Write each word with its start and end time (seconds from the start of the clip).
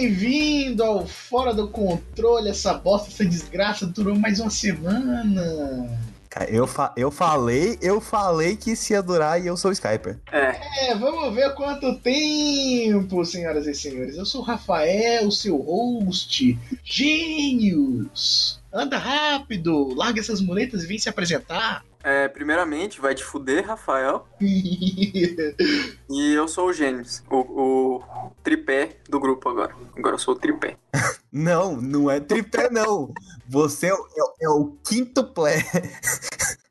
bem-vindo 0.00 0.82
ao 0.82 1.06
Fora 1.06 1.52
do 1.52 1.68
Controle. 1.68 2.48
Essa 2.48 2.72
bosta, 2.72 3.10
essa 3.10 3.24
desgraça 3.24 3.86
durou 3.86 4.16
mais 4.18 4.40
uma 4.40 4.48
semana. 4.48 5.90
Cara, 6.30 6.50
eu, 6.50 6.66
fa 6.66 6.94
eu 6.96 7.10
falei, 7.10 7.76
eu 7.82 8.00
falei 8.00 8.56
que 8.56 8.70
isso 8.70 8.94
ia 8.94 9.02
durar 9.02 9.42
e 9.42 9.46
eu 9.46 9.58
sou 9.58 9.70
o 9.70 9.72
Skyper. 9.72 10.18
É, 10.32 10.94
vamos 10.94 11.34
ver 11.34 11.54
quanto 11.54 11.98
tempo, 11.98 13.24
senhoras 13.26 13.66
e 13.66 13.74
senhores. 13.74 14.16
Eu 14.16 14.24
sou 14.24 14.40
o 14.40 14.44
Rafael, 14.44 15.30
seu 15.30 15.58
host. 15.58 16.58
Gênios! 16.82 18.58
Anda 18.72 18.96
rápido, 18.96 19.92
larga 19.94 20.20
essas 20.20 20.40
muletas 20.40 20.84
e 20.84 20.86
vem 20.86 20.98
se 20.98 21.10
apresentar. 21.10 21.84
É, 22.02 22.28
primeiramente, 22.28 23.00
vai 23.00 23.14
te 23.14 23.22
fuder, 23.24 23.66
Rafael. 23.66 24.26
E 26.12 26.32
eu 26.34 26.48
sou 26.48 26.68
o 26.68 26.72
Gênesis, 26.72 27.22
o, 27.30 27.36
o 27.98 28.02
tripé 28.42 28.96
do 29.08 29.20
grupo 29.20 29.48
agora. 29.48 29.74
Agora 29.96 30.14
eu 30.16 30.18
sou 30.18 30.34
o 30.34 30.38
tripé. 30.38 30.76
Não, 31.30 31.76
não 31.80 32.10
é 32.10 32.18
tripé, 32.18 32.68
não. 32.68 33.12
Você 33.48 33.86
é, 33.86 33.94
o- 33.94 34.06
é 34.40 34.44
é 34.46 34.48
o 34.48 34.76
quinto 34.84 35.24
pé. 35.32 35.64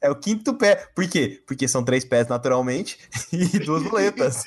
É 0.01 0.09
o 0.09 0.15
quinto 0.15 0.53
pé. 0.53 0.87
Por 0.95 1.07
quê? 1.07 1.41
Porque 1.45 1.67
são 1.67 1.83
três 1.83 2.05
pés 2.05 2.27
naturalmente 2.27 2.97
e 3.31 3.59
duas 3.59 3.83
muletas. 3.83 4.45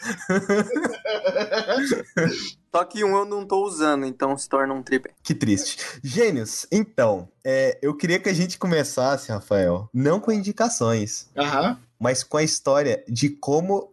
Só 2.75 2.85
que 2.85 3.05
um 3.05 3.15
eu 3.15 3.27
não 3.27 3.47
tô 3.47 3.67
usando, 3.67 4.07
então 4.07 4.37
se 4.37 4.49
torna 4.49 4.73
um 4.73 4.83
tripé. 4.83 5.11
Que 5.23 5.35
triste. 5.35 6.01
Gênios, 6.03 6.67
então, 6.73 7.29
é, 7.45 7.79
eu 7.83 7.95
queria 7.95 8.19
que 8.19 8.31
a 8.31 8.33
gente 8.33 8.59
começasse, 8.59 9.31
Rafael, 9.31 9.91
não 9.93 10.19
com 10.19 10.33
indicações, 10.33 11.29
Aham. 11.37 11.79
Mas 12.03 12.25
com 12.25 12.37
a 12.37 12.43
história 12.43 13.05
de 13.09 13.29
como 13.29 13.93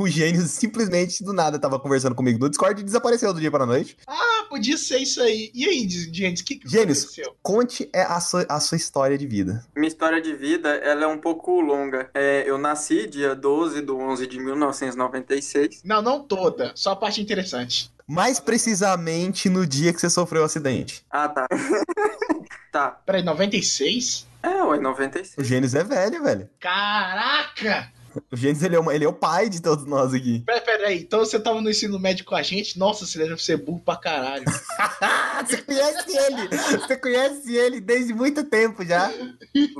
o 0.00 0.08
Gênios 0.08 0.50
simplesmente 0.52 1.22
do 1.22 1.34
nada 1.34 1.58
tava 1.58 1.78
conversando 1.78 2.14
comigo 2.14 2.38
no 2.38 2.48
Discord 2.48 2.80
e 2.80 2.84
desapareceu 2.84 3.32
do 3.34 3.40
dia 3.40 3.50
para 3.50 3.64
a 3.64 3.66
noite. 3.66 3.96
Ah, 4.06 4.46
podia 4.48 4.76
ser 4.78 4.98
isso 4.98 5.20
aí. 5.20 5.50
E 5.54 5.66
aí, 5.66 5.88
gente, 5.88 6.42
o 6.42 6.44
que, 6.46 6.56
que 6.56 6.68
Gênios. 6.68 7.02
aconteceu? 7.02 7.36
Conte 7.42 7.90
é, 7.92 8.02
a 8.02 8.18
sua, 8.20 8.46
a 8.48 8.58
sua 8.58 8.76
história 8.76 9.18
de 9.18 9.26
vida. 9.26 9.64
Minha 9.76 9.88
história 9.88 10.20
de 10.20 10.32
vida, 10.34 10.70
ela 10.76 11.04
é 11.04 11.06
um 11.06 11.18
pouco 11.18 11.60
longa. 11.60 12.08
É, 12.14 12.44
eu 12.46 12.56
nasci 12.56 13.06
dia 13.06 13.34
12 13.34 13.82
de 13.82 13.92
11 13.92 14.26
de 14.26 14.40
1996. 14.40 15.82
Não, 15.84 16.00
não 16.00 16.22
toda, 16.22 16.72
só 16.74 16.92
a 16.92 16.96
parte 16.96 17.20
interessante. 17.20 17.91
Mais 18.06 18.38
precisamente 18.40 19.48
no 19.48 19.66
dia 19.66 19.92
que 19.92 20.00
você 20.00 20.10
sofreu 20.10 20.42
o 20.42 20.44
acidente. 20.44 21.04
Ah, 21.10 21.28
tá. 21.28 21.46
tá. 22.72 22.90
Peraí, 23.06 23.22
96? 23.22 24.26
É, 24.42 24.62
ué, 24.62 24.78
O 24.78 24.80
96. 24.82 25.46
Gênios 25.46 25.74
é 25.74 25.84
velho, 25.84 26.22
velho. 26.22 26.50
Caraca! 26.58 27.90
O 28.30 28.36
Gênios 28.36 28.62
ele 28.62 28.76
é, 28.76 28.78
uma- 28.80 28.94
ele 28.94 29.04
é 29.06 29.08
o 29.08 29.12
pai 29.12 29.48
de 29.48 29.62
todos 29.62 29.86
nós 29.86 30.12
aqui. 30.12 30.40
Peraí, 30.44 30.60
peraí, 30.60 30.98
então 31.00 31.20
você 31.20 31.40
tava 31.40 31.62
no 31.62 31.70
ensino 31.70 31.98
médio 31.98 32.26
com 32.26 32.34
a 32.34 32.42
gente? 32.42 32.78
Nossa, 32.78 33.06
você 33.06 33.18
deve 33.18 33.42
ser 33.42 33.56
burro 33.56 33.80
pra 33.80 33.96
caralho. 33.96 34.44
você 35.46 35.62
conhece 35.62 36.16
ele! 36.18 36.48
Você 36.78 36.96
conhece 36.98 37.54
ele 37.56 37.80
desde 37.80 38.12
muito 38.12 38.44
tempo 38.44 38.84
já. 38.84 39.10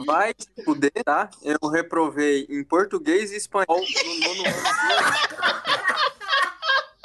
Vai 0.07 0.33
se 0.39 0.65
fuder, 0.65 0.93
tá? 1.05 1.29
Eu 1.43 1.59
reprovei 1.69 2.47
em 2.49 2.65
português 2.65 3.33
e 3.33 3.37
espanhol 3.37 3.67
no 3.69 4.19
nono 4.21 4.43
ano. 4.49 4.57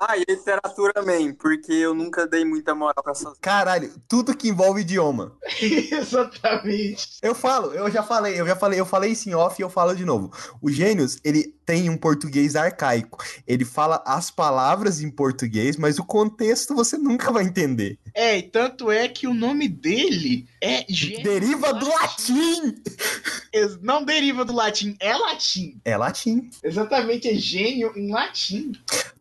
Ah, 0.00 0.16
e 0.16 0.24
literatura 0.28 0.92
também, 0.92 1.32
porque 1.32 1.72
eu 1.72 1.92
nunca 1.92 2.26
dei 2.26 2.44
muita 2.44 2.72
moral 2.74 3.02
pra 3.02 3.12
essas. 3.12 3.36
Caralho, 3.40 3.92
tudo 4.08 4.36
que 4.36 4.48
envolve 4.48 4.82
idioma. 4.82 5.36
Exatamente. 5.60 7.18
Eu 7.20 7.34
falo, 7.34 7.72
eu 7.72 7.90
já 7.90 8.02
falei, 8.02 8.40
eu 8.40 8.46
já 8.46 8.54
falei, 8.54 8.78
eu 8.78 8.86
falei 8.86 9.10
isso 9.10 9.28
em 9.28 9.34
off 9.34 9.60
e 9.60 9.64
eu 9.64 9.68
falo 9.68 9.94
de 9.96 10.04
novo. 10.04 10.30
O 10.62 10.70
Gênios, 10.70 11.18
ele 11.24 11.52
tem 11.66 11.90
um 11.90 11.96
português 11.96 12.56
arcaico. 12.56 13.22
Ele 13.46 13.64
fala 13.64 14.02
as 14.06 14.30
palavras 14.30 15.02
em 15.02 15.10
português, 15.10 15.76
mas 15.76 15.98
o 15.98 16.04
contexto 16.04 16.74
você 16.74 16.96
nunca 16.96 17.30
vai 17.32 17.44
entender. 17.44 17.98
É, 18.14 18.38
e 18.38 18.42
tanto 18.42 18.90
é 18.90 19.08
que 19.08 19.26
o 19.26 19.34
nome 19.34 19.68
dele 19.68 20.48
é 20.62 20.84
gênio 20.88 21.24
Deriva 21.24 21.74
do 21.74 21.88
latim! 21.88 22.82
Não 23.82 24.04
deriva 24.04 24.44
do 24.44 24.54
latim, 24.54 24.96
é 25.00 25.14
latim. 25.16 25.80
É 25.84 25.96
latim. 25.96 26.48
Exatamente, 26.62 27.28
é 27.28 27.34
gênio 27.34 27.92
em 27.96 28.10
latim. 28.10 28.72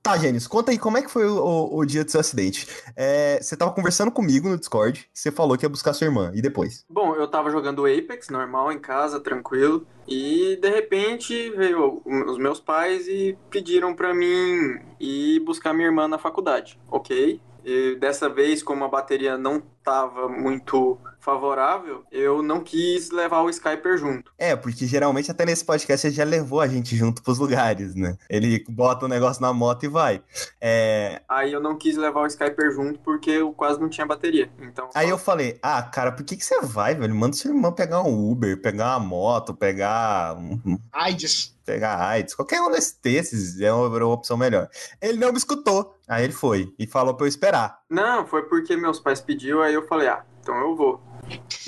Tá, 0.07 0.18
Gênios, 0.18 0.47
conta 0.47 0.72
aí 0.72 0.79
como 0.79 0.97
é 0.97 1.01
que 1.01 1.12
foi 1.12 1.25
o, 1.25 1.69
o- 1.69 1.85
dia 1.85 2.01
do 2.01 2.09
seu 2.09 2.22
acidente. 2.22 2.66
É, 2.95 3.40
você 3.41 3.57
tava 3.57 3.73
conversando 3.73 4.09
comigo 4.09 4.47
no 4.47 4.57
Discord, 4.57 5.06
você 5.13 5.29
falou 5.34 5.57
que 5.57 5.66
ia 5.66 5.69
buscar 5.69 5.91
sua 5.91 6.06
irmã, 6.07 6.31
e 6.34 6.41
depois? 6.41 6.85
Bom, 6.90 7.13
eu 7.13 7.28
tava 7.28 7.51
jogando 7.51 7.85
Apex, 7.85 8.29
normal, 8.29 8.72
em 8.72 8.79
casa, 8.79 9.19
tranquilo. 9.19 9.85
E 10.07 10.57
de 10.62 10.69
repente 10.69 11.50
veio 11.57 12.01
os 12.06 12.38
meus 12.38 12.57
pais 12.57 13.06
e 13.09 13.38
pediram 13.50 13.94
pra 13.94 14.13
mim 14.13 14.79
ir 14.97 15.41
buscar 15.41 15.73
minha 15.73 15.90
irmã 15.90 16.07
na 16.07 16.17
faculdade. 16.17 16.79
Ok. 16.90 17.41
E 17.66 17.97
dessa 18.00 18.29
vez, 18.29 18.63
como 18.63 18.85
a 18.85 18.88
bateria 18.88 19.38
não 19.38 19.62
tava 19.84 20.29
muito 20.29 20.97
favorável, 21.27 22.05
eu 22.09 22.41
não 22.41 22.61
quis 22.61 23.11
levar 23.11 23.41
o 23.41 23.49
Skyper 23.49 23.97
junto. 23.97 24.31
É, 24.38 24.55
porque 24.55 24.88
geralmente 24.88 25.29
até 25.29 25.45
nesse 25.45 25.65
podcast 25.65 26.07
ele 26.07 26.15
já 26.15 26.23
levou 26.23 26.61
a 26.61 26.67
gente 26.67 26.95
junto 26.95 27.21
pros 27.21 27.38
lugares, 27.38 27.93
né? 27.95 28.17
Ele 28.29 28.63
bota 28.69 29.03
o 29.03 29.09
negócio 29.09 29.41
na 29.41 29.51
moto 29.51 29.83
e 29.83 29.89
vai. 29.89 30.23
É, 30.61 31.21
Aí 31.27 31.51
eu 31.51 31.59
não 31.59 31.77
quis 31.77 31.97
levar 31.97 32.21
o 32.21 32.27
Skyper 32.27 32.71
junto 32.71 32.99
porque 32.99 33.31
eu 33.31 33.51
quase 33.51 33.77
não 33.77 33.89
tinha 33.89 34.07
bateria. 34.07 34.49
Então, 34.61 34.89
Aí 34.95 35.09
eu 35.09 35.17
falei, 35.17 35.59
ah, 35.61 35.83
cara, 35.83 36.13
por 36.13 36.23
que, 36.23 36.37
que 36.37 36.45
você 36.45 36.61
vai, 36.61 36.95
velho? 36.95 37.13
Manda 37.13 37.35
sua 37.35 37.51
irmã 37.51 37.73
pegar 37.73 38.01
um 38.03 38.31
Uber, 38.31 38.61
pegar 38.61 38.95
uma 38.97 39.05
moto, 39.05 39.53
pegar 39.53 40.33
um, 40.37 40.79
AIDS. 40.93 41.53
pegar 41.66 41.99
AIDS, 42.01 42.35
qualquer 42.35 42.61
um 42.61 42.71
desses, 42.71 42.97
desses 43.03 43.59
é 43.59 43.73
uma, 43.73 43.89
uma 43.89 44.13
opção 44.13 44.37
melhor. 44.37 44.69
Ele 45.01 45.17
não 45.17 45.33
me 45.33 45.37
escutou. 45.37 45.93
Aí 46.07 46.23
ele 46.23 46.31
foi 46.31 46.73
e 46.79 46.87
falou 46.87 47.13
pra 47.16 47.25
eu 47.25 47.27
esperar. 47.27 47.79
Não, 47.89 48.25
foi 48.25 48.43
porque 48.43 48.77
meus 48.77 48.97
pais 48.97 49.19
pediu, 49.19 49.61
aí 49.61 49.73
eu 49.73 49.85
falei, 49.89 50.07
ah, 50.07 50.23
então 50.47 50.58
eu 50.62 50.75
vou. 50.78 51.02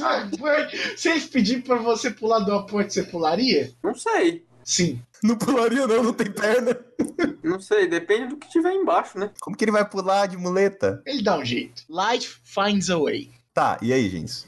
Ah, 0.01 0.29
Se 0.95 1.09
eles 1.09 1.27
pedirem 1.27 1.61
pra 1.61 1.75
você 1.75 2.09
pular 2.09 2.39
de 2.39 2.49
uma 2.49 2.65
ponte, 2.65 2.93
você 2.93 3.03
pularia? 3.03 3.73
Não 3.83 3.93
sei. 3.93 4.45
Sim. 4.63 5.01
Não 5.21 5.37
pularia 5.37 5.85
não, 5.85 6.01
não 6.01 6.13
tem 6.13 6.31
perna. 6.31 6.79
Não 7.43 7.59
sei, 7.59 7.87
depende 7.87 8.27
do 8.27 8.37
que 8.37 8.47
tiver 8.49 8.71
embaixo, 8.73 9.19
né? 9.19 9.33
Como 9.41 9.57
que 9.57 9.65
ele 9.65 9.71
vai 9.73 9.87
pular 9.87 10.27
de 10.27 10.37
muleta? 10.37 11.01
Ele 11.05 11.21
dá 11.21 11.37
um 11.37 11.43
jeito. 11.43 11.83
Life 11.89 12.39
finds 12.45 12.89
a 12.89 12.97
way. 12.97 13.29
Tá, 13.53 13.77
e 13.81 13.91
aí, 13.91 14.07
gente? 14.09 14.47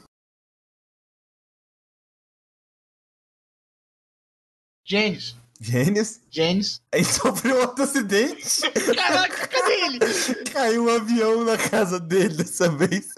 Gênios. 4.84 5.36
Gênios? 5.62 6.20
Gênios. 6.28 6.82
Aí 6.92 7.04
sofreu 7.04 7.60
outro 7.60 7.84
acidente. 7.84 8.60
Caraca, 8.96 9.46
cadê 9.46 9.72
ele? 9.84 9.98
Caiu 10.52 10.86
um 10.86 10.88
avião 10.88 11.44
na 11.44 11.56
casa 11.56 12.00
dele 12.00 12.34
dessa 12.34 12.68
vez. 12.68 13.14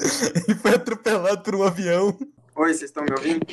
Ele 0.47 0.54
foi 0.59 0.75
atropelado 0.75 1.43
por 1.43 1.54
um 1.54 1.62
avião. 1.62 2.16
Oi, 2.54 2.69
vocês 2.69 2.83
estão 2.91 3.03
me 3.03 3.12
ouvindo? 3.12 3.47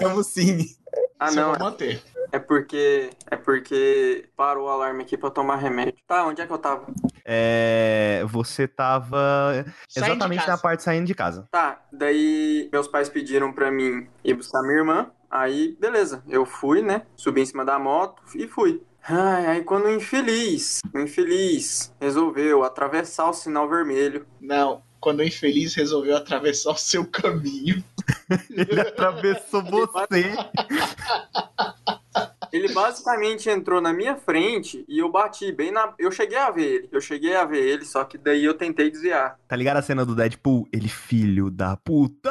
Vamos 0.00 0.28
sim. 0.28 0.74
Ah, 1.20 1.28
Isso 1.28 1.38
eu 1.38 1.42
não, 1.42 1.50
vou 1.50 1.58
manter. 1.60 2.02
é 2.32 2.38
porque 2.38 3.10
é 3.30 3.36
porque 3.36 4.28
parou 4.34 4.66
o 4.66 4.70
alarme 4.70 5.02
aqui 5.02 5.16
pra 5.16 5.30
tomar 5.30 5.56
remédio. 5.56 5.94
Tá, 6.08 6.26
onde 6.26 6.40
é 6.40 6.46
que 6.46 6.52
eu 6.52 6.58
tava? 6.58 6.86
É, 7.24 8.24
você 8.26 8.66
tava 8.66 9.64
Sai 9.88 10.02
de 10.04 10.10
exatamente 10.10 10.48
na 10.48 10.58
parte 10.58 10.82
saindo 10.82 11.06
de 11.06 11.14
casa. 11.14 11.46
Tá, 11.52 11.84
daí 11.92 12.68
meus 12.72 12.88
pais 12.88 13.08
pediram 13.08 13.52
pra 13.52 13.70
mim 13.70 14.08
ir 14.24 14.34
buscar 14.34 14.62
minha 14.62 14.78
irmã. 14.78 15.10
Aí, 15.32 15.74
beleza, 15.80 16.22
eu 16.28 16.44
fui, 16.44 16.82
né? 16.82 17.06
Subi 17.16 17.40
em 17.40 17.46
cima 17.46 17.64
da 17.64 17.78
moto 17.78 18.22
e 18.34 18.46
fui. 18.46 18.82
Ai, 19.02 19.46
aí 19.46 19.64
quando 19.64 19.86
o 19.86 19.90
infeliz, 19.90 20.80
o 20.92 20.98
infeliz 20.98 21.90
resolveu 21.98 22.62
atravessar 22.62 23.30
o 23.30 23.32
sinal 23.32 23.66
vermelho. 23.66 24.26
Não. 24.38 24.82
Quando 25.00 25.20
o 25.20 25.24
infeliz 25.24 25.74
resolveu 25.74 26.18
atravessar 26.18 26.72
o 26.72 26.76
seu 26.76 27.06
caminho. 27.06 27.82
Ele 28.50 28.80
atravessou 28.80 29.64
você. 29.64 30.36
Ele 32.52 32.70
basicamente 32.70 33.48
entrou 33.48 33.80
na 33.80 33.94
minha 33.94 34.14
frente 34.14 34.84
e 34.86 34.98
eu 34.98 35.10
bati 35.10 35.50
bem 35.50 35.72
na. 35.72 35.94
Eu 35.98 36.12
cheguei 36.12 36.36
a 36.36 36.50
ver 36.50 36.66
ele. 36.66 36.88
Eu 36.92 37.00
cheguei 37.00 37.34
a 37.34 37.46
ver 37.46 37.66
ele, 37.66 37.86
só 37.86 38.04
que 38.04 38.18
daí 38.18 38.44
eu 38.44 38.52
tentei 38.52 38.90
desviar. 38.90 39.38
Tá 39.48 39.56
ligado 39.56 39.78
a 39.78 39.82
cena 39.82 40.04
do 40.04 40.14
Deadpool? 40.14 40.68
Ele, 40.70 40.86
filho 40.86 41.50
da 41.50 41.78
puta! 41.78 42.30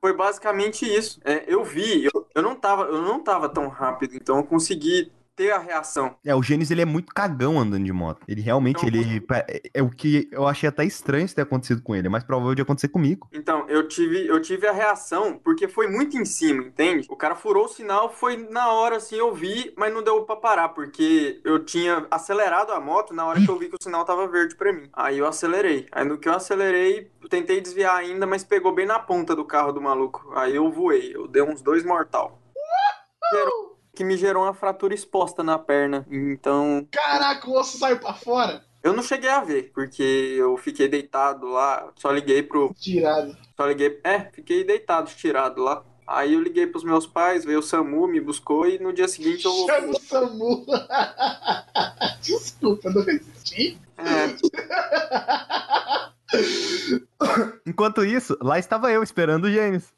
Foi 0.00 0.14
basicamente 0.14 0.84
isso. 0.84 1.20
É, 1.24 1.44
eu 1.46 1.64
vi, 1.64 2.04
eu, 2.04 2.28
eu 2.34 2.42
não 2.42 2.54
tava, 2.54 2.84
eu 2.84 3.02
não 3.02 3.22
tava 3.22 3.48
tão 3.48 3.68
rápido, 3.68 4.14
então 4.14 4.36
eu 4.38 4.44
consegui 4.44 5.12
ter 5.40 5.52
a 5.52 5.58
reação. 5.58 6.16
É, 6.22 6.34
o 6.34 6.42
Gênesis, 6.42 6.70
ele 6.70 6.82
é 6.82 6.84
muito 6.84 7.14
cagão 7.14 7.58
andando 7.58 7.82
de 7.82 7.92
moto. 7.94 8.20
Ele 8.28 8.42
realmente, 8.42 8.82
Não, 8.82 8.88
ele... 8.88 9.24
É, 9.48 9.62
é 9.72 9.82
o 9.82 9.88
que 9.88 10.28
eu 10.30 10.46
achei 10.46 10.68
até 10.68 10.84
estranho 10.84 11.24
isso 11.24 11.34
ter 11.34 11.40
acontecido 11.40 11.80
com 11.80 11.96
ele. 11.96 12.08
É 12.08 12.10
mais 12.10 12.22
provável 12.24 12.54
de 12.54 12.60
acontecer 12.60 12.88
comigo. 12.88 13.26
Então, 13.32 13.64
eu 13.66 13.88
tive, 13.88 14.26
eu 14.26 14.38
tive 14.42 14.66
a 14.66 14.72
reação 14.72 15.40
porque 15.42 15.66
foi 15.66 15.88
muito 15.88 16.18
em 16.18 16.26
cima, 16.26 16.62
entende? 16.62 17.06
O 17.10 17.16
cara 17.16 17.34
furou 17.34 17.64
o 17.64 17.68
sinal, 17.68 18.12
foi 18.12 18.36
na 18.50 18.70
hora 18.70 18.96
assim, 18.96 19.16
eu 19.16 19.32
vi, 19.32 19.72
mas 19.78 19.90
não 19.94 20.02
deu 20.02 20.22
pra 20.24 20.36
parar, 20.36 20.68
porque 20.70 21.40
eu 21.42 21.64
tinha 21.64 22.06
acelerado 22.10 22.72
a 22.72 22.80
moto 22.80 23.14
na 23.14 23.24
hora 23.24 23.40
que 23.40 23.48
eu 23.48 23.58
vi 23.58 23.70
que 23.70 23.76
o 23.76 23.82
sinal 23.82 24.04
tava 24.04 24.28
verde 24.28 24.54
pra 24.56 24.74
mim. 24.74 24.90
Aí 24.92 25.16
eu 25.16 25.26
acelerei. 25.26 25.86
Aí 25.90 26.04
no 26.04 26.18
que 26.18 26.28
eu 26.28 26.34
acelerei, 26.34 27.10
tentei 27.30 27.62
desviar 27.62 27.96
ainda, 27.96 28.26
mas 28.26 28.44
pegou 28.44 28.74
bem 28.74 28.84
na 28.84 28.98
ponta 28.98 29.34
do 29.34 29.46
carro 29.46 29.72
do 29.72 29.80
maluco. 29.80 30.30
Aí 30.34 30.54
eu 30.54 30.70
voei, 30.70 31.16
eu 31.16 31.26
dei 31.26 31.40
uns 31.42 31.62
dois 31.62 31.82
mortal. 31.82 32.38
Gerou- 33.32 33.69
que 33.94 34.04
me 34.04 34.16
gerou 34.16 34.44
uma 34.44 34.54
fratura 34.54 34.94
exposta 34.94 35.42
na 35.42 35.58
perna. 35.58 36.06
Então, 36.10 36.86
Caraca, 36.90 37.48
o 37.48 37.58
osso 37.58 37.78
saiu 37.78 37.98
pra 37.98 38.14
fora. 38.14 38.64
Eu 38.82 38.94
não 38.94 39.02
cheguei 39.02 39.28
a 39.28 39.40
ver, 39.40 39.70
porque 39.74 40.02
eu 40.02 40.56
fiquei 40.56 40.88
deitado 40.88 41.46
lá, 41.48 41.92
só 41.96 42.10
liguei 42.10 42.42
pro. 42.42 42.72
Tirado. 42.78 43.36
Só 43.56 43.66
liguei. 43.66 44.00
É, 44.02 44.20
fiquei 44.32 44.64
deitado, 44.64 45.08
estirado 45.08 45.62
lá. 45.62 45.84
Aí 46.06 46.34
eu 46.34 46.40
liguei 46.40 46.66
pros 46.66 46.82
meus 46.82 47.06
pais, 47.06 47.44
veio 47.44 47.60
o 47.60 47.62
SAMU, 47.62 48.08
me 48.08 48.20
buscou 48.20 48.66
e 48.66 48.80
no 48.80 48.92
dia 48.92 49.06
seguinte 49.06 49.44
eu. 49.44 49.52
Chama 49.66 49.90
o 49.90 50.00
Samu. 50.00 50.66
Desculpa, 52.20 52.90
não 52.90 53.04
resisti. 53.04 53.78
É, 53.96 54.34
Enquanto 57.66 58.04
isso, 58.04 58.36
lá 58.40 58.58
estava 58.58 58.90
eu 58.90 59.02
esperando 59.02 59.44
o 59.44 59.50
Gênesis. 59.50 59.92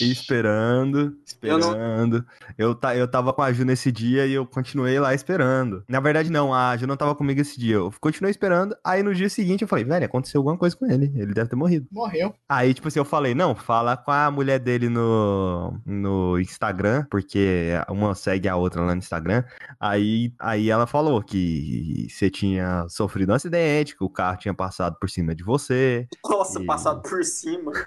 Esperando, 0.00 1.16
Eu 1.42 1.58
não- 1.58 1.68
esperando. 1.70 2.24
Eu, 2.58 2.78
eu 2.96 3.08
tava 3.08 3.32
com 3.32 3.42
a 3.42 3.52
Ju 3.52 3.64
nesse 3.64 3.90
dia 3.90 4.26
e 4.26 4.32
eu 4.34 4.46
continuei 4.46 4.98
lá 5.00 5.14
esperando. 5.14 5.82
Na 5.88 6.00
verdade, 6.00 6.30
não, 6.30 6.52
a 6.54 6.76
Ju 6.76 6.86
não 6.86 6.96
tava 6.96 7.14
comigo 7.14 7.40
esse 7.40 7.58
dia. 7.58 7.76
Eu 7.76 7.92
continuei 8.00 8.30
esperando. 8.30 8.76
Aí 8.84 9.02
no 9.02 9.14
dia 9.14 9.28
seguinte 9.28 9.62
eu 9.62 9.68
falei, 9.68 9.84
velho, 9.84 10.04
aconteceu 10.06 10.38
alguma 10.40 10.56
coisa 10.56 10.76
com 10.76 10.86
ele. 10.86 11.12
Ele 11.14 11.32
deve 11.32 11.48
ter 11.50 11.56
morrido. 11.56 11.86
Morreu. 11.90 12.34
Aí, 12.48 12.74
tipo 12.74 12.88
assim, 12.88 12.98
eu 12.98 13.04
falei, 13.04 13.34
não, 13.34 13.54
fala 13.54 13.96
com 13.96 14.10
a 14.10 14.30
mulher 14.30 14.58
dele 14.58 14.88
no, 14.88 15.78
no 15.84 16.38
Instagram, 16.40 17.04
porque 17.10 17.70
uma 17.88 18.14
segue 18.14 18.48
a 18.48 18.56
outra 18.56 18.82
lá 18.82 18.92
no 18.94 18.98
Instagram. 18.98 19.44
Aí, 19.80 20.32
aí 20.38 20.70
ela 20.70 20.86
falou 20.86 21.22
que 21.22 22.06
você 22.10 22.30
tinha 22.30 22.86
sofrido 22.88 23.30
um 23.32 23.34
acidente, 23.34 23.96
que 23.96 24.04
o 24.04 24.10
carro 24.10 24.38
tinha 24.38 24.54
passado 24.54 24.96
por 25.00 25.08
cima 25.10 25.34
de 25.34 25.42
você, 25.44 26.06
nossa, 26.28 26.60
E- 26.62 26.65
passado 26.66 27.02
por 27.02 27.24
cima. 27.24 27.72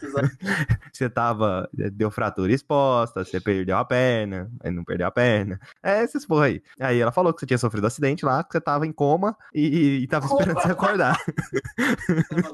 você 0.92 1.10
tava, 1.10 1.70
deu 1.74 2.10
fratura 2.10 2.52
exposta, 2.52 3.24
você 3.24 3.40
perdeu 3.40 3.78
a 3.78 3.86
perna, 3.86 4.52
aí 4.62 4.72
não 4.72 4.84
perdeu 4.84 5.08
a 5.08 5.12
perna. 5.12 5.60
É, 5.84 6.04
essas 6.04 6.26
porra 6.26 6.46
aí. 6.46 6.62
Aí 6.80 7.00
ela 7.00 7.12
falou 7.12 7.34
que 7.34 7.40
você 7.40 7.46
tinha 7.46 7.58
sofrido 7.58 7.84
um 7.84 7.88
acidente 7.88 8.26
lá, 8.26 8.44
que 8.44 8.52
você 8.52 8.62
tava 8.62 8.86
em 8.86 8.92
coma 8.92 9.36
e, 9.54 10.00
e 10.04 10.08
tava 10.08 10.26
esperando 10.26 10.62
você 10.62 10.72
acordar. 10.72 11.18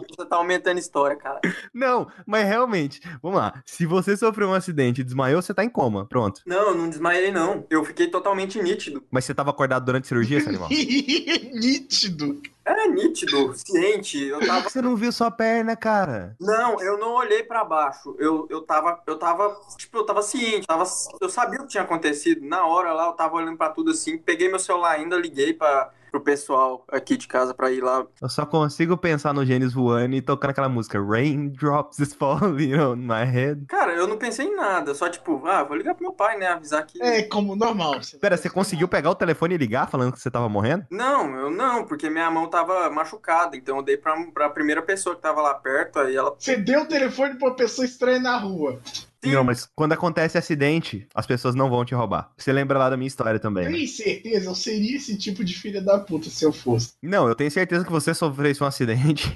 Você 0.10 0.26
tá 0.26 0.36
aumentando 0.38 0.78
a 0.78 0.80
história, 0.80 1.16
cara. 1.16 1.40
Não, 1.74 2.08
mas 2.26 2.48
realmente, 2.48 3.02
vamos 3.22 3.40
lá. 3.40 3.62
Se 3.66 3.86
você 3.86 4.16
sofreu 4.16 4.50
um 4.50 4.54
acidente 4.54 5.02
e 5.02 5.04
desmaiou, 5.04 5.42
você 5.42 5.54
tá 5.54 5.64
em 5.64 5.70
coma, 5.70 6.06
pronto. 6.06 6.42
Não, 6.46 6.70
eu 6.70 6.76
não 6.76 6.90
desmaiei, 6.90 7.32
não. 7.32 7.66
Eu 7.70 7.84
fiquei 7.84 8.08
totalmente 8.08 8.62
nítido. 8.62 9.04
Mas 9.12 9.26
você 9.26 9.34
tava 9.34 9.50
acordado 9.50 9.86
durante 9.86 10.06
a 10.06 10.08
cirurgia, 10.08 10.40
seu 10.40 10.50
animal? 10.50 10.70
Nítido. 10.70 12.42
É 12.66 12.88
nítido, 12.88 13.54
ciente. 13.54 14.24
Eu 14.24 14.40
tava. 14.40 14.68
Você 14.68 14.82
não 14.82 14.96
viu 14.96 15.12
sua 15.12 15.30
perna, 15.30 15.76
cara. 15.76 16.36
Não, 16.40 16.82
eu 16.82 16.98
não 16.98 17.14
olhei 17.14 17.44
pra 17.44 17.64
baixo. 17.64 18.16
Eu, 18.18 18.48
eu 18.50 18.62
tava, 18.62 19.02
eu 19.06 19.18
tava, 19.18 19.56
tipo, 19.78 20.00
eu 20.00 20.06
tava 20.06 20.24
ciente, 20.24 20.66
tava, 20.66 20.84
eu 21.22 21.30
sabia 21.30 21.60
o 21.60 21.64
que 21.64 21.70
tinha 21.70 21.84
acontecido. 21.84 22.44
Na 22.44 22.66
hora 22.66 22.92
lá, 22.92 23.06
eu 23.06 23.14
tava 23.14 23.36
olhando 23.36 23.58
pra 23.58 23.70
tudo 23.70 23.92
assim, 23.92 24.18
peguei 24.18 24.50
meu 24.50 24.58
celular 24.58 24.94
ainda, 24.94 25.16
liguei 25.16 25.54
para 25.54 25.92
pro 26.16 26.22
pessoal 26.22 26.86
aqui 26.90 27.18
de 27.18 27.28
casa 27.28 27.54
pra 27.54 27.72
ir 27.72 27.82
lá. 27.82 28.06
Eu 28.22 28.30
só 28.30 28.46
consigo 28.46 28.96
pensar 28.98 29.34
no 29.34 29.46
Gênesis 29.46 29.74
voando 29.74 30.16
e 30.16 30.22
tocando 30.22 30.52
aquela 30.52 30.70
música 30.70 31.02
Raindrops 31.02 32.00
is 32.00 32.14
falling 32.14 32.76
on 32.76 32.96
my 32.96 33.26
head. 33.26 33.66
Cara, 33.68 33.94
eu 33.94 34.08
não 34.08 34.18
pensei 34.18 34.48
em 34.48 34.56
nada, 34.56 34.94
só 34.94 35.10
tipo, 35.10 35.46
ah, 35.46 35.64
vou 35.64 35.76
ligar 35.76 35.94
pro 35.94 36.04
meu 36.04 36.14
pai, 36.14 36.38
né, 36.38 36.48
avisar 36.48 36.86
que 36.86 37.02
É 37.02 37.24
como 37.24 37.56
normal. 37.56 38.00
Pera, 38.22 38.38
você 38.38 38.50
conseguiu 38.50 38.88
pegar 38.88 39.10
o 39.10 39.16
telefone 39.16 39.56
e 39.56 39.58
ligar 39.58 39.90
falando 39.90 40.14
que 40.14 40.20
você 40.20 40.32
tava 40.32 40.48
morrendo? 40.48 40.86
Não, 40.90 41.36
eu 41.36 41.52
não, 41.52 41.86
porque 41.86 42.10
minha 42.10 42.32
mão 42.32 42.48
tava 42.48 42.90
machucada, 42.90 43.58
então 43.58 43.78
eu 43.78 43.84
dei 43.84 43.98
pra, 43.98 44.16
pra 44.34 44.50
primeira 44.50 44.82
pessoa 44.82 45.16
que 45.16 45.22
tava 45.22 45.42
lá 45.42 45.54
perto, 45.54 46.00
aí 46.00 46.16
ela. 46.16 46.34
Você 46.38 46.56
deu 46.56 46.84
o 46.84 46.88
telefone 46.88 47.36
pra 47.36 47.50
uma 47.50 47.56
pessoa 47.56 47.86
estranha 47.86 48.20
na 48.20 48.38
rua. 48.38 48.80
Sim. 49.26 49.32
Não, 49.32 49.44
mas 49.44 49.68
quando 49.76 49.94
acontece 49.94 50.38
acidente, 50.38 51.08
as 51.14 51.26
pessoas 51.26 51.56
não 51.56 51.70
vão 51.70 51.84
te 51.84 51.96
roubar. 51.96 52.32
Você 52.38 52.54
lembra 52.54 52.78
lá 52.78 52.90
da 52.90 52.96
minha 52.98 53.08
história 53.08 53.40
também, 53.40 53.66
né? 53.66 53.72
Tem 53.72 53.88
certeza, 53.88 54.50
eu 54.50 54.56
seria 54.56 54.96
esse 54.96 55.18
tipo 55.18 55.44
de 55.44 55.54
filha 55.56 55.82
da 55.82 55.98
puta 55.98 56.30
se 56.30 56.46
eu 56.46 56.54
fosse. 56.54 56.94
Não, 57.02 57.28
eu 57.28 57.34
tenho 57.34 57.50
certeza 57.50 57.84
que 57.84 57.92
você 57.92 58.14
sofresse 58.14 58.64
um 58.64 58.68
acidente. 58.68 59.36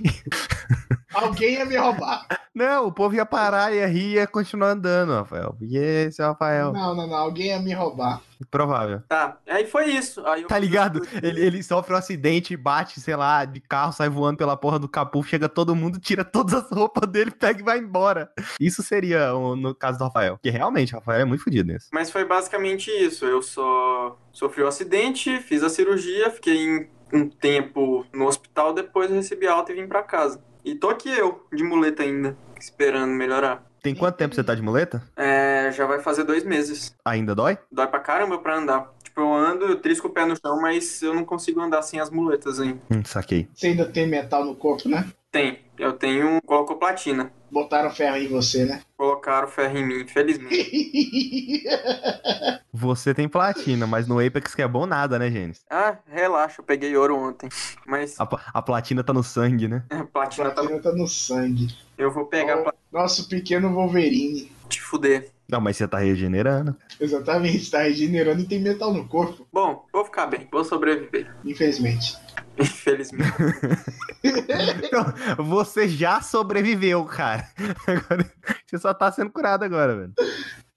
Alguém 1.12 1.54
ia 1.54 1.66
me 1.66 1.76
roubar. 1.76 2.28
Não, 2.54 2.86
o 2.88 2.92
povo 2.92 3.16
ia 3.16 3.26
parar, 3.26 3.74
ia 3.74 3.88
rir 3.88 4.00
e 4.00 4.14
ia 4.14 4.28
continuar 4.28 4.70
andando, 4.70 5.14
Rafael. 5.14 5.56
Porque 5.58 5.76
esse 5.76 6.22
é 6.22 6.26
o 6.26 6.30
Rafael. 6.30 6.72
Não, 6.72 6.96
não, 6.96 7.08
não. 7.08 7.18
Alguém 7.18 7.48
ia 7.48 7.60
me 7.60 7.74
roubar. 7.74 8.22
Provável. 8.50 9.02
Tá, 9.08 9.38
aí 9.48 9.66
foi 9.66 9.88
isso. 9.88 10.26
Aí 10.26 10.44
eu 10.44 10.48
Tá 10.48 10.58
ligado? 10.58 11.02
Ele, 11.22 11.46
ele 11.46 11.64
sofre 11.64 11.94
um 11.94 11.98
acidente, 11.98 12.56
bate, 12.56 13.00
sei 13.00 13.16
lá, 13.16 13.44
de 13.46 13.60
carro, 13.60 13.92
sai 13.92 14.10
voando 14.10 14.38
pela 14.38 14.56
porra 14.56 14.80
do 14.80 14.88
capô, 14.88 15.22
chega 15.24 15.50
todo 15.50 15.76
mundo, 15.76 16.00
tira 16.00 16.24
todas 16.24 16.54
as 16.54 16.70
roupas 16.70 17.10
dele, 17.10 17.32
pega 17.32 17.60
e 17.60 17.64
vai 17.64 17.80
embora. 17.80 18.32
Isso 18.60 18.82
seria 18.82 19.32
no 19.32 19.76
caso 19.76 19.98
do 19.98 20.06
Rafael. 20.06 20.38
Porque 20.38 20.50
realmente, 20.50 20.94
o 20.94 21.00
Rafael 21.00 21.22
é 21.22 21.26
muito 21.26 21.44
fodido 21.44 21.72
nisso. 21.72 21.90
Mas 21.92 22.10
foi 22.10 22.26
basicamente 22.26 22.90
isso. 22.90 23.26
Eu 23.26 23.42
só 23.42 24.18
sofri 24.32 24.64
o 24.64 24.68
acidente, 24.68 25.40
fiz 25.42 25.64
a 25.64 25.70
cirurgia, 25.70 26.32
fiquei 26.32 26.58
em 26.58 26.90
um 27.12 27.28
tempo 27.28 28.06
no 28.14 28.28
hospital, 28.28 28.74
depois 28.74 29.10
recebi 29.12 29.48
alta 29.48 29.72
e 29.72 29.76
vim 29.76 29.88
pra 29.88 30.04
casa. 30.04 30.42
E 30.64 30.76
tô 30.76 30.90
aqui 30.90 31.10
eu, 31.10 31.46
de 31.52 31.64
muleta 31.64 32.04
ainda, 32.04 32.38
esperando 32.60 33.12
melhorar. 33.12 33.69
Tem 33.82 33.96
quanto 33.96 34.16
tempo 34.18 34.36
você 34.36 34.44
tá 34.44 34.54
de 34.54 34.62
muleta? 34.62 35.02
É, 35.16 35.72
já 35.72 35.86
vai 35.86 36.00
fazer 36.00 36.24
dois 36.24 36.44
meses. 36.44 36.96
Ainda 37.06 37.34
dói? 37.34 37.58
Dói 37.72 37.88
pra 37.88 38.00
caramba 38.00 38.38
pra 38.38 38.58
andar. 38.58 38.92
Tipo, 39.04 39.22
eu 39.22 39.34
ando, 39.34 39.66
eu 39.66 39.76
trisco 39.80 40.08
o 40.08 40.12
pé 40.12 40.26
no 40.26 40.36
chão, 40.36 40.62
mas 40.62 41.02
eu 41.02 41.14
não 41.14 41.24
consigo 41.26 41.60
andar 41.62 41.82
sem 41.82 42.00
as 42.00 42.10
muletas 42.10 42.60
ainda. 42.60 42.80
Hum, 42.92 43.04
saquei. 43.06 43.48
Você 43.54 43.68
ainda 43.68 43.86
tem 43.86 44.08
metal 44.08 44.44
no 44.46 44.56
corpo, 44.56 44.88
né? 44.90 45.08
Tem, 45.32 45.60
eu 45.78 45.94
tenho 45.94 46.42
colocoplatina. 46.42 47.32
Botaram 47.52 47.90
ferro 47.92 48.18
em 48.18 48.28
você, 48.28 48.66
né? 48.66 48.82
Colocaram 48.98 49.48
ferro 49.48 49.78
em 49.78 49.86
mim, 49.86 50.02
infelizmente. 50.02 51.64
Você 52.72 53.14
tem 53.14 53.28
platina, 53.28 53.88
mas 53.88 54.08
no 54.08 54.20
Apex 54.26 54.54
que 54.54 54.62
é 54.62 54.68
bom 54.68 54.86
nada, 54.86 55.18
né, 55.18 55.30
Gênesis? 55.30 55.66
Ah, 55.70 55.98
relaxa, 56.08 56.62
eu 56.62 56.66
peguei 56.66 56.96
ouro 56.96 57.18
ontem. 57.18 57.50
Mas 57.86 58.16
A, 58.20 58.28
a 58.54 58.62
platina 58.62 59.04
tá 59.04 59.12
no 59.12 59.24
sangue, 59.24 59.68
né? 59.68 59.84
a 59.90 60.04
platina 60.04 60.50
tá. 60.52 60.62
Platina 60.62 60.80
tá 60.82 60.92
no 60.94 61.08
sangue. 61.08 61.68
Eu 62.00 62.10
vou 62.10 62.26
pegar 62.26 62.56
pra 62.64 62.74
Nosso 62.94 63.28
pequeno 63.28 63.74
Wolverine. 63.74 64.50
te 64.70 64.82
fuder. 64.82 65.30
Não, 65.50 65.60
mas 65.60 65.76
você 65.76 65.86
tá 65.86 65.98
regenerando. 65.98 66.74
Exatamente, 66.98 67.70
tá 67.70 67.80
regenerando 67.82 68.42
e 68.42 68.46
tem 68.46 68.60
metal 68.62 68.94
no 68.94 69.06
corpo. 69.06 69.46
Bom, 69.52 69.86
vou 69.92 70.06
ficar 70.06 70.28
bem, 70.28 70.48
vou 70.50 70.64
sobreviver. 70.64 71.30
Infelizmente. 71.44 72.18
Infelizmente. 72.58 73.32
Então, 74.22 75.46
você 75.46 75.88
já 75.88 76.22
sobreviveu, 76.22 77.06
cara. 77.06 77.48
Agora, 77.88 78.30
você 78.68 78.78
só 78.78 78.94
tá 78.94 79.10
sendo 79.12 79.30
curado 79.32 79.64
agora, 79.64 79.96
velho. 79.96 80.14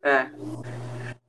É. 0.03 0.27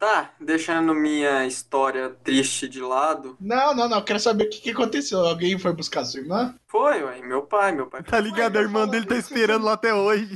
Tá, 0.03 0.31
deixando 0.37 0.93
minha 0.93 1.45
história 1.47 2.09
triste 2.09 2.67
de 2.67 2.81
lado. 2.81 3.37
Não, 3.39 3.73
não, 3.73 3.87
não. 3.87 3.99
Eu 3.99 4.03
quero 4.03 4.19
saber 4.19 4.43
o 4.43 4.49
que, 4.49 4.59
que 4.59 4.71
aconteceu. 4.71 5.19
Alguém 5.19 5.57
foi 5.57 5.71
buscar 5.71 6.03
sua 6.03 6.19
irmã? 6.19 6.53
Foi, 6.67 7.01
ué, 7.01 7.21
meu 7.21 7.43
pai, 7.43 7.71
meu 7.71 7.87
pai. 7.87 8.03
Tá 8.03 8.19
ligado? 8.19 8.57
A 8.57 8.61
irmã 8.61 8.85
dele 8.85 9.05
tá 9.05 9.15
esperando 9.15 9.63
lá 9.63 9.73
até 9.73 9.93
hoje. 9.93 10.27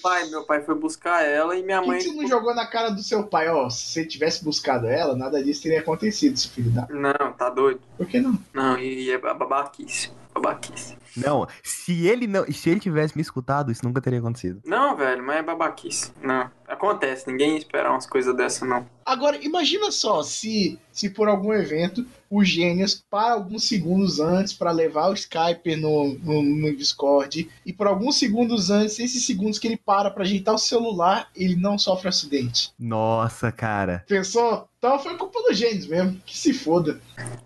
Pai, 0.00 0.28
meu 0.28 0.44
pai 0.44 0.62
foi 0.62 0.74
buscar 0.76 1.24
ela 1.24 1.56
e 1.56 1.62
minha 1.64 1.80
Por 1.80 1.88
mãe. 1.88 1.98
que 1.98 2.04
você 2.04 2.12
não 2.14 2.28
jogou 2.28 2.54
na 2.54 2.66
cara 2.66 2.90
do 2.90 3.02
seu 3.02 3.24
pai? 3.24 3.48
Ó, 3.48 3.68
se 3.68 3.88
você 3.88 4.04
tivesse 4.04 4.44
buscado 4.44 4.86
ela, 4.86 5.16
nada 5.16 5.42
disso 5.42 5.62
teria 5.62 5.80
acontecido, 5.80 6.38
seu 6.38 6.50
filho 6.52 6.70
da. 6.70 6.86
Não, 6.88 7.32
tá 7.32 7.50
doido. 7.50 7.80
Por 7.96 8.06
que 8.06 8.20
não? 8.20 8.38
Não, 8.54 8.78
e 8.78 9.10
é 9.10 9.18
babaquice. 9.18 10.12
Babaquice. 10.40 10.96
Não, 11.16 11.48
se 11.62 12.06
ele 12.06 12.26
não, 12.26 12.44
se 12.52 12.68
ele 12.68 12.78
tivesse 12.78 13.16
me 13.16 13.22
escutado, 13.22 13.72
isso 13.72 13.84
nunca 13.84 14.02
teria 14.02 14.18
acontecido. 14.18 14.60
Não, 14.64 14.94
velho, 14.94 15.24
mas 15.24 15.38
é 15.38 15.42
babaquice. 15.42 16.12
Não. 16.22 16.50
Acontece, 16.68 17.30
ninguém 17.30 17.52
ia 17.52 17.58
esperar 17.58 17.90
umas 17.90 18.06
coisas 18.06 18.36
dessa, 18.36 18.66
não. 18.66 18.86
Agora, 19.04 19.38
imagina 19.42 19.90
só 19.90 20.22
se, 20.22 20.78
se 20.92 21.08
por 21.08 21.28
algum 21.28 21.52
evento 21.52 22.04
o 22.28 22.44
Gênios 22.44 23.02
para 23.08 23.34
alguns 23.34 23.68
segundos 23.68 24.18
antes 24.18 24.52
para 24.52 24.72
levar 24.72 25.08
o 25.08 25.14
Skype 25.14 25.76
no, 25.76 26.18
no, 26.18 26.42
no 26.42 26.76
Discord 26.76 27.48
e 27.64 27.72
por 27.72 27.86
alguns 27.86 28.18
segundos 28.18 28.68
antes, 28.68 28.98
esses 28.98 29.24
segundos 29.24 29.58
que 29.58 29.68
ele 29.68 29.76
para 29.76 30.10
para 30.10 30.24
ajeitar 30.24 30.54
o 30.54 30.58
celular, 30.58 31.30
ele 31.36 31.54
não 31.54 31.78
sofre 31.78 32.08
acidente. 32.08 32.72
Nossa, 32.78 33.52
cara. 33.52 34.04
Pensou? 34.08 34.68
Então 34.76 34.98
foi 34.98 35.16
culpa 35.16 35.40
do 35.42 35.54
Gênios 35.54 35.86
mesmo. 35.86 36.20
Que 36.26 36.36
se 36.36 36.52
foda. 36.52 37.00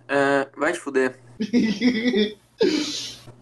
É, 0.09 0.49
vai 0.56 0.73
te 0.73 0.78
fuder. 0.80 1.20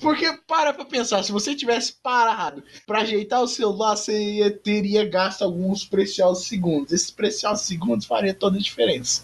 Porque 0.00 0.32
para 0.46 0.72
pra 0.72 0.84
pensar, 0.84 1.22
se 1.24 1.32
você 1.32 1.54
tivesse 1.56 1.94
parado 2.00 2.62
pra 2.86 3.00
ajeitar 3.00 3.42
o 3.42 3.48
celular, 3.48 3.96
você 3.96 4.16
ia- 4.34 4.50
teria 4.50 5.04
gasto 5.08 5.42
alguns 5.42 5.84
preciosos 5.84 6.46
segundos. 6.46 6.92
Esses 6.92 7.10
preciosos 7.10 7.66
segundos 7.66 8.06
faria 8.06 8.32
toda 8.32 8.56
a 8.58 8.60
diferença. 8.60 9.22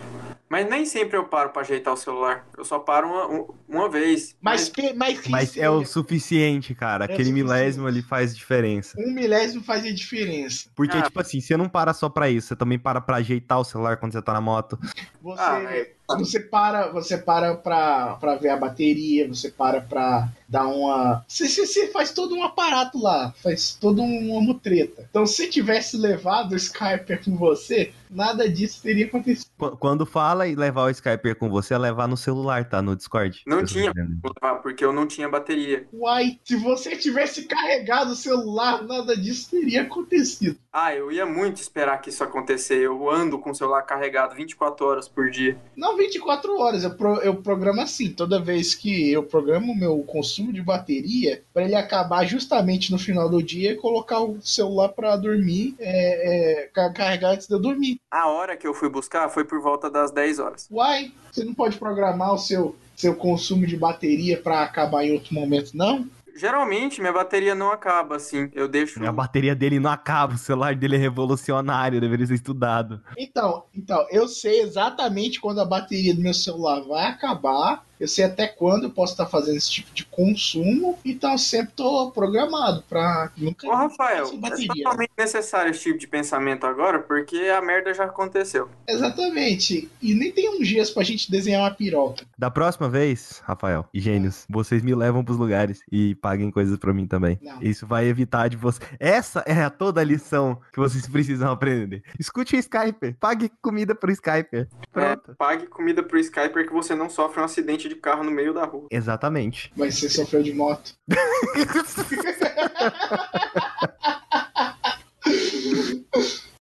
Mas 0.55 0.71
nem 0.71 0.87
sempre 0.87 1.17
eu 1.17 1.25
paro 1.25 1.51
pra 1.51 1.63
ajeitar 1.63 1.93
o 1.93 1.97
celular. 1.97 2.47
Eu 2.57 2.65
só 2.65 2.79
paro 2.79 3.09
uma, 3.09 3.27
um- 3.27 3.49
uma 3.69 3.89
vez. 3.91 4.37
Mas, 4.41 4.69
pe- 4.69 4.93
mas, 4.95 5.19
que 5.19 5.29
Mas 5.29 5.57
é 5.57 5.69
o 5.69 5.85
suficiente, 5.85 6.77
cara. 6.77 7.07
É 7.07 7.07
Aquele 7.07 7.25
suficiente. 7.31 7.45
milésimo 7.45 7.87
ali 7.89 8.03
faz 8.03 8.37
diferença. 8.37 8.97
um 8.97 9.13
milésimo 9.13 9.65
fazia 9.65 9.93
diferença. 9.93 10.69
Porque, 10.77 10.97
Ah. 10.97 11.03
tipo 11.03 11.21
assim, 11.21 11.41
você 11.41 11.57
não 11.57 11.69
para 11.69 11.93
só 11.93 12.09
pra 12.09 12.31
isso, 12.31 12.47
você 12.47 12.55
também 12.57 12.79
para 12.79 13.01
pra 13.01 13.17
ajeitar 13.17 13.59
o 13.59 13.65
celular 13.65 13.97
quando 13.97 14.13
você 14.13 14.23
tá 14.23 14.33
na 14.33 14.41
moto. 14.41 14.79
Você, 15.21 15.41
Ah, 15.43 15.61
é. 15.75 15.91
Você 16.19 16.39
para, 16.39 16.89
você 16.93 17.17
para 17.17 17.55
pra, 17.57 18.17
pra 18.21 18.35
ver 18.37 18.51
a 18.51 18.57
bateria, 18.59 19.27
você 19.27 19.51
para 19.51 19.81
pra 19.81 20.29
dar 20.47 20.67
uma. 20.67 21.25
Você, 21.27 21.49
você, 21.49 21.65
você 21.67 21.87
faz 21.89 22.13
todo 22.13 22.35
um 22.37 22.43
aparato 22.45 23.01
lá, 23.03 23.33
faz 23.43 23.73
todo 23.81 24.03
uma 24.03 24.41
mutreta. 24.43 25.07
Então, 25.09 25.25
se 25.27 25.49
tivesse 25.49 25.97
levado 25.97 26.53
o 26.53 26.57
Skyper 26.57 27.25
com 27.25 27.35
você, 27.39 27.91
nada 28.11 28.47
disso 28.47 28.83
teria 28.83 29.07
acontecido. 29.07 29.47
Qu- 29.57 29.79
Quando 29.79 30.05
fala 30.05 30.44
levar 30.55 30.85
o 30.87 30.91
Skyper 30.91 31.37
com 31.37 31.49
você, 31.49 31.75
é 31.75 31.79
levar 31.79 32.09
no 32.09 32.17
celular, 32.17 32.69
tá? 32.69 32.83
No 32.83 32.97
Discord. 32.97 33.43
Não 33.47 33.65
tinha. 33.65 33.93
levar, 33.95 34.57
porque 34.61 34.85
eu 34.85 34.93
não 34.93 35.07
tinha 35.07 35.29
bateria. 35.29 35.87
Uai, 35.93 36.41
se 36.45 36.57
você 36.57 36.97
tivesse 36.97 37.45
carregado 37.45 38.11
o 38.13 38.17
celular, 38.17 38.83
nada 38.83 39.17
disso 39.17 39.51
teria 39.53 39.83
acontecido. 39.83 40.57
Ah, 40.73 40.93
eu 40.93 41.13
ia 41.13 41.25
muito 41.25 41.59
esperar 41.59 41.99
que 42.01 42.09
isso 42.11 42.25
acontecer. 42.25 42.79
Eu 42.81 43.09
ando 43.09 43.39
com 43.39 43.51
o 43.51 43.55
celular 43.55 43.83
carregado 43.83 44.35
24 44.35 44.85
horas 44.85 45.09
por 45.09 45.31
dia. 45.31 45.57
Não 45.77 45.97
24 45.97 46.59
horas, 46.59 46.83
eu, 46.83 46.91
pro- 46.97 47.21
eu 47.21 47.37
programo 47.37 47.81
assim. 47.81 48.11
Toda 48.11 48.43
vez 48.43 48.75
que 48.75 49.13
eu 49.13 49.23
programo 49.23 49.73
o 49.73 49.77
meu 49.79 49.99
consumo 50.03 50.53
de 50.53 50.61
bateria, 50.61 51.43
para 51.53 51.63
ele 51.63 51.77
acabar 51.77 52.25
justamente 52.27 52.91
no 52.91 52.99
final 52.99 53.29
do 53.31 53.41
dia 53.41 53.71
e 53.73 53.77
colocar 53.77 54.19
o 54.21 54.41
celular 54.43 54.89
para 54.89 55.17
dormir, 55.17 55.77
é, 55.79 56.63
é, 56.65 56.67
ca- 56.75 56.93
carregar 56.93 57.31
antes 57.35 57.47
de 57.47 57.55
eu 57.55 57.61
dormir. 57.61 58.01
A 58.11 58.27
hora 58.29 58.57
que 58.57 58.67
eu 58.67 58.75
fui 58.75 58.89
buscar 58.89 59.29
foi 59.29 59.45
por 59.45 59.61
volta 59.61 59.89
das 59.89 60.11
10 60.11 60.34
horas. 60.39 60.69
Uai, 60.71 61.13
você 61.31 61.45
não 61.45 61.55
pode 61.55 61.77
programar 61.79 62.33
o 62.35 62.39
seu, 62.39 62.77
seu 62.97 63.15
consumo 63.15 63.67
de 63.67 63.77
bateria 63.77 64.41
para 64.41 64.63
acabar 64.63 65.05
em 65.05 65.13
outro 65.13 65.35
momento, 65.35 65.77
não? 65.77 66.09
Geralmente 66.37 67.01
minha 67.01 67.13
bateria 67.13 67.55
não 67.55 67.71
acaba 67.71 68.17
assim. 68.17 68.51
Eu 68.53 68.67
deixo. 68.67 69.05
A 69.05 69.13
bateria 69.13 69.55
dele 69.55 69.79
não 69.79 69.91
acaba, 69.91 70.35
o 70.35 70.39
celular 70.39 70.75
dele 70.75 70.97
é 70.97 70.99
revolucionário, 70.99 72.01
deveria 72.01 72.27
ser 72.27 72.35
estudado. 72.35 73.01
Então, 73.17 73.65
então, 73.75 74.05
eu 74.11 74.27
sei 74.27 74.61
exatamente 74.61 75.41
quando 75.41 75.61
a 75.61 75.65
bateria 75.65 76.15
do 76.15 76.21
meu 76.21 76.35
celular 76.35 76.81
vai 76.81 77.07
acabar. 77.07 77.85
Eu 77.99 78.09
sei 78.09 78.25
até 78.25 78.47
quando 78.47 78.85
eu 78.85 78.91
posso 78.91 79.13
estar 79.13 79.27
fazendo 79.27 79.57
esse 79.57 79.71
tipo 79.71 79.95
de 79.95 80.05
consumo. 80.07 80.99
Então, 81.05 81.33
eu 81.33 81.39
sempre 81.39 81.73
tô 81.77 82.11
programado 82.11 82.83
para 82.89 83.31
nunca. 83.37 83.67
Ô, 83.67 83.75
Rafael, 83.75 84.27
é 84.27 84.67
totalmente 84.67 85.13
necessário 85.17 85.71
esse 85.71 85.83
tipo 85.83 85.99
de 85.99 86.07
pensamento 86.07 86.67
agora, 86.67 86.99
porque 86.99 87.37
a 87.37 87.61
merda 87.61 87.95
já 87.95 88.05
aconteceu. 88.05 88.69
Exatamente. 88.89 89.91
E 90.01 90.15
nem 90.15 90.33
tem 90.33 90.49
uns 90.51 90.67
dias 90.67 90.91
pra 90.91 91.03
gente 91.03 91.31
desenhar 91.31 91.63
uma 91.63 91.71
piroca. 91.71 92.25
Da 92.39 92.51
próxima 92.51 92.89
vez, 92.89 93.43
Rafael 93.45 93.89
e 93.93 94.01
gênios, 94.01 94.45
vocês 94.49 94.83
me 94.83 94.95
levam 94.95 95.25
pros 95.25 95.39
lugares 95.39 95.81
e 95.91 96.15
paguem 96.17 96.51
coisas 96.51 96.79
pra 96.79 96.93
mim 96.93 97.07
também. 97.07 97.39
Não. 97.43 97.63
Isso 97.63 97.87
vai 97.87 98.07
evitar 98.07 98.49
de 98.49 98.57
você. 98.57 98.81
Essa 98.99 99.43
é 99.47 99.63
a 99.63 99.71
toda 99.71 100.01
a 100.01 100.05
lição 100.05 100.61
que 100.73 100.79
vocês 100.79 101.07
precisam 101.07 101.51
aprender. 101.51 102.03
Escute 102.19 102.57
o 102.57 102.59
Skype, 102.59 103.15
pague 103.21 103.51
comida 103.63 103.95
pro 103.95 104.11
Skype. 104.11 104.67
Pronto. 104.93 105.31
É, 105.33 105.35
pague 105.35 105.67
comida 105.67 106.03
pro 106.03 106.19
Skyper 106.19 106.67
que 106.67 106.73
você 106.73 106.95
não 106.95 107.09
sofre 107.09 107.41
um 107.41 107.45
acidente 107.45 107.84
de 107.89 107.95
carro 107.97 108.25
no 108.25 108.31
meio 108.31 108.53
da 108.53 108.65
rua. 108.65 108.87
Exatamente. 108.91 109.73
Mas 109.77 109.99
você 109.99 110.09
sofreu 110.09 110.43
de 110.43 110.53
moto. 110.53 110.95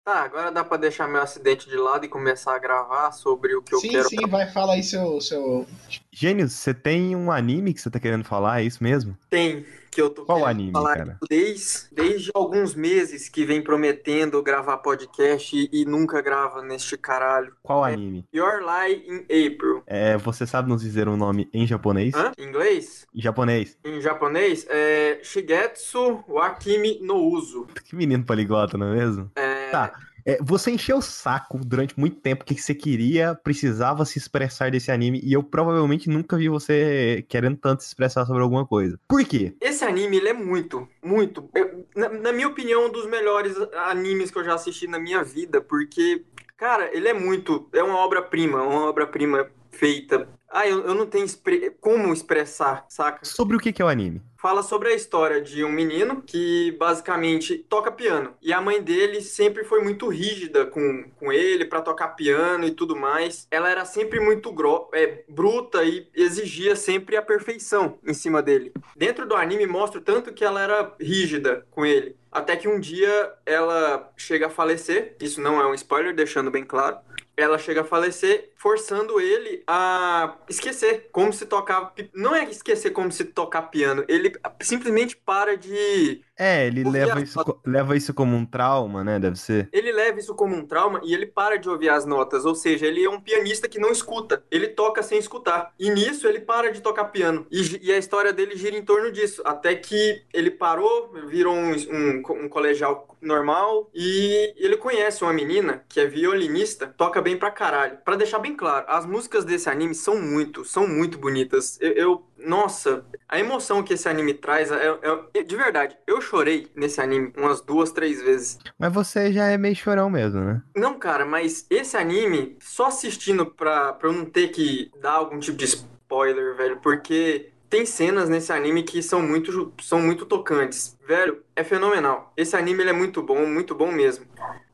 Tá, 0.09 0.23
agora 0.23 0.51
dá 0.51 0.65
pra 0.65 0.79
deixar 0.79 1.07
meu 1.07 1.21
acidente 1.21 1.69
de 1.69 1.77
lado 1.77 2.07
e 2.07 2.09
começar 2.09 2.57
a 2.57 2.59
gravar 2.59 3.13
sobre 3.13 3.55
o 3.55 3.61
que 3.61 3.75
eu 3.75 3.79
sim, 3.79 3.91
quero. 3.91 4.09
sim, 4.09 4.27
vai 4.27 4.51
falar 4.51 4.73
aí 4.73 4.83
seu. 4.83 5.21
seu... 5.21 5.67
Gênios, 6.11 6.55
você 6.55 6.73
tem 6.73 7.15
um 7.15 7.31
anime 7.31 7.75
que 7.75 7.81
você 7.83 7.91
tá 7.91 8.01
querendo 8.01 8.25
falar, 8.25 8.63
é 8.63 8.65
isso 8.65 8.83
mesmo? 8.83 9.15
Tem, 9.29 9.67
que 9.99 10.03
eu 10.03 10.11
tô 10.11 10.25
Qual 10.25 10.47
anime, 10.47 10.71
falar 10.71 10.97
cara? 10.97 11.19
Desde, 11.29 11.89
desde 11.93 12.31
alguns 12.33 12.73
meses 12.73 13.29
que 13.29 13.45
vem 13.45 13.61
prometendo 13.61 14.41
gravar 14.45 14.77
podcast 14.77 15.57
e, 15.57 15.69
e 15.73 15.85
nunca 15.85 16.23
grava 16.23 16.63
neste 16.63 16.97
caralho. 16.97 17.53
Qual 17.65 17.85
É. 17.85 17.95
anime? 17.95 18.25
Your 18.33 18.61
Lie 18.61 19.03
in 19.09 19.17
April. 19.25 19.83
É, 19.89 20.17
você 20.17 20.47
sabe 20.47 20.69
nos 20.69 20.83
dizer 20.83 21.09
um 21.09 21.17
nome 21.17 21.49
em 21.53 21.67
japonês? 21.67 22.15
Hã? 22.15 22.31
Em 22.39 22.45
inglês? 22.45 23.07
Em 23.13 23.21
japonês. 23.21 23.77
Em 23.85 24.01
japonês 24.01 24.65
é 24.71 25.19
Shigetsu 25.23 26.23
Wakimi 26.29 27.01
no 27.03 27.17
Uso. 27.17 27.67
Que 27.89 27.97
menino 27.97 28.23
poliglota, 28.25 28.79
não 28.79 28.93
é 28.93 28.97
mesmo? 28.97 29.31
É, 29.35 29.71
Tá. 29.71 29.93
É, 30.29 30.37
você 30.43 30.71
encheu 30.71 30.99
o 30.99 31.03
saco 31.03 31.59
durante 31.65 31.99
muito 31.99 32.21
tempo 32.21 32.45
que 32.45 32.55
você 32.55 32.75
queria, 32.75 33.35
precisava 33.35 34.05
se 34.05 34.19
expressar 34.19 34.71
desse 34.71 34.91
anime, 34.91 35.23
e 35.25 35.33
eu 35.33 35.43
provavelmente 35.43 36.11
nunca 36.11 36.37
vi 36.37 36.51
você 36.51 37.25
querendo 37.31 37.57
tanto 37.57 37.83
se 37.83 37.89
expressar 37.89 38.27
sobre 38.27 38.43
alguma 38.43 38.67
coisa. 38.67 39.01
Por 39.09 39.25
quê? 39.25 39.55
Esse 39.59 39.87
anime, 39.87 40.19
ele 40.19 40.29
é 40.29 40.35
muito, 40.35 40.87
muito, 41.03 41.49
na, 41.97 42.11
na 42.11 42.31
minha 42.31 42.47
opinião, 42.47 42.89
um 42.89 42.93
dos 42.93 43.07
melhores 43.07 43.57
animes 43.89 44.31
que 44.31 44.39
eu 44.39 44.45
já 44.45 44.53
assisti 44.53 44.87
na 44.87 44.99
minha 44.99 45.25
vida, 45.25 45.63
porque, 45.63 46.23
cara, 46.59 46.95
ele 46.95 47.09
é 47.09 47.15
muito, 47.15 47.67
é 47.73 47.83
uma 47.83 47.97
obra-prima, 47.97 48.63
uma 48.63 48.87
obra-prima 48.87 49.49
feita. 49.71 50.29
Ah, 50.51 50.67
eu, 50.67 50.85
eu 50.87 50.95
não 50.95 51.07
tenho 51.07 51.25
expre- 51.27 51.71
como 51.81 52.13
expressar, 52.13 52.87
saca? 52.89 53.25
Sobre 53.25 53.57
o 53.57 53.61
que 53.61 53.73
que 53.73 53.83
é 53.83 53.85
o 53.85 53.89
anime? 53.89 54.23
Fala 54.41 54.63
sobre 54.63 54.89
a 54.89 54.95
história 54.95 55.43
de 55.43 55.65
um 55.65 55.69
menino 55.71 56.23
que 56.23 56.73
basicamente 56.79 57.59
toca 57.69 57.91
piano. 57.91 58.35
E 58.41 58.53
a 58.53 58.61
mãe 58.61 58.81
dele 58.81 59.21
sempre 59.21 59.65
foi 59.65 59.83
muito 59.83 60.09
rígida 60.09 60.65
com, 60.65 61.11
com 61.17 61.33
ele 61.33 61.65
pra 61.65 61.83
tocar 61.83 62.09
piano 62.11 62.65
e 62.65 62.71
tudo 62.71 62.95
mais. 62.97 63.47
Ela 63.51 63.69
era 63.69 63.85
sempre 63.85 64.21
muito 64.21 64.53
gro 64.53 64.89
é, 64.95 65.25
bruta 65.29 65.83
e 65.85 66.09
exigia 66.15 66.77
sempre 66.77 67.17
a 67.17 67.23
perfeição 67.23 67.99
em 68.07 68.15
cima 68.15 68.41
dele. 68.41 68.73
Dentro 68.97 69.27
do 69.27 69.35
anime 69.35 69.67
mostra 69.67 69.99
o 70.01 70.05
tanto 70.05 70.33
que 70.33 70.45
ela 70.45 70.63
era 70.63 70.95
rígida 71.01 71.67
com 71.71 71.85
ele. 71.85 72.17
Até 72.31 72.57
que 72.57 72.69
um 72.69 72.79
dia 72.79 73.33
ela 73.45 74.13
chega 74.17 74.47
a 74.47 74.51
falecer. 74.51 75.17
Isso 75.21 75.41
não 75.41 75.61
é 75.61 75.67
um 75.67 75.75
spoiler, 75.75 76.15
deixando 76.15 76.51
bem 76.51 76.65
claro 76.65 76.99
ela 77.41 77.59
chega 77.59 77.83
a 77.83 77.85
falecer, 77.85 78.53
forçando 78.57 79.21
ele 79.21 79.63
a 79.67 80.39
esquecer 80.49 81.09
como 81.13 81.33
se 81.33 81.47
tocava. 81.47 81.87
pi- 81.91 82.11
Não 82.15 82.35
é 82.35 82.45
esquecer 82.51 82.91
como 82.91 83.11
se 83.13 83.25
tocar 83.25 83.63
piano, 83.63 84.05
ele 84.09 84.33
simplesmente 84.63 85.17
para 85.17 85.57
de. 85.57 86.25
É, 86.39 86.67
ele 86.67 86.85
leva 86.89 87.21
isso, 87.21 87.43
co- 87.45 87.61
leva 87.67 87.97
isso 87.97 88.15
como 88.15 88.37
um 88.37 88.47
trauma, 88.47 89.03
né? 89.03 89.19
Deve 89.19 89.37
ser. 89.37 89.69
Ele 89.73 89.91
leva 89.91 90.19
isso 90.21 90.35
como 90.35 90.55
um 90.55 90.65
trauma 90.65 91.01
e 91.03 91.13
ele 91.13 91.27
para 91.27 91.57
de 91.59 91.69
ouvir 91.69 91.89
as 91.89 92.05
notas. 92.07 92.45
Ou 92.45 92.55
seja, 92.55 92.87
ele 92.87 93.03
é 93.05 93.11
um 93.11 93.21
pianista 93.21 93.69
que 93.69 93.79
não 93.81 93.91
escuta. 93.91 94.45
Ele 94.51 94.69
toca 94.69 95.03
sem 95.03 95.19
escutar. 95.19 95.75
E 95.79 95.91
nisso 95.91 96.29
ele 96.29 96.41
para 96.41 96.71
de 96.71 96.81
tocar 96.81 97.07
piano. 97.07 97.47
E, 97.51 97.89
e 97.89 97.93
a 97.93 97.99
história 97.99 98.33
dele 98.33 98.57
gira 98.57 98.77
em 98.77 98.83
torno 98.85 99.11
disso. 99.11 99.43
Até 99.45 99.75
que 99.75 100.23
ele 100.33 100.51
parou, 100.51 101.13
virou 101.27 101.55
um, 101.55 101.73
um, 101.73 102.45
um 102.45 102.49
colegial 102.49 103.17
normal. 103.21 103.91
E 103.93 104.55
ele 104.57 104.77
conhece 104.77 105.23
uma 105.25 105.33
menina 105.33 105.85
que 105.89 105.99
é 105.99 106.07
violinista, 106.07 106.87
toca 106.97 107.21
bem 107.21 107.37
pra 107.37 107.51
caralho. 107.51 107.99
Pra 108.05 108.15
deixar 108.17 108.39
bem 108.39 108.55
claro, 108.55 108.85
as 108.89 109.05
músicas 109.05 109.45
desse 109.45 109.69
anime 109.69 109.95
são 109.95 110.17
muito, 110.21 110.65
são 110.65 110.87
muito 110.87 111.19
bonitas. 111.19 111.79
Eu. 111.81 111.93
eu- 111.95 112.25
nossa, 112.39 113.05
a 113.29 113.41
emoção 113.41 113.83
que 113.83 113.95
esse 113.95 114.09
anime 114.09 114.33
traz 114.33 114.71
é, 114.71 114.97
é- 115.35 115.43
de 115.43 115.57
verdade. 115.57 115.97
Eu 116.07 116.21
chorei 116.29 116.69
nesse 116.77 117.01
anime 117.01 117.33
umas 117.37 117.61
duas, 117.61 117.91
três 117.91 118.21
vezes. 118.23 118.59
Mas 118.79 118.93
você 118.93 119.33
já 119.33 119.47
é 119.47 119.57
meio 119.57 119.75
chorão 119.75 120.09
mesmo, 120.11 120.41
né? 120.41 120.63
Não, 120.77 120.99
cara, 120.99 121.25
mas 121.25 121.67
esse 121.71 121.97
anime, 121.97 122.57
só 122.61 122.87
assistindo 122.87 123.47
pra, 123.47 123.93
pra 123.93 124.09
eu 124.09 124.13
não 124.13 124.25
ter 124.25 124.49
que 124.49 124.91
dar 125.01 125.13
algum 125.13 125.39
tipo 125.39 125.57
de 125.57 125.65
spoiler, 125.65 126.57
velho, 126.57 126.79
porque 126.83 127.51
tem 127.71 127.85
cenas 127.85 128.29
nesse 128.31 128.51
anime 128.53 128.83
que 128.83 129.03
são 129.03 129.21
muito, 129.21 129.73
são 129.83 130.01
muito 130.01 130.25
tocantes. 130.25 130.97
Velho, 131.07 131.43
é 131.55 131.63
fenomenal. 131.63 132.33
Esse 132.37 132.57
anime 132.57 132.83
ele 132.83 132.91
é 132.91 132.95
muito 132.95 133.23
bom, 133.23 133.45
muito 133.47 133.75
bom 133.75 133.91
mesmo. 133.93 134.25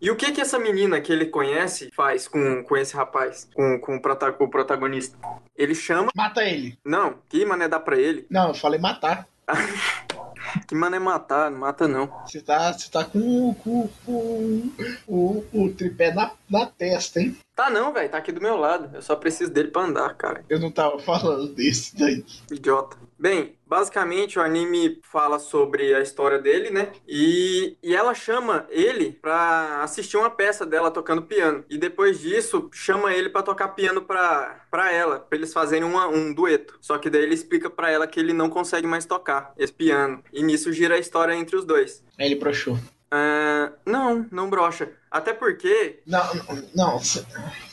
E 0.01 0.11
o 0.11 0.17
que 0.17 0.31
que 0.33 0.41
essa 0.41 0.59
menina 0.59 1.01
que 1.01 1.13
ele 1.13 1.27
conhece 1.27 1.91
faz 1.95 2.29
com, 2.29 2.63
com 2.63 2.77
esse 2.77 2.95
rapaz, 2.95 3.49
com, 3.55 3.81
com 3.81 3.97
o, 3.97 4.03
prota- 4.03 4.35
o 4.39 4.49
protagonista? 4.49 5.17
Ele 5.57 5.75
chama. 5.75 6.11
Mata 6.15 6.45
ele. 6.45 6.79
Não, 6.85 7.17
que 7.29 7.45
mané 7.45 7.67
dá 7.69 7.81
pra 7.81 7.97
ele? 7.97 8.27
Não, 8.31 8.49
eu 8.49 8.55
falei 8.55 8.79
matar. 8.79 9.27
Que 10.67 10.75
mané 10.75 10.99
matar? 10.99 11.51
Não 11.51 11.59
mata 11.59 11.87
não. 11.89 12.07
Você 12.27 12.41
tá, 12.41 12.73
você 12.73 12.91
tá 12.91 13.05
com, 13.05 13.55
com, 13.55 13.89
com 14.05 14.71
o, 15.07 15.45
o 15.53 15.73
tripé 15.73 16.13
na, 16.13 16.33
na 16.49 16.67
testa, 16.67 17.21
hein? 17.21 17.37
Tá 17.55 17.71
não, 17.71 17.93
velho, 17.93 18.09
tá 18.09 18.19
aqui 18.19 18.33
do 18.33 18.41
meu 18.41 18.57
lado. 18.57 18.95
Eu 18.95 19.03
só 19.03 19.15
preciso 19.17 19.53
dele 19.53 19.71
pra 19.71 19.83
andar, 19.83 20.15
cara. 20.15 20.45
Eu 20.49 20.59
não 20.59 20.71
tava 20.71 20.99
falando 20.99 21.49
desse 21.55 21.97
daí. 21.97 22.25
Idiota. 22.51 22.97
Bem, 23.19 23.54
basicamente 23.67 24.39
o 24.39 24.43
anime 24.43 25.01
fala 25.03 25.39
sobre 25.39 25.95
a 25.95 26.01
história 26.01 26.39
dele, 26.39 26.71
né? 26.71 26.93
E, 27.09 27.77
e 27.83 27.95
ela 27.95 28.15
chama 28.15 28.67
ele 28.71 29.13
pra 29.21 29.83
assistir 29.83 30.17
uma 30.17 30.31
peça 30.31 30.65
dela 30.67 30.91
tocando 30.91 31.23
piano. 31.23 31.65
E 31.69 31.77
depois 31.79 32.21
disso, 32.21 32.69
chama 32.73 33.13
ele 33.13 33.29
pra 33.29 33.43
tocar 33.43 33.69
piano 33.69 34.03
pra, 34.03 34.65
pra 34.71 34.93
ela, 34.93 35.21
pra 35.21 35.37
eles 35.39 35.53
fazerem 35.53 35.85
uma- 35.85 36.09
um 36.09 36.33
dueto. 36.33 36.77
Só 36.81 36.99
que 36.99 37.09
daí 37.11 37.23
ele 37.23 37.35
explica 37.35 37.69
pra 37.71 37.91
ela 37.91 38.07
que 38.07 38.21
ele 38.21 38.33
não 38.33 38.49
consegue 38.51 38.87
mais 38.87 39.05
tocar 39.07 39.53
esse 39.59 39.73
piano. 39.73 40.23
E 40.33 40.43
nisso 40.43 40.73
gira 40.73 40.95
a 40.95 40.99
história 40.99 41.35
entre 41.35 41.57
os 41.57 41.65
dois. 41.65 42.03
Ele 42.19 42.35
broxou. 42.37 42.79
Ah, 43.17 43.71
não, 43.87 44.27
não 44.33 44.51
brocha. 44.51 44.91
Até 45.09 45.33
porque 45.33 46.01
Não, 46.05 46.35
não, 46.75 47.01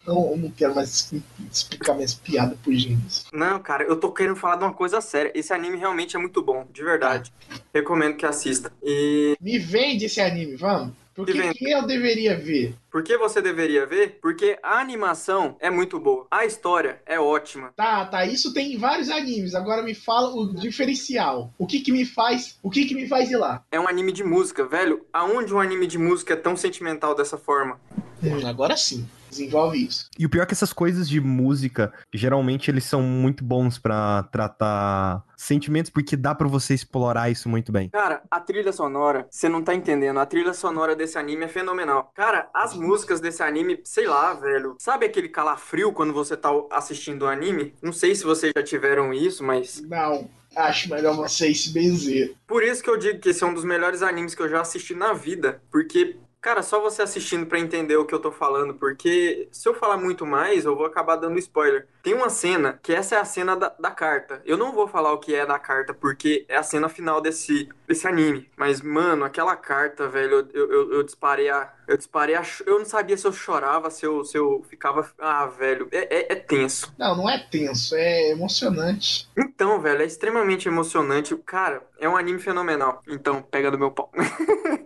não, 0.05 0.37
não 0.37 0.51
quero 0.51 0.75
mais 0.75 1.11
explicar 1.51 1.95
minhas 1.95 2.13
piadas 2.13 2.55
por 2.63 2.71
gênios. 2.71 3.25
Não, 3.33 3.59
cara, 3.59 3.83
eu 3.83 3.99
tô 3.99 4.11
querendo 4.11 4.35
falar 4.35 4.57
de 4.57 4.63
uma 4.65 4.73
coisa 4.73 5.01
séria. 5.01 5.31
Esse 5.33 5.51
anime 5.51 5.79
realmente 5.79 6.15
é 6.15 6.19
muito 6.19 6.43
bom, 6.43 6.67
de 6.71 6.83
verdade. 6.83 7.33
Recomendo 7.73 8.17
que 8.17 8.25
assista. 8.25 8.71
E 8.83 9.35
Me 9.41 9.57
vende 9.57 10.05
esse 10.05 10.21
anime, 10.21 10.55
vamos? 10.57 10.93
Por 11.25 11.33
que, 11.33 11.53
que 11.53 11.71
eu 11.71 11.85
deveria 11.85 12.35
ver? 12.37 12.75
Por 12.91 13.03
que 13.03 13.17
você 13.17 13.41
deveria 13.41 13.85
ver? 13.85 14.19
Porque 14.21 14.57
a 14.61 14.79
animação 14.79 15.55
é 15.59 15.69
muito 15.69 15.99
boa. 15.99 16.27
A 16.29 16.45
história 16.45 17.01
é 17.05 17.19
ótima. 17.19 17.71
Tá, 17.75 18.05
tá. 18.05 18.25
Isso 18.25 18.53
tem 18.53 18.73
em 18.73 18.77
vários 18.77 19.09
animes. 19.09 19.55
Agora 19.55 19.81
me 19.81 19.93
fala 19.93 20.33
o 20.35 20.53
diferencial. 20.53 21.53
O 21.57 21.65
que 21.65 21.79
que 21.79 21.91
me 21.91 22.05
faz. 22.05 22.57
O 22.61 22.69
que 22.69 22.85
que 22.85 22.95
me 22.95 23.07
faz 23.07 23.31
ir 23.31 23.37
lá? 23.37 23.63
É 23.71 23.79
um 23.79 23.87
anime 23.87 24.11
de 24.11 24.23
música, 24.23 24.65
velho. 24.65 25.05
Aonde 25.13 25.53
um 25.53 25.59
anime 25.59 25.87
de 25.87 25.97
música 25.97 26.33
é 26.33 26.37
tão 26.37 26.55
sentimental 26.57 27.15
dessa 27.15 27.37
forma? 27.37 27.79
Hum, 28.23 28.45
agora 28.45 28.75
sim. 28.77 29.07
Desenvolve 29.29 29.85
isso. 29.85 30.09
E 30.19 30.25
o 30.25 30.29
pior 30.29 30.43
é 30.43 30.45
que 30.45 30.53
essas 30.53 30.73
coisas 30.73 31.07
de 31.07 31.21
música, 31.21 31.93
geralmente 32.13 32.69
eles 32.69 32.83
são 32.83 33.01
muito 33.01 33.45
bons 33.45 33.79
pra 33.79 34.23
tratar 34.23 35.23
sentimentos, 35.37 35.89
porque 35.89 36.17
dá 36.17 36.35
pra 36.35 36.49
você 36.49 36.73
explorar 36.73 37.31
isso 37.31 37.47
muito 37.47 37.71
bem. 37.71 37.89
Cara, 37.89 38.21
a 38.29 38.41
trilha 38.41 38.73
sonora, 38.73 39.25
você 39.31 39.47
não 39.47 39.63
tá 39.63 39.73
entendendo. 39.73 40.19
A 40.19 40.25
trilha 40.25 40.53
sonora 40.53 40.97
desse 40.97 41.17
anime 41.17 41.45
é 41.45 41.47
fenomenal. 41.47 42.11
Cara, 42.13 42.49
as 42.53 42.75
músicas 42.75 43.21
desse 43.21 43.41
anime, 43.41 43.79
sei 43.85 44.05
lá, 44.05 44.33
velho. 44.33 44.75
Sabe 44.79 45.05
aquele 45.05 45.29
calafrio 45.29 45.93
quando 45.93 46.11
você 46.11 46.35
tá 46.35 46.49
assistindo 46.69 47.23
o 47.23 47.27
anime? 47.27 47.73
Não 47.81 47.93
sei 47.93 48.13
se 48.13 48.25
vocês 48.25 48.51
já 48.55 48.61
tiveram 48.61 49.13
isso, 49.13 49.43
mas. 49.43 49.81
Não. 49.87 50.29
Acho 50.53 50.89
melhor 50.89 51.15
vocês 51.15 51.63
se 51.63 51.69
benzer. 51.69 52.35
Por 52.45 52.61
isso 52.61 52.83
que 52.83 52.89
eu 52.89 52.97
digo 52.97 53.19
que 53.19 53.29
esse 53.29 53.41
é 53.41 53.47
um 53.47 53.53
dos 53.53 53.63
melhores 53.63 54.01
animes 54.01 54.35
que 54.35 54.41
eu 54.41 54.49
já 54.49 54.59
assisti 54.59 54.93
na 54.93 55.13
vida. 55.13 55.61
Porque 55.71 56.17
Cara, 56.41 56.63
só 56.63 56.81
você 56.81 57.03
assistindo 57.03 57.45
pra 57.45 57.59
entender 57.59 57.95
o 57.97 58.05
que 58.05 58.15
eu 58.15 58.19
tô 58.19 58.31
falando, 58.31 58.73
porque 58.73 59.47
se 59.51 59.69
eu 59.69 59.75
falar 59.75 59.95
muito 59.95 60.25
mais, 60.25 60.65
eu 60.65 60.75
vou 60.75 60.87
acabar 60.87 61.15
dando 61.15 61.37
spoiler. 61.37 61.87
Tem 62.01 62.15
uma 62.15 62.31
cena, 62.31 62.79
que 62.81 62.91
essa 62.91 63.13
é 63.13 63.19
a 63.19 63.25
cena 63.25 63.55
da, 63.55 63.69
da 63.69 63.91
carta. 63.91 64.41
Eu 64.43 64.57
não 64.57 64.71
vou 64.71 64.87
falar 64.87 65.13
o 65.13 65.19
que 65.19 65.35
é 65.35 65.45
da 65.45 65.59
carta, 65.59 65.93
porque 65.93 66.43
é 66.49 66.57
a 66.57 66.63
cena 66.63 66.89
final 66.89 67.21
desse, 67.21 67.69
desse 67.87 68.07
anime. 68.07 68.49
Mas, 68.57 68.81
mano, 68.81 69.23
aquela 69.23 69.55
carta, 69.55 70.07
velho, 70.07 70.49
eu, 70.51 70.71
eu, 70.71 70.93
eu 70.93 71.03
disparei 71.03 71.47
a. 71.47 71.71
Eu 71.91 71.97
disparei. 71.97 72.37
Eu 72.65 72.79
não 72.79 72.85
sabia 72.85 73.17
se 73.17 73.27
eu 73.27 73.33
chorava, 73.33 73.89
se 73.89 74.05
eu, 74.05 74.23
se 74.23 74.37
eu 74.37 74.63
ficava. 74.69 75.05
Ah, 75.19 75.45
velho, 75.45 75.89
é, 75.91 76.19
é, 76.19 76.31
é 76.31 76.35
tenso. 76.35 76.93
Não, 76.97 77.17
não 77.17 77.29
é 77.29 77.37
tenso, 77.37 77.93
é 77.97 78.29
emocionante. 78.29 79.27
Então, 79.37 79.77
velho, 79.81 80.01
é 80.01 80.05
extremamente 80.05 80.69
emocionante. 80.69 81.35
Cara, 81.45 81.83
é 81.99 82.07
um 82.07 82.15
anime 82.15 82.39
fenomenal. 82.39 83.01
Então, 83.05 83.41
pega 83.41 83.69
do 83.69 83.77
meu 83.77 83.91
pau. 83.91 84.09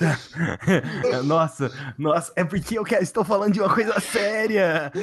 nossa, 1.24 1.70
nossa, 1.98 2.32
é 2.36 2.44
porque 2.44 2.78
eu 2.78 2.84
quero, 2.84 3.02
estou 3.02 3.24
falando 3.24 3.52
de 3.52 3.60
uma 3.60 3.74
coisa 3.74 3.98
séria. 4.00 4.92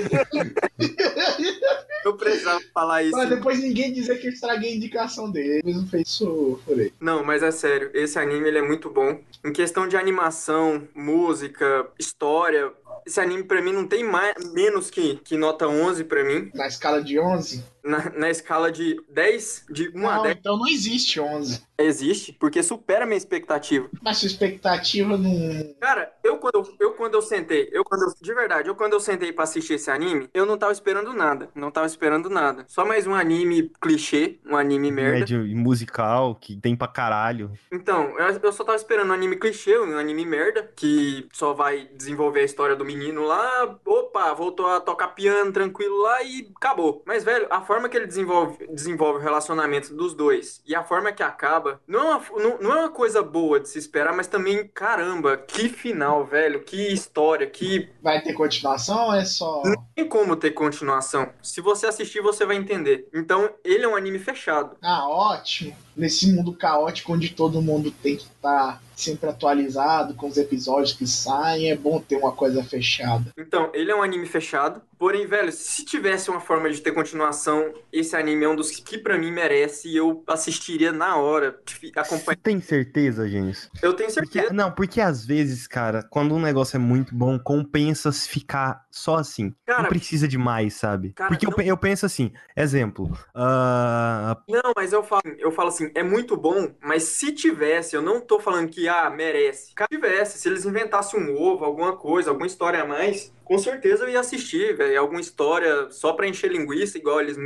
eu 2.06 2.16
precisava 2.16 2.62
falar 2.74 3.04
isso. 3.04 3.16
Mas 3.18 3.30
depois 3.30 3.60
ninguém 3.60 3.94
dizer 3.94 4.18
que 4.20 4.28
eu 4.28 4.32
estraguei 4.32 4.72
a 4.72 4.76
indicação 4.76 5.30
dele. 5.30 5.62
Não 5.66 5.86
fez 5.88 6.08
isso. 6.08 6.60
Não, 7.00 7.24
mas 7.24 7.44
é 7.44 7.52
sério, 7.52 7.92
esse 7.94 8.18
anime 8.18 8.48
ele 8.48 8.58
é 8.60 8.62
muito 8.62 8.90
bom. 8.90 9.20
Em 9.46 9.54
questão 9.54 9.88
de 9.88 9.96
animação, 9.96 10.67
música, 10.96 11.88
história, 12.00 12.72
esse 13.06 13.20
anime 13.20 13.44
pra 13.44 13.62
mim 13.62 13.72
não 13.72 13.88
tem 13.88 14.04
mais, 14.04 14.34
menos 14.54 14.90
que, 14.90 15.16
que 15.24 15.38
nota 15.38 15.68
11 15.68 16.04
pra 16.06 16.24
mim. 16.24 16.52
Na 16.54 16.68
escala 16.68 17.02
de 17.02 17.20
11? 17.20 17.64
Na, 17.84 18.10
na 18.12 18.30
escala 18.30 18.72
de 18.72 19.02
10, 19.10 19.66
de 19.70 19.90
1 19.90 20.00
não, 20.00 20.10
a 20.10 20.22
10. 20.24 20.38
então 20.38 20.58
não 20.58 20.68
existe 20.68 21.20
11. 21.20 21.62
Existe, 21.80 22.34
porque 22.34 22.62
supera 22.62 23.04
a 23.04 23.08
minha 23.08 23.18
expectativa. 23.18 23.88
Mas 24.02 24.18
sua 24.18 24.28
expectativa 24.28 25.18
não... 25.18 25.74
Cara, 25.80 26.12
eu 26.24 26.38
quando 26.38 26.56
eu, 26.56 26.76
eu 26.80 26.92
quando 26.94 27.14
eu 27.14 27.22
sentei, 27.22 27.70
eu 27.72 27.84
quando 27.86 28.04
eu, 28.04 28.14
de 28.20 28.34
verdade, 28.34 28.68
eu 28.68 28.76
quando 28.76 28.94
eu 28.94 29.00
sentei 29.00 29.32
pra 29.32 29.44
assistir 29.44 29.76
esse 29.76 29.90
anime, 29.90 30.30
eu 30.34 30.46
não 30.46 30.58
tava 30.58 30.74
esperando 30.74 31.14
nada. 31.14 31.50
Não 31.56 31.72
tava 31.72 31.86
esperando 31.86 32.30
nada. 32.30 32.66
Só 32.68 32.84
mais 32.86 33.08
um 33.08 33.14
anime 33.14 33.72
clichê, 33.80 34.40
um 34.46 34.58
anime 34.58 34.92
merda. 34.92 35.20
Médio 35.20 35.46
e 35.46 35.56
musical, 35.56 36.36
que 36.36 36.58
tem 36.58 36.76
pra 36.76 36.88
caralho. 36.88 37.52
Então, 37.72 38.18
eu, 38.20 38.40
eu 38.44 38.52
só 38.52 38.64
tava 38.64 38.76
esperando 38.76 39.10
um 39.10 39.14
anime 39.14 39.38
clichê, 39.38 39.78
um 39.80 39.98
anime 39.98 40.26
merda, 40.26 40.70
que 40.76 41.28
só 41.32 41.54
vai 41.54 41.88
desenvolver 41.96 42.42
a 42.42 42.46
história 42.46 42.76
do 42.76 42.84
menino 42.88 43.24
lá, 43.24 43.78
opa, 43.86 44.34
voltou 44.34 44.66
a 44.68 44.80
tocar 44.80 45.10
piano 45.10 45.52
tranquilo 45.52 46.02
lá 46.02 46.24
e 46.24 46.50
acabou. 46.56 47.04
Mas, 47.06 47.24
velho, 47.24 47.46
a 47.50 47.62
forma 47.62 47.90
que 47.90 47.98
ele 47.98 48.08
desenvolve, 48.08 48.66
desenvolve 48.68 49.20
o 49.20 49.22
relacionamento 49.22 49.94
dos 49.94 50.14
dois 50.14 50.62
e 50.66 50.74
a 50.74 50.84
forma 50.84 51.12
que 51.12 51.22
acaba, 51.22 51.82
não 51.86 52.00
é, 52.00 52.16
uma, 52.16 52.24
não, 52.40 52.58
não 52.60 52.72
é 52.72 52.80
uma 52.80 52.90
coisa 52.90 53.22
boa 53.22 53.60
de 53.60 53.68
se 53.68 53.78
esperar, 53.78 54.16
mas 54.16 54.28
também, 54.28 54.68
caramba, 54.74 55.36
que 55.36 55.68
final, 55.68 56.26
velho, 56.26 56.64
que 56.64 56.94
história, 56.94 57.46
que. 57.46 57.90
Vai 58.02 58.22
ter 58.22 58.34
continuação 58.34 59.08
ou 59.08 59.14
é 59.14 59.26
só. 59.26 59.62
Não 59.66 59.86
tem 59.94 60.08
como 60.08 60.36
ter 60.36 60.52
continuação. 60.52 61.30
Se 61.44 61.60
você 61.60 61.88
assistir, 61.88 62.22
você 62.22 62.46
vai 62.46 62.56
entender. 62.56 63.10
Então, 63.14 63.50
ele 63.64 63.84
é 63.84 63.88
um 63.88 63.96
anime 63.96 64.20
fechado. 64.20 64.78
Ah, 64.82 65.08
ótimo. 65.10 65.76
Nesse 65.96 66.32
mundo 66.32 66.54
caótico 66.54 67.14
onde 67.14 67.30
todo 67.30 67.62
mundo 67.62 67.92
tem 67.92 68.16
que 68.16 68.24
estar. 68.24 68.80
Tá 68.80 68.87
sempre 68.98 69.30
atualizado 69.30 70.16
com 70.16 70.28
os 70.28 70.38
episódios 70.38 70.92
que 70.92 71.06
saem, 71.06 71.70
é 71.70 71.76
bom 71.76 72.00
ter 72.00 72.16
uma 72.16 72.32
coisa 72.32 72.64
fechada. 72.64 73.32
Então, 73.38 73.70
ele 73.74 73.92
é 73.92 73.96
um 73.96 74.02
anime 74.02 74.26
fechado, 74.26 74.82
porém, 74.98 75.26
velho, 75.26 75.52
se 75.52 75.86
tivesse 75.86 76.30
uma 76.30 76.40
forma 76.40 76.70
de 76.70 76.82
ter 76.82 76.92
continuação, 76.92 77.74
esse 77.92 78.16
anime 78.16 78.46
é 78.46 78.50
um 78.50 78.56
dos 78.56 78.72
que 78.72 78.98
para 78.98 79.18
mim 79.18 79.32
merece 79.32 79.90
e 79.90 79.98
eu 79.98 80.24
assistiria 80.28 80.92
na 80.92 81.18
hora, 81.18 81.60
acompanhar. 81.96 82.38
Tem 82.38 82.60
certeza, 82.60 83.28
gente? 83.28 83.70
Eu 83.82 83.94
tenho 83.94 84.10
certeza. 84.10 84.44
Porque, 84.44 84.54
não, 84.54 84.72
porque 84.72 85.02
às 85.02 85.26
vezes, 85.26 85.68
cara, 85.68 86.04
quando 86.10 86.36
um 86.36 86.40
negócio 86.40 86.76
é 86.76 86.80
muito 86.80 87.16
bom, 87.16 87.38
compensa 87.40 88.12
ficar 88.12 88.86
só 88.90 89.16
assim. 89.16 89.54
Cara, 89.66 89.84
não 89.84 89.90
precisa 89.90 90.28
de 90.28 90.38
mais, 90.38 90.74
sabe? 90.76 91.14
Cara, 91.14 91.30
porque 91.30 91.46
não... 91.46 91.54
eu, 91.58 91.64
eu 91.64 91.78
penso 91.78 92.06
assim, 92.06 92.32
exemplo, 92.56 93.06
uh... 93.36 94.36
Não, 94.48 94.74
mas 94.76 94.94
eu 94.94 95.04
falo, 95.04 95.22
eu 95.38 95.52
falo 95.52 95.70
assim, 95.70 95.92
é 95.94 96.04
muito 96.04 96.36
bom, 96.36 96.74
mas 96.82 97.04
se 97.04 97.32
tivesse, 97.32 97.96
eu 97.96 98.02
não 98.02 98.22
tô 98.22 98.40
falando 98.40 98.70
que 98.70 98.88
ah, 98.88 99.10
merece. 99.10 99.74
Se 99.78 99.88
tivesse, 99.90 100.40
se 100.40 100.48
eles 100.48 100.66
inventassem 100.66 101.20
um 101.20 101.36
ovo, 101.36 101.64
alguma 101.64 101.96
coisa, 101.96 102.30
alguma 102.30 102.48
história 102.48 102.82
a 102.82 102.86
mais, 102.86 103.34
com 103.48 103.58
certeza 103.58 104.04
eu 104.04 104.10
ia 104.10 104.20
assistir, 104.20 104.76
velho. 104.76 105.00
Alguma 105.00 105.22
história 105.22 105.90
só 105.90 106.12
pra 106.12 106.28
encher 106.28 106.52
linguiça, 106.52 106.98
igual 106.98 107.22
eles 107.22 107.38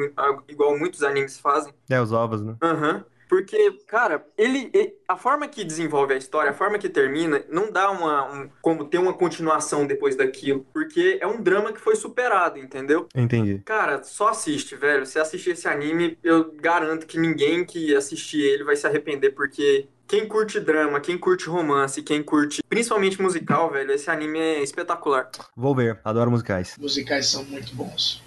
igual 0.48 0.78
muitos 0.78 1.04
animes 1.04 1.38
fazem. 1.40 1.72
É, 1.90 2.02
os 2.02 2.12
ovos, 2.12 2.42
né? 2.42 2.56
Aham. 2.62 2.96
Uhum. 2.96 3.12
Porque, 3.32 3.72
cara, 3.88 4.26
ele, 4.38 4.70
ele, 4.74 4.94
a 5.08 5.16
forma 5.16 5.48
que 5.48 5.64
desenvolve 5.64 6.14
a 6.14 6.18
história, 6.18 6.52
a 6.52 6.54
forma 6.54 6.78
que 6.78 6.90
termina, 6.90 7.42
não 7.50 7.72
dá 7.72 7.90
uma 7.90 8.30
um, 8.30 8.50
como 8.62 8.84
ter 8.84 8.98
uma 8.98 9.14
continuação 9.14 9.88
depois 9.88 10.18
daquilo, 10.18 10.66
porque 10.74 11.18
é 11.22 11.26
um 11.26 11.42
drama 11.42 11.72
que 11.72 11.80
foi 11.80 11.96
superado, 11.96 12.60
entendeu? 12.60 13.08
Entendi. 13.16 13.62
Cara, 13.64 14.04
só 14.04 14.28
assiste, 14.28 14.76
velho. 14.76 15.06
Se 15.06 15.18
assistir 15.18 15.52
esse 15.52 15.66
anime, 15.66 16.18
eu 16.22 16.52
garanto 16.52 17.08
que 17.08 17.18
ninguém 17.18 17.64
que 17.64 17.96
assistir 17.96 18.42
ele 18.42 18.66
vai 18.66 18.76
se 18.76 18.86
arrepender, 18.86 19.32
porque 19.32 19.88
quem 20.12 20.28
curte 20.28 20.60
drama, 20.60 21.00
quem 21.00 21.17
curte 21.17 21.47
romance, 21.47 22.02
quem 22.02 22.21
curte 22.21 22.62
principalmente 22.67 23.21
musical, 23.21 23.71
velho, 23.71 23.93
esse 23.93 24.12
anime 24.12 24.38
é 24.39 24.62
espetacular. 24.62 25.32
Vou 25.56 25.74
ver, 25.74 26.02
adoro 26.04 26.30
musicais. 26.30 26.76
Musicais 26.78 27.28
são 27.28 27.45
muito 27.45 27.74
bons. 27.74 28.21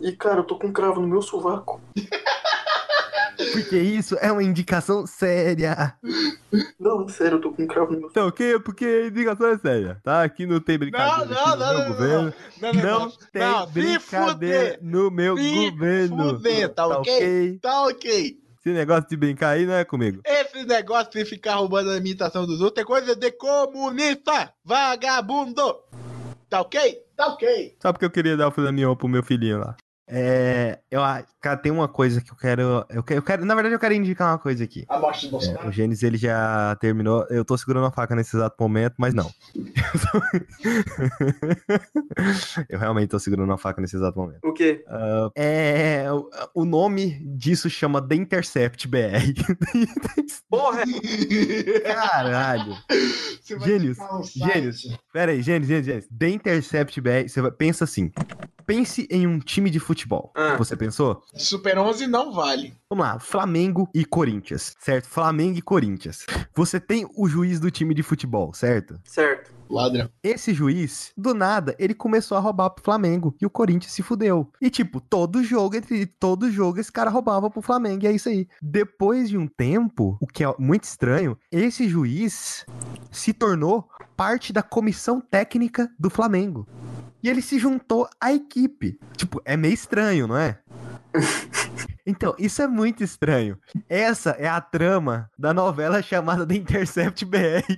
E 0.00 0.10
cara, 0.12 0.38
eu 0.40 0.44
tô 0.44 0.58
com 0.58 0.68
um 0.68 0.72
cravo 0.72 1.02
no 1.02 1.06
meu 1.06 1.20
sovaco. 1.20 1.82
Porque 3.52 3.78
isso 3.78 4.16
é 4.22 4.32
uma 4.32 4.42
indicação 4.42 5.06
séria. 5.06 5.94
Não, 6.80 7.06
sério, 7.08 7.36
eu 7.36 7.40
tô 7.42 7.52
com 7.52 7.62
um 7.62 7.66
cravo 7.66 7.92
no 7.92 8.00
meu 8.00 8.08
Então, 8.08 8.28
o 8.28 8.32
quê? 8.32 8.58
Porque 8.64 8.86
a 8.86 9.06
indicação 9.08 9.48
é 9.48 9.58
séria, 9.58 10.00
tá? 10.02 10.22
Aqui 10.22 10.46
não 10.46 10.58
tem 10.60 10.78
brincadeira. 10.78 11.26
Não, 11.34 11.46
não, 11.46 11.56
não, 11.58 11.72
no 11.74 11.78
não, 11.78 11.88
governo. 11.88 12.34
não, 12.58 12.72
não, 12.72 12.82
não, 13.00 13.12
tem 13.30 13.42
não, 13.42 13.66
brincadeira 13.66 14.78
no 14.80 15.10
meu 15.10 15.36
governo. 15.36 16.36
Fuder, 16.36 16.68
tá, 16.70 16.88
Tá 16.88 16.98
ok? 16.98 17.14
ok? 17.14 17.58
Tá 17.60 17.82
ok. 17.84 18.47
Esse 18.68 18.76
negócio 18.76 19.08
de 19.08 19.16
brincar 19.16 19.50
aí 19.50 19.64
não 19.64 19.72
é 19.72 19.84
comigo. 19.84 20.20
Esse 20.26 20.62
negócio 20.64 21.10
de 21.12 21.24
ficar 21.24 21.54
roubando 21.54 21.90
a 21.90 21.96
imitação 21.96 22.46
dos 22.46 22.60
outros 22.60 22.82
é 22.82 22.86
coisa 22.86 23.16
de 23.16 23.32
comunista, 23.32 24.52
vagabundo. 24.62 25.78
Tá 26.50 26.60
ok? 26.60 27.02
Tá 27.16 27.28
ok. 27.28 27.76
Só 27.80 27.92
porque 27.92 28.04
eu 28.04 28.10
queria 28.10 28.36
dar 28.36 28.48
o 28.48 28.50
filé 28.50 28.70
mignon 28.70 28.94
pro 28.94 29.08
meu 29.08 29.22
filhinho 29.22 29.58
lá. 29.58 29.74
É, 30.10 30.78
eu, 30.90 31.02
cara, 31.40 31.56
tem 31.58 31.70
uma 31.70 31.86
coisa 31.86 32.20
que 32.22 32.30
eu 32.32 32.36
quero, 32.36 32.62
eu 32.88 33.02
quero, 33.02 33.18
eu 33.18 33.22
quero- 33.22 33.44
na 33.44 33.54
verdade 33.54 33.74
eu 33.74 33.78
quero 33.78 33.92
indicar 33.94 34.32
uma 34.32 34.38
coisa 34.38 34.64
aqui. 34.64 34.86
Do 34.86 34.94
É, 34.94 34.98
Bolsonaro. 35.00 35.68
o 35.68 35.72
Gênesis 35.72 36.02
ele 36.02 36.16
já 36.16 36.74
terminou. 36.80 37.26
Eu 37.28 37.44
tô 37.44 37.56
segurando 37.58 37.86
a 37.86 37.90
faca 37.90 38.14
nesse 38.16 38.34
exato 38.36 38.56
momento, 38.58 38.94
mas 38.96 39.12
não. 39.12 39.30
eu 42.68 42.78
realmente 42.78 43.08
tô 43.10 43.18
segurando 43.18 43.52
a 43.52 43.58
faca 43.58 43.80
nesse 43.80 43.96
exato 43.96 44.18
momento. 44.18 44.40
O 44.44 44.52
quê? 44.52 44.84
Ah, 44.88 45.30
é, 45.36 46.06
o- 46.54 46.64
nome 46.64 47.20
disso 47.36 47.68
chama 47.70 48.00
The 48.06 48.14
Intercept 48.14 48.86
BR. 48.88 49.34
Porra! 50.48 50.82
Caralho. 51.84 52.76
Gênios, 53.64 53.98
um 53.98 54.22
gênios. 54.22 54.98
Pera 55.12 55.32
aí, 55.32 55.42
Gênesis, 55.42 55.68
Gênesis, 55.68 55.86
Gênesis. 55.86 56.10
The 56.18 56.28
Intercept 56.28 57.00
BR, 57.00 57.28
você 57.28 57.40
vai- 57.40 57.50
pensa 57.50 57.84
assim. 57.84 58.12
Pense 58.68 59.08
em 59.10 59.26
um 59.26 59.38
time 59.38 59.70
de 59.70 59.80
futebol. 59.80 60.30
Ah. 60.34 60.54
Você 60.58 60.76
pensou? 60.76 61.22
Super 61.32 61.78
11 61.78 62.06
não 62.06 62.34
vale. 62.34 62.76
Vamos 62.90 63.02
lá, 63.02 63.18
Flamengo 63.18 63.88
e 63.94 64.04
Corinthians, 64.04 64.76
certo? 64.78 65.06
Flamengo 65.08 65.56
e 65.56 65.62
Corinthians. 65.62 66.26
Você 66.54 66.78
tem 66.78 67.08
o 67.16 67.26
juiz 67.26 67.58
do 67.58 67.70
time 67.70 67.94
de 67.94 68.02
futebol, 68.02 68.52
certo? 68.52 69.00
Certo. 69.04 69.56
Ladrão. 69.70 70.10
Esse 70.22 70.52
juiz, 70.52 71.12
do 71.16 71.32
nada, 71.32 71.74
ele 71.78 71.94
começou 71.94 72.36
a 72.36 72.40
roubar 72.40 72.68
pro 72.68 72.84
Flamengo 72.84 73.34
e 73.40 73.46
o 73.46 73.50
Corinthians 73.50 73.92
se 73.92 74.02
fudeu. 74.02 74.50
E 74.60 74.68
tipo, 74.68 75.00
todo 75.00 75.42
jogo, 75.42 75.74
entre 75.74 76.04
todo 76.04 76.50
jogo, 76.50 76.78
esse 76.78 76.92
cara 76.92 77.08
roubava 77.08 77.48
pro 77.48 77.62
Flamengo 77.62 78.04
e 78.04 78.06
é 78.06 78.12
isso 78.12 78.28
aí. 78.28 78.46
Depois 78.60 79.30
de 79.30 79.38
um 79.38 79.46
tempo, 79.46 80.18
o 80.20 80.26
que 80.26 80.44
é 80.44 80.54
muito 80.58 80.84
estranho, 80.84 81.38
esse 81.50 81.88
juiz 81.88 82.66
se 83.10 83.32
tornou 83.32 83.88
parte 84.14 84.52
da 84.52 84.62
comissão 84.62 85.22
técnica 85.22 85.90
do 85.98 86.10
Flamengo. 86.10 86.66
E 87.22 87.28
ele 87.28 87.42
se 87.42 87.58
juntou 87.58 88.08
à 88.20 88.32
equipe. 88.32 88.98
Tipo, 89.16 89.40
é 89.44 89.56
meio 89.56 89.74
estranho, 89.74 90.26
não 90.26 90.36
é? 90.36 90.58
Então, 92.10 92.34
isso 92.38 92.62
é 92.62 92.66
muito 92.66 93.04
estranho. 93.04 93.58
Essa 93.86 94.30
é 94.30 94.48
a 94.48 94.62
trama 94.62 95.30
da 95.38 95.52
novela 95.52 96.00
chamada 96.00 96.46
The 96.46 96.54
Intercept 96.54 97.22
BR. 97.26 97.70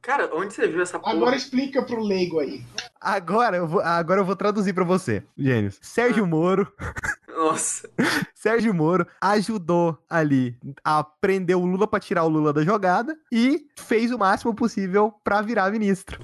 Cara, 0.00 0.28
onde 0.34 0.52
você 0.52 0.66
viu 0.66 0.82
essa 0.82 0.98
porra? 0.98 1.14
Agora 1.14 1.36
explica 1.36 1.80
pro 1.80 2.02
leigo 2.02 2.40
aí. 2.40 2.66
Agora 3.00 3.58
eu 3.58 3.68
vou, 3.68 3.80
agora 3.80 4.20
eu 4.20 4.24
vou 4.24 4.34
traduzir 4.34 4.72
pra 4.72 4.82
você, 4.82 5.22
Gênios. 5.38 5.78
Sérgio 5.80 6.26
Moro, 6.26 6.66
Nossa. 7.36 7.88
Sérgio 8.34 8.74
Moro 8.74 9.06
ajudou 9.20 9.98
ali 10.08 10.56
a 10.84 11.02
prender 11.02 11.56
o 11.56 11.64
Lula 11.64 11.86
pra 11.86 12.00
tirar 12.00 12.24
o 12.24 12.28
Lula 12.28 12.52
da 12.52 12.62
jogada 12.62 13.16
e 13.30 13.66
fez 13.76 14.10
o 14.10 14.18
máximo 14.18 14.54
possível 14.54 15.14
pra 15.24 15.40
virar 15.40 15.70
ministro. 15.70 16.20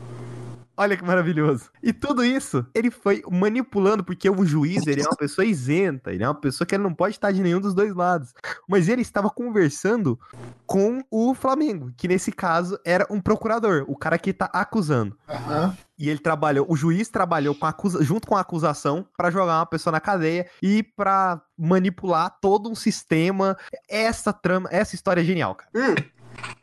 Olha 0.78 0.96
que 0.96 1.04
maravilhoso. 1.04 1.70
E 1.82 1.92
tudo 1.92 2.24
isso 2.24 2.64
ele 2.72 2.88
foi 2.88 3.20
manipulando, 3.28 4.04
porque 4.04 4.30
o 4.30 4.46
juiz 4.46 4.86
ele 4.86 5.02
é 5.02 5.04
uma 5.04 5.16
pessoa 5.16 5.44
isenta, 5.44 6.12
ele 6.12 6.22
é 6.22 6.28
uma 6.28 6.40
pessoa 6.40 6.64
que 6.64 6.72
ele 6.72 6.84
não 6.84 6.94
pode 6.94 7.16
estar 7.16 7.32
de 7.32 7.42
nenhum 7.42 7.60
dos 7.60 7.74
dois 7.74 7.92
lados. 7.92 8.32
Mas 8.68 8.88
ele 8.88 9.02
estava 9.02 9.28
conversando 9.28 10.16
com 10.64 11.02
o 11.10 11.34
Flamengo, 11.34 11.92
que 11.96 12.06
nesse 12.06 12.30
caso 12.30 12.78
era 12.84 13.04
um 13.10 13.20
procurador, 13.20 13.84
o 13.88 13.96
cara 13.96 14.16
que 14.18 14.32
tá 14.32 14.48
acusando. 14.52 15.18
Aham. 15.28 15.76
E 15.98 16.08
ele 16.08 16.20
trabalhou, 16.20 16.64
o 16.68 16.76
juiz 16.76 17.08
trabalhou 17.08 17.56
com 17.56 17.66
a 17.66 17.70
acusa, 17.70 18.04
junto 18.04 18.28
com 18.28 18.36
a 18.36 18.40
acusação 18.40 19.04
pra 19.16 19.32
jogar 19.32 19.58
uma 19.58 19.66
pessoa 19.66 19.90
na 19.90 20.00
cadeia 20.00 20.48
e 20.62 20.80
pra 20.80 21.42
manipular 21.58 22.38
todo 22.40 22.70
um 22.70 22.74
sistema. 22.76 23.56
Essa 23.88 24.32
trama, 24.32 24.68
essa 24.70 24.94
história 24.94 25.22
é 25.22 25.24
genial, 25.24 25.56
cara. 25.56 25.70
Hum, 25.74 25.94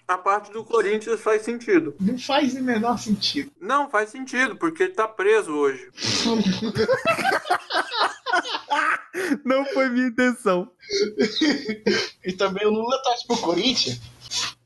a 0.08 0.18
parte 0.18 0.52
do 0.52 0.64
Corinthians 0.64 1.20
faz 1.20 1.42
sentido. 1.42 1.96
Não 2.00 2.18
faz 2.18 2.54
o 2.54 2.62
menor 2.62 2.98
sentido. 3.00 3.52
Não, 3.60 3.90
faz 3.90 4.10
sentido, 4.10 4.56
porque 4.56 4.84
ele 4.84 4.94
tá 4.94 5.08
preso 5.08 5.52
hoje. 5.52 5.90
Não 9.44 9.66
foi 9.66 9.90
minha 9.90 10.08
intenção. 10.08 10.70
e 12.24 12.34
também 12.34 12.68
o 12.68 12.72
Lula 12.72 13.02
torce 13.04 13.26
pro 13.26 13.38
Corinthians. 13.38 14.00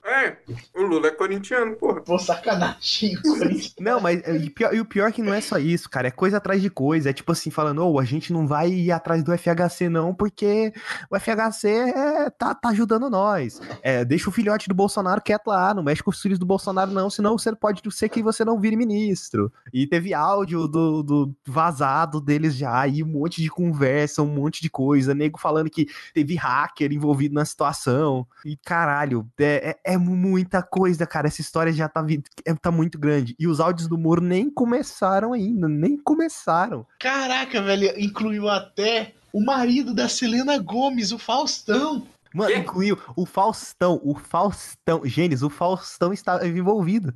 É, 0.10 0.38
o 0.76 0.82
Lula 0.84 1.08
é 1.08 1.12
corintiano, 1.12 1.76
porra. 1.76 2.02
Pô, 2.02 2.18
sacanagem. 2.18 3.16
Não, 3.80 4.00
mas 4.00 4.22
e, 4.28 4.50
pior- 4.50 4.74
e 4.74 4.80
o 4.80 4.86
pior 4.86 5.12
que 5.12 5.22
não 5.22 5.34
é 5.34 5.42
só 5.42 5.58
isso, 5.58 5.90
cara. 5.90 6.08
É 6.08 6.12
coisa 6.12 6.38
atrás 6.38 6.62
de 6.62 6.70
coisa. 6.70 7.10
É 7.10 7.14
tipo 7.14 7.32
assim, 7.32 7.50
falando, 7.52 7.86
ô, 7.88 8.00
a 8.00 8.06
gente 8.06 8.34
não 8.34 8.48
vai 8.48 8.70
ir 8.70 8.92
atrás 8.92 9.24
do 9.24 9.32
FHC, 9.38 9.88
não, 9.90 10.14
porque 10.14 10.74
o 11.12 11.16
FHC 11.20 11.68
é- 11.70 12.30
tá, 12.30 12.54
tá 12.56 12.70
ajudando 12.70 13.10
nós. 13.10 13.62
É, 13.82 14.04
deixa 14.04 14.30
o 14.30 14.32
filhote 14.34 14.68
do 14.68 14.76
Bolsonaro 14.76 15.22
quieto 15.22 15.48
lá, 15.48 15.74
não 15.74 15.84
mexe 15.84 16.02
com 16.04 16.10
os 16.12 16.22
filhos 16.22 16.40
do 16.40 16.46
Bolsonaro, 16.46 16.92
não, 16.92 17.10
senão 17.10 17.38
você 17.38 17.56
pode 17.56 17.82
ser 17.92 18.10
que 18.10 18.24
você 18.24 18.44
não 18.44 18.60
vire 18.60 18.76
ministro. 18.76 19.52
E 19.74 19.86
teve 19.88 20.14
áudio 20.14 20.68
do, 20.68 21.04
do 21.04 21.36
vazado 21.48 22.20
deles 22.22 22.56
já, 22.56 22.88
e 22.88 23.04
um 23.04 23.08
monte 23.08 23.42
de 23.42 23.50
conversa, 23.50 24.22
um 24.22 24.28
monte 24.34 24.62
de 24.62 24.70
coisa. 24.70 25.14
Nego 25.14 25.40
falando 25.40 25.70
que 25.70 25.88
teve 26.14 26.36
hacker 26.36 26.92
envolvido 26.92 27.36
na 27.36 27.46
situação. 27.46 28.26
E 28.46 28.58
caralho, 28.58 29.28
é, 29.40 29.76
é- 29.86 29.94
é 29.94 29.98
muita 30.00 30.62
coisa, 30.62 31.06
cara. 31.06 31.28
Essa 31.28 31.42
história 31.42 31.72
já 31.72 31.88
tá, 31.88 32.06
é- 32.46 32.54
tá 32.54 32.72
muito 32.72 32.98
grande. 32.98 33.36
E 33.40 33.48
os 33.48 33.60
áudios 33.60 33.88
do 33.88 33.98
Moro 33.98 34.22
nem 34.22 34.50
começaram 34.50 35.34
ainda, 35.34 35.68
nem 35.68 35.98
começaram. 35.98 36.86
Caraca, 37.00 37.62
velho, 37.62 37.94
incluiu 38.00 38.50
até 38.50 39.14
o 39.32 39.44
marido 39.44 39.94
da 39.94 40.08
Selena 40.10 40.58
Gomes, 40.58 41.12
o 41.12 41.20
Faustão. 41.20 42.08
Mano, 42.34 42.56
incluiu 42.56 42.98
o 43.16 43.26
Faustão, 43.26 44.00
o 44.04 44.16
Faustão. 44.16 45.02
Gênesis, 45.04 45.44
o 45.44 45.50
Faustão 45.50 46.14
estava 46.14 46.48
envolvido. 46.48 47.14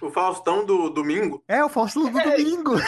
O 0.00 0.10
Faustão 0.10 0.64
do 0.64 0.90
domingo. 0.90 1.42
É, 1.48 1.64
o 1.64 1.68
Faustão 1.68 2.10
do 2.10 2.18
É. 2.18 2.36
domingo. 2.36 2.74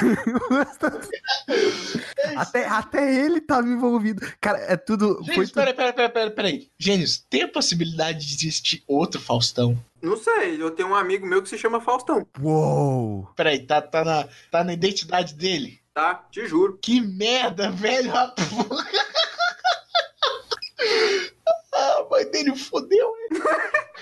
até, 2.36 2.66
até 2.66 3.14
ele 3.24 3.40
tava 3.40 3.68
envolvido. 3.68 4.20
Cara, 4.40 4.58
é 4.58 4.76
tudo. 4.76 5.20
Gênios, 5.24 5.50
peraí, 5.50 5.74
peraí, 5.74 5.92
peraí, 5.92 6.10
peraí, 6.10 6.30
peraí. 6.30 6.70
Gênios, 6.78 7.18
tem 7.28 7.42
a 7.42 7.48
possibilidade 7.48 8.26
de 8.26 8.34
existir 8.34 8.82
outro 8.86 9.20
Faustão? 9.20 9.76
Não 10.02 10.16
sei, 10.16 10.60
eu 10.60 10.70
tenho 10.70 10.88
um 10.90 10.94
amigo 10.94 11.26
meu 11.26 11.42
que 11.42 11.48
se 11.48 11.58
chama 11.58 11.80
Faustão, 11.80 12.26
Uou! 12.40 13.28
Peraí, 13.36 13.66
tá, 13.66 13.82
tá, 13.82 14.04
na, 14.04 14.28
tá 14.50 14.64
na 14.64 14.72
identidade 14.72 15.34
dele? 15.34 15.78
tá? 15.92 16.14
Te 16.30 16.46
juro. 16.46 16.78
Que 16.80 17.00
merda, 17.00 17.70
velho. 17.70 18.16
a 18.16 18.28
porra. 18.28 18.86
ah, 21.74 21.96
a 21.98 22.06
mãe 22.10 22.30
dele 22.30 22.56
fodeu. 22.56 23.19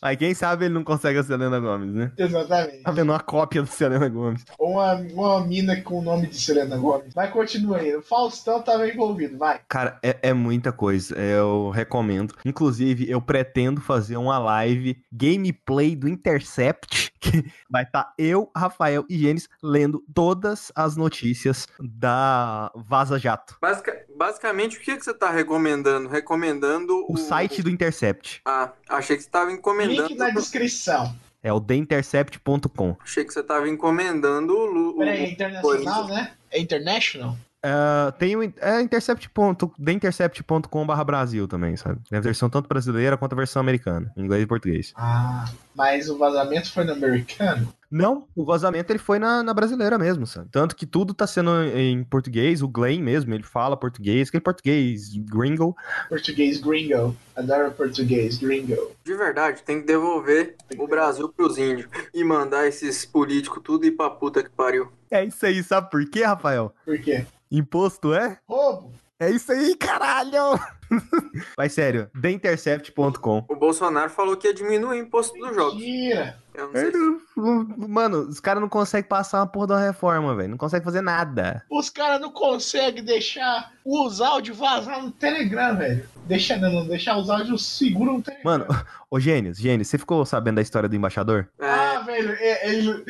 Mas 0.00 0.16
quem 0.16 0.34
sabe 0.34 0.66
ele 0.66 0.74
não 0.74 0.84
consegue 0.84 1.18
a 1.18 1.22
Selena 1.24 1.58
Gomes, 1.58 1.92
né? 1.92 2.12
Exatamente. 2.16 2.82
Tá 2.82 2.90
vendo 2.90 3.10
uma 3.10 3.20
cópia 3.20 3.62
do 3.62 3.68
Selena 3.68 4.08
Gomes. 4.08 4.44
Ou 4.58 4.72
uma, 4.74 4.94
uma 4.94 5.46
mina 5.46 5.80
com 5.80 5.98
o 5.98 6.02
nome 6.02 6.26
de 6.28 6.40
Selena 6.40 6.76
Gomes. 6.76 7.12
Mas 7.14 7.30
continua 7.30 7.78
aí. 7.78 7.96
O 7.96 8.02
Faustão 8.02 8.62
tava 8.62 8.88
envolvido, 8.88 9.36
vai. 9.38 9.60
Cara, 9.68 9.98
é, 10.02 10.16
é 10.22 10.32
muita 10.32 10.70
coisa. 10.70 11.16
Eu 11.18 11.70
recomendo. 11.70 12.34
Inclusive, 12.44 13.10
eu 13.10 13.20
pretendo 13.20 13.80
fazer 13.80 14.16
uma 14.16 14.38
live 14.38 15.02
gameplay 15.12 15.96
do 15.96 16.08
Intercept. 16.08 17.08
Que 17.20 17.44
vai 17.68 17.82
estar 17.82 18.14
eu, 18.16 18.48
Rafael 18.56 19.04
e 19.10 19.18
Gênesis 19.18 19.48
lendo 19.60 20.00
todas 20.14 20.70
as 20.72 20.96
notícias 20.96 21.66
da 21.80 22.70
Vaza 22.76 23.18
Jato. 23.18 23.56
Basica- 23.60 24.04
basicamente, 24.16 24.76
o 24.76 24.80
que, 24.80 24.96
que 24.96 25.04
você 25.04 25.12
tá 25.12 25.28
recomendando? 25.28 26.08
Recomendando 26.08 27.04
O 27.10 27.16
site 27.16 27.60
do 27.60 27.68
Intercept. 27.68 27.87
Ah, 28.44 28.72
achei 28.88 29.16
que 29.16 29.22
você 29.22 29.30
tava 29.30 29.50
encomendando. 29.52 30.08
Link 30.08 30.14
na 30.16 30.30
descrição. 30.30 31.14
É 31.42 31.52
o 31.52 31.60
theintercept.com. 31.60 32.96
Achei 33.02 33.24
que 33.24 33.32
você 33.32 33.42
tava 33.42 33.68
encomendando 33.68 34.56
o. 34.56 34.66
Lu- 34.66 34.90
o- 34.90 34.98
Peraí, 34.98 35.24
é 35.24 35.30
internacional, 35.30 36.08
né? 36.08 36.32
É 36.50 36.58
international? 36.60 37.36
Ah, 37.62 38.14
tem 38.18 38.36
o 38.36 38.42
é 38.42 38.80
intercept. 38.80 39.30
theintercept.com.br 39.84 41.04
Brasil 41.04 41.48
também, 41.48 41.76
sabe? 41.76 42.00
Tem 42.08 42.18
a 42.18 42.22
versão 42.22 42.48
tanto 42.48 42.68
brasileira 42.68 43.16
quanto 43.16 43.32
a 43.32 43.36
versão 43.36 43.60
americana, 43.60 44.12
em 44.16 44.24
inglês 44.24 44.42
e 44.42 44.46
português. 44.46 44.92
Ah, 44.96 45.44
mas 45.74 46.08
o 46.08 46.16
vazamento 46.16 46.72
foi 46.72 46.84
no 46.84 46.92
americano? 46.92 47.72
Não, 47.90 48.28
o 48.36 48.44
vazamento 48.44 48.92
ele 48.92 48.98
foi 48.98 49.18
na, 49.18 49.42
na 49.42 49.54
brasileira 49.54 49.98
mesmo, 49.98 50.26
sabe? 50.26 50.48
Tanto 50.52 50.76
que 50.76 50.84
tudo 50.84 51.14
tá 51.14 51.26
sendo 51.26 51.50
em 51.64 52.04
português, 52.04 52.62
o 52.62 52.68
Glenn 52.68 53.00
mesmo, 53.02 53.32
ele 53.32 53.42
fala 53.42 53.78
português, 53.78 54.28
aquele 54.28 54.42
português 54.42 55.08
gringo. 55.16 55.74
Português 56.08 56.60
gringo. 56.60 57.16
Adoro 57.34 57.70
português 57.72 58.36
gringo. 58.36 58.76
De 59.02 59.14
verdade, 59.14 59.62
tem 59.62 59.80
que 59.80 59.86
devolver 59.86 60.54
Tem 60.68 60.76
que 60.76 60.84
o 60.84 60.86
Brasil 60.86 61.28
pros 61.30 61.56
índios 61.56 61.88
e 62.12 62.22
mandar 62.22 62.66
esses 62.68 63.06
políticos 63.06 63.62
tudo 63.64 63.86
ir 63.86 63.92
pra 63.92 64.10
puta 64.10 64.42
que 64.42 64.50
pariu. 64.50 64.92
É 65.10 65.24
isso 65.24 65.44
aí, 65.46 65.62
sabe 65.62 65.90
por 65.90 66.04
quê, 66.10 66.24
Rafael? 66.24 66.74
Por 66.84 67.00
quê? 67.00 67.24
Imposto 67.50 68.12
é? 68.14 68.38
Roubo. 68.48 68.92
É 69.20 69.30
isso 69.30 69.50
aí, 69.50 69.74
caralho! 69.74 70.60
Mas 71.58 71.72
sério, 71.72 72.08
theintercept.com. 72.22 73.44
O 73.48 73.56
Bolsonaro 73.56 74.08
falou 74.10 74.36
que 74.36 74.46
ia 74.46 74.54
diminuir 74.54 74.96
o 74.96 75.02
imposto 75.02 75.36
dos 75.38 75.54
jogos. 75.54 75.74
Mentira. 75.74 76.38
Eu 76.54 76.66
não 76.66 76.72
sei 76.72 76.92
se... 76.92 77.88
Mano, 77.88 78.18
os 78.28 78.38
caras 78.40 78.60
não 78.60 78.68
conseguem 78.68 79.08
passar 79.08 79.40
uma 79.40 79.46
porra 79.46 79.66
de 79.66 79.72
uma 79.74 79.80
reforma, 79.80 80.34
velho. 80.36 80.50
Não 80.50 80.56
conseguem 80.56 80.84
fazer 80.84 81.00
nada. 81.02 81.64
Os 81.70 81.90
caras 81.90 82.20
não 82.20 82.30
conseguem 82.32 83.02
deixar 83.04 83.72
os 83.84 84.20
áudios 84.20 84.56
vazar 84.56 85.02
no 85.02 85.10
Telegram, 85.10 85.76
velho. 85.76 86.08
Deixa, 86.26 86.56
não, 86.56 86.72
não, 86.72 86.86
deixar 86.86 87.16
os 87.16 87.28
áudios 87.28 87.64
seguros 87.66 88.14
no 88.14 88.22
Telegram. 88.22 88.44
Mano, 88.44 88.66
ô 89.10 89.18
Gênesis, 89.20 89.60
Gênesis, 89.62 89.88
você 89.90 89.98
ficou 89.98 90.24
sabendo 90.24 90.56
da 90.56 90.62
história 90.62 90.88
do 90.88 90.96
embaixador? 90.96 91.48
É, 91.60 91.66
Ah, 91.68 92.00
velho, 92.00 92.32
é- 92.38 92.68
ele- 92.72 93.04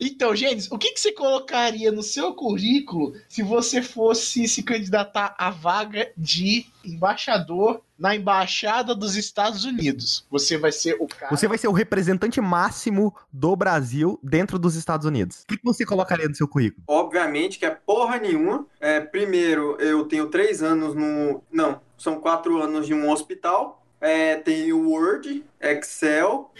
Então, 0.00 0.34
gente, 0.34 0.66
o 0.70 0.78
que, 0.78 0.92
que 0.92 1.00
você 1.00 1.12
colocaria 1.12 1.92
no 1.92 2.02
seu 2.02 2.32
currículo 2.32 3.14
se 3.28 3.42
você 3.42 3.82
fosse 3.82 4.48
se 4.48 4.62
candidatar 4.62 5.34
à 5.38 5.50
vaga 5.50 6.10
de 6.16 6.66
embaixador 6.82 7.82
na 7.98 8.16
embaixada 8.16 8.94
dos 8.94 9.14
Estados 9.14 9.66
Unidos? 9.66 10.26
Você 10.30 10.56
vai 10.56 10.72
ser 10.72 10.96
o 10.98 11.06
cara. 11.06 11.36
Você 11.36 11.46
vai 11.46 11.58
ser 11.58 11.68
o 11.68 11.72
representante 11.72 12.40
máximo 12.40 13.14
do 13.30 13.54
Brasil 13.54 14.18
dentro 14.22 14.58
dos 14.58 14.74
Estados 14.74 15.04
Unidos. 15.04 15.42
O 15.42 15.46
que 15.48 15.58
que 15.58 15.64
você 15.64 15.84
colocaria 15.84 16.26
no 16.26 16.34
seu 16.34 16.48
currículo? 16.48 16.82
obviamente 17.10 17.58
que 17.58 17.66
é 17.66 17.70
porra 17.70 18.18
nenhuma. 18.18 18.66
É, 18.80 19.00
primeiro, 19.00 19.76
eu 19.80 20.04
tenho 20.04 20.28
três 20.28 20.62
anos 20.62 20.94
no. 20.94 21.42
Não, 21.52 21.80
são 21.98 22.20
quatro 22.20 22.62
anos 22.62 22.86
de 22.86 22.94
um 22.94 23.10
hospital. 23.10 23.79
É, 24.00 24.36
tenho 24.36 24.88
Word, 24.88 25.44
Excel, 25.60 26.50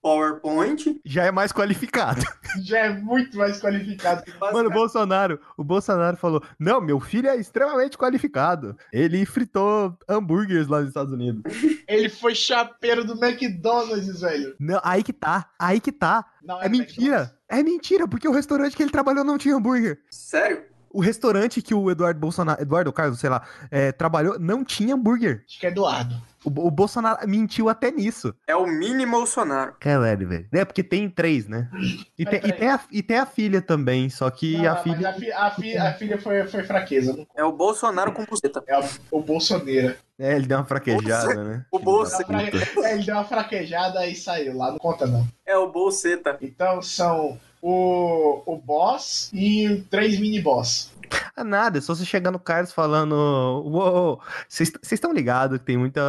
PowerPoint. 0.00 1.00
Já 1.04 1.24
é 1.24 1.30
mais 1.30 1.52
qualificado. 1.52 2.22
Já 2.62 2.78
é 2.86 2.88
muito 2.90 3.36
mais 3.36 3.60
qualificado 3.60 4.22
que 4.22 4.32
Mano, 4.38 4.68
o 4.68 4.72
Bolsonaro, 4.72 5.40
o 5.56 5.64
Bolsonaro 5.64 6.16
falou: 6.16 6.42
Não, 6.58 6.80
meu 6.80 7.00
filho 7.00 7.28
é 7.28 7.36
extremamente 7.36 7.98
qualificado. 7.98 8.76
Ele 8.92 9.26
fritou 9.26 9.98
hambúrgueres 10.08 10.68
lá 10.68 10.78
nos 10.80 10.88
Estados 10.88 11.12
Unidos. 11.12 11.42
Ele 11.88 12.08
foi 12.08 12.34
chapeiro 12.34 13.04
do 13.04 13.12
McDonald's, 13.22 14.20
velho. 14.20 14.54
Não, 14.58 14.80
aí 14.84 15.02
que 15.02 15.12
tá, 15.12 15.50
aí 15.58 15.80
que 15.80 15.90
tá. 15.92 16.24
Não, 16.42 16.60
É 16.62 16.66
McDonald's. 16.66 16.96
mentira. 16.96 17.38
É 17.48 17.62
mentira, 17.62 18.06
porque 18.06 18.28
o 18.28 18.32
restaurante 18.32 18.76
que 18.76 18.82
ele 18.82 18.90
trabalhou 18.90 19.24
não 19.24 19.38
tinha 19.38 19.56
hambúrguer. 19.56 20.00
Sério? 20.10 20.62
O 20.90 21.00
restaurante 21.00 21.60
que 21.62 21.74
o 21.74 21.90
Eduardo 21.90 22.18
Bolsonaro, 22.20 22.60
Eduardo 22.62 22.92
Carlos, 22.92 23.18
sei 23.20 23.30
lá, 23.30 23.42
é, 23.70 23.92
trabalhou, 23.92 24.38
não 24.38 24.64
tinha 24.64 24.94
hambúrguer. 24.94 25.42
Acho 25.46 25.60
que 25.60 25.66
é 25.66 25.70
Eduardo. 25.70 26.14
O, 26.44 26.68
o 26.68 26.70
Bolsonaro 26.70 27.28
mentiu 27.28 27.68
até 27.68 27.90
nisso. 27.90 28.32
É 28.46 28.54
o 28.54 28.64
mini 28.64 29.04
Bolsonaro. 29.04 29.74
Caralho, 29.80 30.28
velho. 30.28 30.46
É, 30.52 30.64
porque 30.64 30.84
tem 30.84 31.10
três, 31.10 31.48
né? 31.48 31.68
E 32.16 32.24
tem, 32.24 32.40
e 32.44 32.52
tem 32.52 32.68
a, 32.70 32.80
e 32.92 33.02
tem 33.02 33.18
a 33.18 33.26
filha 33.26 33.60
também, 33.60 34.08
só 34.08 34.30
que 34.30 34.56
Não, 34.56 34.70
a 34.70 34.74
mas 34.74 34.82
filha. 34.82 35.08
a, 35.08 35.12
fi- 35.14 35.32
a 35.32 35.50
fi- 35.50 35.76
a 35.76 35.94
filha 35.94 36.18
foi, 36.18 36.46
foi 36.46 36.62
fraqueza. 36.62 37.12
não- 37.12 37.26
É 37.36 37.44
o 37.44 37.52
Bolsonaro 37.52 38.12
com 38.12 38.24
buceta. 38.24 38.62
É 38.68 38.78
o, 38.78 38.84
o 39.10 39.20
Bolsoneira. 39.20 39.96
É, 40.18 40.36
ele 40.36 40.46
deu 40.46 40.58
uma 40.58 40.64
fraquejada, 40.64 41.42
né? 41.44 41.64
O 41.72 41.78
Bolsa- 41.78 42.18
Deu 42.18 42.28
uma 42.28 42.40
fraque- 42.46 42.80
É, 42.84 42.92
ele 42.94 43.04
deu 43.04 43.14
uma 43.16 43.24
fraquejada 43.24 44.06
e 44.06 44.14
saiu 44.14 44.56
lá, 44.56 44.70
não 44.70 44.78
conta 44.78 45.06
não. 45.06 45.26
É 45.44 45.56
o 45.56 45.70
Bolseta. 45.70 46.38
Então 46.40 46.80
são 46.82 47.38
o, 47.62 48.42
o 48.46 48.56
boss 48.56 49.30
e 49.32 49.84
três 49.90 50.18
mini-boss. 50.18 50.90
Ah, 51.34 51.44
nada, 51.44 51.78
é 51.78 51.80
só 51.80 51.94
você 51.94 52.04
chegar 52.04 52.30
no 52.30 52.38
Carlos 52.38 52.72
falando. 52.72 53.12
Uou, 53.12 54.20
vocês 54.48 54.72
estão 54.92 55.12
ligados 55.12 55.58
que 55.58 55.64
tem 55.64 55.76
muita 55.76 56.02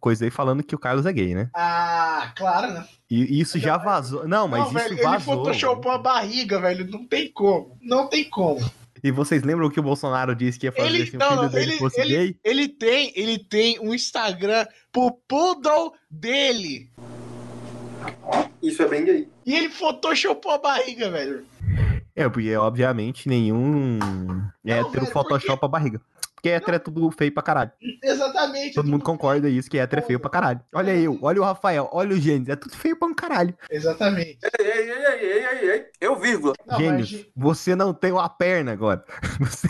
coisa 0.00 0.24
aí 0.24 0.30
falando 0.30 0.62
que 0.62 0.74
o 0.74 0.78
Carlos 0.78 1.06
é 1.06 1.12
gay, 1.12 1.34
né? 1.34 1.48
Ah, 1.54 2.32
claro, 2.36 2.72
né? 2.72 2.86
E 3.10 3.40
isso 3.40 3.58
já 3.58 3.76
vazou. 3.76 4.26
Não, 4.26 4.48
mas 4.48 4.60
não, 4.60 4.66
isso 4.66 4.74
velho, 4.74 4.94
ele 4.94 5.02
vazou. 5.02 5.36
photoshopou 5.36 5.92
a 5.92 5.98
barriga, 5.98 6.60
velho. 6.60 6.86
Não 6.90 7.06
tem 7.06 7.30
como. 7.30 7.78
Não 7.80 8.08
tem 8.08 8.28
como. 8.28 8.60
E 9.02 9.10
vocês 9.12 9.42
lembram 9.42 9.70
que 9.70 9.78
o 9.78 9.82
Bolsonaro 9.82 10.34
disse 10.34 10.58
que 10.58 10.66
ia 10.66 10.72
fazer 10.72 10.88
Ele, 10.88 11.06
se 11.06 11.16
o 11.16 11.18
não, 11.18 11.28
filho 11.28 11.42
não, 11.42 11.48
dele 11.48 11.70
ele, 11.70 11.78
fosse 11.78 12.00
ele, 12.00 12.16
gay? 12.16 12.36
ele 12.42 12.68
tem, 12.68 13.12
ele 13.14 13.38
tem 13.38 13.78
um 13.78 13.94
Instagram 13.94 14.66
pro 14.90 15.12
poodle 15.28 15.92
dele. 16.10 16.90
Isso 18.62 18.82
é 18.82 18.88
bem 18.88 19.04
gay. 19.04 19.28
E 19.44 19.54
ele 19.54 19.68
photoshopou 19.68 20.52
a 20.52 20.58
barriga, 20.58 21.10
velho. 21.10 21.44
É, 22.16 22.26
porque 22.28 22.56
obviamente 22.56 23.28
nenhum 23.28 23.98
hétero 24.64 25.04
velho, 25.04 25.12
Photoshop 25.12 25.62
a 25.62 25.68
barriga. 25.68 26.00
Porque 26.46 26.50
hétero 26.50 26.76
é 26.76 26.78
tudo 26.78 27.10
feio 27.10 27.32
pra 27.34 27.42
caralho. 27.42 27.70
Exatamente. 28.02 28.74
Todo 28.74 28.88
mundo 28.88 29.02
concorda 29.04 29.48
isso, 29.48 29.68
que 29.70 29.78
hétero 29.78 30.00
é 30.00 30.04
feio 30.04 30.20
pra 30.20 30.30
caralho. 30.30 30.60
Olha 30.74 30.94
eu, 30.94 31.18
olha 31.20 31.40
o 31.40 31.44
Rafael, 31.44 31.88
olha 31.92 32.14
o 32.14 32.18
Gênesis, 32.18 32.48
é 32.50 32.56
tudo 32.56 32.76
feio 32.76 32.96
pra 32.96 33.08
um 33.08 33.14
caralho. 33.14 33.56
Exatamente. 33.70 34.38
Ei, 34.60 34.66
ei, 34.66 34.90
ei, 34.90 35.06
ei, 35.20 35.46
ei, 35.46 35.70
ei. 35.70 35.86
Eu, 36.00 36.16
vírgula. 36.16 36.52
Mas- 36.66 37.26
você 37.34 37.74
não 37.74 37.92
tem 37.92 38.12
uma 38.12 38.28
perna 38.28 38.72
agora. 38.72 39.04
Você, 39.40 39.68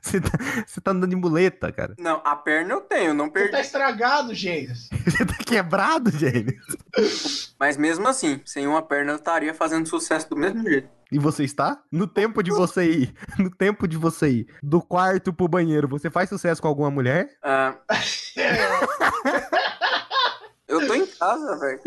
você, 0.00 0.20
tá, 0.20 0.30
você 0.66 0.80
tá 0.80 0.90
andando 0.92 1.10
de 1.10 1.16
muleta, 1.16 1.72
cara. 1.72 1.94
Não, 1.98 2.20
a 2.24 2.36
perna 2.36 2.74
eu 2.74 2.80
tenho, 2.80 3.12
não 3.14 3.26
Você 3.26 3.32
perdi. 3.32 3.50
tá 3.50 3.60
estragado, 3.60 4.34
Gênesis. 4.34 4.88
Você 5.04 5.24
tá 5.26 5.34
quebrado, 5.44 6.10
Gênios. 6.10 7.54
Mas 7.58 7.76
mesmo 7.76 8.06
assim, 8.06 8.40
sem 8.44 8.66
uma 8.66 8.80
perna 8.82 9.12
eu 9.12 9.16
estaria 9.16 9.52
fazendo 9.54 9.86
sucesso 9.88 10.28
do 10.30 10.36
mesmo 10.36 10.62
jeito. 10.62 10.88
E 11.10 11.18
você 11.18 11.44
está? 11.44 11.82
No 11.90 12.06
tempo 12.06 12.42
de 12.42 12.50
você 12.50 12.84
ir, 12.84 13.14
no 13.38 13.50
tempo 13.50 13.88
de 13.88 13.96
você 13.96 14.28
ir 14.28 14.46
do 14.62 14.80
quarto 14.80 15.32
pro 15.32 15.48
banheiro, 15.48 15.88
você 15.88 16.10
faz 16.10 16.28
sucesso 16.28 16.60
com 16.60 16.68
alguma 16.68 16.90
mulher? 16.90 17.30
Ah, 17.42 17.74
eu 20.68 20.86
tô 20.86 20.94
em 20.94 21.06
casa, 21.06 21.58
velho. 21.58 21.80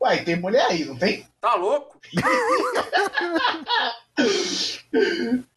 Uai, 0.00 0.24
tem 0.24 0.40
mulher 0.40 0.64
aí, 0.66 0.84
não 0.84 0.96
tem? 0.96 1.26
Tá 1.40 1.56
louco? 1.56 2.00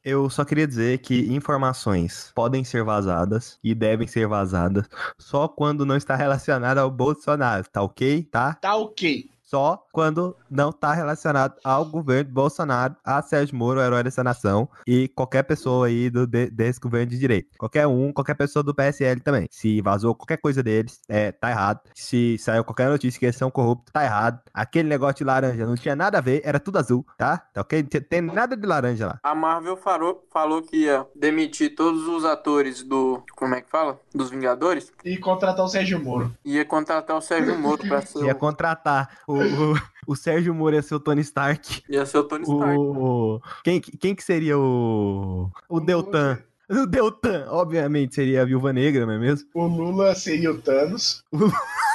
Eu 0.03 0.29
só 0.29 0.45
queria 0.45 0.65
dizer 0.65 0.99
que 0.99 1.33
informações 1.33 2.31
podem 2.33 2.63
ser 2.63 2.83
vazadas 2.83 3.59
e 3.63 3.75
devem 3.75 4.07
ser 4.07 4.27
vazadas 4.27 4.87
só 5.17 5.47
quando 5.47 5.85
não 5.85 5.97
está 5.97 6.15
relacionado 6.15 6.77
ao 6.77 6.89
Bolsonaro, 6.89 7.67
tá 7.69 7.81
ok? 7.81 8.23
Tá? 8.23 8.53
Tá 8.53 8.75
ok. 8.75 9.29
Só 9.43 9.85
quando 9.91 10.35
não 10.55 10.69
está 10.69 10.93
relacionado 10.93 11.55
ao 11.63 11.85
governo 11.85 12.31
Bolsonaro, 12.31 12.95
a 13.03 13.21
Sérgio 13.21 13.55
Moro, 13.55 13.79
o 13.79 13.83
herói 13.83 14.03
dessa 14.03 14.23
nação, 14.23 14.69
e 14.87 15.07
qualquer 15.09 15.43
pessoa 15.43 15.87
aí 15.87 16.09
do, 16.09 16.25
de- 16.25 16.49
desse 16.49 16.79
governo 16.79 17.07
de 17.07 17.19
direita. 17.19 17.49
Qualquer 17.57 17.87
um, 17.87 18.11
qualquer 18.13 18.35
pessoa 18.35 18.63
do 18.63 18.73
PSL 18.73 19.19
também. 19.21 19.47
Se 19.51 19.81
vazou 19.81 20.15
qualquer 20.15 20.37
coisa 20.37 20.63
deles, 20.63 20.99
é, 21.09 21.31
tá 21.31 21.49
errado. 21.49 21.81
Se 21.93 22.37
saiu 22.39 22.63
qualquer 22.63 22.89
notícia 22.89 23.19
que 23.19 23.25
eles 23.25 23.35
são 23.35 23.51
corruptos, 23.51 23.91
tá 23.91 24.03
errado. 24.03 24.39
Aquele 24.53 24.87
negócio 24.87 25.17
de 25.17 25.23
laranja 25.23 25.65
não 25.65 25.75
tinha 25.75 25.95
nada 25.95 26.17
a 26.17 26.21
ver, 26.21 26.41
era 26.43 26.59
tudo 26.59 26.77
azul, 26.77 27.05
tá? 27.17 27.37
Tá 27.53 27.61
ok? 27.61 27.83
Não 27.93 28.01
tem 28.01 28.21
nada 28.21 28.55
de 28.55 28.65
laranja 28.65 29.07
lá. 29.07 29.19
A 29.23 29.35
Marvel 29.35 29.77
falou, 29.77 30.25
falou 30.31 30.61
que 30.61 30.77
ia 30.77 31.05
demitir 31.15 31.75
todos 31.75 32.07
os 32.07 32.23
atores 32.25 32.83
do. 32.83 33.23
Como 33.35 33.55
é 33.55 33.61
que 33.61 33.69
fala? 33.69 33.99
Dos 34.13 34.29
Vingadores. 34.29 34.91
E 35.03 35.17
contratar 35.17 35.65
o 35.65 35.67
Sérgio 35.67 35.99
Moro. 36.03 36.33
Ia 36.43 36.63
contratar 36.65 37.17
o 37.17 37.21
Sérgio 37.21 37.57
Moro 37.57 37.85
pra 37.87 38.01
ser. 38.01 38.23
Ia 38.25 38.35
contratar 38.35 39.09
o, 39.27 39.33
o, 39.35 39.75
o 40.05 40.15
Sérgio 40.15 40.53
Moro 40.53 40.75
ia 40.75 40.81
ser 40.81 40.95
o 40.95 40.99
Tony 40.99 41.21
Stark. 41.21 41.83
ia 41.89 42.05
ser 42.05 42.17
o 42.17 42.23
Tony 42.23 42.43
Stark. 42.43 42.77
O... 42.77 43.41
Quem, 43.63 43.79
quem 43.81 44.15
que 44.15 44.23
seria 44.23 44.57
o. 44.57 45.49
O 45.69 45.79
Deltan? 45.79 46.39
O 46.69 46.85
Deltan, 46.87 47.45
obviamente, 47.49 48.15
seria 48.15 48.41
a 48.41 48.45
Viúva 48.45 48.73
Negra, 48.73 49.05
não 49.05 49.13
é 49.13 49.19
mesmo? 49.19 49.47
O 49.53 49.67
Lula 49.67 50.15
seria 50.15 50.51
o 50.51 50.59
Thanos. 50.59 51.23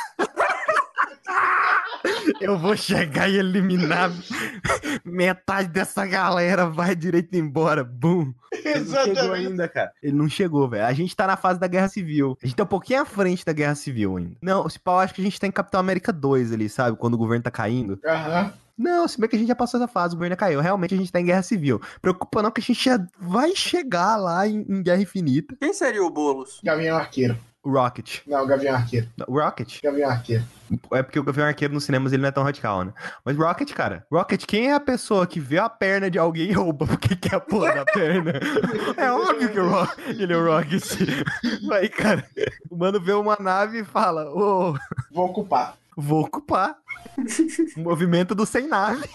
Eu 2.40 2.58
vou 2.58 2.74
chegar 2.76 3.28
e 3.28 3.36
eliminar 3.36 4.10
metade 5.04 5.68
dessa 5.68 6.06
galera, 6.06 6.66
vai 6.66 6.96
direito 6.96 7.36
embora, 7.36 7.84
bum. 7.84 8.32
Ele 8.52 8.80
não 8.80 8.86
chegou 8.86 9.12
Exatamente. 9.12 9.46
ainda, 9.46 9.68
cara. 9.68 9.92
Ele 10.02 10.16
não 10.16 10.28
chegou, 10.28 10.68
velho. 10.68 10.86
A 10.86 10.92
gente 10.92 11.14
tá 11.14 11.26
na 11.26 11.36
fase 11.36 11.60
da 11.60 11.66
Guerra 11.66 11.88
Civil. 11.88 12.36
A 12.42 12.46
gente 12.46 12.56
tá 12.56 12.62
um 12.62 12.66
pouquinho 12.66 13.02
à 13.02 13.04
frente 13.04 13.44
da 13.44 13.52
Guerra 13.52 13.74
Civil 13.74 14.16
ainda. 14.16 14.36
Não, 14.40 14.68
se 14.68 14.78
pau, 14.78 14.98
acho 14.98 15.14
que 15.14 15.20
a 15.20 15.24
gente 15.24 15.38
tá 15.38 15.46
em 15.46 15.52
Capitão 15.52 15.80
América 15.80 16.12
2 16.12 16.52
ali, 16.52 16.68
sabe? 16.68 16.96
Quando 16.96 17.14
o 17.14 17.18
governo 17.18 17.42
tá 17.42 17.50
caindo. 17.50 18.00
Aham. 18.04 18.52
Não, 18.76 19.06
se 19.06 19.20
bem 19.20 19.28
que 19.28 19.36
a 19.36 19.38
gente 19.38 19.48
já 19.48 19.54
passou 19.54 19.78
essa 19.78 19.86
fase, 19.86 20.14
o 20.14 20.16
governo 20.16 20.32
já 20.32 20.38
caiu. 20.38 20.60
Realmente 20.60 20.94
a 20.94 20.96
gente 20.96 21.12
tá 21.12 21.20
em 21.20 21.26
guerra 21.26 21.42
civil. 21.42 21.78
Preocupa 22.00 22.42
não 22.42 22.50
que 22.50 22.62
a 22.62 22.64
gente 22.64 22.82
já 22.82 22.98
vai 23.20 23.54
chegar 23.54 24.16
lá 24.16 24.48
em, 24.48 24.64
em 24.66 24.82
Guerra 24.82 25.02
Infinita. 25.02 25.54
Quem 25.60 25.74
seria 25.74 26.02
o 26.02 26.08
Boulos? 26.08 26.60
Gavião 26.64 26.96
Arqueiro. 26.96 27.36
O 27.62 27.70
Rocket. 27.72 28.20
Não, 28.26 28.46
Gavião 28.46 28.74
Arqueiro. 28.74 29.06
O 29.28 29.38
Rocket? 29.38 29.82
Gavião 29.82 30.08
Arqueiro. 30.10 30.44
É 30.92 31.02
porque 31.02 31.18
o 31.18 31.22
Gavião 31.22 31.46
Arqueiro 31.46 31.74
nos 31.74 31.84
cinemas 31.84 32.10
ele 32.12 32.22
não 32.22 32.28
é 32.30 32.32
tão 32.32 32.42
radical, 32.42 32.84
né? 32.84 32.94
Mas 33.22 33.36
Rocket, 33.36 33.70
cara. 33.74 34.06
Rocket, 34.10 34.46
quem 34.46 34.70
é 34.70 34.74
a 34.74 34.80
pessoa 34.80 35.26
que 35.26 35.38
vê 35.38 35.58
a 35.58 35.68
perna 35.68 36.10
de 36.10 36.18
alguém 36.18 36.48
e 36.48 36.52
rouba 36.52 36.86
porque 36.86 37.14
quer 37.14 37.34
a 37.34 37.40
porra 37.40 37.74
da 37.74 37.84
perna? 37.84 38.32
É 38.96 39.10
óbvio 39.12 39.52
que 39.52 39.60
o 39.60 39.70
ele 40.08 40.32
é 40.32 40.36
o 40.36 40.46
Rocket. 40.46 40.82
Aí, 41.72 41.88
cara, 41.90 42.26
o 42.70 42.76
mano 42.76 42.98
vê 42.98 43.12
uma 43.12 43.36
nave 43.38 43.80
e 43.80 43.84
fala: 43.84 44.30
Ô, 44.30 44.74
Vou 45.12 45.26
ocupar. 45.26 45.76
vou 45.94 46.22
ocupar. 46.24 46.76
O 47.76 47.80
movimento 47.80 48.34
do 48.34 48.46
sem 48.46 48.66
nave. 48.68 49.06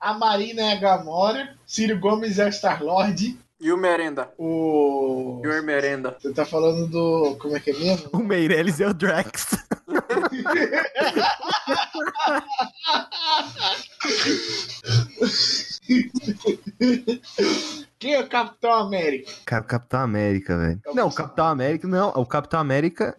A 0.00 0.12
Marina 0.14 0.62
é 0.62 0.72
a 0.74 0.80
Gamora. 0.80 1.56
Ciro 1.66 1.98
Gomes 1.98 2.38
é 2.38 2.46
o 2.46 2.52
Star-Lord. 2.52 3.36
E 3.60 3.70
o 3.70 3.76
Merenda? 3.76 4.32
O. 4.38 5.42
E 5.44 5.48
o 5.48 5.62
Merenda? 5.62 6.16
Você 6.18 6.32
tá 6.32 6.46
falando 6.46 6.86
do. 6.86 7.36
Como 7.38 7.56
é 7.56 7.60
que 7.60 7.70
é 7.70 7.74
mesmo? 7.74 8.08
O 8.12 8.18
Meirelles 8.18 8.80
é 8.80 8.88
o 8.88 8.94
Drax. 8.94 9.48
Quem 18.00 18.14
é 18.14 18.20
o 18.20 18.26
Capitão 18.28 18.72
América? 18.72 19.30
Cara, 19.44 19.62
o 19.62 19.66
Capitão 19.66 20.00
América, 20.00 20.56
velho. 20.56 20.80
É 20.86 20.94
Não, 20.94 21.08
o. 21.08 21.12
Capitão 21.12 21.46
América, 21.46 21.86
não. 21.86 22.08
O 22.16 22.24
Capitão 22.24 22.58
América. 22.58 23.14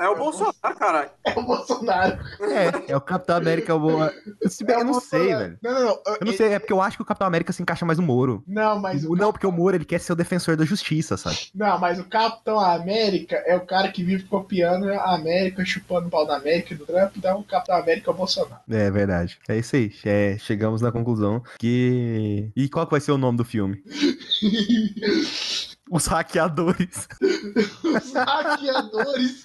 É 0.00 0.08
o 0.08 0.16
Bolsonaro, 0.16 0.56
caralho. 0.78 1.10
É 1.24 1.38
o 1.38 1.42
Bolsonaro. 1.42 2.18
É, 2.40 2.92
é 2.92 2.96
o 2.96 3.00
Capitão 3.00 3.36
América. 3.36 3.76
O... 3.76 4.10
Se 4.48 4.64
bem, 4.64 4.76
É 4.76 4.80
eu 4.80 4.84
não 4.84 4.94
sei, 4.94 5.18
Bolsonaro. 5.20 5.44
velho. 5.44 5.58
Não, 5.62 5.72
não, 5.72 5.80
não. 5.84 6.02
Eu 6.20 6.26
não 6.26 6.32
sei, 6.32 6.52
é 6.54 6.58
porque 6.58 6.72
eu 6.72 6.80
acho 6.82 6.96
que 6.96 7.02
o 7.02 7.06
Capitão 7.06 7.26
América 7.28 7.52
se 7.52 7.62
encaixa 7.62 7.84
mais 7.86 7.98
no 7.98 8.04
Moro. 8.04 8.42
Não, 8.48 8.80
mas 8.80 9.04
o 9.04 9.14
Não, 9.14 9.30
porque 9.30 9.46
o 9.46 9.52
Moro 9.52 9.76
ele 9.76 9.84
quer 9.84 10.00
ser 10.00 10.12
o 10.12 10.16
defensor 10.16 10.56
da 10.56 10.64
justiça, 10.64 11.16
sabe? 11.16 11.38
Não, 11.54 11.78
mas 11.78 12.00
o 12.00 12.04
Capitão 12.04 12.58
América 12.58 13.36
é 13.46 13.54
o 13.54 13.60
cara 13.64 13.88
que 13.92 14.02
vive 14.02 14.24
copiando 14.24 14.88
a 14.90 15.14
América, 15.14 15.64
chupando 15.64 16.08
o 16.08 16.10
pau 16.10 16.26
da 16.26 16.36
América 16.36 16.74
e 16.74 16.76
do 16.76 16.86
Trump, 16.86 17.12
então 17.16 17.38
o 17.38 17.44
Capitão 17.44 17.76
América 17.76 18.10
é 18.10 18.12
o 18.12 18.16
Bolsonaro. 18.16 18.60
É 18.68 18.90
verdade. 18.90 19.38
É 19.48 19.56
isso 19.58 19.76
aí. 19.76 19.92
É, 20.04 20.36
chegamos 20.38 20.80
na 20.80 20.90
conclusão 20.90 21.42
que. 21.58 22.50
E 22.56 22.68
qual 22.68 22.86
que 22.86 22.92
vai 22.92 23.00
ser 23.00 23.12
o 23.12 23.18
nome 23.18 23.36
do 23.38 23.44
filme? 23.44 23.80
Os 25.90 26.06
hackeadores. 26.06 27.08
Os 27.20 28.12
hackeadores 28.12 29.42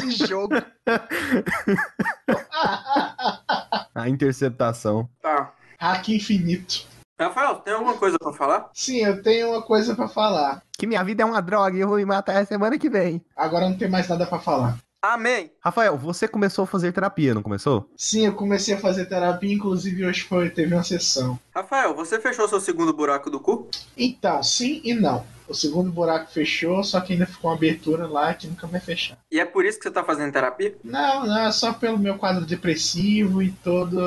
de 0.00 0.26
jogo. 0.26 0.54
A 3.94 4.08
interceptação. 4.08 5.08
Tá. 5.20 5.52
Hack 5.78 6.08
infinito. 6.08 6.86
Rafael, 7.20 7.56
tem 7.56 7.74
alguma 7.74 7.96
coisa 7.96 8.18
pra 8.18 8.32
falar? 8.32 8.70
Sim, 8.72 9.04
eu 9.04 9.22
tenho 9.22 9.50
uma 9.50 9.60
coisa 9.62 9.94
pra 9.94 10.08
falar. 10.08 10.62
Que 10.76 10.86
minha 10.86 11.04
vida 11.04 11.22
é 11.22 11.26
uma 11.26 11.40
droga 11.40 11.76
e 11.76 11.80
eu 11.80 11.88
vou 11.88 11.98
me 11.98 12.04
matar 12.04 12.38
a 12.38 12.46
semana 12.46 12.76
que 12.78 12.90
vem. 12.90 13.24
Agora 13.36 13.68
não 13.68 13.76
tem 13.76 13.88
mais 13.88 14.08
nada 14.08 14.26
pra 14.26 14.40
falar. 14.40 14.76
Amém. 15.04 15.50
Rafael, 15.60 15.98
você 15.98 16.26
começou 16.26 16.64
a 16.64 16.66
fazer 16.66 16.90
terapia, 16.90 17.34
não 17.34 17.42
começou? 17.42 17.90
Sim, 17.94 18.24
eu 18.24 18.32
comecei 18.32 18.74
a 18.74 18.80
fazer 18.80 19.04
terapia, 19.04 19.52
inclusive 19.52 20.06
hoje 20.06 20.22
foi, 20.22 20.48
teve 20.48 20.72
uma 20.72 20.82
sessão. 20.82 21.38
Rafael, 21.54 21.94
você 21.94 22.18
fechou 22.18 22.48
seu 22.48 22.58
segundo 22.58 22.90
buraco 22.90 23.28
do 23.28 23.38
cu? 23.38 23.68
Então, 23.98 24.42
sim 24.42 24.80
e 24.82 24.94
não. 24.94 25.22
O 25.46 25.52
segundo 25.52 25.92
buraco 25.92 26.32
fechou, 26.32 26.82
só 26.82 27.02
que 27.02 27.12
ainda 27.12 27.26
ficou 27.26 27.50
uma 27.50 27.56
abertura 27.56 28.06
lá 28.06 28.32
que 28.32 28.46
nunca 28.46 28.66
vai 28.66 28.80
fechar. 28.80 29.18
E 29.30 29.38
é 29.38 29.44
por 29.44 29.66
isso 29.66 29.76
que 29.76 29.84
você 29.84 29.90
tá 29.90 30.02
fazendo 30.02 30.32
terapia? 30.32 30.74
Não, 30.82 31.26
não, 31.26 31.38
é 31.38 31.52
só 31.52 31.74
pelo 31.74 31.98
meu 31.98 32.16
quadro 32.16 32.46
depressivo 32.46 33.42
e 33.42 33.52
toda 33.52 34.00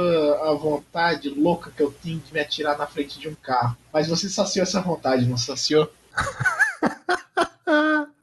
a 0.49 0.53
vontade 0.55 1.29
louca 1.29 1.69
que 1.69 1.83
eu 1.83 1.91
tenho 1.91 2.17
de 2.17 2.33
me 2.33 2.39
atirar 2.39 2.75
na 2.75 2.87
frente 2.87 3.19
de 3.19 3.29
um 3.29 3.35
carro. 3.35 3.77
Mas 3.93 4.07
você 4.07 4.27
saciou 4.27 4.63
essa 4.63 4.81
vontade, 4.81 5.27
não 5.27 5.37
saciou? 5.37 5.93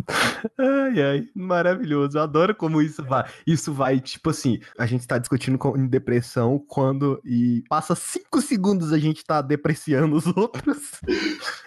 Ai, 0.58 1.02
ai, 1.02 1.28
maravilhoso. 1.34 2.18
Eu 2.18 2.22
adoro 2.22 2.54
como 2.54 2.80
isso 2.82 3.02
vai. 3.04 3.24
Isso 3.46 3.72
vai, 3.72 4.00
tipo 4.00 4.30
assim, 4.30 4.60
a 4.78 4.86
gente 4.86 5.06
tá 5.06 5.18
discutindo 5.18 5.58
com, 5.58 5.76
em 5.76 5.86
depressão 5.86 6.62
quando 6.68 7.20
e 7.24 7.62
passa 7.68 7.94
cinco 7.94 8.40
segundos 8.40 8.92
a 8.92 8.98
gente 8.98 9.24
tá 9.24 9.40
depreciando 9.40 10.16
os 10.16 10.26
outros. 10.36 11.00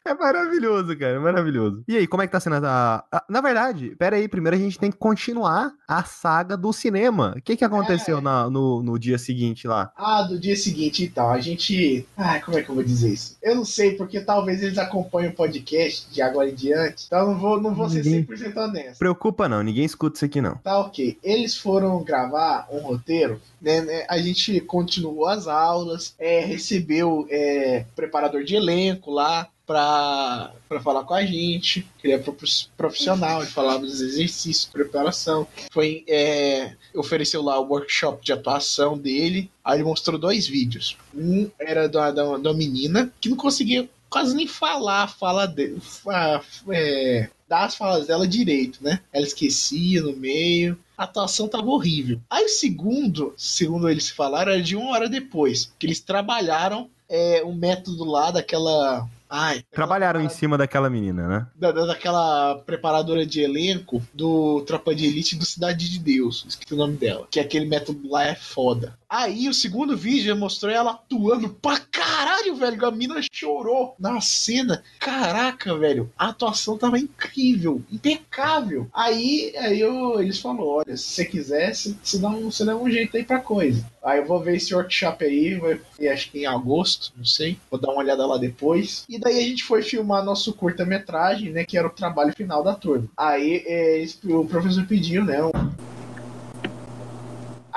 É 0.05 0.13
maravilhoso, 0.13 0.97
cara, 0.97 1.13
é 1.15 1.19
maravilhoso. 1.19 1.83
E 1.87 1.97
aí, 1.97 2.07
como 2.07 2.23
é 2.23 2.27
que 2.27 2.31
tá 2.31 2.39
sendo 2.39 2.55
a, 2.65 3.03
a- 3.11 3.25
Na 3.29 3.41
verdade, 3.41 3.95
pera 3.97 4.15
aí, 4.15 4.27
primeiro 4.27 4.55
a 4.55 4.59
gente 4.59 4.79
tem 4.79 4.91
que 4.91 4.97
continuar 4.97 5.71
a 5.87 6.03
saga 6.03 6.55
do 6.55 6.71
cinema. 6.71 7.33
O 7.37 7.41
que 7.41 7.55
que 7.57 7.65
aconteceu 7.65 8.19
É. 8.19 8.21
na- 8.21 8.49
no, 8.49 8.81
no 8.83 8.97
dia 8.99 9.17
seguinte 9.17 9.67
lá? 9.67 9.91
Ah, 9.97 10.21
do 10.23 10.39
dia 10.39 10.55
seguinte 10.55 11.03
então, 11.03 11.29
a 11.29 11.39
gente. 11.39 12.05
Ai, 12.15 12.41
como 12.41 12.57
é 12.57 12.63
que 12.63 12.69
eu 12.69 12.75
vou 12.75 12.83
dizer 12.83 13.09
isso? 13.13 13.37
Eu 13.41 13.55
não 13.55 13.65
sei, 13.65 13.95
porque 13.95 14.19
talvez 14.21 14.61
eles 14.63 14.77
acompanhem 14.77 15.29
o 15.31 15.33
podcast 15.35 16.09
de 16.13 16.21
agora 16.21 16.49
em 16.49 16.55
diante. 16.55 17.05
Então 17.07 17.19
eu 17.19 17.27
não 17.27 17.37
vou, 17.39 17.61
não 17.61 17.73
vou 17.75 17.89
ser 17.89 18.01
100% 18.27 18.57
honesto. 18.57 18.99
Preocupa 18.99 19.47
não, 19.49 19.63
ninguém 19.63 19.85
escuta 19.85 20.15
isso 20.17 20.25
aqui 20.25 20.41
não. 20.41 20.55
Tá 20.57 20.79
ok. 20.79 21.17
Eles 21.23 21.55
foram 21.57 22.03
gravar 22.03 22.67
um 22.71 22.79
roteiro, 22.79 23.41
né? 23.61 23.81
né, 23.81 24.05
A 24.09 24.17
gente 24.19 24.59
continuou 24.61 25.27
as 25.27 25.47
aulas, 25.47 26.13
é, 26.19 26.41
recebeu 26.41 27.27
é, 27.29 27.85
preparador 27.95 28.43
de 28.43 28.55
elenco 28.55 29.11
lá 29.11 29.47
pra, 29.65 30.51
pra 30.69 30.79
falar 30.79 31.03
com 31.03 31.13
a 31.13 31.25
gente, 31.25 31.85
que 31.99 32.07
ele 32.07 32.13
é 32.13 32.17
prof- 32.17 32.67
profissional, 32.77 33.41
ele 33.41 33.51
falava 33.51 33.79
dos 33.79 33.99
exercícios, 34.01 34.65
preparação. 34.65 35.45
Foi, 35.71 36.03
é, 36.07 36.71
ofereceu 36.95 37.41
lá 37.41 37.59
o 37.59 37.67
workshop 37.67 38.23
de 38.23 38.31
atuação 38.31 38.97
dele. 38.97 39.51
Aí 39.63 39.77
ele 39.77 39.83
mostrou 39.83 40.17
dois 40.17 40.47
vídeos. 40.47 40.97
Um 41.13 41.49
era 41.59 41.87
da, 41.89 42.11
da, 42.11 42.37
da 42.37 42.53
menina 42.53 43.11
que 43.19 43.27
não 43.29 43.35
conseguia 43.35 43.89
quase 44.09 44.33
nem 44.33 44.47
falar 44.47 45.07
fala 45.09 45.45
dele. 45.45 45.81
fa- 45.81 46.41
é, 46.69 47.29
dar 47.47 47.65
as 47.65 47.75
falas 47.75 48.07
dela 48.07 48.27
direito, 48.27 48.79
né? 48.83 48.99
Ela 49.11 49.25
esquecia 49.25 50.01
no 50.01 50.13
meio. 50.15 50.77
A 50.97 51.03
atuação 51.03 51.47
tava 51.47 51.67
horrível. 51.67 52.19
Aí 52.29 52.45
o 52.45 52.49
segundo, 52.49 53.33
segundo 53.37 53.87
eles 53.89 54.09
falaram, 54.09 54.51
era 54.53 54.61
de 54.61 54.75
uma 54.75 54.91
hora 54.91 55.07
depois. 55.07 55.71
Que 55.77 55.85
eles 55.85 55.99
trabalharam 55.99 56.89
é, 57.07 57.43
um 57.45 57.53
método 57.53 58.03
lá 58.03 58.31
daquela. 58.31 59.07
Ai, 59.29 59.61
Trabalharam 59.71 60.21
em 60.21 60.29
cima 60.29 60.57
daquela 60.57 60.89
menina, 60.89 61.27
né? 61.27 61.47
da, 61.53 61.71
da- 61.73 61.85
daquela 61.87 62.55
preparadora 62.65 63.25
de 63.25 63.41
elenco 63.41 64.01
do 64.13 64.61
Tropa 64.61 64.95
de 64.95 65.05
Elite 65.05 65.35
do 65.35 65.45
Cidade 65.45 65.89
de 65.89 65.99
Deus. 65.99 66.45
Esqueci 66.47 66.73
o 66.73 66.77
nome 66.77 66.95
dela. 66.95 67.27
Que 67.29 67.37
aquele 67.41 67.65
método 67.65 68.09
lá 68.09 68.25
é 68.25 68.35
foda. 68.35 68.97
Aí 69.09 69.47
o 69.47 69.53
segundo 69.53 69.95
vídeo 69.95 70.35
mostrou 70.35 70.71
ela 70.71 70.91
atuando 70.91 71.49
pra 71.49 71.79
caralho, 71.79 72.55
velho. 72.55 72.85
A 72.85 72.91
mina 72.91 73.15
chorou 73.31 73.95
na 73.97 74.19
cena. 74.19 74.83
Caraca, 74.99 75.77
velho. 75.77 76.11
A 76.17 76.27
atuação 76.29 76.77
tava 76.77 76.99
incrível, 76.99 77.81
impecável. 77.91 78.87
Aí, 78.93 79.53
aí 79.57 79.79
eu, 79.79 80.19
eles 80.19 80.39
falaram: 80.39 80.65
olha, 80.67 80.97
se 80.97 81.03
você 81.03 81.25
quiser, 81.25 81.73
você, 81.73 82.17
dá 82.19 82.27
um, 82.29 82.51
você 82.51 82.65
dá 82.65 82.75
um 82.75 82.89
jeito 82.89 83.15
aí 83.15 83.23
pra 83.23 83.39
coisa. 83.39 83.85
Aí 84.03 84.19
eu 84.19 84.25
vou 84.25 84.39
ver 84.41 84.57
esse 84.57 84.73
workshop 84.75 85.23
aí, 85.23 85.55
vai, 85.55 85.79
acho 86.11 86.29
que 86.31 86.39
em 86.39 86.45
agosto, 86.45 87.13
não 87.15 87.25
sei. 87.25 87.57
Vou 87.71 87.79
dar 87.79 87.89
uma 87.91 87.99
olhada 88.01 88.25
lá 88.25 88.37
depois. 88.37 89.05
E 89.07 89.17
daí 89.17 89.39
a 89.39 89.43
gente 89.43 89.63
foi 89.63 89.81
filmar 89.81 90.23
nosso 90.23 90.53
curta-metragem, 90.53 91.51
né? 91.51 91.63
Que 91.63 91.77
era 91.77 91.87
o 91.87 91.91
trabalho 91.91 92.33
final 92.35 92.61
da 92.63 92.75
turma. 92.75 93.07
Aí 93.15 93.63
é, 93.65 94.05
o 94.25 94.45
professor 94.45 94.85
pediu, 94.85 95.23
né? 95.23 95.41
um- 95.43 95.51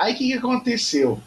Aí 0.01 0.13
o 0.13 0.17
que, 0.17 0.27
que 0.29 0.33
aconteceu? 0.33 1.21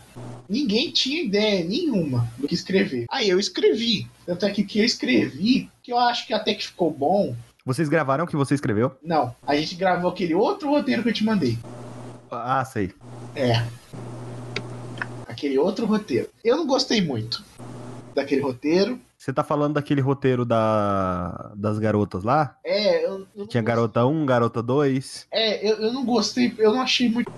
Ninguém 0.48 0.90
tinha 0.90 1.22
ideia 1.22 1.64
nenhuma 1.64 2.28
do 2.36 2.48
que 2.48 2.54
escrever. 2.54 3.04
Aí 3.08 3.28
eu 3.28 3.38
escrevi. 3.38 4.08
Tanto 4.26 4.44
é 4.46 4.50
que 4.50 4.62
o 4.62 4.66
que 4.66 4.80
eu 4.80 4.84
escrevi, 4.84 5.70
que 5.80 5.92
eu 5.92 5.98
acho 5.98 6.26
que 6.26 6.34
até 6.34 6.52
que 6.54 6.66
ficou 6.66 6.90
bom. 6.90 7.36
Vocês 7.64 7.88
gravaram 7.88 8.24
o 8.24 8.26
que 8.26 8.34
você 8.36 8.52
escreveu? 8.52 8.90
Não, 9.00 9.32
a 9.46 9.54
gente 9.54 9.76
gravou 9.76 10.10
aquele 10.10 10.34
outro 10.34 10.68
roteiro 10.70 11.04
que 11.04 11.10
eu 11.10 11.12
te 11.14 11.24
mandei. 11.24 11.56
Ah, 12.32 12.64
sei. 12.64 12.92
É. 13.36 13.64
Aquele 15.28 15.56
outro 15.56 15.86
roteiro. 15.86 16.28
Eu 16.44 16.56
não 16.56 16.66
gostei 16.66 17.00
muito 17.00 17.44
daquele 18.12 18.40
roteiro. 18.40 18.98
Você 19.16 19.32
tá 19.32 19.44
falando 19.44 19.74
daquele 19.74 20.00
roteiro 20.00 20.44
da, 20.44 21.52
das 21.54 21.78
garotas 21.78 22.24
lá? 22.24 22.56
É, 22.64 23.06
eu, 23.06 23.20
eu 23.20 23.46
Tinha 23.46 23.62
gostei- 23.62 23.62
garota 23.62 24.04
1, 24.04 24.26
garota 24.26 24.60
2. 24.62 25.26
É, 25.32 25.64
eu, 25.70 25.76
eu 25.76 25.92
não 25.92 26.04
gostei, 26.04 26.52
eu 26.58 26.72
não 26.72 26.82
achei 26.82 27.08
muito. 27.08 27.32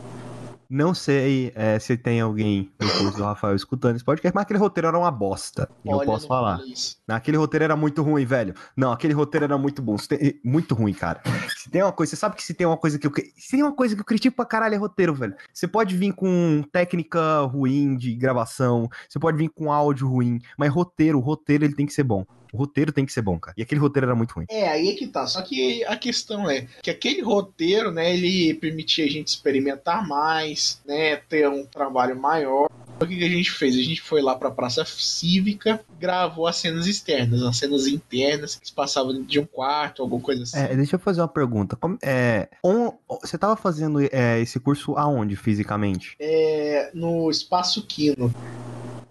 Não 0.68 0.94
sei 0.94 1.52
é, 1.54 1.78
se 1.78 1.96
tem 1.96 2.20
alguém 2.20 2.70
no 2.80 2.88
curso 2.88 3.16
do 3.16 3.24
Rafael 3.24 3.54
escutando 3.54 3.96
esse 3.96 4.04
podcast, 4.04 4.34
mas 4.34 4.42
aquele 4.42 4.58
roteiro 4.58 4.88
era 4.88 4.98
uma 4.98 5.10
bosta. 5.10 5.68
E 5.84 5.88
eu 5.88 5.96
Olha, 5.96 6.06
posso 6.06 6.26
falar. 6.26 6.60
Aquele 7.08 7.36
roteiro 7.36 7.64
era 7.64 7.76
muito 7.76 8.02
ruim, 8.02 8.24
velho. 8.24 8.54
Não, 8.76 8.90
aquele 8.92 9.12
roteiro 9.14 9.44
era 9.44 9.56
muito 9.56 9.80
bom. 9.80 9.96
Tem- 9.96 10.40
Muito 10.44 10.74
ruim, 10.74 10.92
cara. 10.92 11.20
Se 11.56 11.70
tem 11.70 11.82
uma 11.82 11.92
coisa, 11.92 12.10
você 12.10 12.16
sabe 12.16 12.36
que 12.36 12.42
se 12.42 12.54
tem 12.54 12.66
uma 12.66 12.76
coisa 12.76 12.98
que 12.98 13.06
eu. 13.06 13.12
Se 13.36 13.52
tem 13.52 13.62
uma 13.62 13.74
coisa 13.74 13.94
que 13.94 14.00
eu 14.00 14.04
critico 14.04 14.36
pra 14.36 14.44
caralho 14.44 14.74
é 14.74 14.78
roteiro, 14.78 15.14
velho. 15.14 15.34
Você 15.52 15.68
pode 15.68 15.96
vir 15.96 16.12
com 16.12 16.62
técnica 16.72 17.40
ruim 17.42 17.96
de 17.96 18.14
gravação, 18.14 18.88
você 19.08 19.18
pode 19.18 19.36
vir 19.36 19.48
com 19.48 19.72
áudio 19.72 20.08
ruim, 20.08 20.40
mas 20.58 20.72
roteiro, 20.72 21.18
o 21.18 21.20
roteiro 21.22 21.64
ele 21.64 21.74
tem 21.74 21.86
que 21.86 21.92
ser 21.92 22.04
bom. 22.04 22.24
O 22.52 22.56
roteiro 22.56 22.92
tem 22.92 23.04
que 23.04 23.12
ser 23.12 23.22
bom, 23.22 23.38
cara. 23.38 23.54
E 23.58 23.62
aquele 23.62 23.80
roteiro 23.80 24.06
era 24.06 24.14
muito 24.14 24.32
ruim. 24.32 24.46
É, 24.48 24.68
aí 24.68 24.88
é 24.90 24.94
que 24.94 25.06
tá. 25.06 25.26
Só 25.26 25.42
que 25.42 25.84
a 25.84 25.96
questão 25.96 26.48
é 26.50 26.66
que 26.82 26.90
aquele 26.90 27.22
roteiro, 27.22 27.90
né, 27.90 28.14
ele 28.14 28.54
permitia 28.54 29.04
a 29.04 29.08
gente 29.10 29.28
experimentar 29.28 30.06
mais, 30.06 30.80
né, 30.86 31.16
ter 31.16 31.48
um 31.48 31.64
trabalho 31.66 32.18
maior. 32.18 32.68
O 32.98 33.06
que, 33.06 33.14
que 33.14 33.24
a 33.24 33.28
gente 33.28 33.50
fez? 33.50 33.74
A 33.74 33.82
gente 33.82 34.00
foi 34.00 34.22
lá 34.22 34.34
pra 34.34 34.50
Praça 34.50 34.82
Cívica, 34.86 35.84
gravou 36.00 36.46
as 36.46 36.56
cenas 36.56 36.86
externas, 36.86 37.42
as 37.42 37.58
cenas 37.58 37.86
internas 37.86 38.56
que 38.56 38.66
se 38.68 38.72
passavam 38.72 39.12
dentro 39.12 39.26
de 39.28 39.38
um 39.38 39.44
quarto, 39.44 40.00
alguma 40.02 40.22
coisa 40.22 40.44
assim. 40.44 40.58
É, 40.58 40.74
deixa 40.74 40.96
eu 40.96 41.00
fazer 41.00 41.20
uma 41.20 41.28
pergunta. 41.28 41.76
Como- 41.76 41.98
é, 42.02 42.48
on- 42.64 42.92
você 43.20 43.36
tava 43.36 43.54
fazendo 43.54 44.00
é, 44.00 44.40
esse 44.40 44.58
curso 44.58 44.96
aonde, 44.96 45.36
fisicamente? 45.36 46.16
É, 46.18 46.90
no 46.94 47.30
Espaço 47.30 47.82
Quino. 47.86 48.34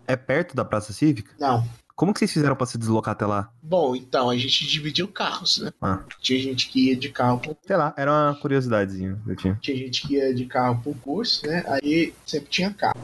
É 0.08 0.16
perto 0.16 0.56
da 0.56 0.66
Praça 0.66 0.92
Cívica? 0.94 1.32
Não. 1.40 1.64
Como 1.96 2.14
que 2.14 2.20
vocês 2.20 2.34
fizeram 2.34 2.58
pra 2.58 2.66
se 2.66 2.78
deslocar 2.78 3.14
até 3.14 3.26
lá? 3.26 3.50
Bom, 3.64 3.96
então 3.96 4.30
a 4.30 4.36
gente 4.36 4.68
dividiu 4.68 5.08
carros, 5.08 5.60
né? 5.60 5.72
Ah. 5.82 6.04
Tinha 6.20 6.38
gente 6.40 6.68
que 6.68 6.90
ia 6.90 6.96
de 6.96 7.08
carro 7.08 7.40
pro 7.40 7.56
Sei 7.66 7.78
lá, 7.78 7.94
era 7.96 8.12
uma 8.12 8.36
curiosidadezinha 8.36 9.18
que 9.24 9.32
eu 9.32 9.36
tinha. 9.38 9.60
tinha 9.62 9.78
gente 9.78 10.06
que 10.06 10.16
ia 10.16 10.34
de 10.34 10.46
carro 10.46 10.82
pro 10.84 10.94
curso, 10.96 11.48
né? 11.48 11.64
Aí 11.68 12.14
sempre 12.26 12.50
tinha 12.50 12.74
carro. 12.74 13.00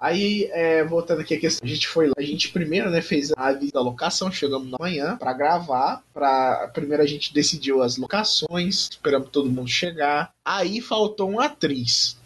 Aí, 0.00 0.48
é, 0.52 0.84
voltando 0.84 1.20
aqui 1.20 1.34
a 1.34 1.40
questão, 1.40 1.66
a 1.66 1.68
gente 1.68 1.86
foi 1.88 2.06
lá, 2.06 2.14
a 2.16 2.22
gente 2.22 2.50
primeiro, 2.50 2.90
né, 2.90 3.02
fez 3.02 3.32
a 3.36 3.52
visita 3.52 3.78
da 3.78 3.84
locação, 3.84 4.30
chegamos 4.30 4.70
na 4.70 4.76
manhã 4.78 5.16
pra 5.16 5.32
gravar, 5.32 6.02
para 6.14 6.68
primeiro 6.72 7.02
a 7.02 7.06
gente 7.06 7.32
decidiu 7.32 7.82
as 7.82 7.96
locações, 7.96 8.88
esperamos 8.90 9.30
todo 9.30 9.50
mundo 9.50 9.68
chegar. 9.68 10.30
Aí 10.44 10.80
faltou 10.80 11.30
uma 11.30 11.46
atriz. 11.46 12.16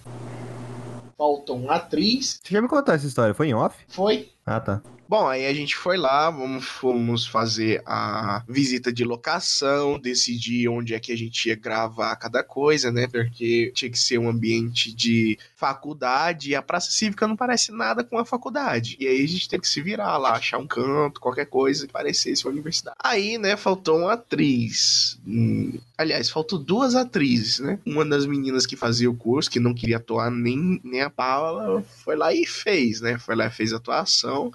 Faltou 1.16 1.56
uma 1.58 1.74
atriz, 1.74 2.40
Você 2.42 2.54
já 2.54 2.62
me 2.62 2.68
contou 2.68 2.94
essa 2.94 3.06
história? 3.06 3.34
Foi 3.34 3.48
em 3.48 3.54
off? 3.54 3.76
foi 3.88 4.28
Ah, 4.44 4.60
tá. 4.60 4.82
Bom, 5.10 5.26
aí 5.26 5.44
a 5.44 5.52
gente 5.52 5.76
foi 5.76 5.96
lá, 5.96 6.30
vamos, 6.30 6.64
fomos 6.64 7.26
fazer 7.26 7.82
a 7.84 8.44
visita 8.48 8.92
de 8.92 9.02
locação, 9.02 9.98
decidir 9.98 10.68
onde 10.68 10.94
é 10.94 11.00
que 11.00 11.10
a 11.10 11.18
gente 11.18 11.48
ia 11.48 11.56
gravar 11.56 12.14
cada 12.14 12.44
coisa, 12.44 12.92
né? 12.92 13.08
Porque 13.08 13.72
tinha 13.74 13.90
que 13.90 13.98
ser 13.98 14.18
um 14.18 14.28
ambiente 14.28 14.94
de 14.94 15.36
faculdade 15.56 16.50
e 16.50 16.54
a 16.54 16.62
Praça 16.62 16.92
Cívica 16.92 17.26
não 17.26 17.34
parece 17.34 17.72
nada 17.72 18.04
com 18.04 18.18
a 18.18 18.24
faculdade. 18.24 18.96
E 19.00 19.08
aí 19.08 19.24
a 19.24 19.26
gente 19.26 19.48
teve 19.48 19.62
que 19.62 19.68
se 19.68 19.82
virar 19.82 20.16
lá, 20.16 20.34
achar 20.36 20.58
um 20.58 20.66
canto, 20.68 21.20
qualquer 21.20 21.46
coisa 21.46 21.88
que 21.88 21.92
parecesse 21.92 22.44
uma 22.46 22.52
universidade. 22.52 22.96
Aí, 23.02 23.36
né, 23.36 23.56
faltou 23.56 23.98
uma 23.98 24.12
atriz. 24.12 25.18
Hum, 25.26 25.76
aliás, 25.98 26.30
faltou 26.30 26.56
duas 26.56 26.94
atrizes, 26.94 27.58
né? 27.58 27.80
Uma 27.84 28.06
das 28.06 28.26
meninas 28.26 28.64
que 28.64 28.76
fazia 28.76 29.10
o 29.10 29.16
curso, 29.16 29.50
que 29.50 29.58
não 29.58 29.74
queria 29.74 29.96
atuar 29.96 30.30
nem, 30.30 30.80
nem 30.84 31.02
a 31.02 31.10
Paula, 31.10 31.82
foi 32.04 32.14
lá 32.14 32.32
e 32.32 32.46
fez, 32.46 33.00
né? 33.00 33.18
Foi 33.18 33.34
lá 33.34 33.46
e 33.46 33.50
fez 33.50 33.72
atuação. 33.72 34.52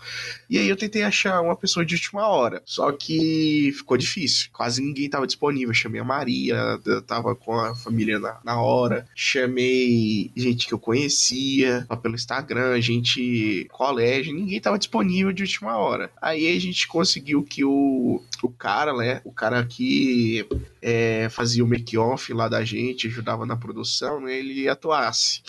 E 0.49 0.57
aí 0.57 0.67
eu 0.67 0.75
tentei 0.75 1.03
achar 1.03 1.41
uma 1.41 1.55
pessoa 1.55 1.85
de 1.85 1.95
última 1.95 2.27
hora. 2.27 2.61
Só 2.65 2.91
que 2.91 3.71
ficou 3.75 3.97
difícil. 3.97 4.49
Quase 4.51 4.81
ninguém 4.81 5.09
tava 5.09 5.27
disponível. 5.27 5.73
Chamei 5.73 6.01
a 6.01 6.03
Maria, 6.03 6.79
tava 7.07 7.35
com 7.35 7.53
a 7.53 7.75
família 7.75 8.19
na, 8.19 8.39
na 8.43 8.61
hora. 8.61 9.07
Chamei 9.15 10.31
gente 10.35 10.67
que 10.67 10.73
eu 10.73 10.79
conhecia 10.79 11.85
pelo 12.01 12.15
Instagram, 12.15 12.79
gente 12.81 13.67
colégio, 13.71 14.33
ninguém 14.33 14.59
tava 14.59 14.77
disponível 14.77 15.31
de 15.31 15.43
última 15.43 15.77
hora. 15.77 16.11
Aí 16.21 16.55
a 16.55 16.59
gente 16.59 16.87
conseguiu 16.87 17.43
que 17.43 17.63
o, 17.63 18.21
o 18.41 18.49
cara, 18.49 18.95
né? 18.95 19.21
O 19.23 19.31
cara 19.31 19.65
que 19.65 20.45
é, 20.81 21.27
fazia 21.29 21.63
o 21.63 21.67
make-off 21.67 22.31
lá 22.33 22.47
da 22.47 22.63
gente, 22.63 23.07
ajudava 23.07 23.45
na 23.45 23.57
produção, 23.57 24.21
né, 24.21 24.37
ele 24.37 24.69
atuasse 24.69 25.41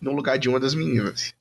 no 0.00 0.12
lugar 0.12 0.38
de 0.38 0.48
uma 0.48 0.58
das 0.58 0.74
meninas. 0.74 1.32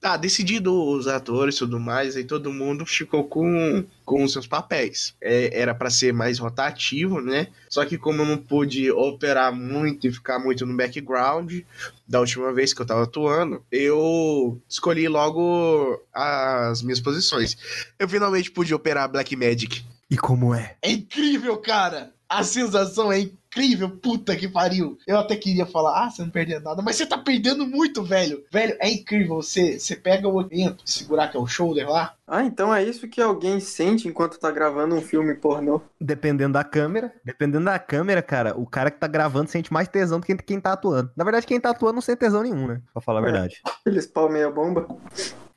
Tá, 0.00 0.16
decidido 0.16 0.72
os 0.72 1.06
atores 1.06 1.56
e 1.56 1.58
tudo 1.58 1.78
mais, 1.78 2.16
aí 2.16 2.24
todo 2.24 2.50
mundo 2.50 2.86
ficou 2.86 3.24
com, 3.24 3.84
com 4.02 4.24
os 4.24 4.32
seus 4.32 4.46
papéis. 4.46 5.14
É, 5.20 5.60
era 5.60 5.74
para 5.74 5.90
ser 5.90 6.10
mais 6.10 6.38
rotativo, 6.38 7.20
né? 7.20 7.48
Só 7.68 7.84
que 7.84 7.98
como 7.98 8.22
eu 8.22 8.26
não 8.26 8.38
pude 8.38 8.90
operar 8.90 9.52
muito 9.54 10.06
e 10.06 10.12
ficar 10.12 10.38
muito 10.38 10.64
no 10.64 10.74
background 10.74 11.60
da 12.08 12.18
última 12.18 12.50
vez 12.50 12.72
que 12.72 12.80
eu 12.80 12.86
tava 12.86 13.02
atuando, 13.02 13.62
eu 13.70 14.58
escolhi 14.66 15.06
logo 15.06 16.02
as 16.14 16.80
minhas 16.80 17.00
posições. 17.00 17.58
Eu 17.98 18.08
finalmente 18.08 18.50
pude 18.50 18.72
operar 18.72 19.06
Black 19.06 19.36
Magic. 19.36 19.84
E 20.10 20.16
como 20.16 20.54
é? 20.54 20.76
É 20.80 20.90
incrível, 20.90 21.58
cara! 21.58 22.10
A 22.30 22.44
sensação 22.44 23.10
é 23.10 23.18
incrível, 23.18 23.90
puta 23.90 24.36
que 24.36 24.46
pariu. 24.46 24.96
Eu 25.04 25.18
até 25.18 25.34
queria 25.34 25.66
falar, 25.66 26.04
ah, 26.04 26.08
você 26.08 26.22
não 26.22 26.30
perdeu 26.30 26.60
nada, 26.60 26.80
mas 26.80 26.94
você 26.94 27.04
tá 27.04 27.18
perdendo 27.18 27.66
muito, 27.66 28.04
velho. 28.04 28.44
Velho, 28.52 28.76
é 28.78 28.88
incrível. 28.88 29.42
Você, 29.42 29.80
você 29.80 29.96
pega 29.96 30.28
o 30.28 30.40
evento, 30.40 30.84
segurar 30.86 31.26
que 31.26 31.36
é 31.36 31.40
o 31.40 31.46
shoulder 31.48 31.90
lá. 31.90 32.14
Ah, 32.28 32.44
então 32.44 32.72
é 32.72 32.84
isso 32.84 33.08
que 33.08 33.20
alguém 33.20 33.58
sente 33.58 34.06
enquanto 34.06 34.38
tá 34.38 34.48
gravando 34.52 34.94
um 34.94 35.00
filme 35.00 35.34
pornô. 35.34 35.82
Dependendo 36.00 36.52
da 36.52 36.62
câmera. 36.62 37.12
Dependendo 37.24 37.64
da 37.64 37.80
câmera, 37.80 38.22
cara, 38.22 38.56
o 38.56 38.64
cara 38.64 38.92
que 38.92 39.00
tá 39.00 39.08
gravando 39.08 39.50
sente 39.50 39.72
mais 39.72 39.88
tesão 39.88 40.20
do 40.20 40.26
que 40.26 40.36
quem 40.36 40.60
tá 40.60 40.72
atuando. 40.72 41.10
Na 41.16 41.24
verdade, 41.24 41.48
quem 41.48 41.60
tá 41.60 41.70
atuando 41.70 41.94
não 41.94 42.02
sente 42.02 42.20
tesão 42.20 42.44
nenhum, 42.44 42.68
né? 42.68 42.80
Pra 42.92 43.02
falar 43.02 43.18
a 43.18 43.24
verdade. 43.24 43.60
Eles 43.84 44.06
pau 44.06 44.30
meia 44.30 44.48
bomba. 44.48 44.86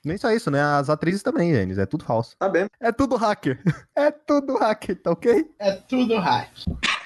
Nem 0.04 0.18
só 0.18 0.32
isso, 0.32 0.52
né? 0.52 0.62
As 0.62 0.90
atrizes 0.90 1.24
também, 1.24 1.52
Denis. 1.54 1.78
É 1.78 1.86
tudo 1.86 2.04
falso. 2.04 2.36
Tá 2.38 2.50
bem. 2.50 2.68
É 2.80 2.92
tudo 2.92 3.16
hacker. 3.16 3.62
É 3.96 4.10
tudo 4.12 4.58
hacker, 4.58 5.02
tá 5.02 5.12
ok? 5.12 5.46
É 5.60 5.72
tudo 5.74 6.18
hack. 6.18 6.50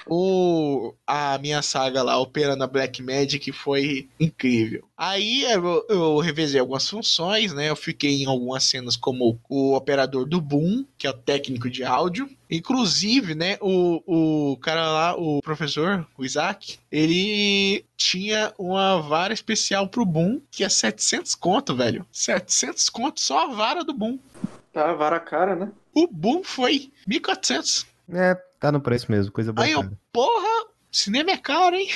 O, 0.08 0.94
a 1.06 1.38
minha 1.38 1.62
saga 1.62 2.02
lá, 2.02 2.18
operando 2.18 2.64
a 2.64 2.66
Black 2.66 3.02
Magic, 3.02 3.50
foi 3.52 4.08
incrível. 4.18 4.84
Aí 4.96 5.44
eu, 5.44 5.86
eu 5.88 6.18
revezei 6.18 6.60
algumas 6.60 6.88
funções, 6.88 7.52
né? 7.52 7.68
Eu 7.70 7.76
fiquei 7.76 8.22
em 8.22 8.26
algumas 8.26 8.64
cenas 8.64 8.96
como 8.96 9.38
o 9.48 9.74
operador 9.74 10.26
do 10.26 10.40
boom, 10.40 10.84
que 10.96 11.06
é 11.06 11.10
o 11.10 11.14
técnico 11.14 11.70
de 11.70 11.84
áudio. 11.84 12.28
Inclusive, 12.50 13.34
né, 13.34 13.58
o, 13.60 14.52
o 14.52 14.56
cara 14.56 14.90
lá, 14.90 15.14
o 15.16 15.42
professor, 15.42 16.06
o 16.16 16.24
Isaac, 16.24 16.78
ele 16.90 17.84
tinha 17.96 18.54
uma 18.58 19.00
vara 19.02 19.34
especial 19.34 19.86
pro 19.86 20.06
boom, 20.06 20.40
que 20.50 20.64
é 20.64 20.68
700 20.68 21.34
conto, 21.34 21.76
velho. 21.76 22.06
700 22.10 22.88
conto 22.88 23.20
só 23.20 23.44
a 23.44 23.54
vara 23.54 23.84
do 23.84 23.92
boom. 23.92 24.18
Tá, 24.72 24.94
vara 24.94 25.20
cara, 25.20 25.54
né? 25.54 25.70
O 25.92 26.06
boom 26.06 26.42
foi 26.42 26.90
1400. 27.06 27.86
É, 28.12 28.36
tá 28.58 28.72
no 28.72 28.80
preço 28.80 29.10
mesmo, 29.10 29.32
coisa 29.32 29.52
boa. 29.52 29.64
Aí 29.66 29.72
eu, 29.72 29.90
porra, 30.12 30.47
cinema 30.90 31.30
é 31.30 31.36
caro, 31.36 31.76
hein? 31.76 31.88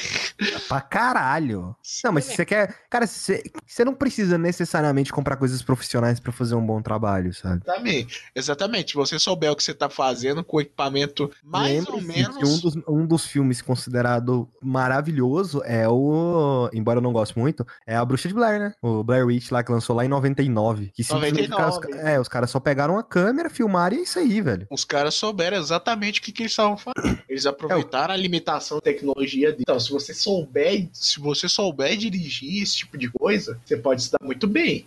Pra 0.69 0.81
caralho. 0.81 1.75
Não, 2.05 2.13
mas 2.13 2.25
se 2.25 2.37
você 2.37 2.45
quer. 2.45 2.75
Cara, 2.91 3.07
você, 3.07 3.43
você 3.67 3.85
não 3.85 3.95
precisa 3.95 4.37
necessariamente 4.37 5.13
comprar 5.13 5.37
coisas 5.37 5.63
profissionais 5.63 6.21
pra 6.21 6.33
fazer 6.33 6.55
um 6.55 6.65
bom 6.65 6.81
trabalho, 6.83 7.33
sabe? 7.35 7.63
Exatamente. 7.65 8.25
Exatamente. 8.35 8.91
Se 8.91 8.97
você 8.97 9.19
souber 9.19 9.51
o 9.51 9.57
que 9.57 9.63
você 9.63 9.75
tá 9.75 9.89
fazendo 9.89 10.45
com 10.45 10.61
equipamento 10.61 11.31
mais 11.43 11.87
ou 11.87 11.97
Lembre-se 11.97 12.19
menos. 12.19 12.37
que 12.37 12.45
um 12.45 12.59
dos, 12.59 12.77
um 12.89 13.07
dos 13.07 13.27
filmes 13.27 13.63
considerado 13.63 14.49
maravilhoso 14.61 15.63
é 15.65 15.89
o. 15.89 16.69
Embora 16.73 16.99
eu 16.99 17.03
não 17.03 17.13
goste 17.13 17.39
muito, 17.39 17.67
é 17.87 17.97
a 17.97 18.05
Bruxa 18.05 18.29
de 18.29 18.35
Blair, 18.35 18.61
né? 18.61 18.75
O 18.83 19.03
Blair 19.03 19.27
Witch 19.27 19.51
lá 19.51 19.63
que 19.63 19.73
lançou 19.73 19.97
lá 19.97 20.05
em 20.05 20.09
99. 20.09 20.93
Que 20.95 21.03
simplesmente 21.03 21.49
99. 21.49 21.93
Os 21.93 21.99
é, 22.01 22.21
os 22.21 22.29
caras 22.29 22.51
só 22.51 22.61
pegaram 22.61 22.99
a 22.99 23.03
câmera, 23.03 23.49
filmaram 23.49 23.97
e 23.97 24.01
é 24.01 24.03
isso 24.03 24.19
aí, 24.19 24.41
velho. 24.41 24.67
Os 24.71 24.85
caras 24.85 25.15
souberam 25.15 25.57
exatamente 25.57 26.21
o 26.21 26.23
que, 26.23 26.33
que 26.33 26.43
eles 26.43 26.53
estavam 26.53 26.77
fazendo. 26.77 27.23
Eles 27.29 27.47
aproveitaram 27.47 28.15
a 28.15 28.17
limitação 28.17 28.81
tecnologia. 28.83 29.57
Então, 29.59 29.79
se 29.79 29.91
você 29.91 30.13
souber, 30.13 30.89
se 30.93 31.21
você 31.21 31.49
souber 31.49 31.97
dirigir 31.97 32.63
esse 32.63 32.79
tipo 32.79 32.99
de 32.99 33.09
coisa, 33.11 33.61
você 33.65 33.77
pode 33.77 34.03
se 34.03 34.11
dar 34.11 34.25
muito 34.25 34.47
bem. 34.47 34.87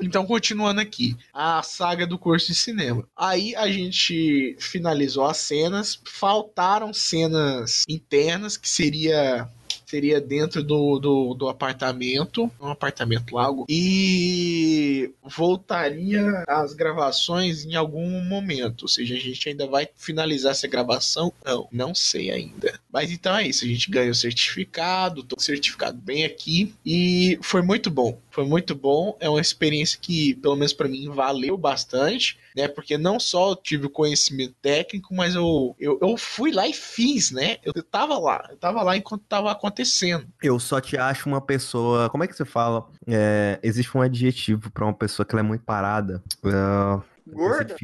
Então, 0.00 0.26
continuando 0.26 0.80
aqui, 0.80 1.16
a 1.32 1.62
saga 1.62 2.06
do 2.06 2.18
curso 2.18 2.48
de 2.48 2.54
cinema. 2.54 3.06
Aí 3.16 3.54
a 3.56 3.70
gente 3.70 4.56
finalizou 4.58 5.24
as 5.24 5.38
cenas, 5.38 6.00
faltaram 6.04 6.92
cenas 6.92 7.84
internas 7.88 8.56
que 8.56 8.68
seria 8.68 9.48
seria 9.90 10.20
dentro 10.20 10.62
do, 10.62 11.00
do, 11.00 11.34
do 11.34 11.48
apartamento, 11.48 12.50
um 12.60 12.68
apartamento 12.68 13.34
lago, 13.34 13.66
e 13.68 15.10
voltaria 15.24 16.44
às 16.46 16.72
gravações 16.74 17.64
em 17.64 17.74
algum 17.74 18.22
momento. 18.24 18.82
Ou 18.82 18.88
seja, 18.88 19.16
a 19.16 19.18
gente 19.18 19.48
ainda 19.48 19.66
vai 19.66 19.88
finalizar 19.96 20.52
essa 20.52 20.68
gravação? 20.68 21.32
Não, 21.44 21.68
não 21.72 21.94
sei 21.94 22.30
ainda. 22.30 22.78
Mas 22.92 23.10
então 23.10 23.36
é 23.36 23.48
isso, 23.48 23.64
a 23.64 23.68
gente 23.68 23.90
ganhou 23.90 24.12
o 24.12 24.14
certificado, 24.14 25.24
tô 25.24 25.40
certificado 25.40 25.98
bem 25.98 26.24
aqui, 26.24 26.72
e 26.86 27.38
foi 27.42 27.62
muito 27.62 27.90
bom. 27.90 28.18
Foi 28.30 28.44
muito 28.44 28.76
bom, 28.76 29.16
é 29.18 29.28
uma 29.28 29.40
experiência 29.40 29.98
que, 30.00 30.34
pelo 30.34 30.54
menos 30.54 30.72
para 30.72 30.88
mim, 30.88 31.08
valeu 31.08 31.56
bastante, 31.56 32.38
né? 32.56 32.68
Porque 32.68 32.96
não 32.98 33.18
só 33.18 33.50
eu 33.50 33.56
tive 33.56 33.86
o 33.86 33.90
conhecimento 33.90 34.54
técnico, 34.60 35.14
mas 35.14 35.34
eu, 35.34 35.74
eu, 35.78 35.98
eu 36.00 36.16
fui 36.16 36.52
lá 36.52 36.66
e 36.66 36.72
fiz, 36.72 37.30
né? 37.30 37.58
Eu 37.62 37.72
tava 37.82 38.18
lá, 38.18 38.46
eu 38.50 38.56
tava 38.56 38.82
lá 38.82 38.96
enquanto 38.96 39.22
tava 39.28 39.50
acontecendo. 39.50 40.26
Eu 40.42 40.58
só 40.58 40.80
te 40.80 40.96
acho 40.96 41.28
uma 41.28 41.40
pessoa. 41.40 42.08
Como 42.10 42.24
é 42.24 42.26
que 42.26 42.34
você 42.34 42.44
fala? 42.44 42.86
É, 43.06 43.58
existe 43.62 43.96
um 43.96 44.02
adjetivo 44.02 44.70
pra 44.70 44.84
uma 44.84 44.94
pessoa 44.94 45.26
que 45.26 45.34
ela 45.34 45.40
é 45.40 45.42
muito 45.42 45.64
parada. 45.64 46.22
Ah, 46.44 47.00
Gorda? 47.26 47.76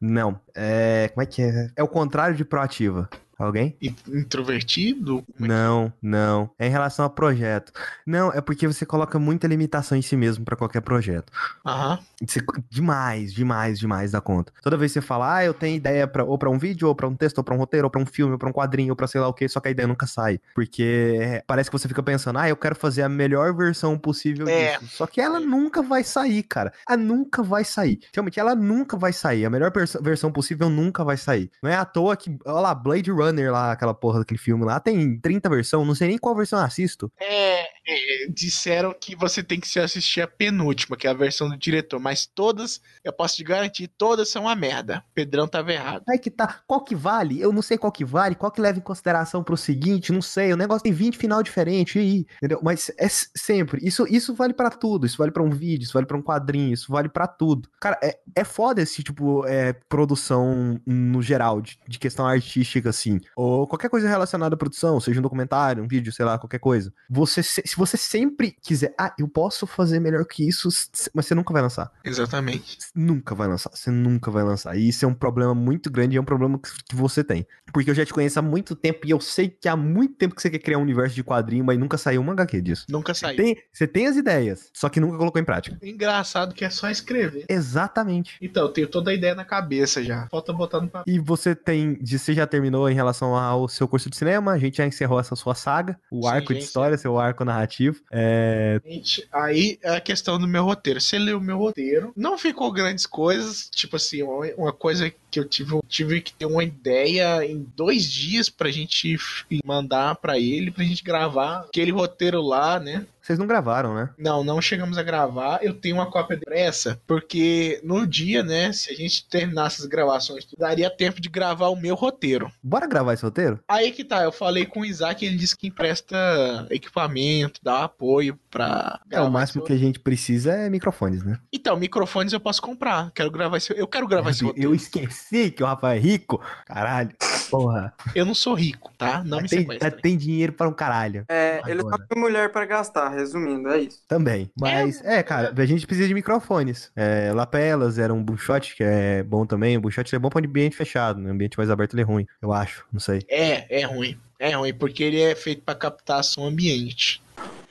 Não. 0.00 0.40
É. 0.54 1.10
Como 1.12 1.22
é 1.22 1.26
que 1.26 1.42
é? 1.42 1.70
É 1.76 1.82
o 1.82 1.88
contrário 1.88 2.36
de 2.36 2.44
proativa. 2.44 3.08
Alguém? 3.38 3.76
In- 3.80 3.94
Introvertido? 4.08 5.24
Não, 5.38 5.92
não. 6.02 6.50
É 6.58 6.66
em 6.66 6.70
relação 6.70 7.04
a 7.04 7.10
projeto. 7.10 7.72
Não, 8.06 8.30
é 8.32 8.40
porque 8.40 8.66
você 8.66 8.84
coloca 8.86 9.18
muita 9.18 9.46
limitação 9.46 9.96
em 9.96 10.02
si 10.02 10.16
mesmo 10.16 10.44
pra 10.44 10.56
qualquer 10.56 10.80
projeto. 10.82 11.32
Aham. 11.66 11.98
Você- 12.24 12.40
demais, 12.70 13.32
demais, 13.32 13.78
demais 13.78 14.12
da 14.12 14.20
conta. 14.20 14.52
Toda 14.62 14.76
vez 14.76 14.92
que 14.92 15.00
você 15.00 15.06
fala, 15.06 15.36
ah, 15.36 15.44
eu 15.44 15.54
tenho 15.54 15.76
ideia 15.76 16.06
pra, 16.06 16.24
ou 16.24 16.38
pra 16.38 16.50
um 16.50 16.58
vídeo, 16.58 16.88
ou 16.88 16.94
pra 16.94 17.08
um 17.08 17.14
texto, 17.14 17.38
ou 17.38 17.44
pra 17.44 17.54
um 17.54 17.58
roteiro, 17.58 17.86
ou 17.86 17.90
pra 17.90 18.00
um 18.00 18.06
filme, 18.06 18.32
ou 18.32 18.38
pra 18.38 18.48
um 18.48 18.52
quadrinho, 18.52 18.90
ou 18.92 18.96
pra 18.96 19.06
sei 19.06 19.20
lá 19.20 19.28
o 19.28 19.32
que, 19.34 19.48
só 19.48 19.60
que 19.60 19.68
a 19.68 19.70
ideia 19.70 19.86
nunca 19.88 20.06
sai. 20.06 20.38
Porque 20.54 21.42
parece 21.46 21.70
que 21.70 21.78
você 21.78 21.88
fica 21.88 22.02
pensando, 22.02 22.38
ah, 22.38 22.48
eu 22.48 22.56
quero 22.56 22.74
fazer 22.74 23.02
a 23.02 23.08
melhor 23.08 23.54
versão 23.54 23.98
possível 23.98 24.48
É. 24.48 24.78
disso. 24.78 24.96
Só 24.96 25.06
que 25.06 25.20
ela 25.20 25.40
nunca 25.40 25.82
vai 25.82 26.04
sair, 26.04 26.42
cara. 26.42 26.72
Ela 26.88 26.96
nunca 26.96 27.42
vai 27.42 27.64
sair. 27.64 28.00
Realmente, 28.12 28.38
ela 28.38 28.54
nunca 28.54 28.96
vai 28.96 29.12
sair. 29.12 29.44
A 29.44 29.50
melhor 29.50 29.72
versão 30.02 30.30
possível 30.30 30.68
nunca 30.70 31.02
vai 31.04 31.16
sair. 31.16 31.50
Não 31.62 31.70
é 31.70 31.76
à 31.76 31.84
toa 31.84 32.16
que, 32.16 32.36
olha 32.44 32.60
lá, 32.60 32.74
Blade 32.74 33.10
Runner 33.10 33.23
lá, 33.32 33.72
aquela 33.72 33.94
porra 33.94 34.20
daquele 34.20 34.38
filme 34.38 34.64
lá, 34.64 34.80
tem 34.80 35.18
30 35.18 35.48
versões, 35.48 35.86
não 35.86 35.94
sei 35.94 36.08
nem 36.08 36.18
qual 36.18 36.34
versão 36.34 36.58
eu 36.58 36.64
assisto. 36.64 37.10
É, 37.20 37.62
é, 37.62 38.26
disseram 38.28 38.94
que 38.98 39.14
você 39.14 39.42
tem 39.42 39.60
que 39.60 39.68
se 39.68 39.78
assistir 39.78 40.20
a 40.20 40.26
penúltima, 40.28 40.96
que 40.96 41.06
é 41.06 41.10
a 41.10 41.14
versão 41.14 41.48
do 41.48 41.56
diretor, 41.56 42.00
mas 42.00 42.26
todas, 42.26 42.80
eu 43.02 43.12
posso 43.12 43.36
te 43.36 43.44
garantir, 43.44 43.88
todas 43.88 44.28
são 44.28 44.42
uma 44.42 44.54
merda. 44.54 45.04
Pedrão 45.14 45.46
tava 45.46 45.72
errado. 45.72 46.02
Aí 46.08 46.18
que 46.18 46.30
tá. 46.30 46.60
Qual 46.66 46.82
que 46.82 46.94
vale? 46.94 47.40
Eu 47.40 47.52
não 47.52 47.62
sei 47.62 47.78
qual 47.78 47.92
que 47.92 48.04
vale, 48.04 48.34
qual 48.34 48.50
que 48.50 48.60
leva 48.60 48.78
em 48.78 48.82
consideração 48.82 49.42
pro 49.42 49.56
seguinte, 49.56 50.12
não 50.12 50.22
sei. 50.22 50.52
O 50.52 50.56
negócio 50.56 50.82
tem 50.82 50.92
20 50.92 51.16
final 51.16 51.42
diferente 51.42 51.98
aí, 51.98 52.26
entendeu? 52.36 52.60
Mas 52.62 52.90
é 52.98 53.08
sempre. 53.08 53.86
Isso, 53.86 54.06
isso 54.08 54.34
vale 54.34 54.54
pra 54.54 54.70
tudo. 54.70 55.06
Isso 55.06 55.18
vale 55.18 55.30
pra 55.30 55.42
um 55.42 55.50
vídeo, 55.50 55.84
isso 55.84 55.94
vale 55.94 56.06
pra 56.06 56.16
um 56.16 56.22
quadrinho, 56.22 56.72
isso 56.72 56.90
vale 56.90 57.08
pra 57.08 57.26
tudo. 57.26 57.68
Cara, 57.80 57.98
é, 58.02 58.18
é 58.36 58.44
foda 58.44 58.82
esse 58.82 59.02
tipo 59.02 59.46
é, 59.46 59.72
produção 59.88 60.80
no 60.86 61.22
geral, 61.22 61.60
de, 61.60 61.78
de 61.86 61.98
questão 61.98 62.26
artística, 62.26 62.90
assim. 62.90 63.13
Ou 63.36 63.66
qualquer 63.66 63.88
coisa 63.88 64.08
relacionada 64.08 64.54
à 64.54 64.58
produção, 64.58 65.00
seja 65.00 65.18
um 65.20 65.22
documentário, 65.22 65.82
um 65.82 65.88
vídeo, 65.88 66.12
sei 66.12 66.24
lá, 66.24 66.38
qualquer 66.38 66.58
coisa. 66.58 66.92
Você, 67.08 67.42
se, 67.42 67.62
se 67.64 67.76
você 67.76 67.96
sempre 67.96 68.56
quiser, 68.62 68.94
ah, 68.98 69.14
eu 69.18 69.28
posso 69.28 69.66
fazer 69.66 70.00
melhor 70.00 70.24
que 70.24 70.46
isso, 70.46 70.68
mas 71.14 71.26
você 71.26 71.34
nunca 71.34 71.52
vai 71.52 71.62
lançar 71.62 71.90
Exatamente. 72.04 72.78
nunca 72.94 73.34
vai 73.34 73.48
lançar. 73.48 73.70
Você 73.74 73.90
nunca 73.90 74.30
vai 74.30 74.42
lançar. 74.44 74.76
E 74.76 74.88
isso 74.88 75.04
é 75.04 75.08
um 75.08 75.14
problema 75.14 75.54
muito 75.54 75.90
grande 75.90 76.16
é 76.16 76.20
um 76.20 76.24
problema 76.24 76.58
que, 76.58 76.68
que 76.88 76.94
você 76.96 77.22
tem. 77.24 77.46
Porque 77.72 77.90
eu 77.90 77.94
já 77.94 78.04
te 78.04 78.12
conheço 78.12 78.38
há 78.38 78.42
muito 78.42 78.74
tempo 78.76 79.06
e 79.06 79.10
eu 79.10 79.20
sei 79.20 79.48
que 79.48 79.68
há 79.68 79.76
muito 79.76 80.14
tempo 80.14 80.34
que 80.34 80.42
você 80.42 80.50
quer 80.50 80.58
criar 80.58 80.78
um 80.78 80.82
universo 80.82 81.14
de 81.14 81.24
quadrinho, 81.24 81.64
mas 81.64 81.78
nunca 81.78 81.98
saiu 81.98 82.20
uma 82.20 82.32
HQ 82.32 82.60
disso. 82.62 82.86
Nunca 82.88 83.12
saiu. 83.14 83.36
Tem, 83.36 83.56
você 83.72 83.86
tem 83.86 84.06
as 84.06 84.16
ideias, 84.16 84.70
só 84.72 84.88
que 84.88 85.00
nunca 85.00 85.16
colocou 85.18 85.40
em 85.40 85.44
prática. 85.44 85.76
Engraçado 85.82 86.54
que 86.54 86.64
é 86.64 86.70
só 86.70 86.88
escrever. 86.90 87.46
Exatamente. 87.48 88.36
Então, 88.40 88.64
eu 88.64 88.68
tenho 88.68 88.86
toda 88.88 89.10
a 89.10 89.14
ideia 89.14 89.34
na 89.34 89.44
cabeça 89.44 90.02
já. 90.02 90.28
Falta 90.28 90.52
botar 90.52 90.80
no 90.80 90.88
papel. 90.88 91.12
E 91.14 91.18
você 91.18 91.54
tem. 91.54 91.94
de- 92.00 92.18
Você 92.18 92.32
já 92.32 92.46
terminou 92.46 92.88
em 92.88 92.94
relação 92.94 93.03
ao 93.10 93.68
seu 93.68 93.88
curso 93.88 94.08
de 94.08 94.16
cinema. 94.16 94.52
A 94.52 94.58
gente 94.58 94.78
já 94.78 94.86
encerrou 94.86 95.18
essa 95.18 95.36
sua 95.36 95.54
saga, 95.54 95.98
o 96.10 96.22
Sim, 96.22 96.28
arco 96.28 96.48
de 96.48 96.54
gente, 96.54 96.66
história, 96.66 96.96
seu 96.96 97.18
arco 97.18 97.44
narrativo. 97.44 98.00
É, 98.10 98.80
Gente, 98.84 99.26
aí 99.32 99.78
é 99.82 99.96
a 99.96 100.00
questão 100.00 100.38
do 100.38 100.46
meu 100.46 100.64
roteiro. 100.64 101.00
Você 101.00 101.18
leu 101.18 101.38
o 101.38 101.40
meu 101.40 101.58
roteiro, 101.58 102.12
não 102.16 102.38
ficou 102.38 102.72
grandes 102.72 103.06
coisas, 103.06 103.68
tipo 103.70 103.96
assim, 103.96 104.22
uma 104.56 104.72
coisa 104.72 105.12
que 105.34 105.40
eu 105.40 105.44
tive, 105.44 105.80
tive 105.88 106.20
que 106.20 106.32
ter 106.32 106.46
uma 106.46 106.62
ideia 106.62 107.44
em 107.44 107.66
dois 107.76 108.04
dias 108.04 108.48
pra 108.48 108.70
gente 108.70 109.16
mandar 109.64 110.14
pra 110.14 110.38
ele, 110.38 110.70
pra 110.70 110.84
gente 110.84 111.02
gravar 111.02 111.62
aquele 111.62 111.90
roteiro 111.90 112.40
lá, 112.40 112.78
né? 112.78 113.04
Vocês 113.20 113.38
não 113.38 113.46
gravaram, 113.46 113.94
né? 113.94 114.10
Não, 114.18 114.44
não 114.44 114.60
chegamos 114.60 114.98
a 114.98 115.02
gravar. 115.02 115.60
Eu 115.62 115.72
tenho 115.72 115.96
uma 115.96 116.10
cópia 116.10 116.34
impressa, 116.34 117.00
porque 117.06 117.80
no 117.82 118.06
dia, 118.06 118.42
né, 118.42 118.70
se 118.70 118.92
a 118.92 118.94
gente 118.94 119.26
terminasse 119.26 119.80
as 119.80 119.88
gravações, 119.88 120.46
daria 120.58 120.90
tempo 120.90 121.22
de 121.22 121.30
gravar 121.30 121.68
o 121.68 121.76
meu 121.76 121.94
roteiro. 121.94 122.52
Bora 122.62 122.86
gravar 122.86 123.14
esse 123.14 123.24
roteiro? 123.24 123.58
Aí 123.66 123.92
que 123.92 124.04
tá, 124.04 124.22
eu 124.22 124.30
falei 124.30 124.66
com 124.66 124.80
o 124.80 124.84
Isaac, 124.84 125.24
ele 125.24 125.38
disse 125.38 125.56
que 125.56 125.68
empresta 125.68 126.66
equipamento, 126.68 127.60
dá 127.62 127.84
apoio 127.84 128.38
pra 128.50 129.00
É, 129.10 129.18
o 129.22 129.30
máximo 129.30 129.64
que 129.64 129.72
a 129.72 129.78
gente 129.78 129.98
precisa 129.98 130.52
é 130.52 130.68
microfones, 130.68 131.24
né? 131.24 131.38
Então, 131.50 131.78
microfones 131.78 132.34
eu 132.34 132.40
posso 132.40 132.60
comprar. 132.60 133.10
Quero 133.12 133.30
gravar 133.30 133.56
esse... 133.56 133.72
Eu 133.74 133.88
quero 133.88 134.06
gravar 134.06 134.30
esse 134.32 134.42
Eu, 134.42 134.48
roteiro. 134.48 134.68
eu 134.68 134.74
esqueci 134.74 135.23
que 135.28 135.62
o 135.62 135.66
Rafael 135.66 135.96
é 135.96 135.98
rico. 136.00 136.40
Caralho. 136.66 137.10
Porra. 137.50 137.92
Eu 138.14 138.24
não 138.24 138.34
sou 138.34 138.54
rico, 138.54 138.90
tá? 138.98 139.22
Não 139.24 139.40
me 139.40 139.48
tem, 139.48 139.60
sequestrem. 139.60 140.00
tem 140.00 140.16
dinheiro 140.16 140.52
para 140.52 140.68
um 140.68 140.72
caralho. 140.72 141.24
É, 141.28 141.60
ele 141.66 141.80
só 141.82 141.88
Agora. 141.88 142.06
tem 142.08 142.20
mulher 142.20 142.50
pra 142.50 142.64
gastar, 142.64 143.08
resumindo, 143.10 143.68
é 143.68 143.80
isso. 143.80 144.02
Também. 144.08 144.50
Mas, 144.58 145.00
é, 145.04 145.22
cara, 145.22 145.52
a 145.56 145.66
gente 145.66 145.86
precisa 145.86 146.08
de 146.08 146.14
microfones. 146.14 146.90
É, 146.96 147.32
lapelas 147.32 147.98
era 147.98 148.12
um 148.12 148.22
boomshot, 148.22 148.74
que 148.74 148.82
é 148.82 149.22
bom 149.22 149.44
também. 149.46 149.76
O 149.76 149.80
boomshot 149.80 150.14
é 150.14 150.18
bom 150.18 150.30
para 150.30 150.44
ambiente 150.46 150.76
fechado. 150.76 151.20
No 151.20 151.30
ambiente 151.30 151.56
mais 151.58 151.70
aberto 151.70 151.94
ele 151.94 152.02
é 152.02 152.04
ruim, 152.04 152.26
eu 152.42 152.52
acho. 152.52 152.84
Não 152.92 152.98
sei. 153.00 153.20
É, 153.28 153.80
é 153.82 153.84
ruim. 153.84 154.18
É 154.38 154.50
ruim, 154.56 154.74
porque 154.74 155.02
ele 155.04 155.20
é 155.20 155.34
feito 155.34 155.62
pra 155.62 155.74
captar 155.74 156.24
som 156.24 156.46
ambiente. 156.46 157.22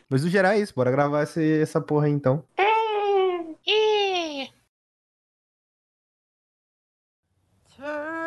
Mas 0.09 0.23
no 0.23 0.29
geral 0.29 0.51
é 0.51 0.59
isso. 0.59 0.73
Bora 0.75 0.91
gravar 0.91 1.23
esse- 1.23 1.61
essa 1.61 1.81
porra 1.81 2.05
aí, 2.05 2.11
então. 2.11 2.43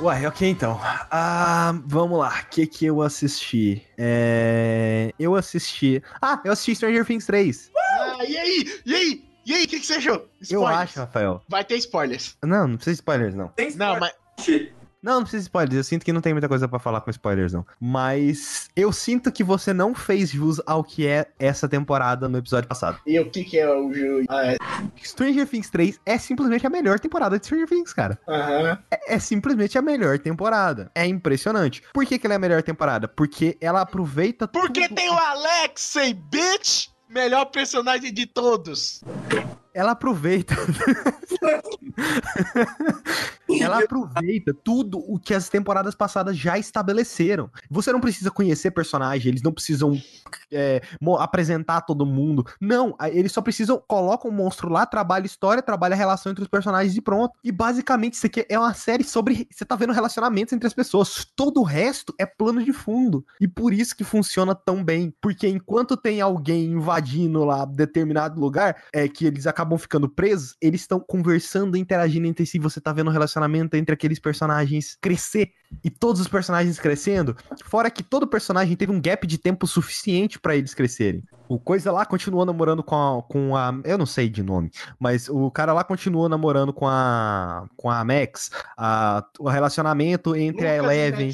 Uai, 0.00 0.24
ok 0.26 0.48
então. 0.48 0.78
Ah, 1.10 1.74
vamos 1.84 2.20
lá. 2.20 2.42
O 2.42 2.50
que 2.50 2.66
que 2.66 2.86
eu 2.86 3.02
assisti? 3.02 3.82
É... 3.96 5.12
Eu 5.18 5.34
assisti... 5.34 6.00
Ah, 6.22 6.40
eu 6.44 6.52
assisti 6.52 6.76
Stranger 6.76 7.04
Things 7.04 7.26
3. 7.26 7.70
Ah, 7.76 8.24
e 8.24 8.36
aí? 8.36 8.80
E 8.86 8.94
aí? 8.94 9.24
E 9.44 9.54
aí, 9.54 9.64
o 9.64 9.68
que, 9.68 9.80
que 9.80 9.86
você 9.86 9.94
achou? 9.94 10.14
Eu 10.14 10.28
Spoilers. 10.42 10.78
acho, 10.82 10.98
Rafael. 11.00 11.42
Vai 11.48 11.64
ter 11.64 11.76
spoilers. 11.78 12.36
Não, 12.44 12.68
não 12.68 12.76
precisa 12.76 12.94
de 12.94 13.00
spoilers, 13.00 13.34
não. 13.34 13.48
Tem 13.48 13.74
Não, 13.74 13.98
mas. 13.98 14.12
Não, 15.02 15.14
não 15.14 15.22
precisa 15.22 15.40
de 15.42 15.44
spoilers. 15.46 15.76
Eu 15.76 15.84
sinto 15.84 16.04
que 16.04 16.12
não 16.12 16.20
tem 16.20 16.32
muita 16.32 16.48
coisa 16.48 16.66
pra 16.66 16.78
falar 16.78 17.00
com 17.00 17.10
spoilers, 17.10 17.52
não. 17.52 17.64
Mas 17.80 18.68
eu 18.74 18.92
sinto 18.92 19.30
que 19.30 19.44
você 19.44 19.72
não 19.72 19.94
fez 19.94 20.30
jus 20.30 20.60
ao 20.66 20.82
que 20.82 21.06
é 21.06 21.26
essa 21.38 21.68
temporada 21.68 22.28
no 22.28 22.38
episódio 22.38 22.68
passado. 22.68 22.98
E 23.06 23.18
o 23.20 23.30
que, 23.30 23.44
que 23.44 23.58
é 23.58 23.70
o 23.72 23.92
jogo? 23.92 24.24
Ah, 24.28 24.46
é. 24.46 24.56
Stranger 25.02 25.46
Things 25.46 25.70
3 25.70 26.00
é 26.04 26.18
simplesmente 26.18 26.66
a 26.66 26.70
melhor 26.70 26.98
temporada 26.98 27.38
de 27.38 27.44
Stranger 27.46 27.68
Things, 27.68 27.92
cara. 27.92 28.18
Aham. 28.28 28.78
É, 28.90 29.14
é 29.14 29.18
simplesmente 29.18 29.78
a 29.78 29.82
melhor 29.82 30.18
temporada. 30.18 30.90
É 30.94 31.06
impressionante. 31.06 31.82
Por 31.94 32.04
que, 32.04 32.18
que 32.18 32.26
ela 32.26 32.34
é 32.34 32.36
a 32.36 32.40
melhor 32.40 32.62
temporada? 32.62 33.06
Porque 33.06 33.56
ela 33.60 33.80
aproveita 33.82 34.48
Porque 34.48 34.88
tudo- 34.88 34.96
tem 34.96 35.08
o 35.10 35.18
Alexei, 35.18 36.12
bitch! 36.14 36.88
Melhor 37.08 37.46
personagem 37.46 38.12
de 38.12 38.26
todos. 38.26 39.02
Ela 39.78 39.92
aproveita. 39.92 40.56
ela 43.60 43.78
aproveita 43.78 44.52
tudo 44.52 44.98
o 44.98 45.20
que 45.20 45.32
as 45.32 45.48
temporadas 45.48 45.94
passadas 45.94 46.36
já 46.36 46.58
estabeleceram. 46.58 47.48
Você 47.70 47.92
não 47.92 48.00
precisa 48.00 48.28
conhecer 48.28 48.72
personagem, 48.72 49.30
eles 49.30 49.42
não 49.42 49.52
precisam 49.52 49.96
é, 50.52 50.82
apresentar 51.20 51.82
todo 51.82 52.04
mundo. 52.04 52.44
Não, 52.60 52.96
eles 53.12 53.30
só 53.30 53.40
precisam 53.40 53.80
coloca 53.86 54.26
o 54.26 54.32
monstro 54.32 54.68
lá, 54.68 54.84
trabalha 54.84 55.26
história, 55.26 55.62
trabalha 55.62 55.94
a 55.94 55.96
relação 55.96 56.32
entre 56.32 56.42
os 56.42 56.48
personagens 56.48 56.96
e 56.96 57.00
pronto. 57.00 57.34
E 57.44 57.52
basicamente 57.52 58.14
isso 58.14 58.26
aqui 58.26 58.44
é 58.48 58.58
uma 58.58 58.74
série 58.74 59.04
sobre 59.04 59.46
você 59.48 59.64
tá 59.64 59.76
vendo 59.76 59.92
relacionamentos 59.92 60.52
entre 60.52 60.66
as 60.66 60.74
pessoas. 60.74 61.24
Todo 61.36 61.60
o 61.60 61.64
resto 61.64 62.12
é 62.18 62.26
plano 62.26 62.64
de 62.64 62.72
fundo. 62.72 63.24
E 63.40 63.46
por 63.46 63.72
isso 63.72 63.96
que 63.96 64.02
funciona 64.02 64.56
tão 64.56 64.82
bem, 64.82 65.14
porque 65.20 65.46
enquanto 65.46 65.96
tem 65.96 66.20
alguém 66.20 66.64
invadindo 66.64 67.44
lá 67.44 67.64
determinado 67.64 68.40
lugar, 68.40 68.82
é 68.92 69.08
que 69.08 69.24
eles 69.24 69.46
acabam 69.46 69.67
ficando 69.76 70.08
presos, 70.08 70.56
eles 70.62 70.82
estão 70.82 71.00
conversando, 71.00 71.76
interagindo 71.76 72.26
entre 72.26 72.46
si, 72.46 72.58
você 72.58 72.80
tá 72.80 72.92
vendo 72.92 73.08
o 73.08 73.12
relacionamento 73.12 73.76
entre 73.76 73.92
aqueles 73.92 74.18
personagens 74.18 74.96
crescer 75.00 75.52
e 75.84 75.90
todos 75.90 76.20
os 76.20 76.28
personagens 76.28 76.78
crescendo, 76.78 77.36
fora 77.64 77.90
que 77.90 78.02
todo 78.02 78.26
personagem 78.26 78.76
teve 78.76 78.92
um 78.92 79.00
gap 79.00 79.26
de 79.26 79.36
tempo 79.36 79.66
suficiente 79.66 80.38
pra 80.38 80.56
eles 80.56 80.72
crescerem. 80.72 81.22
O 81.48 81.58
coisa 81.58 81.90
lá 81.90 82.04
continuou 82.04 82.44
namorando 82.44 82.82
com 82.82 82.94
a, 82.94 83.22
com 83.22 83.56
a. 83.56 83.72
Eu 83.84 83.96
não 83.98 84.06
sei 84.06 84.28
de 84.28 84.42
nome, 84.42 84.70
mas 84.98 85.28
o 85.28 85.50
cara 85.50 85.72
lá 85.72 85.82
continuou 85.82 86.28
namorando 86.28 86.72
com 86.72 86.86
a. 86.86 87.66
com 87.76 87.90
a 87.90 88.04
Max. 88.04 88.50
A, 88.76 89.24
o 89.38 89.48
relacionamento 89.48 90.36
entre 90.36 90.68
a 90.68 90.82
Lucas 90.82 90.90
e 90.90 90.98
Eleven. 90.98 91.30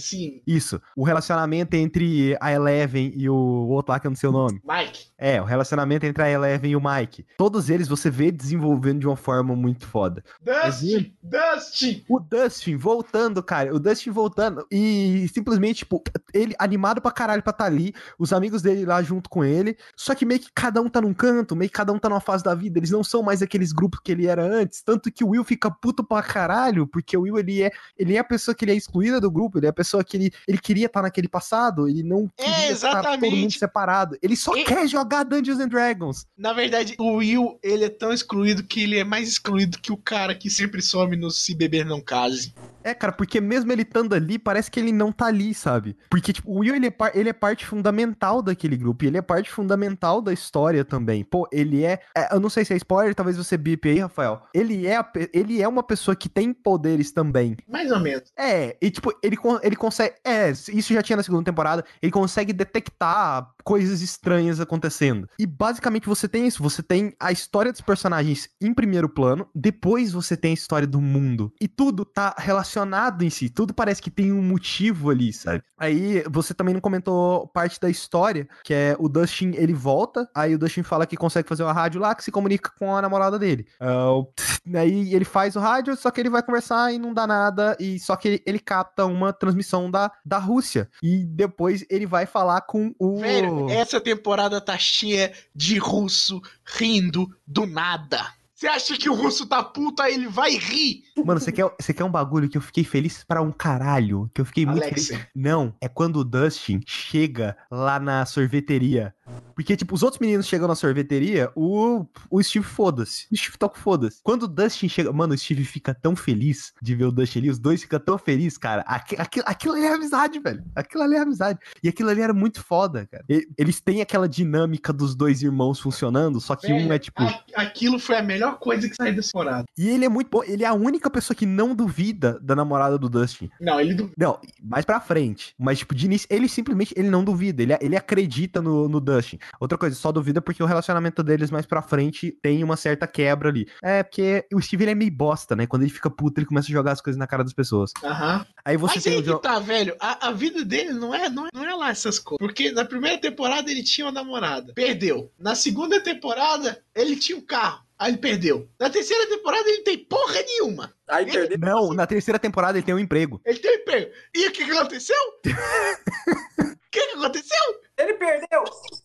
Isso. 0.47 0.81
O 0.97 1.05
relacionamento 1.05 1.75
entre 1.75 2.37
a 2.41 2.53
Eleven 2.53 3.13
e 3.15 3.29
o 3.29 3.35
outro 3.35 3.93
lá 3.93 4.01
que 4.01 4.07
eu 4.07 4.11
não 4.11 4.17
sei 4.17 4.29
o 4.29 4.33
nome. 4.33 4.61
Mike. 4.65 5.15
É, 5.17 5.41
o 5.41 5.45
relacionamento 5.45 6.05
entre 6.05 6.23
a 6.23 6.31
Eleven 6.31 6.71
e 6.71 6.77
o 6.77 6.81
Mike. 6.81 7.27
Todos 7.39 7.71
eles 7.71 7.89
você 7.89 8.11
vê 8.11 8.31
desenvolvendo 8.31 9.01
de 9.01 9.07
uma 9.07 9.17
forma 9.17 9.55
muito 9.57 9.87
foda. 9.87 10.23
Dustin! 10.43 11.15
Dustin! 11.23 12.05
O 12.09 12.21
Dustin 12.21 12.77
voltando, 12.77 13.43
cara. 13.43 13.75
O 13.75 13.79
Dustin 13.79 14.11
voltando. 14.11 14.67
E 14.71 15.29
simplesmente, 15.33 15.79
tipo, 15.79 16.03
ele 16.33 16.55
animado 16.59 17.01
pra 17.01 17.11
caralho 17.11 17.43
pra 17.43 17.53
tá 17.53 17.65
ali. 17.65 17.95
Os 18.19 18.33
amigos 18.33 18.63
dele 18.63 18.85
lá 18.85 19.03
junto 19.03 19.31
com 19.31 19.45
ele. 19.45 19.77
Só 20.05 20.15
que 20.15 20.27
meio 20.27 20.39
que 20.39 20.51
cada 20.55 20.83
um 20.83 20.89
tá 20.91 21.01
num 21.01 21.15
canto, 21.15 21.57
meio 21.57 21.71
que 21.71 21.75
cada 21.75 21.91
um 21.91 21.99
tá 21.99 22.11
numa 22.11 22.21
fase 22.21 22.45
da 22.45 22.55
vida. 22.55 22.79
Eles 22.79 22.91
não 22.91 23.03
são 23.03 23.23
mais 23.23 23.41
aqueles 23.41 23.73
grupos 23.73 24.01
que 24.05 24.13
ele 24.13 24.27
era 24.27 24.45
antes. 24.45 24.83
Tanto 24.83 25.11
que 25.11 25.25
o 25.25 25.29
Will 25.29 25.43
fica 25.45 25.71
puto 25.71 26.05
pra 26.05 26.23
caralho, 26.23 26.87
porque 26.87 27.17
o 27.17 27.23
Will, 27.23 27.39
ele 27.39 27.63
é, 27.63 27.71
ele 27.97 28.15
é 28.15 28.19
a 28.19 28.25
pessoa 28.25 28.55
que 28.55 28.67
ele 28.67 28.73
é 28.73 28.75
excluída 28.75 29.19
do 29.19 29.31
grupo. 29.31 29.59
Ele 29.59 29.65
é 29.65 29.71
a 29.71 29.73
pessoa 29.73 30.05
que 30.05 30.19
ele, 30.19 30.31
ele 30.47 30.59
queria 30.59 30.85
estar 30.85 31.01
naquele 31.01 31.27
passado. 31.27 31.89
Ele 31.89 32.03
não 32.03 32.31
É, 32.37 32.45
queria 32.45 32.73
estar 32.73 33.03
todo 33.03 33.31
mundo 33.31 33.53
separado. 33.53 34.19
Ele 34.21 34.37
só 34.37 34.53
quer 34.53 34.87
jogar 34.87 35.25
Dungeons 35.25 35.59
and 35.59 35.69
Dragons. 35.69 36.27
Na 36.37 36.53
verdade, 36.53 36.95
o 36.99 37.15
Will, 37.15 37.59
ele 37.63 37.85
é 37.87 37.89
tão 37.89 38.13
excluído 38.13 38.63
que 38.63 38.83
ele 38.83 38.99
é 38.99 39.05
mais 39.05 39.27
excluído 39.27 39.79
que 39.79 39.91
o 39.91 39.97
cara 39.97 40.35
que 40.35 40.51
sempre 40.51 40.83
some 40.83 41.17
no 41.17 41.31
Se 41.31 41.55
Beber 41.55 41.87
Não 41.87 42.03
Case. 42.03 42.53
É, 42.85 42.93
cara, 42.93 43.13
porque 43.13 43.41
mesmo 43.41 43.73
ele 43.73 43.81
estando 43.81 44.15
ali, 44.15 44.39
parece 44.39 44.71
que 44.71 44.79
ele 44.79 44.93
não 44.93 45.11
tá 45.11 45.27
ali, 45.27 45.55
sabe? 45.55 45.97
Porque, 46.11 46.35
tipo, 46.35 46.51
o 46.51 46.59
Will, 46.59 46.75
ele 46.75 46.89
é, 46.89 46.95
ele 47.15 47.31
é 47.31 47.33
parte 47.33 47.65
fundamental 47.65 48.43
daquele 48.43 48.77
grupo, 48.77 49.05
e 49.05 49.07
ele 49.09 49.17
é 49.17 49.23
parte 49.23 49.51
fundamental 49.51 50.21
da 50.21 50.35
história 50.35 50.85
também. 50.85 51.25
Pô, 51.25 51.49
ele 51.51 51.83
é, 51.83 51.99
é, 52.15 52.35
Eu 52.35 52.41
não 52.41 52.51
sei 52.51 52.63
se 52.63 52.75
é 52.75 52.77
spoiler, 52.77 53.15
talvez 53.15 53.39
você 53.39 53.57
bip 53.57 53.89
aí, 53.89 53.99
Rafael. 54.01 54.43
Ele 54.53 54.87
é, 54.87 54.97
a 54.97 55.13
ele 55.33 55.63
é 55.63 55.67
uma 55.67 55.83
pessoa 55.83 56.15
que 56.15 56.29
tem 56.29 56.53
poderes 56.53 57.11
também. 57.11 57.57
Mais 57.67 57.91
ou 57.91 58.01
menos. 58.01 58.31
É, 58.37 58.77
e 58.83 58.91
tipo, 58.91 59.13
ele, 59.23 59.37
ele 59.63 59.77
consegue. 59.77 60.15
É, 60.23 60.51
isso 60.51 60.93
já 60.93 61.03
tinha 61.03 61.17
na 61.17 61.23
segunda 61.23 61.45
temporada. 61.45 61.85
Ele 62.03 62.13
consegue 62.13 62.53
detectar 62.53 63.51
coisas 63.63 64.03
estranhas 64.03 64.61
acontecendo. 64.61 65.29
E 65.39 65.47
basicamente 65.47 66.07
você 66.07 66.29
tem 66.29 66.47
isso. 66.47 66.63
Você 66.63 66.83
tem 66.83 67.15
a 67.19 67.33
história 67.33 67.73
dos 67.73 67.81
personagens 67.81 68.51
em 68.61 68.75
primeiro 68.75 69.09
plano, 69.09 69.49
depois 69.55 70.13
você 70.13 70.37
tem 70.37 70.51
a 70.51 70.55
história 70.55 70.87
do 70.87 71.01
mundo. 71.01 71.53
E 71.61 71.67
tudo 71.67 72.05
tá 72.05 72.35
relacionado 72.37 72.74
em 73.21 73.31
si. 73.31 73.49
Tudo 73.49 73.73
parece 73.75 74.01
que 74.03 74.11
tem 74.11 74.33
um 74.33 74.43
motivo 74.43 75.11
ali, 75.11 75.33
sabe? 75.33 75.63
Aí 75.79 76.23
você 76.31 76.53
também 76.55 76.75
não 76.75 76.81
comentou 76.81 77.47
parte 77.49 77.79
da 77.81 77.89
história, 77.91 78.49
que 78.65 78.73
é 78.75 78.97
o 78.99 79.09
Dustin, 79.09 79.53
ele 79.55 79.73
volta. 79.73 80.29
Aí 80.35 80.55
o 80.55 80.59
Dustin 80.59 80.83
fala 80.83 81.07
que 81.07 81.17
consegue 81.17 81.49
fazer 81.49 81.63
uma 81.63 81.73
rádio 81.73 82.01
lá 82.01 82.15
que 82.15 82.25
se 82.25 82.31
comunica 82.33 82.71
com 82.79 82.95
a 82.97 83.03
namorada 83.03 83.39
dele. 83.39 83.67
O- 83.81 84.27
Aí 84.75 85.15
ele 85.15 85.25
faz 85.25 85.57
o 85.57 85.61
rádio, 85.61 85.95
só 85.97 86.11
que 86.11 86.21
ele 86.21 86.31
vai 86.31 86.43
conversar 86.43 86.93
e 86.93 86.99
não 86.99 87.13
dá 87.13 87.27
nada. 87.27 87.77
E 87.79 87.99
só 87.99 88.17
que 88.17 88.29
ele, 88.29 88.43
ele 88.47 88.59
capta 88.59 89.05
uma 89.05 89.33
transmissão 89.33 89.91
da, 89.91 90.11
da 90.25 90.39
Rússia. 90.39 90.89
E 91.03 91.25
depois 91.27 91.85
ele 91.91 92.07
vai 92.07 92.25
falar 92.27 92.63
com 92.63 92.95
o. 92.99 93.21
Velho, 93.21 93.69
essa 93.71 94.01
temporada 94.01 94.61
tá 94.61 94.79
cheia 94.79 95.33
de 95.55 95.77
russo 95.79 96.41
rindo 96.65 97.29
do 97.47 97.67
nada. 97.67 98.25
Você 98.65 98.69
acha 98.69 98.97
que 98.97 99.11
o 99.11 99.15
russo 99.15 99.47
tá 99.47 99.63
puto, 99.63 100.01
aí 100.01 100.15
ele 100.15 100.27
vai 100.27 100.57
rir? 100.57 101.03
Mano, 101.23 101.39
você 101.39 101.53
quer, 101.53 101.71
você 101.79 101.93
quer 101.93 102.03
um 102.05 102.11
bagulho 102.11 102.49
que 102.49 102.57
eu 102.57 102.63
fiquei 102.63 102.83
feliz 102.83 103.23
pra 103.23 103.43
um 103.43 103.53
caralho? 103.53 104.31
Que 104.33 104.41
eu 104.41 104.45
fiquei 104.47 104.65
muito 104.65 104.83
Alexia. 104.83 105.19
feliz. 105.19 105.31
Não, 105.35 105.75
é 105.83 105.87
quando 105.89 106.17
o 106.21 106.25
Dustin 106.25 106.81
chega 106.87 107.57
lá 107.71 108.01
na 108.01 108.25
sorveteria. 108.25 109.15
Porque, 109.55 109.77
tipo, 109.77 109.95
os 109.95 110.03
outros 110.03 110.19
meninos 110.21 110.47
chegam 110.47 110.67
na 110.69 110.75
sorveteria, 110.75 111.51
o, 111.55 112.05
o 112.31 112.43
Steve 112.43 112.65
foda-se. 112.65 113.27
O 113.33 113.37
Steve 113.37 113.57
toca 113.59 113.79
o 113.79 113.81
foda-se. 113.83 114.21
Quando 114.23 114.45
o 114.45 114.49
Dustin 114.49 114.89
chega. 114.89 115.13
Mano, 115.13 115.35
o 115.35 115.39
Steve 115.39 115.65
fica 115.65 115.95
tão 115.95 116.17
feliz 116.17 116.73
de 116.83 116.95
ver 116.95 117.05
o 117.05 117.13
Dustin 117.13 117.39
ali, 117.41 117.51
os 117.51 117.59
dois 117.59 117.83
ficam 117.83 118.01
tão 118.01 118.17
felizes, 118.19 118.57
cara. 118.59 118.83
Aqui- 118.87 119.17
Aquilo, 119.19 119.45
aquilo 119.47 119.75
ali 119.75 119.85
é 119.85 119.95
amizade, 119.95 120.39
velho. 120.41 120.65
Aquilo 120.75 121.03
ali 121.03 121.15
é 121.17 121.21
amizade. 121.21 121.59
E 121.83 121.89
aquilo 121.89 122.09
ali 122.11 122.21
era 122.23 122.33
muito 122.35 122.63
foda, 122.63 123.07
cara. 123.07 123.25
E- 123.29 123.47
Eles 123.59 123.81
têm 123.81 124.01
aquela 124.01 124.29
dinâmica 124.29 124.93
dos 124.93 125.15
dois 125.15 125.43
irmãos 125.43 125.79
funcionando, 125.81 126.41
só 126.41 126.57
que 126.57 126.73
um 126.73 126.79
Velho, 126.79 126.93
é 126.95 126.99
tipo. 126.99 127.23
a- 127.23 127.45
aquilo 127.57 127.99
foi 127.99 128.17
a 128.17 128.23
melhor 128.23 128.54
coisa 128.55 128.89
que 128.89 128.95
saiu 128.97 129.15
dessa 129.15 129.29
temporada. 129.33 129.65
E 129.77 129.89
ele 129.89 130.05
é 130.05 130.09
muito 130.09 130.29
bom. 130.31 130.43
Ele 130.45 130.65
é 130.65 130.67
a 130.67 130.75
única 130.75 131.11
pessoa 131.11 131.37
que 131.37 131.47
não 131.47 131.75
duvida 131.75 132.39
da 132.41 132.55
namorada 132.55 132.99
do 132.99 133.09
Dustin. 133.09 133.51
Não, 133.61 133.81
ele 133.81 133.95
du- 133.95 134.11
Não, 134.17 134.39
mais 134.63 134.85
pra 134.85 135.01
frente. 135.01 135.55
Mas, 135.59 135.79
tipo, 135.79 135.95
de 135.95 136.07
início, 136.07 136.27
ele 136.31 136.49
simplesmente 136.49 136.95
ele 136.97 137.11
não 137.11 137.25
duvida. 137.25 137.63
Ele, 137.63 137.77
ele 137.81 137.97
acredita 137.97 138.61
no, 138.63 138.89
no 138.89 139.01
Dustin. 139.01 139.39
Outra 139.61 139.77
coisa, 139.79 139.95
só 139.97 140.11
duvida 140.13 140.41
porque 140.41 140.63
o 140.63 140.67
relacionamento 140.67 141.23
deles 141.23 141.51
mais 141.51 141.67
pra 141.67 141.83
frente 141.83 142.37
tem 142.43 142.63
uma 142.65 142.77
certa 142.77 143.07
quebra 143.07 143.49
ali. 143.49 143.67
É, 143.83 144.03
porque 144.03 144.45
o 144.53 144.61
Steve 144.61 144.85
ele 144.85 144.91
é 144.93 144.95
meio 144.95 145.11
bosta, 145.13 145.55
né? 145.57 145.67
Quando 145.67 145.83
ele 145.83 145.91
fica 145.93 146.11
puto, 146.11 146.39
ele 146.41 146.47
começa 146.47 146.69
a 146.69 146.73
jogar 146.73 146.93
as 146.93 147.01
coisas 147.01 147.19
na 147.19 147.27
cara 147.27 147.43
das 147.45 147.53
pessoas. 147.53 147.93
Aham. 148.03 148.47
Aí 148.65 148.77
você 148.77 148.95
Mas 148.97 149.05
tem 149.05 149.13
aí 149.15 149.23
que 149.23 149.29
John. 149.31 149.39
tá, 149.39 149.59
velho. 149.59 149.95
A, 150.01 150.29
a 150.29 150.33
vida 150.33 150.65
dele 150.65 150.93
não 150.93 151.15
é, 151.15 151.29
não, 151.29 151.47
é, 151.47 151.51
não 151.55 151.65
é 151.65 151.75
lá 151.75 151.91
essas 151.91 152.19
coisas. 152.19 152.39
Porque 152.39 152.73
na 152.73 152.85
primeira 152.85 153.19
temporada 153.19 153.71
ele 153.71 153.83
tinha 153.83 154.07
uma 154.07 154.13
namorada. 154.13 154.73
Perdeu. 154.75 155.31
Na 155.39 155.55
segunda 155.55 156.01
temporada, 156.01 156.79
ele 156.95 157.17
tinha 157.17 157.37
um 157.39 157.41
carro. 157.43 157.83
Aí 158.05 158.11
ele 158.11 158.19
perdeu. 158.19 158.69
Na 158.79 158.91
terceira 158.91 159.27
temporada, 159.27 159.67
ele 159.67 159.79
não 159.79 159.85
tem 159.85 159.97
porra 159.97 160.43
nenhuma. 160.43 160.95
Aí 161.09 161.25
perdeu. 161.25 161.59
Não, 161.59 161.95
na 161.95 162.07
terceira 162.07 162.39
temporada 162.39 162.77
ele 162.77 162.85
tem 162.85 162.95
um 162.95 162.99
emprego. 162.99 163.41
Ele 163.47 163.59
tem 163.59 163.71
um 163.71 163.81
emprego. 163.81 164.13
E 164.35 164.47
o 164.47 164.53
que, 164.53 164.63
que 164.63 164.71
aconteceu? 164.71 165.17
O 166.85 166.97
que, 166.97 167.07
que 167.09 167.17
aconteceu? 167.17 167.81
Ele 167.97 168.15
perdeu. 168.15 168.65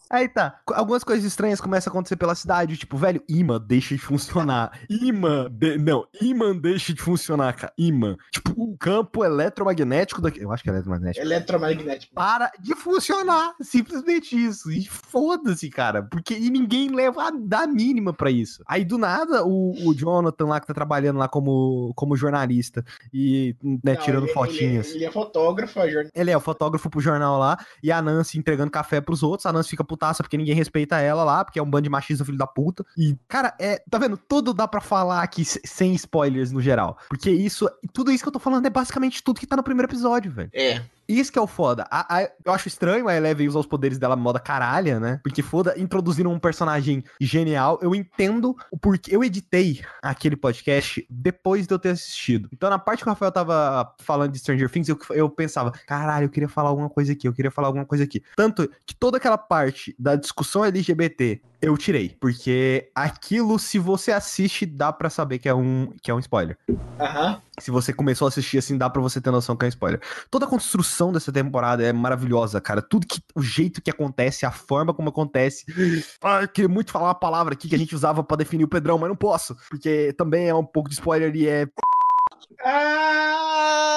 Aí 0.10 0.28
tá. 0.28 0.60
Algumas 0.74 1.04
coisas 1.04 1.24
estranhas 1.24 1.62
começam 1.62 1.92
a 1.92 1.94
acontecer 1.94 2.16
pela 2.16 2.34
cidade. 2.34 2.76
Tipo, 2.78 2.98
velho, 2.98 3.24
imã 3.30 3.60
deixa 3.64 3.94
de 3.94 4.02
funcionar. 4.02 4.72
Imã. 4.90 5.48
de- 5.52 5.78
Não, 5.78 6.08
imã 6.20 6.56
deixa 6.56 6.92
de 6.94 7.02
funcionar, 7.02 7.54
cara. 7.56 7.72
Imã. 7.78 8.18
Tipo, 8.32 8.52
o 8.58 8.76
campo 8.76 9.24
eletromagnético 9.24 10.20
daqui. 10.22 10.42
Eu 10.42 10.52
acho 10.52 10.64
que 10.64 10.70
é 10.70 10.74
eletromagnético. 10.74 11.24
Eletromagnético. 11.24 12.16
Para 12.16 12.52
de 12.60 12.74
funcionar. 12.76 13.54
Simplesmente 13.62 14.36
isso. 14.36 14.72
E 14.72 14.84
foda-se, 14.86 15.70
cara. 15.70 16.02
Porque 16.02 16.34
e 16.34 16.50
ninguém 16.50 16.90
leva 16.90 17.28
a 17.28 17.32
da 17.32 17.68
mínima 17.68 18.12
pra 18.12 18.32
isso. 18.32 18.64
Aí 18.68 18.84
do 18.84 18.98
nada, 18.98 19.46
o, 19.46 19.74
o 19.88 19.94
Jonathan 19.94 20.46
lá 20.48 20.60
que 20.60 20.66
tá 20.66 20.74
trabalhando 20.74 21.18
lá 21.20 21.28
como, 21.28 21.94
como 21.96 22.16
jornalista 22.18 22.84
e 23.14 23.56
né, 23.62 23.94
Não, 23.94 23.96
tirando 23.98 24.24
ele- 24.26 24.34
fotinhas. 24.34 24.88
Ele, 24.88 24.98
ele 24.98 25.06
é 25.06 25.12
fotógrafo, 25.12 25.80
a 25.80 25.86
jornalista. 25.88 26.20
Ele 26.20 26.32
é 26.32 26.38
o 26.38 26.40
fotógrafo 26.42 26.90
pro 26.90 27.00
jornal 27.00 27.38
lá, 27.38 27.58
e 27.84 27.92
a 27.92 28.02
Nancy 28.02 28.40
entregando 28.40 28.72
café 28.84 29.00
pros 29.02 29.24
outros. 29.24 29.46
A 29.46 29.54
Nancy 29.54 29.70
fica 29.70 29.84
putaça 29.84 30.24
porque 30.24 30.38
ninguém 30.38 30.56
respeita 30.56 30.98
ela 31.00 31.24
lá, 31.24 31.44
porque 31.46 31.60
é 31.60 31.64
um 31.64 31.70
bando 31.70 31.84
de 31.84 31.90
machista, 31.90 32.26
filho 32.26 32.38
da 32.38 32.48
puta. 32.48 32.86
E, 32.98 33.16
cara, 33.28 33.54
é. 33.60 33.82
Tá 33.90 33.98
vendo? 33.98 34.18
Tudo 34.18 34.54
dá 34.54 34.68
pra 34.68 34.82
falar 34.82 35.22
aqui 35.22 35.44
se- 35.46 35.62
sem 35.66 35.94
spoilers 35.96 36.52
no 36.52 36.62
geral. 36.62 36.98
Porque 37.10 37.30
isso. 37.30 37.70
Tudo 37.94 38.12
isso 38.12 38.24
que 38.24 38.28
eu 38.30 38.34
tô 38.34 38.40
falando 38.40 38.66
é 38.66 38.70
basicamente 38.70 39.24
tudo 39.24 39.40
que 39.40 39.48
tá 39.48 39.56
no 39.56 39.64
primeiro 39.64 39.90
episódio, 39.90 40.32
velho. 40.32 40.50
É. 40.54 40.82
Isso 41.10 41.32
que 41.32 41.40
é 41.40 41.42
o 41.42 41.48
foda. 41.48 41.88
A- 41.90 42.18
a- 42.20 42.30
eu 42.46 42.54
acho 42.54 42.68
estranho 42.68 43.08
a 43.08 43.16
Eleven 43.16 43.48
usar 43.48 43.60
os 43.60 43.66
poderes 43.66 43.98
dela 43.98 44.16
moda 44.16 44.40
caralha, 44.40 45.00
né? 45.00 45.20
Porque 45.24 45.42
foda, 45.42 45.74
introduzindo 45.78 46.30
um 46.30 46.38
personagem 46.40 47.04
genial. 47.20 47.80
Eu 47.82 47.96
entendo 47.96 48.56
o 48.72 48.78
porquê. 48.78 49.16
Eu 49.16 49.24
editei 49.24 49.82
aquele 50.04 50.36
podcast 50.36 51.06
depois 51.10 51.66
de 51.66 51.74
eu 51.74 51.80
ter 51.80 51.90
assistido. 51.90 52.48
Então, 52.54 52.70
na 52.70 52.78
parte 52.78 53.02
que 53.04 53.10
o 53.10 53.12
Rafael 53.12 53.32
tava 53.32 53.92
falando 54.00 54.32
de 54.32 54.40
Stranger 54.40 54.70
Things, 54.70 54.88
eu, 54.88 55.00
eu 55.12 55.30
pensava, 55.30 55.72
caralho, 55.88 56.26
eu 56.26 56.30
queria 56.30 56.48
falar 56.48 56.70
alguma 56.70 56.90
coisa 56.90 57.12
aqui, 57.14 57.28
eu 57.28 57.34
queria 57.34 57.50
falar 57.52 57.68
alguma 57.70 57.86
coisa 57.86 58.04
aqui. 58.04 58.22
Tanto 58.36 58.70
que 58.86 58.94
toda 58.96 59.18
aquela 59.18 59.38
parte 59.38 59.96
da 59.98 60.16
discussão 60.16 60.64
LGBT 60.64 61.42
eu 61.62 61.78
tirei. 61.78 62.16
Porque 62.20 62.90
aquilo, 62.96 63.60
se 63.60 63.78
você 63.78 64.12
assiste, 64.12 64.66
dá 64.66 64.92
pra 64.92 65.10
saber 65.10 65.40
que 65.40 65.50
é 65.50 65.54
um, 65.54 65.92
que 66.02 66.10
é 66.10 66.14
um 66.14 66.20
spoiler. 66.20 66.58
Aham. 67.00 67.42
Se 67.60 67.72
você 67.72 67.92
começou 67.92 68.26
a 68.26 68.30
assistir 68.30 68.58
assim, 68.58 68.78
dá 68.78 68.90
pra 68.90 69.02
você 69.02 69.20
ter 69.20 69.32
noção 69.32 69.56
que 69.56 69.66
é 69.66 69.68
um 69.68 69.70
spoiler. 69.70 70.02
Toda 70.32 70.46
a 70.46 70.50
construção 70.50 71.12
dessa 71.12 71.32
temporada 71.32 71.84
é 71.84 71.92
maravilhosa, 71.92 72.62
cara. 72.62 72.82
Tudo 72.82 73.06
que. 73.06 73.22
O 73.36 73.42
jeito 73.42 73.82
que 73.82 73.92
acontece, 73.92 74.46
a 74.46 74.52
forma 74.52 74.94
como 74.94 75.10
acontece. 75.10 75.66
Ah, 76.22 76.42
eu 76.42 76.48
queria 76.48 76.70
muito 76.70 76.92
falar 76.92 77.08
uma 77.08 77.16
palavra 77.16 77.54
aqui 77.54 77.68
que 77.68 77.76
a 77.76 77.80
gente 77.80 77.96
usava 77.96 78.24
pra 78.24 78.38
definir 78.38 78.64
o 78.64 78.70
Pedrão, 78.70 78.98
mas 78.98 79.10
não 79.10 79.16
posso. 79.16 79.56
Porque 79.70 80.14
também 80.14 80.48
é 80.48 80.56
um 80.56 80.66
pouco 80.66 80.90
de 80.90 80.96
spoiler 80.96 81.36
e 81.36 81.48
é. 81.48 81.68
Ah! 82.64 83.89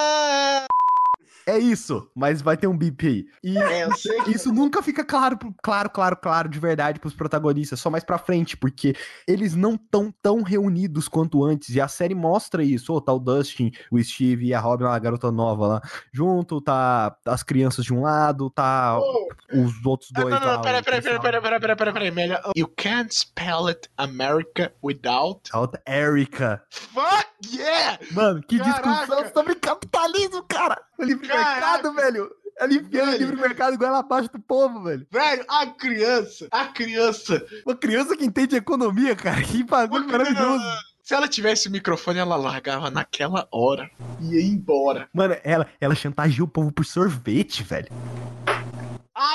É 1.47 1.59
isso, 1.59 2.09
mas 2.15 2.41
vai 2.41 2.57
ter 2.57 2.67
um 2.67 2.77
bip 2.77 3.07
aí. 3.07 3.25
E 3.43 3.59
É, 3.59 3.85
eu 3.85 3.95
sei 3.97 4.21
que. 4.23 4.31
isso 4.33 4.53
nunca 4.53 4.83
fica 4.83 5.05
claro, 5.05 5.39
claro, 5.63 5.91
claro, 5.91 6.17
claro, 6.17 6.49
de 6.49 6.59
verdade 6.59 7.01
pros 7.01 7.15
protagonistas, 7.15 7.81
só 7.81 7.91
mais 7.91 8.05
pra 8.05 8.19
frente, 8.19 8.57
porque 8.57 8.95
eles 9.27 9.55
não 9.55 9.77
tão 9.77 10.13
tão 10.23 10.43
reunidos 10.43 11.09
quanto 11.09 11.45
antes, 11.45 11.75
e 11.75 11.81
a 11.81 11.89
série 11.89 12.15
mostra 12.15 12.63
isso, 12.63 12.93
ô, 12.93 13.01
tá 13.01 13.13
o 13.13 13.19
Dustin, 13.19 13.73
o 13.91 14.03
Steve 14.03 14.47
e 14.47 14.55
a 14.55 14.61
Robin, 14.61 14.85
a 14.85 14.99
garota 14.99 15.33
nova 15.33 15.67
lá, 15.67 15.83
junto, 16.13 16.61
tá 16.61 17.17
as 17.27 17.43
crianças 17.43 17.85
de 17.85 17.93
um 17.93 18.03
lado, 18.03 18.49
tá 18.51 18.99
Oh, 19.01 19.29
os 19.55 19.85
outros 19.85 20.11
dois 20.13 20.31
não, 20.31 20.41
não, 20.41 20.53
não, 20.55 20.61
pera, 20.63 20.79
o 20.81 20.85
pera, 20.85 21.03
pera, 21.03 21.21
policial. 21.21 21.21
pera, 21.23 21.41
pera, 21.43 21.61
pera, 21.61 21.77
pera, 21.77 21.93
pera, 21.93 22.11
melhor. 22.13 22.41
You 22.57 22.69
can't 22.77 23.13
spell 23.15 23.67
it 23.69 23.89
America 23.99 24.73
without. 24.83 25.41
A 25.53 25.61
outra, 25.61 25.83
Erika. 25.87 26.63
Fuck 26.71 27.27
yeah! 27.55 27.99
Mano, 28.13 28.41
que 28.43 28.59
Caraca. 28.59 28.89
discussão 28.89 29.33
sobre 29.35 29.55
capitalismo, 29.57 30.43
cara! 30.45 30.81
Caraca. 30.97 31.32
Mercado, 31.37 31.93
velho! 31.95 32.31
Aliviando 32.61 33.09
o 33.09 33.13
Velho. 33.13 33.19
livre 33.19 33.37
mercado 33.41 33.75
igual 33.75 33.95
abaixo 33.95 34.31
do 34.31 34.39
povo, 34.39 34.83
velho. 34.83 35.07
Velho, 35.11 35.45
a 35.49 35.67
criança, 35.67 36.47
a 36.51 36.67
criança. 36.67 37.45
Uma 37.67 37.75
criança 37.75 38.17
que 38.17 38.25
entende 38.25 38.55
economia, 38.57 39.17
cara, 39.17 39.43
que 39.43 39.65
bagulho 39.65 40.07
maravilhoso. 40.07 40.63
Se 41.03 41.15
ela 41.15 41.27
tivesse 41.27 41.67
o 41.69 41.71
microfone, 41.73 42.19
ela 42.21 42.37
largava 42.37 42.89
naquela 42.91 43.49
hora 43.51 43.91
e 44.21 44.35
ia 44.37 44.43
embora. 44.43 45.09
Mano, 45.13 45.37
ela, 45.43 45.67
ela 45.81 45.95
chantageou 45.95 46.47
o 46.47 46.51
povo 46.51 46.71
por 46.71 46.85
sorvete, 46.85 47.63
velho. 47.65 47.89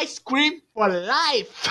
Ice 0.01 0.21
cream 0.21 0.61
for 0.73 0.89
life! 0.89 1.69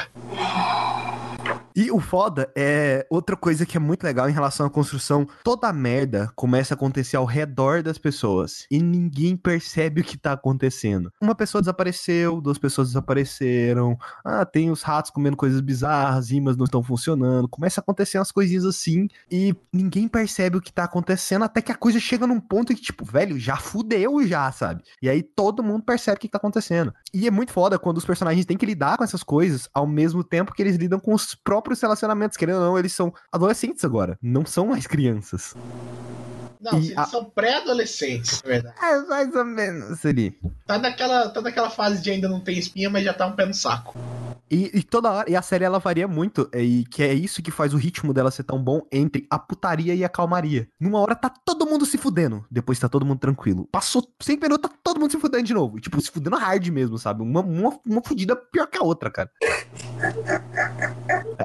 E 1.77 1.91
o 1.91 2.01
foda 2.01 2.51
é 2.57 3.07
outra 3.11 3.37
coisa 3.37 3.67
que 3.67 3.77
é 3.77 3.81
muito 3.81 4.03
legal 4.03 4.31
em 4.31 4.33
relação 4.33 4.65
à 4.65 4.71
construção. 4.71 5.29
Toda 5.45 5.69
a 5.69 5.75
merda 5.75 6.33
começa 6.35 6.73
a 6.73 6.75
acontecer 6.75 7.19
ao 7.19 7.27
redor 7.27 7.83
das 7.83 7.99
pessoas. 7.99 8.67
E 8.71 8.81
ninguém 8.81 9.37
percebe 9.37 10.01
o 10.01 10.05
que 10.05 10.17
tá 10.17 10.33
acontecendo. 10.33 11.13
Uma 11.21 11.35
pessoa 11.35 11.61
desapareceu, 11.61 12.41
duas 12.41 12.57
pessoas 12.57 12.89
desapareceram. 12.89 13.95
Ah, 14.25 14.47
tem 14.47 14.71
os 14.71 14.81
ratos 14.81 15.11
comendo 15.11 15.37
coisas 15.37 15.61
bizarras, 15.61 16.31
imãs 16.31 16.57
não 16.57 16.65
estão 16.65 16.83
funcionando. 16.83 17.47
Começa 17.47 17.79
a 17.79 17.83
acontecer 17.83 18.17
umas 18.17 18.33
coisinhas 18.33 18.65
assim. 18.65 19.07
E 19.31 19.55
ninguém 19.71 20.09
percebe 20.09 20.57
o 20.57 20.63
que 20.63 20.73
tá 20.73 20.85
acontecendo 20.85 21.45
até 21.45 21.61
que 21.61 21.73
a 21.73 21.77
coisa 21.77 22.01
chega 22.01 22.27
num 22.27 22.41
ponto 22.41 22.75
que, 22.75 22.81
tipo, 22.81 23.05
velho, 23.05 23.39
já 23.39 23.59
fudeu 23.59 24.27
já, 24.27 24.51
sabe? 24.51 24.83
E 25.03 25.11
aí 25.11 25.23
todo 25.23 25.63
mundo 25.63 25.83
percebe 25.83 26.17
o 26.17 26.21
que 26.21 26.29
tá 26.29 26.39
acontecendo. 26.39 26.95
E 27.13 27.27
é 27.27 27.31
muito 27.31 27.53
foda 27.53 27.79
quando 27.79 27.99
os 27.99 28.05
personagens 28.07 28.47
têm 28.47 28.57
que 28.57 28.65
lidar 28.65 28.97
com 28.97 29.05
essas 29.05 29.23
coisas 29.23 29.69
ao 29.75 29.87
mesmo 29.87 30.25
tempo 30.25 30.55
que 30.55 30.63
eles 30.63 30.77
lidam 30.77 30.99
com 30.99 31.13
os 31.13 31.35
próprios 31.35 31.66
relacionamentos. 31.75 32.37
Querendo 32.37 32.57
ou 32.57 32.65
não, 32.65 32.79
eles 32.79 32.93
são 32.93 33.13
adolescentes 33.31 33.85
agora, 33.85 34.19
não 34.23 34.45
são 34.45 34.67
mais 34.67 34.87
crianças. 34.87 35.55
Não, 36.61 36.79
eles 36.79 36.97
a- 36.97 37.05
são 37.07 37.25
pré-adolescentes, 37.25 38.43
na 38.43 38.49
verdade. 38.49 38.77
É 38.83 38.99
mais 39.03 39.35
ou 39.35 39.45
menos 39.45 40.05
ali. 40.05 40.39
Tá 40.67 40.79
naquela, 40.79 41.29
tá 41.29 41.41
naquela 41.41 41.71
fase 41.71 42.03
de 42.03 42.11
ainda 42.11 42.29
não 42.29 42.41
tem 42.41 42.59
espinha, 42.59 42.91
mas 42.91 43.05
já 43.05 43.13
tá 43.15 43.27
um 43.27 43.33
pé 43.33 43.47
no 43.47 43.55
saco. 43.55 43.95
E, 44.49 44.71
e 44.79 44.83
toda 44.85 45.11
hora, 45.11 45.29
e 45.29 45.35
a 45.35 45.43
série 45.43 45.65
ela 45.65 45.81
varia 45.81 46.07
muito, 46.07 46.49
é, 46.53 46.63
e 46.63 46.85
que 46.85 47.03
é 47.03 47.13
isso 47.13 47.43
que 47.43 47.51
faz 47.51 47.75
o 47.75 47.77
ritmo 47.77 48.15
dela 48.15 48.31
ser 48.31 48.45
tão 48.45 48.63
bom 48.63 48.81
entre 48.93 49.27
a 49.29 49.41
putaria 49.41 49.93
e 49.93 50.05
a 50.05 50.09
calmaria. 50.09 50.69
Numa 50.79 51.01
hora 51.01 51.17
tá 51.17 51.29
todo 51.29 51.67
mundo 51.67 51.85
se 51.85 51.99
fudendo, 51.99 52.45
depois 52.49 52.79
tá 52.79 52.89
todo 52.89 53.05
mundo 53.05 53.19
tranquilo. 53.19 53.69
Passou 53.73 54.07
5 54.23 54.41
minutos, 54.41 54.71
tá 54.71 54.77
todo 54.85 55.01
mundo 55.01 55.11
se 55.11 55.19
fudendo 55.19 55.43
de 55.43 55.53
novo. 55.53 55.81
Tipo, 55.81 56.01
se 56.01 56.13
fudendo 56.13 56.37
hard 56.37 56.65
mesmo, 56.69 56.97
sabe? 56.97 57.23
Uma, 57.23 57.41
uma, 57.41 57.77
uma 57.85 58.01
fudida 58.05 58.37
pior 58.37 58.69
que 58.69 58.79
a 58.79 58.83
outra, 58.83 59.11
cara. 59.11 59.29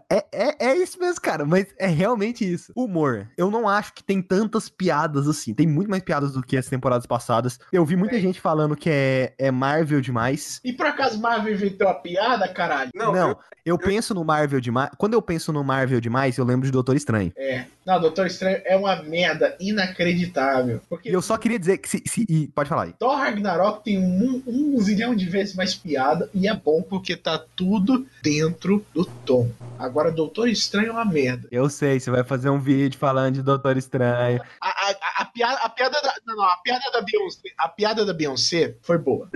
É, 0.07 0.25
é, 0.31 0.65
é 0.69 0.77
isso 0.77 0.99
mesmo, 0.99 1.19
cara, 1.21 1.43
mas 1.43 1.65
é 1.79 1.87
realmente 1.87 2.45
isso. 2.45 2.71
Humor. 2.75 3.27
Eu 3.35 3.49
não 3.49 3.67
acho 3.67 3.93
que 3.93 4.03
tem 4.03 4.21
tantas 4.21 4.69
piadas 4.69 5.00
assim. 5.27 5.53
Tem 5.53 5.67
muito 5.67 5.89
mais 5.89 6.03
piadas 6.03 6.33
do 6.33 6.41
que 6.43 6.57
as 6.57 6.67
temporadas 6.67 7.05
passadas. 7.05 7.59
Eu 7.71 7.85
vi 7.85 7.95
muita 7.95 8.15
É. 8.15 8.19
gente 8.19 8.39
falando 8.41 8.75
que 8.75 8.89
é, 8.89 9.33
é 9.37 9.51
Marvel 9.51 10.01
demais. 10.01 10.59
E 10.63 10.73
por 10.73 10.85
acaso 10.85 11.19
Marvel 11.19 11.53
inventou 11.53 11.87
a 11.87 11.93
piada, 11.93 12.47
caralho? 12.47 12.91
Não, 12.93 13.11
Não, 13.13 13.29
eu- 13.29 13.37
eu, 13.65 13.77
penso 13.77 14.13
no 14.13 14.23
Marvel 14.25 14.59
demais. 14.59 14.89
Quando 14.97 15.13
eu 15.13 15.21
penso 15.21 15.51
no 15.53 15.63
Marvel 15.63 16.01
demais, 16.01 16.37
eu 16.37 16.45
lembro 16.45 16.65
de 16.65 16.71
Doutor 16.71 16.95
Estranho. 16.95 17.31
É. 17.37 17.65
Não, 17.85 17.99
Doutor 17.99 18.27
Estranho 18.27 18.61
é 18.65 18.75
uma 18.75 18.95
merda 19.01 19.55
inacreditável. 19.59 20.81
Porque 20.89 21.09
eu 21.09 21.21
só 21.21 21.37
queria 21.37 21.59
dizer 21.59 21.77
que 21.77 21.89
se. 21.89 22.03
se- 22.07 22.25
e 22.29 22.47
pode 22.47 22.69
falar 22.69 22.83
aí. 22.83 22.93
Thor 22.97 23.15
Ragnarok 23.17 23.83
tem 23.83 23.97
um, 23.97 24.41
um 24.45 24.79
zilhão 24.81 25.15
de 25.15 25.25
vezes 25.25 25.55
mais 25.55 25.73
piada 25.75 26.29
e 26.33 26.47
é 26.47 26.53
bom 26.55 26.81
porque 26.81 27.15
tá 27.15 27.41
tudo 27.55 28.05
dentro 28.23 28.85
do 28.93 29.05
tom. 29.05 29.49
Agora, 29.79 30.11
Doutor 30.11 30.47
Estranho 30.47 30.89
é 30.89 30.91
uma 30.91 31.05
merda. 31.05 31.47
Eu 31.51 31.69
sei, 31.69 31.99
você 31.99 32.11
vai 32.11 32.23
fazer 32.23 32.49
um 32.49 32.59
vídeo 32.59 32.97
falando 32.99 33.35
de 33.35 33.41
Doutor 33.41 33.77
Estranho. 33.77 34.41
A, 34.59 34.89
a, 34.90 34.90
a, 35.17 35.25
piada, 35.25 35.59
a 35.61 35.69
piada 35.69 36.01
da. 36.01 36.13
Não, 36.25 36.35
não, 36.35 36.45
a 36.45 36.57
piada 36.57 36.91
da 36.91 37.01
Beyoncé. 37.01 37.49
A 37.57 37.69
piada 37.69 38.05
da 38.05 38.13
Beyoncé 38.13 38.75
foi 38.81 38.97
boa. 38.97 39.29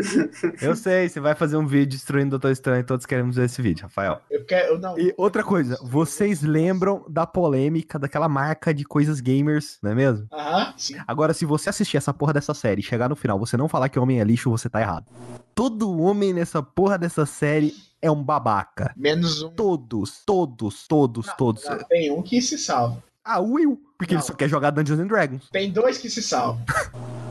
Eu 0.62 0.76
sei, 0.76 1.10
você 1.10 1.20
vai 1.20 1.36
fazer 1.36 1.58
um 1.58 1.66
vídeo 1.66 1.92
destruindo 1.92 2.32
Doutor 2.32 2.52
Estranho. 2.52 2.86
Todos 2.86 3.06
queremos 3.06 3.36
ver 3.36 3.46
esse 3.46 3.62
vídeo, 3.62 3.84
Rafael. 3.84 4.22
Eu 4.30 4.46
quero. 4.46 4.74
eu 4.74 4.80
Não, 4.80 4.98
E 4.98 5.14
outra 5.18 5.44
coisa, 5.44 5.78
vocês 5.84 6.42
lembram 6.42 7.06
da 7.10 7.26
polêmica 7.26 8.00
daquela 8.00 8.30
marca 8.30 8.74
de 8.74 8.84
coisas 8.84 9.20
gamers, 9.20 9.78
não 9.82 9.92
é 9.92 9.96
mesmo? 9.96 10.28
Aham, 10.32 10.74
sim. 10.78 10.96
Agora, 11.08 11.34
se 11.34 11.46
você 11.46 11.70
assistir 11.70 11.98
essa 11.98 12.14
porra 12.14 12.34
dessa 12.34 12.54
série 12.54 12.82
e 12.82 12.84
chegar 12.84 13.10
no 13.10 13.16
final, 13.16 13.40
você 13.40 13.58
não 13.58 13.68
falar 13.68 13.90
que 13.90 14.00
homem 14.00 14.20
é 14.20 14.24
lixo, 14.24 14.50
você 14.50 14.70
tá 14.70 14.82
errado. 14.82 15.06
Todo 15.54 16.00
homem 16.00 16.34
nessa 16.34 16.62
porra 16.62 16.98
dessa 16.98 17.26
série 17.26 17.74
é 18.02 18.12
um 18.12 18.24
babaca. 18.24 18.94
Menos 18.96 19.42
um. 19.42 19.50
Todos, 19.50 20.24
todos, 20.26 20.88
todos, 20.88 21.28
todos. 21.38 21.66
Não, 21.66 21.78
tem 21.86 22.12
um 22.12 22.22
que 22.22 22.42
se 22.42 22.58
salva. 22.58 23.04
Ah, 23.26 23.40
o 23.40 23.54
Will, 23.54 23.82
porque 23.98 24.14
ele 24.14 24.20
Não. 24.20 24.28
só 24.28 24.34
quer 24.34 24.48
jogar 24.48 24.70
Dungeons 24.70 25.00
and 25.00 25.08
Dragons. 25.08 25.50
Tem 25.52 25.72
dois 25.72 25.98
que 25.98 26.10
se 26.10 26.22
salvam. 26.22 26.64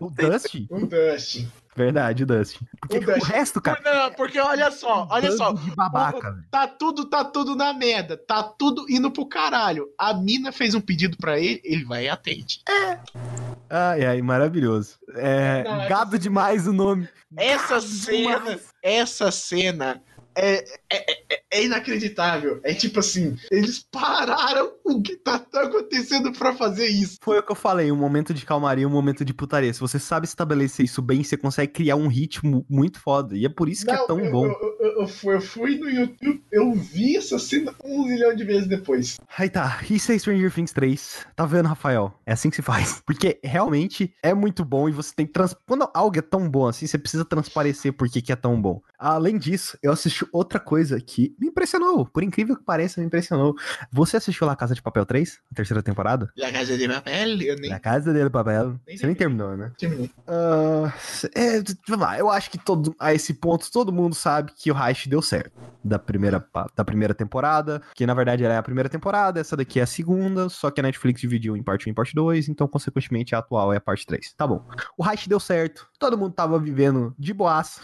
O 0.00 0.10
Dusty? 0.10 0.66
Um 0.70 0.86
Dustin. 0.86 1.46
Verdade, 1.76 2.22
o 2.22 2.26
Dusty. 2.26 2.58
Porque 2.80 2.98
O 2.98 3.16
o, 3.18 3.22
resto, 3.22 3.60
cara, 3.60 3.78
Não, 3.84 4.12
porque 4.14 4.40
olha 4.40 4.70
só, 4.70 5.06
olha 5.10 5.30
só. 5.30 5.52
babaca, 5.76 6.30
velho. 6.32 6.44
Tá 6.50 6.66
tudo, 6.66 7.04
tá 7.04 7.22
tudo 7.22 7.54
na 7.54 7.74
merda. 7.74 8.16
Tá 8.16 8.42
tudo 8.42 8.86
indo 8.88 9.10
pro 9.10 9.26
caralho. 9.26 9.86
A 9.98 10.14
mina 10.14 10.50
fez 10.52 10.74
um 10.74 10.80
pedido 10.80 11.18
pra 11.18 11.38
ele, 11.38 11.60
ele 11.62 11.84
vai 11.84 12.06
e 12.06 12.08
atende. 12.08 12.62
Ai, 13.70 14.06
ai, 14.06 14.22
maravilhoso. 14.22 14.96
É, 15.14 15.62
Não, 15.64 15.82
é 15.82 15.88
gado 15.88 16.18
demais 16.18 16.66
o 16.66 16.72
nome. 16.72 17.06
Essa 17.36 17.78
cena, 17.80 18.58
essa 18.82 19.30
cena 19.30 20.02
é, 20.38 20.64
é, 20.90 21.12
é- 21.34 21.40
é 21.50 21.64
inacreditável. 21.64 22.60
É 22.62 22.74
tipo 22.74 23.00
assim, 23.00 23.36
eles 23.50 23.78
pararam 23.90 24.72
o 24.84 25.02
que 25.02 25.16
tá 25.16 25.42
acontecendo 25.54 26.32
pra 26.32 26.54
fazer 26.54 26.86
isso. 26.86 27.16
Foi 27.22 27.38
o 27.38 27.42
que 27.42 27.52
eu 27.52 27.56
falei, 27.56 27.90
um 27.90 27.96
momento 27.96 28.32
de 28.32 28.44
calmaria, 28.44 28.86
um 28.86 28.90
momento 28.90 29.24
de 29.24 29.34
putaria. 29.34 29.72
Se 29.72 29.80
você 29.80 29.98
sabe 29.98 30.26
estabelecer 30.26 30.84
isso 30.84 31.02
bem, 31.02 31.22
você 31.24 31.36
consegue 31.36 31.72
criar 31.72 31.96
um 31.96 32.08
ritmo 32.08 32.64
muito 32.68 33.00
foda. 33.00 33.36
E 33.36 33.44
é 33.44 33.48
por 33.48 33.68
isso 33.68 33.84
que 33.84 33.90
é 33.90 34.06
tão 34.06 34.20
eu, 34.20 34.30
bom. 34.30 34.46
Eu, 34.46 34.76
eu- 34.80 34.88
eu 35.02 35.06
fui, 35.08 35.34
eu 35.36 35.40
fui 35.40 35.78
no 35.78 35.88
YouTube, 35.88 36.42
eu 36.50 36.72
vi 36.74 37.16
essa 37.16 37.38
cena 37.38 37.72
um 37.84 38.04
milhão 38.06 38.34
de 38.34 38.42
vezes 38.44 38.66
depois. 38.68 39.16
Aí 39.36 39.48
tá, 39.48 39.80
isso 39.88 40.10
é 40.12 40.18
Stranger 40.18 40.52
Things 40.52 40.72
3. 40.72 41.26
Tá 41.36 41.46
vendo, 41.46 41.66
Rafael? 41.68 42.12
É 42.26 42.32
assim 42.32 42.50
que 42.50 42.56
se 42.56 42.62
faz. 42.62 43.00
Porque 43.06 43.38
realmente 43.44 44.12
é 44.22 44.34
muito 44.34 44.64
bom 44.64 44.88
e 44.88 44.92
você 44.92 45.14
tem 45.14 45.26
que 45.26 45.32
trans... 45.32 45.54
Quando 45.66 45.88
algo 45.94 46.18
é 46.18 46.22
tão 46.22 46.48
bom 46.48 46.66
assim, 46.66 46.86
você 46.86 46.98
precisa 46.98 47.24
transparecer 47.24 47.92
por 47.92 48.08
que 48.08 48.20
que 48.20 48.32
é 48.32 48.36
tão 48.36 48.60
bom. 48.60 48.80
Além 48.98 49.38
disso, 49.38 49.78
eu 49.82 49.92
assisti 49.92 50.26
outra 50.32 50.60
coisa 50.60 51.00
que 51.00 51.34
me 51.38 51.48
impressionou. 51.48 52.06
Por 52.06 52.22
incrível 52.22 52.56
que 52.56 52.62
pareça, 52.64 53.00
me 53.00 53.06
impressionou. 53.06 53.54
Você 53.92 54.16
assistiu 54.16 54.46
La 54.46 54.56
Casa 54.56 54.74
de 54.74 54.82
Papel 54.82 55.04
3? 55.06 55.40
A 55.50 55.54
terceira 55.54 55.82
temporada? 55.82 56.30
La 56.36 56.50
Casa 56.52 56.76
de 56.76 56.88
Papel, 56.88 57.42
eu 57.42 57.56
nem 57.56 57.70
La 57.70 57.78
Casa 57.80 58.12
de 58.12 58.30
Papel. 58.30 58.80
Nem 58.86 58.96
Você 58.96 59.06
nem 59.06 59.14
terminou, 59.14 59.56
né? 59.56 59.72
terminei. 59.78 60.10
Ah, 60.26 60.92
é, 61.34 61.62
vamos 61.88 62.06
lá, 62.06 62.18
eu 62.18 62.30
acho 62.30 62.50
que 62.50 62.58
todo, 62.58 62.94
a 62.98 63.12
esse 63.14 63.34
ponto 63.34 63.70
todo 63.70 63.92
mundo 63.92 64.14
sabe 64.14 64.52
que 64.56 64.70
o 64.70 64.74
Reich 64.74 65.08
deu 65.08 65.22
certo. 65.22 65.52
Da 65.82 65.98
primeira, 65.98 66.44
da 66.76 66.84
primeira 66.84 67.14
temporada, 67.14 67.80
que 67.94 68.04
na 68.04 68.12
verdade 68.12 68.44
era 68.44 68.58
a 68.58 68.62
primeira 68.62 68.88
temporada, 68.88 69.40
essa 69.40 69.56
daqui 69.56 69.80
é 69.80 69.84
a 69.84 69.86
segunda, 69.86 70.48
só 70.48 70.70
que 70.70 70.80
a 70.80 70.82
Netflix 70.82 71.20
dividiu 71.20 71.56
em 71.56 71.62
parte 71.62 71.88
1 71.88 71.92
e 71.92 71.94
parte 71.94 72.14
2, 72.14 72.48
então 72.48 72.68
consequentemente 72.68 73.34
a 73.34 73.38
atual 73.38 73.72
é 73.72 73.76
a 73.76 73.80
parte 73.80 74.04
3. 74.06 74.34
Tá 74.34 74.46
bom. 74.46 74.64
O 74.96 75.02
Reich 75.02 75.28
deu 75.28 75.40
certo, 75.40 75.88
todo 75.98 76.18
mundo 76.18 76.32
tava 76.32 76.58
vivendo 76.58 77.14
de 77.18 77.32
boaça. 77.32 77.80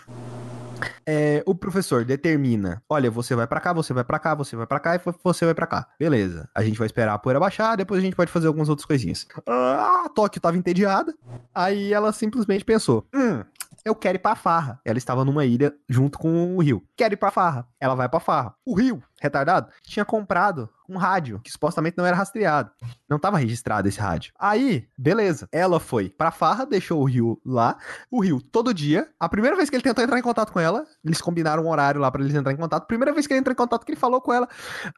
É, 1.06 1.42
o 1.46 1.54
professor 1.54 2.04
determina: 2.04 2.82
olha, 2.88 3.10
você 3.10 3.34
vai 3.34 3.46
pra 3.46 3.60
cá, 3.60 3.72
você 3.72 3.92
vai 3.92 4.04
pra 4.04 4.18
cá, 4.18 4.34
você 4.34 4.56
vai 4.56 4.66
pra 4.66 4.80
cá 4.80 4.96
e 4.96 5.00
você 5.22 5.44
vai 5.44 5.54
pra 5.54 5.66
cá. 5.66 5.88
Beleza. 5.98 6.48
A 6.54 6.62
gente 6.62 6.78
vai 6.78 6.86
esperar 6.86 7.14
a 7.14 7.18
poeira 7.18 7.40
baixar, 7.40 7.76
depois 7.76 8.00
a 8.00 8.04
gente 8.04 8.16
pode 8.16 8.30
fazer 8.30 8.46
algumas 8.46 8.68
outras 8.68 8.86
coisinhas. 8.86 9.26
Ah, 9.46 10.04
a 10.06 10.08
Tóquio 10.08 10.40
tava 10.40 10.56
entediada. 10.56 11.14
Aí 11.54 11.92
ela 11.92 12.12
simplesmente 12.12 12.64
pensou: 12.64 13.06
hum, 13.14 13.42
eu 13.84 13.94
quero 13.94 14.16
ir 14.16 14.20
pra 14.20 14.34
farra. 14.34 14.80
Ela 14.84 14.96
estava 14.96 15.24
numa 15.24 15.44
ilha 15.44 15.74
junto 15.88 16.18
com 16.18 16.56
o 16.56 16.62
Rio. 16.62 16.82
Quero 16.96 17.14
ir 17.14 17.18
pra 17.18 17.30
farra. 17.30 17.66
Ela 17.78 17.94
vai 17.94 18.08
pra 18.08 18.18
farra. 18.18 18.54
O 18.64 18.74
Rio, 18.74 19.02
retardado, 19.24 19.70
tinha 19.82 20.04
comprado 20.04 20.68
um 20.88 20.96
rádio 20.96 21.40
que 21.42 21.50
supostamente 21.50 21.96
não 21.96 22.04
era 22.04 22.16
rastreado. 22.16 22.70
Não 23.08 23.18
tava 23.18 23.38
registrado 23.38 23.88
esse 23.88 23.98
rádio. 23.98 24.32
Aí, 24.38 24.86
beleza. 24.96 25.48
Ela 25.50 25.80
foi 25.80 26.10
pra 26.10 26.30
farra, 26.30 26.66
deixou 26.66 27.00
o 27.00 27.04
Rio 27.04 27.40
lá. 27.44 27.78
O 28.10 28.20
Rio, 28.20 28.40
todo 28.40 28.74
dia, 28.74 29.08
a 29.18 29.28
primeira 29.28 29.56
vez 29.56 29.70
que 29.70 29.76
ele 29.76 29.82
tentou 29.82 30.04
entrar 30.04 30.18
em 30.18 30.22
contato 30.22 30.52
com 30.52 30.60
ela, 30.60 30.84
eles 31.04 31.20
combinaram 31.20 31.64
um 31.64 31.70
horário 31.70 32.00
lá 32.00 32.10
pra 32.10 32.22
eles 32.22 32.34
entrar 32.34 32.52
em 32.52 32.56
contato. 32.56 32.86
Primeira 32.86 33.12
vez 33.12 33.26
que 33.26 33.32
ele 33.32 33.40
entrou 33.40 33.52
em 33.52 33.56
contato, 33.56 33.84
que 33.84 33.92
ele 33.92 34.00
falou 34.00 34.20
com 34.20 34.32
ela, 34.32 34.48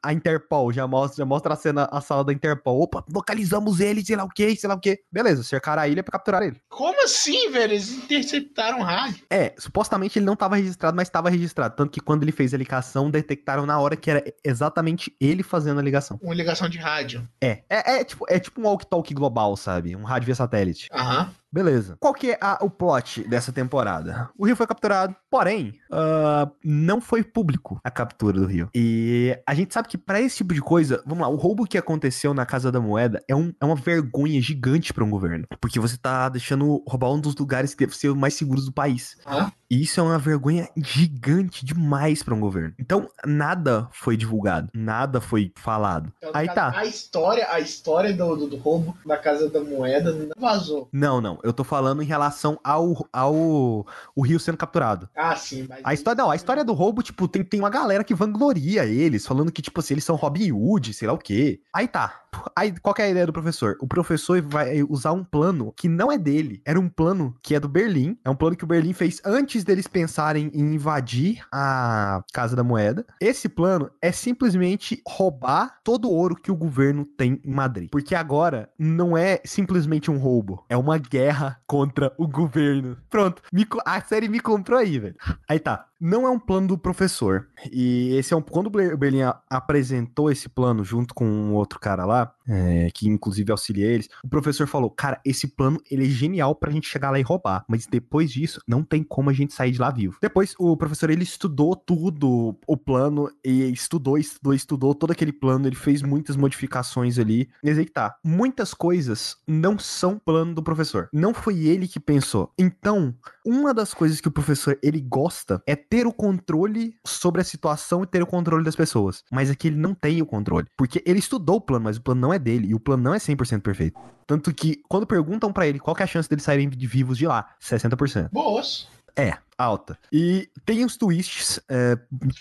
a 0.02 0.12
Interpol 0.12 0.72
já 0.72 0.86
mostra, 0.86 1.18
já 1.18 1.24
mostra 1.24 1.54
a 1.54 1.56
cena, 1.56 1.88
a 1.90 2.00
sala 2.00 2.24
da 2.24 2.32
Interpol. 2.32 2.80
Opa, 2.80 3.04
localizamos 3.12 3.80
ele, 3.80 4.04
sei 4.04 4.16
lá 4.16 4.24
o 4.24 4.28
que, 4.28 4.56
sei 4.56 4.68
lá 4.68 4.74
o 4.74 4.80
que. 4.80 5.00
Beleza, 5.10 5.42
cercaram 5.42 5.82
a 5.82 5.88
ilha 5.88 6.02
pra 6.02 6.12
capturar 6.12 6.42
ele. 6.42 6.60
Como 6.68 7.04
assim, 7.04 7.50
velho? 7.50 7.72
Eles 7.72 7.90
interceptaram 7.90 8.80
o 8.80 8.82
rádio. 8.82 9.24
É, 9.30 9.54
supostamente 9.58 10.18
ele 10.18 10.26
não 10.26 10.34
estava 10.34 10.56
registrado, 10.56 10.96
mas 10.96 11.08
estava 11.08 11.28
registrado. 11.28 11.76
Tanto 11.76 11.90
que 11.90 12.00
quando 12.00 12.22
ele 12.22 12.32
fez 12.32 12.54
a 12.54 12.56
ligação, 12.56 13.10
detectaram 13.10 13.66
na 13.66 13.78
hora 13.78 13.96
que 13.96 14.10
era 14.10 14.15
exatamente 14.44 15.14
ele 15.20 15.42
fazendo 15.42 15.80
a 15.80 15.82
ligação. 15.82 16.18
Uma 16.22 16.34
ligação 16.34 16.68
de 16.68 16.78
rádio. 16.78 17.26
É, 17.40 17.62
é, 17.68 18.00
é 18.00 18.04
tipo, 18.04 18.24
é 18.28 18.38
tipo 18.38 18.60
um 18.60 18.64
walkie-talkie 18.64 19.14
global, 19.14 19.56
sabe? 19.56 19.94
Um 19.96 20.04
rádio 20.04 20.26
via 20.26 20.34
satélite. 20.34 20.88
Aham. 20.92 21.30
Beleza. 21.56 21.96
Qual 21.98 22.12
que 22.12 22.32
é 22.32 22.38
a- 22.40 22.58
o 22.60 22.68
plot 22.68 23.26
dessa 23.28 23.50
temporada? 23.52 24.28
O 24.36 24.44
Rio 24.46 24.54
foi 24.54 24.66
capturado, 24.66 25.16
porém, 25.30 25.72
ah, 25.90 26.50
não 26.62 27.00
foi 27.00 27.22
público 27.24 27.80
a 27.82 27.90
captura 27.90 28.38
do 28.38 28.46
Rio. 28.46 28.68
E 28.74 29.34
a 29.46 29.54
gente 29.54 29.72
sabe 29.72 29.88
que 29.88 29.96
pra 29.96 30.20
esse 30.20 30.36
tipo 30.36 30.52
de 30.52 30.60
coisa, 30.60 31.02
vamos 31.06 31.22
lá, 31.22 31.28
o 31.28 31.36
roubo 31.36 31.64
que 31.66 31.78
aconteceu 31.78 32.34
na 32.34 32.44
Casa 32.44 32.70
da 32.70 32.80
Moeda 32.80 33.22
é, 33.28 33.34
um- 33.34 33.52
é 33.60 33.64
uma 33.64 33.74
vergonha 33.76 34.40
gigante 34.42 34.92
pra 34.92 35.02
um 35.04 35.10
governo. 35.10 35.46
Porque 35.60 35.80
você 35.80 35.96
tá 35.96 36.28
deixando 36.28 36.82
roubar 36.86 37.10
um 37.10 37.20
dos 37.20 37.34
lugares 37.36 37.74
que 37.74 37.86
deve 37.86 37.96
ser 37.96 38.14
mais 38.14 38.34
seguros 38.34 38.66
do 38.66 38.72
país. 38.72 39.16
Aham. 39.26 39.50
E 39.68 39.82
isso 39.82 39.98
é 39.98 40.02
uma 40.02 40.18
vergonha 40.18 40.68
gigante 40.76 41.64
demais 41.64 42.22
pra 42.22 42.32
um 42.34 42.38
governo. 42.40 42.72
Então, 42.78 43.08
nada 43.26 43.88
foi 43.92 44.16
divulgado, 44.16 44.68
nada 44.72 45.20
foi 45.20 45.50
falado. 45.56 46.12
Então, 46.18 46.30
Aí 46.34 46.46
tá. 46.46 46.70
A 46.76 46.84
história, 46.84 47.48
a 47.50 47.58
história 47.58 48.12
do, 48.14 48.36
do, 48.36 48.46
do 48.48 48.56
roubo 48.56 48.96
na 49.04 49.16
Casa 49.16 49.50
da 49.50 49.60
Moeda 49.60 50.12
não 50.12 50.28
vazou. 50.38 50.88
Não, 50.92 51.20
não, 51.20 51.38
eu 51.46 51.52
tô 51.52 51.62
falando 51.62 52.02
em 52.02 52.06
relação 52.06 52.58
ao, 52.64 53.06
ao 53.12 53.86
o 54.14 54.22
Rio 54.22 54.40
sendo 54.40 54.56
capturado. 54.56 55.08
Ah, 55.16 55.36
sim, 55.36 55.66
mas. 55.68 55.80
A 55.84 55.94
história, 55.94 56.22
não, 56.22 56.30
a 56.30 56.36
história 56.36 56.64
do 56.64 56.72
roubo, 56.72 57.02
tipo, 57.02 57.28
tem, 57.28 57.44
tem 57.44 57.60
uma 57.60 57.70
galera 57.70 58.02
que 58.02 58.14
vangloria 58.14 58.84
eles, 58.84 59.26
falando 59.26 59.52
que, 59.52 59.62
tipo 59.62 59.80
assim, 59.80 59.94
eles 59.94 60.04
são 60.04 60.16
Robin 60.16 60.50
Hood, 60.52 60.92
sei 60.92 61.06
lá 61.06 61.14
o 61.14 61.18
quê. 61.18 61.60
Aí 61.72 61.86
tá. 61.86 62.22
Aí, 62.54 62.74
qual 62.80 62.94
que 62.94 63.02
é 63.02 63.06
a 63.06 63.10
ideia 63.10 63.26
do 63.26 63.32
professor? 63.32 63.76
O 63.80 63.86
professor 63.86 64.42
vai 64.42 64.82
usar 64.82 65.12
um 65.12 65.24
plano 65.24 65.72
que 65.74 65.88
não 65.88 66.10
é 66.10 66.18
dele. 66.18 66.60
Era 66.64 66.78
um 66.78 66.88
plano 66.88 67.34
que 67.42 67.54
é 67.54 67.60
do 67.60 67.68
Berlim. 67.68 68.18
É 68.24 68.30
um 68.30 68.36
plano 68.36 68.56
que 68.56 68.64
o 68.64 68.66
Berlim 68.66 68.92
fez 68.92 69.20
antes 69.24 69.64
deles 69.64 69.86
pensarem 69.86 70.50
em 70.52 70.74
invadir 70.74 71.42
a 71.52 72.22
Casa 72.32 72.54
da 72.54 72.62
Moeda. 72.62 73.06
Esse 73.20 73.48
plano 73.48 73.90
é 74.02 74.12
simplesmente 74.12 75.00
roubar 75.06 75.78
todo 75.82 76.08
o 76.08 76.12
ouro 76.12 76.36
que 76.36 76.50
o 76.50 76.56
governo 76.56 77.04
tem 77.04 77.40
em 77.44 77.50
Madrid. 77.50 77.88
Porque 77.90 78.14
agora 78.14 78.68
não 78.78 79.16
é 79.16 79.40
simplesmente 79.44 80.10
um 80.10 80.18
roubo, 80.18 80.64
é 80.68 80.76
uma 80.76 80.98
guerra 80.98 81.25
contra 81.66 82.12
o 82.18 82.26
governo. 82.26 82.96
Pronto, 83.10 83.42
me 83.52 83.66
a 83.84 84.00
série 84.00 84.28
me 84.28 84.40
comprou 84.40 84.78
aí, 84.78 84.98
velho. 84.98 85.16
Aí 85.48 85.58
tá. 85.58 85.86
Não 86.00 86.26
é 86.26 86.30
um 86.30 86.38
plano 86.38 86.68
do 86.68 86.78
professor. 86.78 87.48
E 87.72 88.14
esse 88.16 88.32
é 88.34 88.36
um. 88.36 88.42
Quando 88.42 88.66
o 88.66 88.70
Ber- 88.70 88.96
Berlim 88.96 89.20
apresentou 89.48 90.30
esse 90.30 90.48
plano 90.48 90.84
junto 90.84 91.14
com 91.14 91.24
um 91.26 91.54
outro 91.54 91.80
cara 91.80 92.04
lá, 92.04 92.32
é, 92.46 92.88
que 92.94 93.08
inclusive 93.08 93.50
auxilia 93.50 93.86
eles, 93.86 94.08
o 94.22 94.28
professor 94.28 94.66
falou: 94.66 94.90
Cara, 94.90 95.20
esse 95.24 95.48
plano 95.48 95.80
ele 95.90 96.04
é 96.06 96.08
genial 96.08 96.54
pra 96.54 96.70
gente 96.70 96.88
chegar 96.88 97.10
lá 97.10 97.18
e 97.18 97.22
roubar. 97.22 97.64
Mas 97.68 97.86
depois 97.86 98.30
disso, 98.30 98.60
não 98.66 98.82
tem 98.82 99.02
como 99.02 99.30
a 99.30 99.32
gente 99.32 99.54
sair 99.54 99.72
de 99.72 99.78
lá 99.80 99.90
vivo. 99.90 100.16
Depois, 100.20 100.54
o 100.58 100.76
professor 100.76 101.10
ele 101.10 101.24
estudou 101.24 101.74
tudo, 101.74 102.56
o 102.66 102.76
plano, 102.76 103.30
e 103.44 103.70
estudou, 103.70 104.18
estudou, 104.18 104.54
estudou 104.54 104.94
todo 104.94 105.10
aquele 105.10 105.32
plano. 105.32 105.66
Ele 105.66 105.76
fez 105.76 106.02
muitas 106.02 106.36
modificações 106.36 107.18
ali. 107.18 107.48
Mas 107.62 107.78
aí 107.78 107.86
tá. 107.86 108.16
Muitas 108.24 108.74
coisas 108.74 109.36
não 109.46 109.78
são 109.78 110.18
plano 110.18 110.54
do 110.54 110.62
professor. 110.62 111.08
Não 111.12 111.32
foi 111.32 111.64
ele 111.66 111.88
que 111.88 111.98
pensou. 111.98 112.52
Então, 112.58 113.14
uma 113.46 113.72
das 113.72 113.94
coisas 113.94 114.20
que 114.20 114.26
o 114.26 114.32
professor 114.32 114.76
ele 114.82 115.00
gosta 115.00 115.62
é 115.64 115.76
ter 115.76 116.04
o 116.04 116.12
controle 116.12 116.96
sobre 117.06 117.40
a 117.40 117.44
situação 117.44 118.02
e 118.02 118.06
ter 118.06 118.20
o 118.20 118.26
controle 118.26 118.64
das 118.64 118.74
pessoas. 118.74 119.22
Mas 119.30 119.48
aqui 119.48 119.68
ele 119.68 119.76
não 119.76 119.94
tem 119.94 120.20
o 120.20 120.26
controle. 120.26 120.66
Porque 120.76 121.00
ele 121.06 121.20
estudou 121.20 121.56
o 121.56 121.60
plano, 121.60 121.84
mas 121.84 121.96
o 121.96 122.02
plano 122.02 122.20
não 122.20 122.34
é 122.34 122.38
dele. 122.38 122.68
E 122.68 122.74
o 122.74 122.80
plano 122.80 123.04
não 123.04 123.14
é 123.14 123.18
100% 123.18 123.60
perfeito. 123.60 123.98
Tanto 124.26 124.52
que, 124.52 124.82
quando 124.88 125.06
perguntam 125.06 125.52
pra 125.52 125.68
ele 125.68 125.78
qual 125.78 125.96
é 125.98 126.02
a 126.02 126.06
chance 126.06 126.28
deles 126.28 126.42
saírem 126.42 126.68
vivos 126.68 127.16
de 127.16 127.26
lá, 127.26 127.54
60%. 127.62 128.30
Boas. 128.32 128.88
É, 129.14 129.38
alta. 129.58 129.98
E 130.12 130.48
tem 130.64 130.84
os 130.84 130.96
twists, 130.96 131.60
é, 131.68 131.98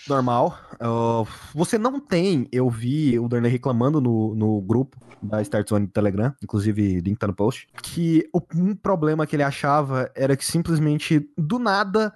normal. 0.08 0.58
Ó, 0.80 1.24
você 1.54 1.78
não 1.78 1.98
tem, 1.98 2.48
eu 2.52 2.68
vi 2.68 3.18
o 3.18 3.28
Darley 3.28 3.50
reclamando 3.50 4.00
no, 4.00 4.34
no 4.34 4.60
grupo 4.60 4.96
da 5.22 5.40
Start 5.42 5.68
Zone 5.68 5.86
do 5.86 5.92
Telegram, 5.92 6.34
inclusive 6.42 7.00
link 7.00 7.18
tá 7.18 7.26
no 7.26 7.34
post, 7.34 7.66
que 7.82 8.28
o- 8.32 8.42
um 8.54 8.74
problema 8.74 9.26
que 9.26 9.34
ele 9.34 9.42
achava 9.42 10.10
era 10.14 10.36
que 10.36 10.44
simplesmente, 10.44 11.26
do 11.36 11.58
nada, 11.58 12.12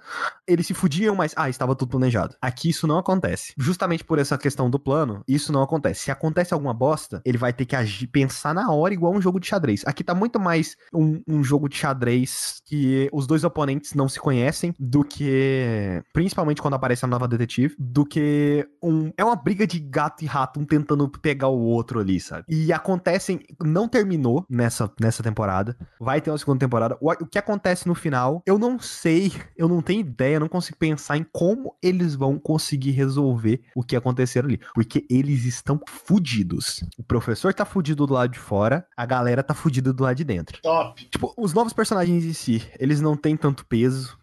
eles 0.47 0.67
se 0.67 0.73
fudiam, 0.73 1.15
mas, 1.15 1.33
ah, 1.35 1.49
estava 1.49 1.75
tudo 1.75 1.89
planejado. 1.89 2.35
Aqui 2.41 2.69
isso 2.69 2.85
não 2.85 2.97
acontece. 2.97 3.53
Justamente 3.57 4.03
por 4.03 4.19
essa 4.19 4.37
questão 4.37 4.69
do 4.69 4.79
plano, 4.79 5.23
isso 5.27 5.51
não 5.51 5.63
acontece. 5.63 6.03
Se 6.03 6.11
acontece 6.11 6.53
alguma 6.53 6.73
bosta, 6.73 7.21
ele 7.25 7.37
vai 7.37 7.51
ter 7.51 7.65
que 7.65 7.75
agir, 7.75 8.07
pensar 8.07 8.53
na 8.53 8.71
hora 8.71 8.93
igual 8.93 9.13
um 9.13 9.21
jogo 9.21 9.39
de 9.39 9.47
xadrez. 9.47 9.81
Aqui 9.85 10.03
tá 10.03 10.13
muito 10.13 10.39
mais 10.39 10.75
um, 10.93 11.21
um 11.27 11.43
jogo 11.43 11.67
de 11.67 11.75
xadrez 11.77 12.61
que 12.65 13.09
os 13.11 13.25
dois 13.25 13.43
oponentes 13.43 13.93
não 13.93 14.07
se 14.07 14.19
conhecem 14.19 14.73
do 14.91 15.05
que, 15.05 16.03
principalmente 16.11 16.61
quando 16.61 16.73
aparece 16.73 17.05
a 17.05 17.07
nova 17.07 17.25
detetive, 17.25 17.73
do 17.79 18.05
que 18.05 18.67
um, 18.83 19.09
é 19.17 19.23
uma 19.23 19.37
briga 19.37 19.65
de 19.65 19.79
gato 19.79 20.21
e 20.21 20.27
rato, 20.27 20.59
um 20.59 20.65
tentando 20.65 21.07
pegar 21.07 21.47
o 21.47 21.61
outro 21.61 22.01
ali, 22.01 22.19
sabe? 22.19 22.43
E 22.49 22.73
acontecem, 22.73 23.39
não 23.63 23.87
terminou 23.87 24.45
nessa, 24.49 24.91
nessa 24.99 25.23
temporada, 25.23 25.77
vai 25.97 26.19
ter 26.19 26.29
uma 26.29 26.37
segunda 26.37 26.59
temporada. 26.59 26.97
O, 26.99 27.09
o 27.09 27.25
que 27.25 27.37
acontece 27.39 27.87
no 27.87 27.95
final, 27.95 28.43
eu 28.45 28.59
não 28.59 28.77
sei, 28.79 29.31
eu 29.55 29.69
não 29.69 29.81
tenho 29.81 30.01
ideia, 30.01 30.41
não 30.41 30.49
consigo 30.49 30.77
pensar 30.77 31.15
em 31.15 31.25
como 31.31 31.73
eles 31.81 32.13
vão 32.13 32.37
conseguir 32.37 32.91
resolver 32.91 33.61
o 33.73 33.83
que 33.83 33.95
aconteceu 33.95 34.43
ali, 34.43 34.59
porque 34.73 35.05
eles 35.09 35.45
estão 35.45 35.79
fudidos. 35.87 36.83
O 36.97 37.03
professor 37.03 37.53
tá 37.53 37.63
fudido 37.63 38.05
do 38.05 38.13
lado 38.13 38.33
de 38.33 38.39
fora, 38.39 38.85
a 38.97 39.05
galera 39.05 39.41
tá 39.41 39.53
fudida 39.53 39.93
do 39.93 40.03
lado 40.03 40.17
de 40.17 40.25
dentro. 40.25 40.61
Top. 40.61 41.01
Tipo, 41.09 41.33
os 41.37 41.53
novos 41.53 41.71
personagens 41.71 42.25
em 42.25 42.33
si, 42.33 42.61
eles 42.77 42.99
não 42.99 43.15
têm 43.15 43.37
tanto 43.37 43.65
peso. 43.65 44.17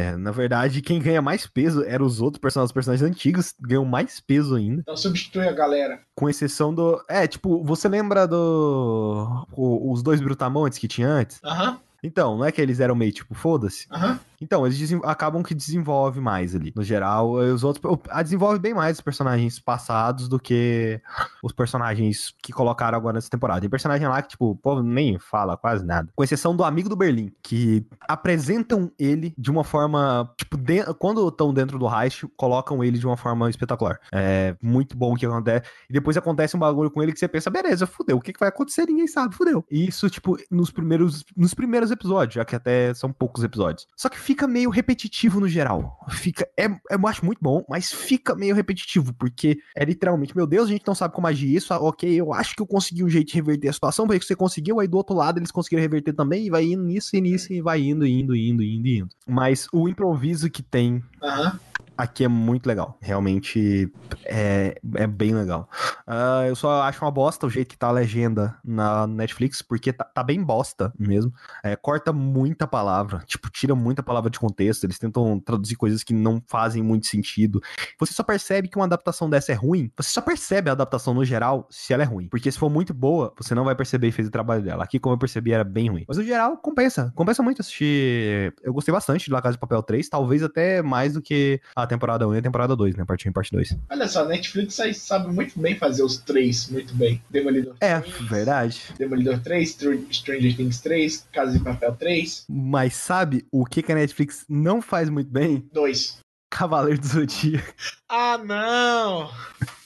É, 0.00 0.16
na 0.16 0.30
verdade, 0.30 0.80
quem 0.80 0.98
ganha 1.00 1.20
mais 1.20 1.46
peso 1.46 1.84
eram 1.84 2.06
os 2.06 2.20
outros 2.20 2.40
personagens, 2.40 2.70
os 2.70 2.74
personagens 2.74 3.10
antigos 3.10 3.54
ganham 3.60 3.84
mais 3.84 4.18
peso 4.20 4.54
ainda. 4.54 4.80
Então 4.82 4.96
substitui 4.96 5.46
a 5.46 5.52
galera. 5.52 6.00
Com 6.14 6.28
exceção 6.28 6.74
do. 6.74 7.02
É, 7.08 7.26
tipo, 7.26 7.62
você 7.64 7.88
lembra 7.88 8.26
do. 8.26 9.46
o- 9.52 9.92
os 9.92 10.02
dois 10.02 10.20
brutamontes 10.20 10.78
que 10.78 10.88
tinha 10.88 11.08
antes? 11.08 11.40
Aham, 11.44 11.78
Então, 12.02 12.38
não 12.38 12.44
é 12.46 12.50
que 12.52 12.60
eles 12.62 12.80
eram 12.80 12.94
meio 12.94 13.12
tipo, 13.12 13.34
foda-se? 13.34 13.86
aham. 13.90 14.18
Então, 14.40 14.66
eles 14.66 14.80
acabam 15.04 15.42
que 15.42 15.54
desenvolve 15.54 16.20
mais 16.20 16.54
ali. 16.54 16.72
No 16.74 16.82
geral, 16.82 17.42
eh, 17.42 17.52
os 17.52 17.62
outros. 17.64 17.98
A 18.10 18.22
desenvolve 18.22 18.58
bem 18.58 18.72
mais 18.74 18.96
os 18.98 19.00
personagens 19.02 19.58
passados 19.58 20.28
do 20.28 20.38
que 20.38 21.00
os 21.42 21.52
personagens 21.52 22.34
que 22.42 22.52
colocaram 22.52 22.96
agora 22.96 23.14
nessa 23.14 23.30
temporada. 23.30 23.60
Tem 23.60 23.68
personagem 23.70 24.06
lá 24.08 24.20
que, 24.22 24.28
tipo, 24.30 24.50
o 24.50 24.56
povo 24.56 24.82
nem 24.82 25.18
fala 25.18 25.56
quase 25.56 25.84
nada. 25.84 26.08
Com 26.14 26.24
exceção 26.24 26.54
do 26.56 26.64
amigo 26.64 26.88
do 26.88 26.96
Berlim, 26.96 27.32
que 27.42 27.86
apresentam 28.08 28.90
ele 28.98 29.34
de 29.36 29.50
uma 29.50 29.64
forma. 29.64 30.30
Tipo, 30.36 30.56
de- 30.56 30.84
quando 30.94 31.26
estão 31.28 31.52
dentro 31.52 31.78
do 31.78 31.86
heist, 31.88 32.26
colocam 32.36 32.82
ele 32.84 32.98
de 32.98 33.06
uma 33.06 33.16
forma 33.16 33.48
espetacular. 33.48 33.98
É 34.12 34.54
muito 34.62 34.96
bom 34.96 35.14
o 35.14 35.16
que 35.16 35.26
acontece. 35.26 35.68
E 35.88 35.92
depois 35.92 36.16
acontece 36.16 36.56
um 36.56 36.60
bagulho 36.60 36.90
com 36.90 37.02
ele 37.02 37.12
que 37.12 37.18
você 37.18 37.28
pensa, 37.28 37.50
beleza, 37.50 37.86
fudeu. 37.86 38.16
O 38.16 38.20
que, 38.20 38.32
que 38.32 38.40
vai 38.40 38.48
acontecer? 38.48 38.86
Ninguém 38.86 39.06
sabe, 39.06 39.34
fudeu. 39.34 39.64
E 39.70 39.86
isso, 39.88 40.08
tipo, 40.10 40.36
nos 40.50 40.70
primeiros, 40.70 41.24
nos 41.36 41.54
primeiros 41.54 41.90
episódios, 41.90 42.34
já 42.34 42.44
que 42.44 42.54
até 42.56 42.92
são 42.94 43.12
poucos 43.12 43.42
episódios. 43.44 43.86
Só 43.96 44.08
que 44.08 44.18
fica 44.30 44.46
meio 44.46 44.70
repetitivo 44.70 45.40
no 45.40 45.48
geral. 45.48 45.98
Fica. 46.08 46.48
É, 46.56 46.66
eu 46.68 47.06
acho 47.08 47.24
muito 47.24 47.40
bom, 47.42 47.64
mas 47.68 47.92
fica 47.92 48.32
meio 48.36 48.54
repetitivo, 48.54 49.12
porque 49.12 49.58
é 49.74 49.84
literalmente, 49.84 50.36
meu 50.36 50.46
Deus, 50.46 50.68
a 50.68 50.72
gente 50.72 50.86
não 50.86 50.94
sabe 50.94 51.12
como 51.12 51.26
agir 51.26 51.52
isso. 51.52 51.74
ah, 51.74 51.80
Ok, 51.80 52.08
eu 52.08 52.32
acho 52.32 52.54
que 52.54 52.62
eu 52.62 52.66
consegui 52.66 53.02
um 53.02 53.08
jeito 53.08 53.26
de 53.26 53.34
reverter 53.34 53.68
a 53.68 53.72
situação, 53.72 54.06
porque 54.06 54.24
você 54.24 54.36
conseguiu, 54.36 54.78
aí 54.78 54.86
do 54.86 54.96
outro 54.96 55.16
lado 55.16 55.40
eles 55.40 55.50
conseguiram 55.50 55.82
reverter 55.82 56.12
também, 56.12 56.46
e 56.46 56.50
vai 56.50 56.62
indo 56.64 56.84
nisso 56.84 57.16
e 57.16 57.20
nisso, 57.20 57.52
e 57.52 57.60
vai 57.60 57.80
indo, 57.80 58.06
indo, 58.06 58.36
indo, 58.36 58.62
indo, 58.62 58.86
indo. 58.86 59.08
Mas 59.26 59.66
o 59.72 59.88
improviso 59.88 60.48
que 60.48 60.62
tem 60.62 61.02
Aham. 61.20 61.58
Aqui 62.00 62.24
é 62.24 62.28
muito 62.28 62.66
legal. 62.66 62.98
Realmente 63.00 63.92
é, 64.24 64.80
é 64.94 65.06
bem 65.06 65.34
legal. 65.34 65.68
Ah, 66.06 66.44
eu 66.48 66.56
só 66.56 66.82
acho 66.82 67.04
uma 67.04 67.10
bosta 67.10 67.46
o 67.46 67.50
jeito 67.50 67.68
que 67.68 67.78
tá 67.78 67.88
a 67.88 67.92
legenda 67.92 68.56
na 68.64 69.06
Netflix, 69.06 69.60
porque 69.60 69.92
tá, 69.92 70.04
tá 70.04 70.22
bem 70.22 70.42
bosta 70.42 70.92
mesmo. 70.98 71.32
É, 71.62 71.76
corta 71.76 72.12
muita 72.12 72.66
palavra, 72.66 73.22
tipo, 73.26 73.50
tira 73.50 73.74
muita 73.74 74.02
palavra 74.02 74.30
de 74.30 74.38
contexto. 74.40 74.84
Eles 74.84 74.98
tentam 74.98 75.38
traduzir 75.38 75.76
coisas 75.76 76.02
que 76.02 76.14
não 76.14 76.42
fazem 76.46 76.82
muito 76.82 77.06
sentido. 77.06 77.60
Você 77.98 78.14
só 78.14 78.22
percebe 78.22 78.68
que 78.68 78.76
uma 78.76 78.86
adaptação 78.86 79.28
dessa 79.28 79.52
é 79.52 79.54
ruim. 79.54 79.90
Você 79.96 80.10
só 80.10 80.20
percebe 80.20 80.70
a 80.70 80.72
adaptação 80.72 81.12
no 81.12 81.24
geral 81.24 81.66
se 81.70 81.92
ela 81.92 82.02
é 82.02 82.06
ruim. 82.06 82.28
Porque 82.28 82.50
se 82.50 82.58
for 82.58 82.70
muito 82.70 82.94
boa, 82.94 83.34
você 83.36 83.54
não 83.54 83.64
vai 83.64 83.74
perceber 83.74 84.08
e 84.08 84.12
fez 84.12 84.28
o 84.28 84.30
trabalho 84.30 84.62
dela. 84.62 84.84
Aqui, 84.84 84.98
como 84.98 85.14
eu 85.14 85.18
percebi, 85.18 85.52
era 85.52 85.64
bem 85.64 85.90
ruim. 85.90 86.04
Mas 86.08 86.16
no 86.16 86.24
geral, 86.24 86.56
compensa. 86.56 87.12
Compensa 87.14 87.42
muito 87.42 87.60
assistir. 87.60 88.54
Eu 88.62 88.72
gostei 88.72 88.92
bastante 88.92 89.26
de 89.26 89.32
La 89.32 89.42
Casa 89.42 89.54
de 89.54 89.60
Papel 89.60 89.82
3, 89.82 90.08
talvez 90.08 90.42
até 90.42 90.82
mais 90.82 91.12
do 91.12 91.22
que 91.22 91.60
a 91.76 91.89
temporada 91.90 92.26
1 92.26 92.34
e 92.34 92.38
a 92.38 92.42
temporada 92.42 92.74
2, 92.74 92.96
né? 92.96 93.04
Parte 93.04 93.28
1 93.28 93.30
e 93.30 93.34
parte 93.34 93.52
2. 93.52 93.76
Olha 93.90 94.08
só, 94.08 94.22
a 94.22 94.28
Netflix 94.28 94.78
sabe 94.96 95.32
muito 95.32 95.58
bem 95.60 95.76
fazer 95.76 96.02
os 96.02 96.16
três, 96.16 96.68
muito 96.70 96.94
bem. 96.94 97.22
Demolidor 97.28 97.74
É, 97.80 98.00
3, 98.00 98.28
verdade. 98.28 98.82
Demolidor 98.98 99.38
3, 99.40 99.68
Str- 99.68 99.96
Stranger 100.12 100.56
Things 100.56 100.80
3, 100.80 101.26
Casa 101.32 101.52
de 101.58 101.62
Papel 101.64 101.92
3, 101.96 102.44
Mas 102.48 102.94
sabe 102.94 103.44
o 103.52 103.64
que, 103.66 103.82
que 103.82 103.92
a 103.92 103.94
Netflix 103.94 104.44
não 104.48 104.80
faz 104.80 105.10
muito 105.10 105.30
bem? 105.30 105.68
2. 105.72 106.18
Cavaleiro 106.52 107.00
do 107.00 107.06
Zodíaco. 107.06 107.72
Ah, 108.08 108.36
não! 108.38 109.30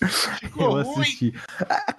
Ficou 0.40 0.78
Eu 0.78 0.84
ruim. 0.84 1.00
assisti. 1.02 1.34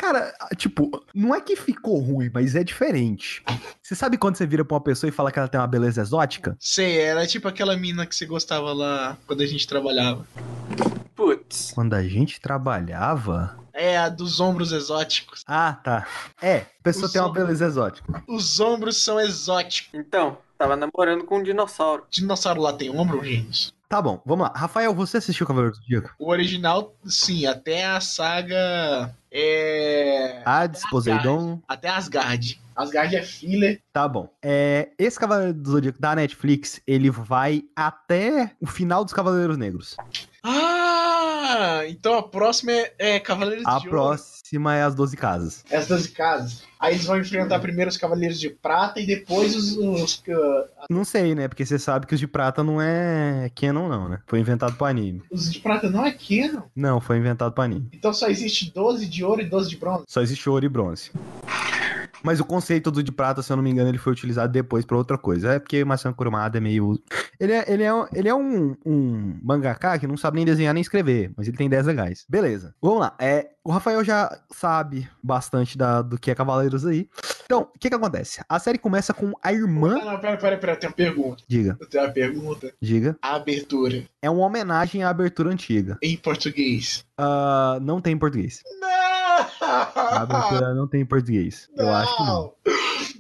Cara, 0.06 0.32
tipo, 0.56 1.04
não 1.16 1.34
é 1.34 1.42
que 1.42 1.56
ficou 1.56 2.00
ruim, 2.00 2.30
mas 2.32 2.56
é 2.56 2.64
diferente. 2.64 3.44
Você 3.82 3.96
sabe 3.96 4.20
quando 4.20 4.36
você 4.36 4.46
vira 4.46 4.64
pra 4.64 4.76
uma 4.76 4.82
pessoa 4.82 5.10
e 5.10 5.12
fala 5.12 5.32
que 5.32 5.40
ela 5.40 5.48
tem 5.48 5.60
uma 5.60 5.66
beleza 5.66 6.00
exótica? 6.00 6.56
Sei, 6.60 7.00
era 7.00 7.26
tipo 7.26 7.48
aquela 7.48 7.76
mina 7.76 8.06
que 8.06 8.16
você 8.16 8.24
gostava 8.24 8.72
lá 8.72 9.18
quando 9.26 9.42
a 9.42 9.48
gente 9.48 9.68
trabalhava. 9.68 10.24
Putz. 11.16 11.72
Quando 11.74 11.96
a 11.96 12.04
gente 12.04 12.40
trabalhava. 12.40 13.58
É, 13.74 13.98
a 13.98 14.08
dos 14.08 14.40
ombros 14.40 14.72
exóticos. 14.72 15.44
Ah, 15.48 15.74
tá. 15.84 16.06
É, 16.40 16.58
a 16.58 16.84
pessoa 16.84 17.08
O 17.08 17.12
tem 17.12 17.20
uma 17.20 17.34
beleza 17.34 17.66
exótica. 17.66 18.24
Os 18.28 18.60
ombros 18.60 19.04
são 19.04 19.20
exóticos. 19.20 19.90
Então, 19.92 20.38
tava 20.56 20.76
namorando 20.76 21.24
com 21.24 21.40
um 21.40 21.44
dinossauro. 21.44 22.04
Dinossauro 22.12 22.62
lá 22.62 22.74
tem 22.74 22.92
ombro, 22.92 23.24
gente? 23.24 23.74
Tá 23.88 24.02
bom, 24.02 24.22
vamos 24.26 24.48
lá. 24.48 24.54
Rafael, 24.56 24.94
você 24.94 25.18
assistiu 25.18 25.46
Cavaleiro 25.46 25.76
do 25.76 25.82
Zodíaco? 25.82 26.16
O 26.18 26.30
original, 26.30 26.96
sim, 27.06 27.46
até 27.46 27.86
a 27.86 28.00
saga. 28.02 29.14
É. 29.32 30.42
Hades, 30.46 30.90
Poseidon. 30.90 31.62
Até 31.68 31.90
Asgard. 31.90 32.60
Asgard 32.76 33.16
é 33.16 33.22
filler. 33.22 33.82
Tá 33.94 34.08
bom. 34.08 34.30
É, 34.42 34.90
esse 34.98 35.20
Cavaleiro 35.20 35.54
do 35.54 35.72
Zodíaco 35.72 36.02
da 36.02 36.16
Netflix, 36.16 36.82
ele 36.86 37.10
vai 37.10 37.64
até 37.76 38.52
o 38.60 38.66
final 38.66 39.04
dos 39.04 39.14
Cavaleiros 39.14 39.58
Negros. 39.58 39.96
Ah! 40.48 41.82
Então 41.88 42.18
a 42.18 42.24
próxima 42.24 42.72
é, 42.72 42.94
é 43.00 43.20
Cavaleiros 43.20 43.66
A 43.66 43.80
de 43.80 43.88
Ouro. 43.88 43.90
próxima 43.90 44.76
é 44.76 44.84
as 44.84 44.94
12 44.94 45.18
casas. 45.18 45.64
As 45.72 45.88
12 45.88 46.10
casas. 46.10 46.64
Aí 46.80 46.94
eles 46.94 47.06
vão 47.06 47.18
enfrentar 47.18 47.60
primeiro 47.60 47.90
os 47.90 47.98
Cavaleiros 47.98 48.40
de 48.40 48.50
Prata 48.50 49.00
e 49.00 49.08
depois 49.08 49.56
os. 49.56 49.76
os 49.78 50.18
uh, 50.28 50.68
Não 50.90 51.04
sei, 51.04 51.34
né? 51.34 51.48
Porque 51.48 51.66
você 51.66 51.80
sabe 51.80 52.06
que 52.06 52.14
os 52.14 52.20
de 52.20 52.28
prata 52.28 52.64
não 52.64 52.82
é 52.82 53.50
canon, 53.56 53.88
não, 53.88 54.08
né? 54.10 54.20
Foi 54.28 54.40
inventado 54.40 54.76
pro 54.76 54.86
anime. 54.86 55.24
os 55.32 55.52
de 55.52 55.60
Prata 55.60 55.90
não 55.90 56.06
é 56.06 56.12
canon. 56.12 56.64
Não, 56.76 57.02
foi 57.02 57.18
inventado 57.18 57.54
pro 57.54 57.64
anime. 57.64 57.90
Então 57.94 58.14
só 58.14 58.28
existe 58.28 58.72
12 58.72 59.08
de 59.08 59.24
ouro 59.24 59.42
e 59.42 59.46
12 59.46 59.70
de 59.70 59.78
bronze. 59.78 60.04
Só 60.08 60.22
existe 60.22 60.48
ouro 60.50 60.66
e 60.66 60.70
bronze. 60.70 61.12
Mas 62.26 62.40
o 62.40 62.46
conceito 62.46 62.90
do 62.90 63.04
de 63.04 63.12
prata, 63.12 63.42
se 63.44 63.52
eu 63.52 63.56
não 63.56 63.64
me 63.64 63.70
engano, 63.70 63.88
ele 63.90 63.98
foi 64.00 64.12
utilizado 64.12 64.52
depois 64.52 64.84
pra 64.84 64.98
outra 64.98 65.18
coisa. 65.18 65.54
É 65.54 65.60
porque 65.60 65.84
o 65.84 65.88
Masami 65.88 66.16
Kurumada 66.16 66.58
é 66.58 66.62
meio. 66.62 67.00
Ele 67.40 67.54
é, 67.54 67.66
ele 67.72 67.84
é, 67.84 67.94
um- 67.94 68.08
ele 68.14 68.28
é 68.30 68.34
um, 68.36 68.76
um 68.86 69.40
mangaka 69.44 70.00
que 70.00 70.08
não 70.08 70.18
sabe 70.18 70.38
nem 70.38 70.46
desenhar 70.46 70.74
nem 70.74 70.82
escrever, 70.82 71.32
mas 71.38 71.48
ele 71.48 71.56
tem 71.58 71.68
ideias 71.68 71.86
legais. 71.86 72.26
Beleza. 72.28 72.74
Vamos 72.82 73.00
lá. 73.00 73.16
É, 73.20 73.50
o 73.64 73.72
Rafael 73.72 74.04
já 74.04 74.36
sabe 74.52 75.08
bastante 75.24 75.78
da, 75.78 76.02
do 76.02 76.18
que 76.18 76.32
é 76.32 76.36
Cavaleiros 76.36 76.86
aí. 76.86 77.08
Então, 77.46 77.62
o 77.76 77.80
que 77.80 77.90
que 77.90 77.96
acontece? 77.96 78.42
A 78.50 78.58
série 78.58 78.78
começa 78.80 79.14
com 79.14 79.34
a 79.44 79.54
irmã. 79.54 80.00
Ah, 80.02 80.06
não, 80.14 80.20
pera, 80.20 80.38
pera, 80.38 80.58
pera, 80.58 80.72
eu 80.74 80.78
tenho 80.80 80.90
uma 80.92 80.96
pergunta. 80.96 81.44
Diga, 81.48 81.78
Eu 81.80 81.88
tenho 81.88 82.04
uma 82.06 82.12
pergunta. 82.12 82.74
diga. 82.82 83.16
A 83.22 83.36
abertura 83.36 84.04
É 84.22 84.30
uma 84.30 84.46
homenagem 84.46 85.04
à 85.04 85.10
abertura 85.10 85.52
antiga. 85.52 85.98
em 86.02 86.18
português. 86.18 87.06
Ah, 87.18 87.78
não 87.82 88.02
tem 88.02 88.14
em 88.14 88.18
português. 88.18 88.62
Não! 88.82 89.15
A 89.62 90.22
abertura 90.22 90.74
não 90.74 90.88
tem 90.88 91.02
em 91.02 91.06
português. 91.06 91.70
Eu 91.76 91.90
acho 91.94 92.18
que 92.18 92.24
não. 92.24 92.54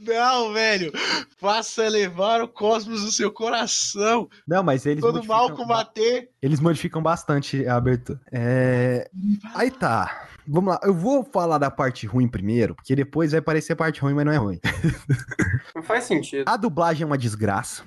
Não, 0.05 0.53
velho. 0.53 0.91
Faça 1.37 1.87
levar 1.87 2.41
o 2.41 2.47
cosmos 2.47 3.03
no 3.03 3.11
seu 3.11 3.31
coração. 3.31 4.29
Não, 4.47 4.63
mas 4.63 4.85
eles 4.85 5.01
Todo 5.01 5.23
mal 5.25 5.51
combater. 5.55 6.29
eles 6.41 6.59
modificam 6.59 7.01
bastante 7.01 7.67
a 7.67 7.75
abertura. 7.75 8.19
É... 8.31 9.09
Aí 9.55 9.71
tá. 9.71 10.27
Vamos 10.47 10.73
lá. 10.73 10.79
Eu 10.83 10.93
vou 10.93 11.23
falar 11.23 11.57
da 11.57 11.71
parte 11.71 12.05
ruim 12.05 12.27
primeiro, 12.27 12.75
porque 12.75 12.95
depois 12.95 13.31
vai 13.31 13.41
parecer 13.41 13.75
parte 13.75 13.99
ruim, 13.99 14.13
mas 14.13 14.25
não 14.25 14.31
é 14.31 14.37
ruim. 14.37 14.59
Não 15.75 15.83
faz 15.83 16.05
sentido. 16.05 16.47
A 16.47 16.55
dublagem 16.55 17.03
é 17.03 17.05
uma 17.05 17.17
desgraça. 17.17 17.83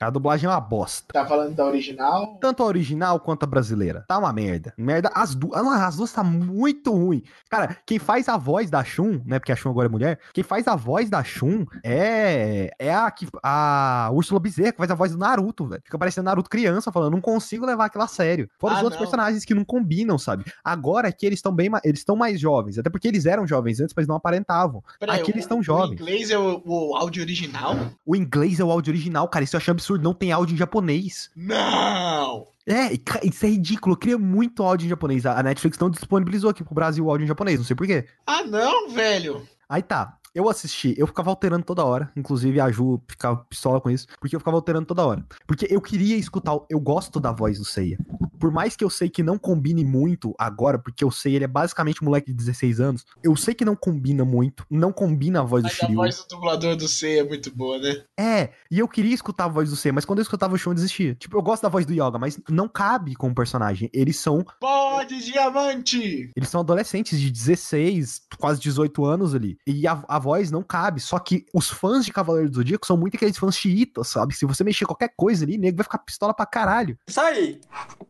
A 0.00 0.10
dublagem 0.10 0.46
é 0.46 0.50
uma 0.50 0.60
bosta. 0.60 1.12
Tá 1.12 1.24
falando 1.24 1.54
da 1.54 1.64
original? 1.64 2.36
Tanto 2.40 2.62
a 2.62 2.66
original 2.66 3.20
quanto 3.20 3.44
a 3.44 3.46
brasileira. 3.46 4.04
Tá 4.08 4.18
uma 4.18 4.32
merda. 4.32 4.74
Merda. 4.76 5.10
As, 5.14 5.34
du 5.34 5.50
ah, 5.54 5.86
as 5.86 5.96
duas 5.96 6.12
tá 6.12 6.22
muito 6.24 6.92
ruim. 6.92 7.22
Cara, 7.48 7.76
quem 7.86 7.98
faz 7.98 8.28
a 8.28 8.36
voz 8.36 8.68
da 8.70 8.82
Shun, 8.82 9.20
né? 9.24 9.38
Porque 9.38 9.52
a 9.52 9.56
Shun 9.56 9.70
agora 9.70 9.86
é 9.88 9.90
mulher. 9.90 10.18
Quem 10.32 10.42
faz 10.42 10.66
a 10.66 10.74
voz 10.74 11.08
da 11.08 11.22
Shun 11.22 11.64
é, 11.82 12.70
é 12.78 12.92
a, 12.94 13.10
que- 13.10 13.28
a 13.42 14.10
Úrsula 14.12 14.40
Bezerra, 14.40 14.72
que 14.72 14.78
faz 14.78 14.90
a 14.90 14.94
voz 14.94 15.12
do 15.12 15.18
Naruto, 15.18 15.66
velho. 15.66 15.82
Fica 15.84 15.98
parecendo 15.98 16.24
Naruto 16.24 16.50
criança 16.50 16.90
falando, 16.92 17.12
não 17.12 17.20
consigo 17.20 17.64
levar 17.64 17.86
aquilo 17.86 18.04
a 18.04 18.08
sério. 18.08 18.48
Fora 18.58 18.74
os 18.74 18.80
Ah, 18.80 18.82
outros 18.82 19.00
não. 19.00 19.06
personagens 19.06 19.44
que 19.44 19.54
não 19.54 19.64
combinam, 19.64 20.18
sabe? 20.18 20.44
Agora 20.62 21.10
que 21.12 21.24
eles 21.24 21.38
estão 21.38 21.52
bem, 21.54 21.70
eles 21.84 22.00
estão 22.00 22.16
mais 22.16 22.38
jovens, 22.40 22.78
até 22.78 22.90
porque 22.90 23.06
eles 23.08 23.26
eram 23.26 23.46
jovens 23.46 23.80
antes, 23.80 23.94
mas 23.96 24.06
não 24.08 24.16
aparentavam. 24.16 24.82
Peraí, 24.98 25.20
Aqui 25.20 25.30
o- 25.30 25.32
eles 25.34 25.44
estão 25.44 25.60
O 25.60 25.62
jovens. 25.62 25.92
inglês 26.00 26.30
é 26.30 26.38
o, 26.38 26.60
o 26.64 26.96
áudio 26.96 27.22
original? 27.22 27.74
O 28.04 28.16
inglês 28.16 28.58
é 28.60 28.64
o 28.64 28.70
áudio 28.70 28.90
original, 28.92 29.28
cara. 29.28 29.44
Isso 29.44 29.54
eu 29.56 29.58
acho 29.58 29.70
absurdo. 29.70 29.93
Não 29.98 30.14
tem 30.14 30.32
áudio 30.32 30.54
em 30.54 30.58
japonês. 30.58 31.30
Não! 31.34 32.46
É, 32.66 32.92
isso 33.22 33.44
é 33.44 33.48
ridículo. 33.50 33.94
Eu 33.94 33.98
queria 33.98 34.18
muito 34.18 34.62
áudio 34.62 34.86
em 34.86 34.88
japonês. 34.88 35.26
A 35.26 35.38
a 35.38 35.42
Netflix 35.42 35.78
não 35.78 35.90
disponibilizou 35.90 36.50
aqui 36.50 36.64
pro 36.64 36.74
Brasil 36.74 37.04
o 37.04 37.10
áudio 37.10 37.24
em 37.24 37.28
japonês. 37.28 37.58
Não 37.58 37.66
sei 37.66 37.76
porquê. 37.76 38.06
Ah, 38.26 38.42
não, 38.42 38.88
velho! 38.90 39.46
Aí 39.68 39.82
tá. 39.82 40.16
Eu 40.34 40.48
assisti, 40.48 40.94
eu 40.98 41.06
ficava 41.06 41.30
alterando 41.30 41.64
toda 41.64 41.84
hora. 41.84 42.10
Inclusive 42.16 42.60
a 42.60 42.70
Ju 42.70 43.00
ficava 43.06 43.36
pistola 43.48 43.80
com 43.80 43.88
isso. 43.90 44.06
Porque 44.20 44.34
eu 44.34 44.40
ficava 44.40 44.56
alterando 44.56 44.86
toda 44.86 45.06
hora. 45.06 45.24
Porque 45.46 45.66
eu 45.70 45.80
queria 45.80 46.16
escutar. 46.16 46.58
Eu 46.68 46.80
gosto 46.80 47.20
da 47.20 47.30
voz 47.30 47.58
do 47.58 47.64
Seiya. 47.64 47.98
Por 48.38 48.50
mais 48.50 48.76
que 48.76 48.82
eu 48.84 48.90
sei 48.90 49.08
que 49.08 49.22
não 49.22 49.38
combine 49.38 49.84
muito 49.84 50.34
agora, 50.38 50.78
porque 50.78 51.04
eu 51.04 51.10
sei, 51.10 51.36
ele 51.36 51.44
é 51.44 51.48
basicamente 51.48 52.02
um 52.02 52.06
moleque 52.06 52.26
de 52.26 52.34
16 52.34 52.80
anos. 52.80 53.04
Eu 53.22 53.36
sei 53.36 53.54
que 53.54 53.64
não 53.64 53.76
combina 53.76 54.24
muito. 54.24 54.66
Não 54.68 54.92
combina 54.92 55.40
a 55.40 55.44
voz 55.44 55.62
do 55.62 55.66
Mas 55.66 55.72
a 55.72 55.76
Shiryu. 55.76 55.96
voz 55.96 56.16
do 56.18 56.28
dublador 56.28 56.76
do 56.76 56.88
C 56.88 57.18
é 57.18 57.24
muito 57.24 57.54
boa, 57.54 57.78
né? 57.78 58.02
É, 58.18 58.50
e 58.70 58.78
eu 58.80 58.88
queria 58.88 59.14
escutar 59.14 59.44
a 59.44 59.48
voz 59.48 59.70
do 59.70 59.76
Seiya, 59.76 59.92
mas 59.92 60.04
quando 60.04 60.18
eu 60.18 60.22
escutava 60.24 60.54
o 60.54 60.58
Shun 60.58 60.70
eu 60.70 60.74
desistia. 60.74 61.14
Tipo, 61.14 61.36
eu 61.38 61.42
gosto 61.42 61.62
da 61.62 61.68
voz 61.68 61.86
do 61.86 61.92
Yoga, 61.92 62.18
mas 62.18 62.40
não 62.50 62.68
cabe 62.68 63.14
com 63.14 63.28
o 63.28 63.34
personagem. 63.34 63.88
Eles 63.92 64.18
são 64.18 64.44
Pode, 64.60 65.22
diamante! 65.24 66.30
Eles 66.34 66.48
são 66.48 66.60
adolescentes 66.60 67.20
de 67.20 67.30
16, 67.30 68.22
quase 68.38 68.60
18 68.60 69.04
anos 69.04 69.34
ali. 69.34 69.56
E 69.66 69.86
a, 69.86 70.02
a 70.08 70.18
voz 70.24 70.50
não 70.50 70.62
cabe. 70.62 71.00
Só 71.00 71.18
que 71.18 71.44
os 71.52 71.68
fãs 71.70 72.04
de 72.04 72.12
Cavaleiro 72.12 72.48
do 72.48 72.56
Zodíaco 72.56 72.86
são 72.86 72.96
muito 72.96 73.16
aqueles 73.16 73.36
fãs 73.36 73.56
xiitas, 73.56 74.08
sabe? 74.08 74.34
Se 74.34 74.46
você 74.46 74.64
mexer 74.64 74.86
qualquer 74.86 75.12
coisa 75.14 75.44
ali, 75.44 75.58
nego 75.58 75.76
vai 75.76 75.84
ficar 75.84 75.98
pistola 75.98 76.32
pra 76.32 76.46
caralho. 76.46 76.98
Isso 77.06 77.20
aí. 77.20 77.60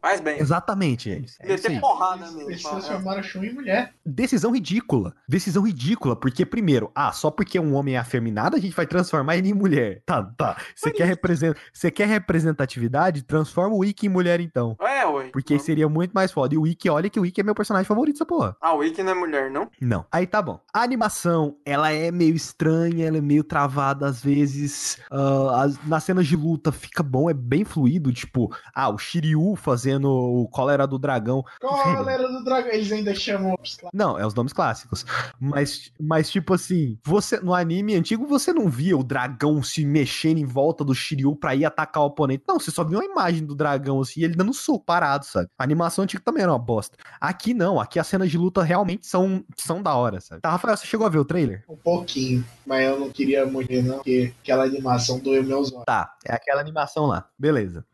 Faz 0.00 0.20
bem. 0.20 0.38
Exatamente, 0.38 1.10
isso. 1.10 1.36
É 1.40 1.46
isso 1.54 1.64
Meter 1.64 1.70
aí. 1.72 1.80
porrada 1.80 2.24
Eles 2.24 2.34
mesmo. 2.34 2.70
transformaram 2.70 3.20
a 3.20 3.22
Shun 3.22 3.44
em 3.44 3.52
mulher. 3.52 3.92
Decisão 4.06 4.52
ridícula. 4.52 5.14
Decisão 5.28 5.66
ridícula, 5.66 6.14
porque, 6.14 6.46
primeiro, 6.46 6.90
ah, 6.94 7.10
só 7.12 7.30
porque 7.30 7.58
um 7.58 7.74
homem 7.74 7.96
é 7.96 7.98
afeminado, 7.98 8.56
a 8.56 8.60
gente 8.60 8.76
vai 8.76 8.86
transformar 8.86 9.36
ele 9.36 9.48
em 9.48 9.54
mulher. 9.54 10.02
Tá, 10.06 10.22
tá. 10.22 10.56
Você 10.74 10.90
quer, 10.92 11.06
represent... 11.06 11.56
Você 11.72 11.90
quer 11.90 12.06
representatividade? 12.06 13.22
Transforma 13.22 13.74
o 13.74 13.84
Ikki 13.84 14.06
em 14.06 14.10
mulher, 14.10 14.40
então. 14.40 14.76
É, 14.80 15.04
ué. 15.06 15.30
Porque 15.32 15.58
seria 15.58 15.88
muito 15.88 16.12
mais 16.12 16.30
foda. 16.30 16.54
E 16.54 16.58
o 16.58 16.66
Ikki, 16.66 16.88
olha 16.88 17.10
que 17.10 17.18
o 17.18 17.26
Ikki 17.26 17.40
é 17.40 17.44
meu 17.44 17.54
personagem 17.54 17.86
favorito 17.86 18.14
dessa 18.14 18.26
porra. 18.26 18.56
Ah, 18.60 18.74
o 18.74 18.84
Ikki 18.84 19.02
não 19.02 19.12
é 19.12 19.14
mulher, 19.14 19.50
não? 19.50 19.70
Não. 19.80 20.04
Aí 20.12 20.26
tá 20.26 20.40
bom. 20.40 20.60
A 20.72 20.82
animação, 20.82 21.56
ela 21.64 21.90
é 21.90 22.03
meio 22.10 22.34
estranha, 22.34 23.06
ela 23.06 23.18
é 23.18 23.20
meio 23.20 23.44
travada 23.44 24.06
às 24.06 24.22
vezes. 24.22 24.98
Ah, 25.10 25.62
as- 25.62 25.78
nas 25.86 26.04
cenas 26.04 26.26
de 26.26 26.36
luta 26.36 26.72
fica 26.72 27.02
bom, 27.02 27.28
é 27.30 27.34
bem 27.34 27.64
fluido. 27.64 28.12
Tipo, 28.12 28.54
ah, 28.74 28.88
o 28.90 28.98
Shiryu 28.98 29.56
fazendo 29.56 30.08
o 30.10 30.48
cólera 30.48 30.86
do 30.86 30.98
dragão. 30.98 31.44
Qual 31.60 32.08
era 32.08 32.26
do 32.28 32.44
dragão? 32.44 32.70
Eles 32.72 32.90
ainda 32.92 33.14
chamam. 33.14 33.54
Não, 33.92 34.18
é 34.18 34.26
os 34.26 34.34
nomes 34.34 34.52
clássicos. 34.52 35.04
Mas, 35.40 35.90
mas 36.00 36.30
tipo 36.30 36.54
assim, 36.54 36.98
você 37.04 37.38
no 37.40 37.54
anime 37.54 37.94
antigo 37.94 38.26
você 38.26 38.52
não 38.52 38.68
via 38.68 38.96
o 38.96 39.02
dragão 39.04 39.62
se 39.62 39.84
mexendo 39.84 40.38
em 40.38 40.44
volta 40.44 40.84
do 40.84 40.94
Shiryu 40.94 41.34
pra 41.36 41.54
ir 41.54 41.64
atacar 41.64 42.02
o 42.02 42.06
oponente. 42.06 42.44
Não, 42.46 42.58
você 42.58 42.70
só 42.70 42.84
viu 42.84 42.98
uma 42.98 43.04
imagem 43.04 43.44
do 43.44 43.54
dragão 43.54 44.00
assim, 44.00 44.22
ele 44.22 44.34
dando 44.34 44.52
soco 44.52 44.84
parado, 44.84 45.24
sabe? 45.24 45.48
A 45.58 45.64
animação 45.64 46.04
antiga 46.04 46.22
também 46.24 46.42
era 46.42 46.52
uma 46.52 46.58
bosta. 46.58 46.96
Aqui 47.20 47.54
não, 47.54 47.80
aqui 47.80 47.98
as 47.98 48.06
cenas 48.06 48.30
de 48.30 48.38
luta 48.38 48.62
realmente 48.62 49.06
são, 49.06 49.44
são 49.56 49.82
da 49.82 49.94
hora, 49.94 50.20
sabe? 50.20 50.40
Tá, 50.40 50.50
Rafael, 50.50 50.76
você 50.76 50.86
chegou 50.86 51.06
a 51.06 51.10
ver 51.10 51.18
o 51.18 51.24
trailer? 51.24 51.64
Um 51.68 51.76
pouquinho, 51.98 52.44
mas 52.66 52.84
eu 52.84 52.98
não 52.98 53.10
queria 53.10 53.44
ver, 53.46 53.82
não, 53.82 53.96
porque 53.96 54.32
aquela 54.42 54.64
animação 54.64 55.18
doeu 55.18 55.42
meus 55.44 55.72
olhos. 55.72 55.84
Tá, 55.84 56.14
é 56.24 56.34
aquela 56.34 56.60
animação 56.60 57.06
lá. 57.06 57.26
Beleza. 57.38 57.84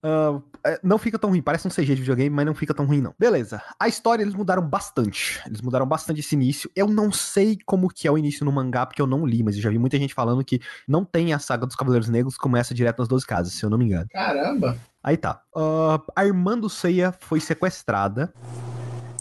É, 0.64 0.80
não 0.82 0.98
fica 0.98 1.18
tão 1.18 1.30
ruim, 1.30 1.42
parece 1.42 1.66
um 1.66 1.70
CG 1.70 1.94
de 1.94 2.03
videogame, 2.03 2.30
mas 2.30 2.46
não 2.46 2.55
fica 2.55 2.74
tão 2.74 2.86
ruim, 2.86 3.01
não. 3.01 3.14
Beleza. 3.18 3.62
A 3.78 3.88
história 3.88 4.22
eles 4.22 4.34
mudaram 4.34 4.62
bastante. 4.62 5.40
Eles 5.46 5.61
mudaram 5.61 5.86
bastante 5.86 6.20
esse 6.20 6.34
início. 6.34 6.70
Eu 6.74 6.86
não 6.86 7.11
sei 7.12 7.59
como 7.64 7.88
que 7.88 8.07
é 8.07 8.11
o 8.11 8.18
início 8.18 8.44
no 8.44 8.53
mangá, 8.53 8.86
porque 8.86 9.03
eu 9.03 9.07
não 9.07 9.26
li, 9.26 9.42
mas 9.42 9.57
eu 9.57 9.62
já 9.62 9.70
vi 9.70 9.78
muita 9.78 9.98
gente 9.98 10.14
falando 10.14 10.44
que 10.44 10.61
não 10.86 11.05
tem 11.05 11.32
a 11.32 11.38
saga 11.38 11.66
dos 11.66 11.76
Cavaleiros 11.76 12.09
Negros 12.09 12.36
começa 12.36 12.74
direto 12.74 12.98
nas 12.98 13.09
12 13.09 13.26
casas, 13.26 13.53
se 13.53 13.64
eu 13.64 13.70
não 13.70 13.78
me 13.78 13.84
engano. 13.84 14.07
Caramba! 14.11 14.76
Aí 15.03 15.16
tá. 15.16 15.42
Ah, 15.57 16.01
a 16.14 16.24
irmã 16.24 16.59
do 16.59 16.68
Seiya 16.68 17.14
foi 17.20 17.40
sequestrada. 17.40 18.32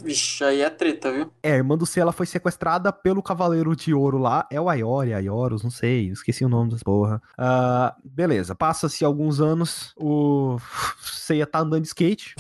Vixe, 0.04 0.44
aí 0.44 0.62
é 0.62 0.70
treta, 0.70 1.12
viu? 1.12 1.32
É, 1.44 1.54
a 1.54 1.56
irmã 1.56 1.78
do 1.78 1.86
Seiya 1.86 2.04
ela 2.04 2.12
foi 2.12 2.26
sequestrada 2.26 2.92
pelo 2.92 3.24
Cavaleiro 3.24 3.76
de 3.76 3.94
Ouro 3.94 4.18
lá. 4.18 4.48
É 4.52 4.60
o 4.60 4.70
Aiori, 4.70 5.14
Aioros, 5.14 5.64
não 5.64 5.72
sei. 5.72 6.10
Esqueci 6.10 6.46
o 6.46 6.50
nome 6.50 6.72
das 6.72 6.84
porra. 6.84 7.22
Ah, 7.38 7.96
beleza, 8.04 8.56
passa-se 8.56 9.04
alguns 9.04 9.40
anos. 9.40 9.94
O 9.98 10.58
Seiya 11.02 11.46
tá 11.46 11.60
andando 11.60 11.82
de 11.82 11.88
skate. 11.88 12.36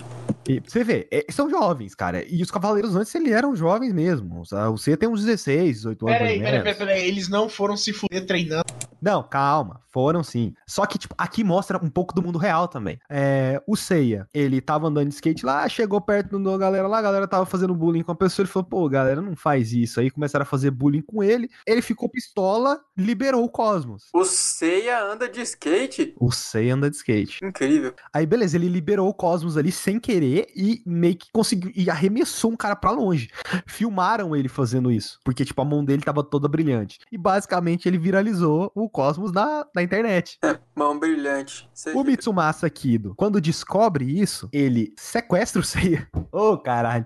E 0.47 0.59
você 0.59 0.83
vê, 0.83 1.07
é, 1.11 1.25
são 1.29 1.49
jovens, 1.49 1.93
cara. 1.93 2.25
E 2.27 2.41
os 2.41 2.49
Cavaleiros 2.49 2.95
antes 2.95 3.13
eles 3.13 3.31
eram 3.31 3.55
jovens 3.55 3.93
mesmo. 3.93 4.41
O 4.41 4.77
Seiya 4.77 4.97
tem 4.97 5.07
uns 5.07 5.23
16, 5.23 5.77
18 5.77 6.07
anos. 6.07 6.17
Peraí, 6.19 6.39
peraí, 6.39 6.75
peraí. 6.75 7.07
Eles 7.07 7.29
não 7.29 7.47
foram 7.47 7.77
se 7.77 7.93
fuder 7.93 8.25
treinando. 8.25 8.65
Não, 9.01 9.23
calma. 9.23 9.79
Foram 9.91 10.23
sim. 10.23 10.53
Só 10.67 10.85
que, 10.85 10.97
tipo, 10.97 11.15
aqui 11.17 11.43
mostra 11.43 11.83
um 11.83 11.89
pouco 11.89 12.13
do 12.13 12.21
mundo 12.21 12.37
real 12.37 12.67
também. 12.67 12.99
É, 13.09 13.61
o 13.65 13.75
Seiya, 13.75 14.27
ele 14.33 14.61
tava 14.61 14.87
andando 14.87 15.07
de 15.07 15.15
skate 15.15 15.45
lá, 15.45 15.67
chegou 15.67 15.99
perto 16.01 16.37
da 16.37 16.57
galera 16.57 16.87
lá, 16.87 16.99
a 16.99 17.01
galera 17.01 17.27
tava 17.27 17.45
fazendo 17.49 17.75
bullying 17.75 18.03
com 18.03 18.11
a 18.11 18.15
pessoa, 18.15 18.43
ele 18.43 18.51
falou, 18.51 18.67
pô, 18.67 18.87
galera, 18.87 19.21
não 19.21 19.35
faz 19.35 19.73
isso. 19.73 19.99
Aí 19.99 20.09
começaram 20.09 20.43
a 20.43 20.45
fazer 20.45 20.71
bullying 20.71 21.01
com 21.01 21.23
ele, 21.23 21.49
ele 21.65 21.81
ficou 21.81 22.09
pistola, 22.09 22.79
liberou 22.97 23.43
o 23.43 23.49
Cosmos. 23.49 24.05
O 24.13 24.23
Seiya 24.23 25.03
anda 25.03 25.27
de 25.27 25.41
skate? 25.41 26.15
O 26.19 26.31
Seiya 26.31 26.75
anda 26.75 26.89
de 26.89 26.95
skate. 26.95 27.43
Incrível. 27.43 27.93
Aí, 28.13 28.25
beleza, 28.25 28.57
ele 28.57 28.69
liberou 28.69 29.09
o 29.09 29.13
Cosmos 29.13 29.57
ali 29.57 29.71
sem 29.71 29.99
querer 29.99 30.47
e 30.55 30.81
meio 30.85 31.15
que 31.15 31.27
conseguiu, 31.31 31.71
e 31.75 31.89
arremessou 31.89 32.51
um 32.51 32.57
cara 32.57 32.75
pra 32.75 32.91
longe. 32.91 33.29
Filmaram 33.67 34.35
ele 34.35 34.47
fazendo 34.47 34.91
isso, 34.91 35.19
porque, 35.23 35.43
tipo, 35.43 35.61
a 35.61 35.65
mão 35.65 35.83
dele 35.83 36.03
tava 36.03 36.23
toda 36.23 36.47
brilhante. 36.47 36.99
E, 37.11 37.17
basicamente, 37.17 37.87
ele 37.87 37.97
viralizou 37.97 38.71
o 38.75 38.89
Cosmos 38.89 39.31
na, 39.31 39.65
na 39.73 39.81
internet. 39.81 40.37
Mão 40.75 40.97
brilhante. 40.99 41.69
Sei 41.73 41.93
O 41.93 42.03
Mitsumasa 42.03 42.69
Kido, 42.69 43.13
quando 43.15 43.41
descobre 43.41 44.05
isso, 44.05 44.49
ele 44.51 44.93
sequestra 44.97 45.61
o 45.61 45.63
Seiya. 45.63 46.07
Ô, 46.31 46.57
caralho. 46.57 47.05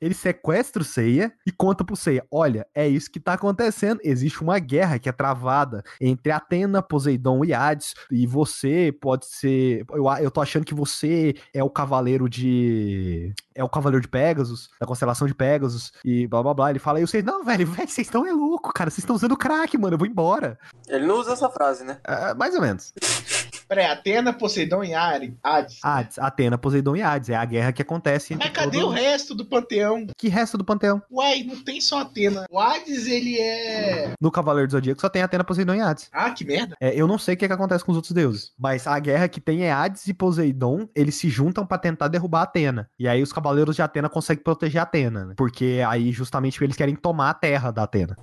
Ele 0.00 0.14
sequestra 0.14 0.82
o 0.82 0.84
Seiya 0.84 1.32
e 1.46 1.52
conta 1.52 1.84
pro 1.84 1.96
Seiya: 1.96 2.24
olha, 2.30 2.66
é 2.74 2.88
isso 2.88 3.10
que 3.10 3.20
tá 3.20 3.34
acontecendo. 3.34 4.00
Existe 4.02 4.42
uma 4.42 4.58
guerra 4.58 4.98
que 4.98 5.08
é 5.08 5.12
travada 5.12 5.82
entre 6.00 6.32
Atena, 6.32 6.82
Poseidon 6.82 7.44
e 7.44 7.52
Hades. 7.52 7.94
E 8.10 8.26
você 8.26 8.96
pode 9.00 9.26
ser. 9.26 9.84
Eu, 9.90 10.04
eu 10.20 10.30
tô 10.30 10.40
achando 10.40 10.64
que 10.64 10.74
você 10.74 11.34
é 11.52 11.62
o 11.62 11.70
cavaleiro 11.70 12.28
de. 12.28 13.32
É 13.54 13.62
o 13.62 13.68
cavaleiro 13.68 14.02
de 14.02 14.08
Pegasus, 14.08 14.68
da 14.80 14.86
constelação 14.86 15.26
de 15.26 15.34
Pegasus, 15.34 15.92
e 16.04 16.26
blá 16.26 16.42
blá 16.42 16.54
blá. 16.54 16.70
Ele 16.70 16.78
fala, 16.78 17.00
e 17.00 17.04
o 17.04 17.08
Seiya, 17.08 17.24
não, 17.24 17.44
velho, 17.44 17.66
velho, 17.70 17.88
vocês 17.88 18.06
estão 18.06 18.26
é 18.26 18.32
louco, 18.32 18.72
cara. 18.72 18.90
Vocês 18.90 18.98
estão 18.98 19.16
usando 19.16 19.36
crack, 19.36 19.76
mano. 19.78 19.94
Eu 19.94 19.98
vou 19.98 20.06
embora. 20.06 20.58
Ele 20.88 21.06
não 21.06 21.18
usa 21.18 21.32
essa 21.32 21.48
frase, 21.48 21.84
né? 21.84 21.98
Ah, 22.04 22.34
mais 22.34 22.54
ou 22.54 22.60
menos. 22.60 22.92
Peraí, 23.68 23.86
Atena, 23.86 24.32
Poseidon 24.32 24.84
e 24.84 24.94
Hades. 24.94 25.78
Hades, 25.82 26.18
Atena, 26.18 26.58
Poseidon 26.58 26.96
e 26.96 27.02
Hades. 27.02 27.30
É 27.30 27.36
a 27.36 27.44
guerra 27.44 27.72
que 27.72 27.82
acontece 27.82 28.34
entre 28.34 28.46
Mas 28.48 28.56
cadê 28.56 28.78
todo- 28.78 28.88
o 28.88 28.92
resto 28.92 29.34
do 29.34 29.44
panteão? 29.44 30.06
Que 30.16 30.28
resto 30.28 30.58
do 30.58 30.64
panteão? 30.64 31.02
Uai, 31.10 31.42
não 31.42 31.62
tem 31.62 31.80
só 31.80 32.00
Atena. 32.00 32.46
O 32.50 32.58
Hades, 32.60 33.06
ele 33.06 33.38
é. 33.38 34.12
No 34.20 34.30
Cavaleiro 34.30 34.68
do 34.68 34.72
Zodíaco 34.72 35.00
só 35.00 35.08
tem 35.08 35.22
Atena, 35.22 35.44
Poseidon 35.44 35.74
e 35.74 35.80
Hades. 35.80 36.08
Ah, 36.12 36.30
que 36.30 36.44
merda. 36.44 36.76
É, 36.80 36.94
eu 36.94 37.06
não 37.06 37.18
sei 37.18 37.34
o 37.34 37.36
que, 37.36 37.46
que 37.46 37.52
acontece 37.52 37.84
com 37.84 37.92
os 37.92 37.96
outros 37.96 38.12
deuses, 38.12 38.52
mas 38.58 38.86
a 38.86 38.98
guerra 38.98 39.28
que 39.28 39.40
tem 39.40 39.64
é 39.64 39.72
Hades 39.72 40.06
e 40.06 40.14
Poseidon, 40.14 40.88
eles 40.94 41.14
se 41.14 41.28
juntam 41.28 41.66
pra 41.66 41.78
tentar 41.78 42.08
derrubar 42.08 42.42
Atena. 42.42 42.88
E 42.98 43.08
aí 43.08 43.22
os 43.22 43.32
Cavaleiros 43.32 43.76
de 43.76 43.82
Atena 43.82 44.08
conseguem 44.08 44.42
proteger 44.44 44.80
Atena, 44.82 45.24
né? 45.26 45.34
Porque 45.36 45.82
aí 45.88 46.12
justamente 46.12 46.62
eles 46.62 46.76
querem 46.76 46.94
tomar 46.94 47.30
a 47.30 47.34
terra 47.34 47.70
da 47.70 47.82
Atena. 47.84 48.16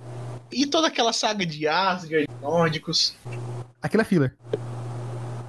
E 0.52 0.66
toda 0.66 0.88
aquela 0.88 1.12
saga 1.12 1.46
de 1.46 1.66
Asgard, 1.66 2.28
nórdicos. 2.40 3.14
Aquilo 3.80 4.02
é 4.02 4.04
filler. 4.04 4.36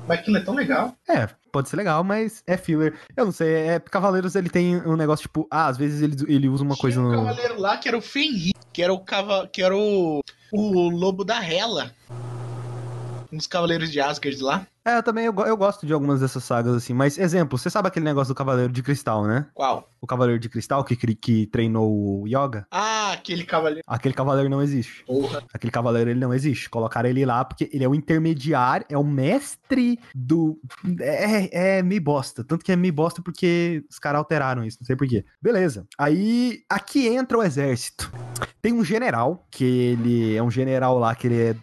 Mas 0.07 0.19
aquilo 0.19 0.37
é 0.37 0.41
tão 0.41 0.53
legal. 0.53 0.95
É, 1.07 1.27
pode 1.51 1.69
ser 1.69 1.77
legal, 1.77 2.03
mas 2.03 2.43
é 2.45 2.57
filler. 2.57 2.93
Eu 3.15 3.25
não 3.25 3.31
sei, 3.31 3.53
é 3.53 3.79
Cavaleiros 3.79 4.35
ele 4.35 4.49
tem 4.49 4.77
um 4.85 4.95
negócio 4.95 5.23
tipo, 5.23 5.47
ah, 5.49 5.67
às 5.67 5.77
vezes 5.77 6.01
ele, 6.01 6.15
ele 6.27 6.49
usa 6.49 6.63
uma 6.63 6.75
coisa 6.75 6.99
Tinha 6.99 7.07
um 7.07 7.11
no 7.11 7.17
cavaleiro 7.17 7.59
lá 7.59 7.77
que 7.77 7.87
era 7.87 7.97
o 7.97 8.01
Fenrir, 8.01 8.53
que 8.71 8.81
era 8.81 8.93
o 8.93 8.99
cava... 8.99 9.47
que 9.47 9.61
era 9.61 9.75
o 9.75 10.21
o 10.51 10.89
lobo 10.89 11.23
da 11.23 11.43
Hela. 11.43 11.91
uns 13.31 13.47
Cavaleiros 13.47 13.91
de 13.91 13.99
Asgard 13.99 14.39
lá. 14.41 14.67
É, 14.85 14.97
eu 14.97 15.03
também 15.03 15.25
eu, 15.25 15.33
eu 15.33 15.55
gosto 15.55 15.85
de 15.85 15.93
algumas 15.93 16.19
dessas 16.19 16.43
sagas, 16.43 16.75
assim. 16.75 16.93
Mas, 16.93 17.17
exemplo, 17.17 17.57
você 17.57 17.69
sabe 17.69 17.87
aquele 17.87 18.05
negócio 18.05 18.33
do 18.33 18.37
Cavaleiro 18.37 18.71
de 18.71 18.83
Cristal, 18.83 19.25
né? 19.25 19.47
Qual? 19.53 19.89
O 20.01 20.07
Cavaleiro 20.07 20.39
de 20.39 20.49
Cristal 20.49 20.83
que, 20.83 20.95
que 21.15 21.47
treinou 21.47 22.21
o 22.21 22.27
Yoga? 22.27 22.67
Ah, 22.69 23.13
aquele 23.13 23.45
cavaleiro. 23.45 23.83
Aquele 23.87 24.13
cavaleiro 24.13 24.49
não 24.49 24.61
existe. 24.61 25.03
Porra. 25.05 25.43
Aquele 25.53 25.71
cavaleiro, 25.71 26.09
ele 26.09 26.19
não 26.19 26.33
existe. 26.33 26.69
Colocaram 26.69 27.09
ele 27.09 27.25
lá 27.25 27.45
porque 27.45 27.69
ele 27.71 27.83
é 27.83 27.87
o 27.87 27.95
intermediário, 27.95 28.85
é 28.89 28.97
o 28.97 29.03
mestre 29.03 29.97
do... 30.13 30.59
É, 30.99 31.77
é 31.77 31.83
meio 31.83 32.01
bosta. 32.01 32.43
Tanto 32.43 32.65
que 32.65 32.71
é 32.71 32.75
meio 32.75 32.93
bosta 32.93 33.21
porque 33.21 33.85
os 33.89 33.99
caras 33.99 34.19
alteraram 34.19 34.65
isso, 34.65 34.79
não 34.81 34.85
sei 34.85 34.95
porquê. 34.97 35.23
Beleza. 35.41 35.87
Aí, 35.97 36.63
aqui 36.69 37.07
entra 37.07 37.37
o 37.37 37.43
exército. 37.43 38.11
Tem 38.61 38.73
um 38.73 38.83
general, 38.83 39.45
que 39.51 39.63
ele 39.63 40.35
é 40.35 40.43
um 40.43 40.49
general 40.49 40.97
lá, 40.97 41.13
que 41.13 41.27
ele 41.27 41.41
é, 41.41 41.55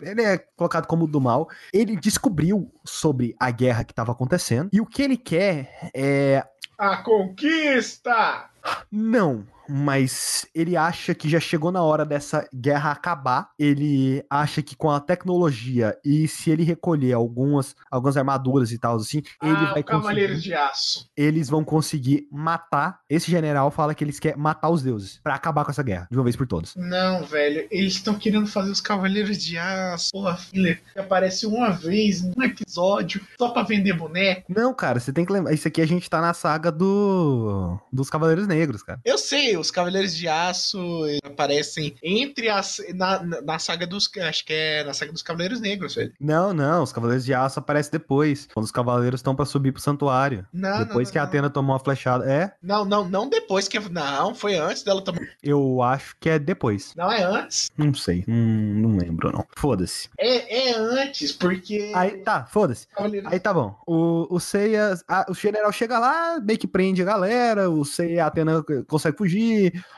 ele 0.00 0.22
é 0.22 0.38
colocado 0.56 0.86
como 0.86 1.06
do 1.06 1.20
mal. 1.20 1.48
Ele 1.72 1.96
descobriu 1.96 2.59
sobre 2.84 3.34
a 3.38 3.50
guerra 3.50 3.84
que 3.84 3.92
estava 3.92 4.12
acontecendo. 4.12 4.68
E 4.72 4.80
o 4.80 4.86
que 4.86 5.02
ele 5.02 5.16
quer 5.16 5.90
é 5.94 6.44
A 6.78 6.98
conquista! 6.98 8.50
não, 8.90 9.46
mas 9.70 10.46
ele 10.54 10.76
acha 10.76 11.14
que 11.14 11.28
já 11.28 11.38
chegou 11.38 11.70
na 11.70 11.82
hora 11.82 12.04
dessa 12.04 12.48
guerra 12.52 12.90
acabar. 12.90 13.50
Ele 13.58 14.24
acha 14.28 14.62
que 14.62 14.74
com 14.74 14.90
a 14.90 15.00
tecnologia 15.00 15.96
e 16.04 16.26
se 16.26 16.50
ele 16.50 16.64
recolher 16.64 17.12
algumas, 17.12 17.76
algumas 17.90 18.16
armaduras 18.16 18.72
e 18.72 18.78
tal 18.78 18.96
assim, 18.96 19.22
ele 19.42 19.52
ah, 19.52 19.72
vai 19.72 19.80
o 19.80 19.84
Cavaleiros 19.84 20.42
de 20.42 20.52
Aço. 20.54 21.08
eles 21.16 21.48
vão 21.48 21.64
conseguir 21.64 22.26
matar. 22.30 23.00
Esse 23.08 23.30
general 23.30 23.70
fala 23.70 23.94
que 23.94 24.02
eles 24.02 24.18
querem 24.18 24.38
matar 24.38 24.70
os 24.70 24.82
deuses 24.82 25.20
pra 25.22 25.34
acabar 25.34 25.64
com 25.64 25.70
essa 25.70 25.82
guerra 25.82 26.08
de 26.10 26.16
uma 26.16 26.24
vez 26.24 26.34
por 26.34 26.46
todas. 26.46 26.74
Não, 26.74 27.24
velho, 27.24 27.66
eles 27.70 27.94
estão 27.94 28.14
querendo 28.14 28.46
fazer 28.46 28.70
os 28.70 28.80
Cavaleiros 28.80 29.38
de 29.38 29.56
Aço. 29.56 30.10
Porra, 30.10 30.36
filler, 30.36 30.82
que 30.92 30.98
aparece 30.98 31.46
uma 31.46 31.70
vez 31.70 32.22
num 32.22 32.42
episódio 32.42 33.20
só 33.38 33.50
pra 33.50 33.62
vender 33.62 33.92
boneco. 33.92 34.52
Não, 34.52 34.74
cara, 34.74 34.98
você 34.98 35.12
tem 35.12 35.24
que 35.24 35.32
lembrar. 35.32 35.52
Isso 35.52 35.68
aqui 35.68 35.80
a 35.80 35.86
gente 35.86 36.10
tá 36.10 36.20
na 36.20 36.34
saga 36.34 36.72
do 36.72 37.78
dos 37.92 38.10
Cavaleiros 38.10 38.46
Negros, 38.46 38.82
cara. 38.82 39.00
Eu 39.04 39.18
sei, 39.18 39.59
os 39.60 39.70
Cavaleiros 39.70 40.14
de 40.16 40.26
Aço 40.28 41.04
aparecem 41.24 41.94
entre 42.02 42.48
as. 42.48 42.80
Na, 42.94 43.22
na, 43.22 43.58
saga 43.58 43.86
dos. 43.86 44.10
Acho 44.20 44.44
que 44.44 44.52
é 44.52 44.84
na 44.84 44.92
saga 44.94 45.12
dos 45.12 45.22
Cavaleiros 45.22 45.60
Negros, 45.60 45.94
velho. 45.94 46.12
Não, 46.20 46.52
não, 46.52 46.82
os 46.82 46.92
Cavaleiros 46.92 47.24
de 47.24 47.34
Aço 47.34 47.58
aparecem 47.58 47.92
depois, 47.92 48.48
quando 48.52 48.64
os 48.64 48.72
Cavaleiros 48.72 49.18
estão 49.20 49.34
pra 49.34 49.44
subir 49.44 49.72
pro 49.72 49.80
santuário. 49.82 50.46
Não, 50.52 50.78
depois 50.80 51.08
não, 51.08 51.12
que 51.12 51.18
a 51.18 51.22
não, 51.22 51.28
Atena 51.28 51.50
tomou 51.50 51.72
uma 51.74 51.78
flechada. 51.80 52.30
É, 52.30 52.52
Não, 52.62 52.84
não, 52.84 53.08
não 53.08 53.28
depois 53.28 53.68
que. 53.68 53.78
Não, 53.90 54.34
foi 54.34 54.56
antes 54.56 54.82
dela 54.82 55.02
tomar. 55.02 55.20
eu 55.42 55.82
acho 55.82 56.16
que 56.20 56.28
é 56.28 56.38
depois. 56.38 56.94
Não 56.96 57.10
é 57.10 57.22
antes. 57.22 57.70
Não 57.76 57.92
sei, 57.94 58.24
hum, 58.28 58.80
não 58.82 58.96
lembro 58.96 59.32
não. 59.32 59.44
Foda-se. 59.56 60.08
É, 60.18 60.68
é 60.70 60.74
antes, 60.76 61.32
porque. 61.32 61.92
Aí 61.94 62.18
tá, 62.18 62.44
foda-se. 62.46 62.86
Cavaleiros- 62.88 63.32
Aí 63.32 63.40
tá 63.40 63.52
bom. 63.52 63.76
O, 63.86 64.26
o 64.34 64.40
Seiya, 64.40 64.94
a- 65.08 65.26
o 65.28 65.34
general 65.34 65.72
chega 65.72 65.98
lá, 65.98 66.38
meio 66.40 66.58
que 66.58 66.66
prende 66.66 67.02
a 67.02 67.04
galera, 67.04 67.68
o 67.70 67.84
Seiya, 67.84 68.24
a 68.24 68.26
Atena 68.28 68.64
consegue 68.86 69.16
fugir, 69.16 69.39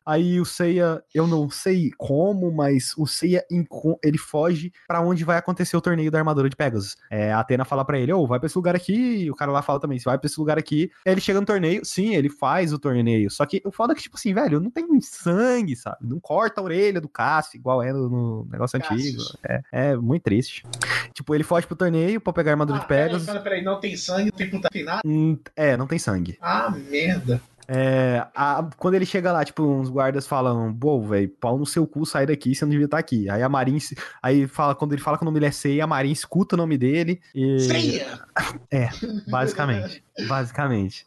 aí 0.04 0.40
o 0.40 0.44
Seiya, 0.44 1.02
eu 1.14 1.26
não 1.26 1.48
sei 1.50 1.90
como, 1.96 2.50
mas 2.52 2.92
o 2.96 3.06
Seiya, 3.06 3.44
ele 4.02 4.18
foge 4.18 4.72
pra 4.86 5.00
onde 5.00 5.24
vai 5.24 5.36
acontecer 5.38 5.76
o 5.76 5.80
torneio 5.80 6.10
da 6.10 6.18
armadura 6.18 6.48
de 6.48 6.56
Pegasus. 6.56 6.96
É, 7.10 7.32
a 7.32 7.40
Atena 7.40 7.64
fala 7.64 7.84
pra 7.84 7.98
ele, 7.98 8.12
ô, 8.12 8.26
vai 8.26 8.38
pra 8.38 8.46
esse 8.46 8.56
lugar 8.56 8.74
aqui, 8.76 9.24
e 9.24 9.30
o 9.30 9.34
cara 9.34 9.50
lá 9.52 9.62
fala 9.62 9.80
também, 9.80 9.98
você 9.98 10.04
vai 10.04 10.18
pra 10.18 10.26
esse 10.26 10.38
lugar 10.38 10.58
aqui. 10.58 10.90
Aí 11.06 11.12
ele 11.12 11.20
chega 11.20 11.40
no 11.40 11.46
torneio, 11.46 11.84
sim, 11.84 12.14
ele 12.14 12.28
faz 12.28 12.72
o 12.72 12.78
torneio, 12.78 13.30
só 13.30 13.44
que 13.46 13.62
o 13.64 13.72
foda 13.72 13.92
é 13.92 13.96
que, 13.96 14.02
tipo 14.02 14.16
assim, 14.16 14.32
velho, 14.34 14.60
não 14.60 14.70
tem 14.70 14.86
sangue, 15.00 15.76
sabe? 15.76 15.96
Não 16.02 16.18
corta 16.20 16.60
a 16.60 16.64
orelha 16.64 17.00
do 17.00 17.08
Cássio, 17.08 17.56
igual 17.58 17.82
é 17.82 17.92
no, 17.92 18.08
no 18.08 18.48
negócio 18.50 18.76
antigo. 18.76 18.92
Cassius. 19.18 19.36
É, 19.46 19.62
é 19.72 19.96
muito 19.96 20.22
triste. 20.22 20.64
Tipo, 21.14 21.34
ele 21.34 21.44
foge 21.44 21.66
pro 21.66 21.76
torneio 21.76 22.20
pra 22.20 22.32
pegar 22.32 22.50
a 22.50 22.54
armadura 22.54 22.78
Ah, 22.78 22.82
de 22.82 22.88
Pegasus. 22.88 23.26
peraí, 23.26 23.42
peraí, 23.42 23.62
não 23.62 23.80
tem 23.80 23.96
sangue, 23.96 24.30
não 24.30 24.36
tem 24.38 24.50
puta. 24.50 24.68
Hum, 25.04 25.38
É, 25.56 25.76
não 25.76 25.86
tem 25.86 25.98
sangue. 25.98 26.38
Ah, 26.40 26.70
merda. 26.90 27.40
É, 27.74 28.26
a- 28.34 28.68
quando 28.76 28.94
ele 28.96 29.06
chega 29.06 29.32
lá, 29.32 29.42
tipo, 29.42 29.62
uns 29.62 29.88
guardas 29.88 30.26
falam, 30.26 30.74
pô, 30.74 31.00
velho, 31.00 31.26
pau 31.40 31.56
no 31.56 31.64
seu 31.64 31.86
cu, 31.86 32.04
sai 32.04 32.26
daqui, 32.26 32.54
você 32.54 32.66
não 32.66 32.70
devia 32.70 32.84
estar 32.84 32.98
aqui. 32.98 33.30
Aí 33.30 33.42
a 33.42 33.48
Marin, 33.48 33.78
aí 34.22 34.46
fala, 34.46 34.74
quando 34.74 34.92
ele 34.92 35.00
fala 35.00 35.16
que 35.16 35.22
o 35.22 35.24
nome 35.24 35.36
dele 35.36 35.46
é 35.46 35.50
Seiya, 35.50 35.84
a 35.84 35.86
Marin 35.86 36.10
escuta 36.10 36.54
o 36.54 36.58
nome 36.58 36.76
dele 36.76 37.18
e... 37.34 37.60
Ceia! 37.60 38.20
Basicamente, 39.26 40.04
basicamente. 40.28 41.06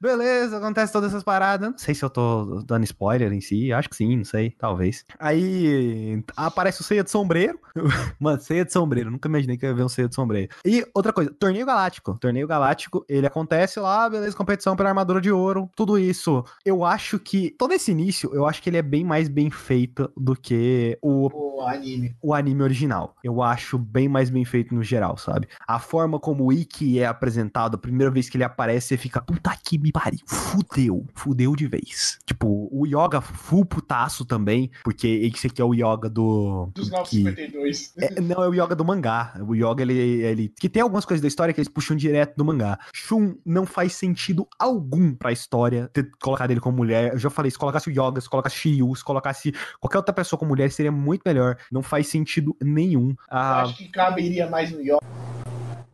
Beleza, 0.00 0.56
acontece 0.58 0.92
todas 0.92 1.10
essas 1.10 1.22
paradas. 1.22 1.70
Não 1.70 1.78
sei 1.78 1.94
se 1.94 2.04
eu 2.04 2.10
tô 2.10 2.62
dando 2.66 2.84
spoiler 2.84 3.32
em 3.32 3.40
si, 3.40 3.72
acho 3.72 3.88
que 3.88 3.96
sim, 3.96 4.16
não 4.16 4.24
sei, 4.24 4.50
talvez. 4.50 5.04
Aí 5.18 6.22
aparece 6.36 6.80
o 6.80 6.84
Ceia 6.84 7.04
de 7.04 7.10
Sombreiro. 7.10 7.58
Mano, 8.18 8.40
Ceia 8.40 8.64
de 8.64 8.72
Sombreiro, 8.72 9.10
nunca 9.10 9.28
imaginei 9.28 9.56
que 9.56 9.64
eu 9.64 9.70
ia 9.70 9.74
ver 9.76 9.84
um 9.84 9.88
Ceia 9.88 10.08
de 10.08 10.14
Sombreiro. 10.14 10.52
E 10.64 10.84
outra 10.94 11.12
coisa, 11.12 11.30
Torneio 11.38 11.66
Galáctico. 11.66 12.14
Torneio 12.20 12.46
Galáctico, 12.46 13.04
ele 13.08 13.26
acontece 13.26 13.78
lá, 13.78 14.08
beleza, 14.08 14.36
competição 14.36 14.74
pela 14.76 14.88
armadura 14.88 15.20
de 15.20 15.30
ouro, 15.30 15.70
tudo 15.76 15.98
isso. 15.98 16.44
Eu 16.64 16.84
acho 16.84 17.18
que, 17.18 17.50
todo 17.58 17.72
esse 17.72 17.90
início, 17.90 18.30
eu 18.34 18.46
acho 18.46 18.62
que 18.62 18.68
ele 18.70 18.76
é 18.78 18.82
bem 18.82 19.04
mais 19.04 19.28
bem 19.28 19.50
feito 19.50 20.10
do 20.16 20.34
que 20.34 20.98
o 21.02 21.60
O 21.60 21.66
anime. 21.66 22.16
o 22.22 22.34
anime 22.34 22.62
original. 22.62 23.14
Eu 23.22 23.42
acho 23.42 23.78
bem 23.78 24.08
mais 24.08 24.30
bem 24.30 24.44
feito 24.44 24.74
no 24.74 24.82
geral, 24.82 25.16
sabe? 25.16 25.48
A 25.66 25.78
forma 25.78 26.18
como 26.18 26.46
o 26.46 26.52
Ikki 26.52 26.98
é 26.98 27.06
apresentado, 27.06 27.29
a 27.54 27.78
primeira 27.78 28.10
vez 28.10 28.28
que 28.28 28.36
ele 28.36 28.44
aparece, 28.44 28.88
você 28.88 28.96
fica, 28.96 29.20
puta 29.20 29.54
que 29.62 29.78
me 29.78 29.92
pariu, 29.92 30.20
fudeu, 30.26 31.06
fudeu 31.14 31.54
de 31.54 31.66
vez. 31.66 32.18
Tipo, 32.26 32.68
o 32.72 32.86
Yoga 32.86 33.20
full 33.20 33.64
putaço 33.64 34.24
também, 34.24 34.70
porque 34.82 35.06
esse 35.06 35.46
aqui 35.46 35.60
é 35.60 35.64
o 35.64 35.74
Yoga 35.74 36.08
do... 36.08 36.70
Dos 36.74 36.88
que- 36.88 37.22
952. 37.22 37.92
é, 37.98 38.20
não, 38.20 38.42
é 38.42 38.48
o 38.48 38.54
Yoga 38.54 38.74
do 38.74 38.84
mangá. 38.84 39.34
O 39.46 39.54
Yoga, 39.54 39.82
ele, 39.82 39.94
ele. 39.94 40.52
Que 40.58 40.68
tem 40.68 40.82
algumas 40.82 41.04
coisas 41.04 41.20
da 41.22 41.28
história 41.28 41.52
que 41.54 41.60
eles 41.60 41.68
puxam 41.68 41.96
direto 41.96 42.36
do 42.36 42.44
mangá. 42.44 42.78
Shun 42.94 43.34
não 43.44 43.66
faz 43.66 43.94
sentido 43.94 44.46
algum 44.58 45.14
pra 45.14 45.32
história 45.32 45.88
ter 45.92 46.10
colocado 46.20 46.50
ele 46.50 46.60
como 46.60 46.76
mulher. 46.76 47.12
Eu 47.12 47.18
já 47.18 47.30
falei, 47.30 47.50
se 47.50 47.58
colocasse 47.58 47.88
o 47.88 47.92
Yoga, 47.92 48.20
se 48.20 48.28
colocasse 48.28 48.56
Shiryu, 48.56 48.94
se 48.94 49.04
colocasse 49.04 49.52
qualquer 49.80 49.98
outra 49.98 50.12
pessoa 50.14 50.38
como 50.38 50.50
mulher, 50.50 50.70
seria 50.70 50.92
muito 50.92 51.22
melhor. 51.24 51.56
Não 51.70 51.82
faz 51.82 52.08
sentido 52.08 52.56
nenhum. 52.62 53.10
Eu 53.10 53.16
Ah, 53.30 53.62
acho 53.62 53.76
que 53.76 53.88
caberia 53.88 54.48
mais 54.48 54.70
no 54.72 54.80
Yoga. 54.80 54.98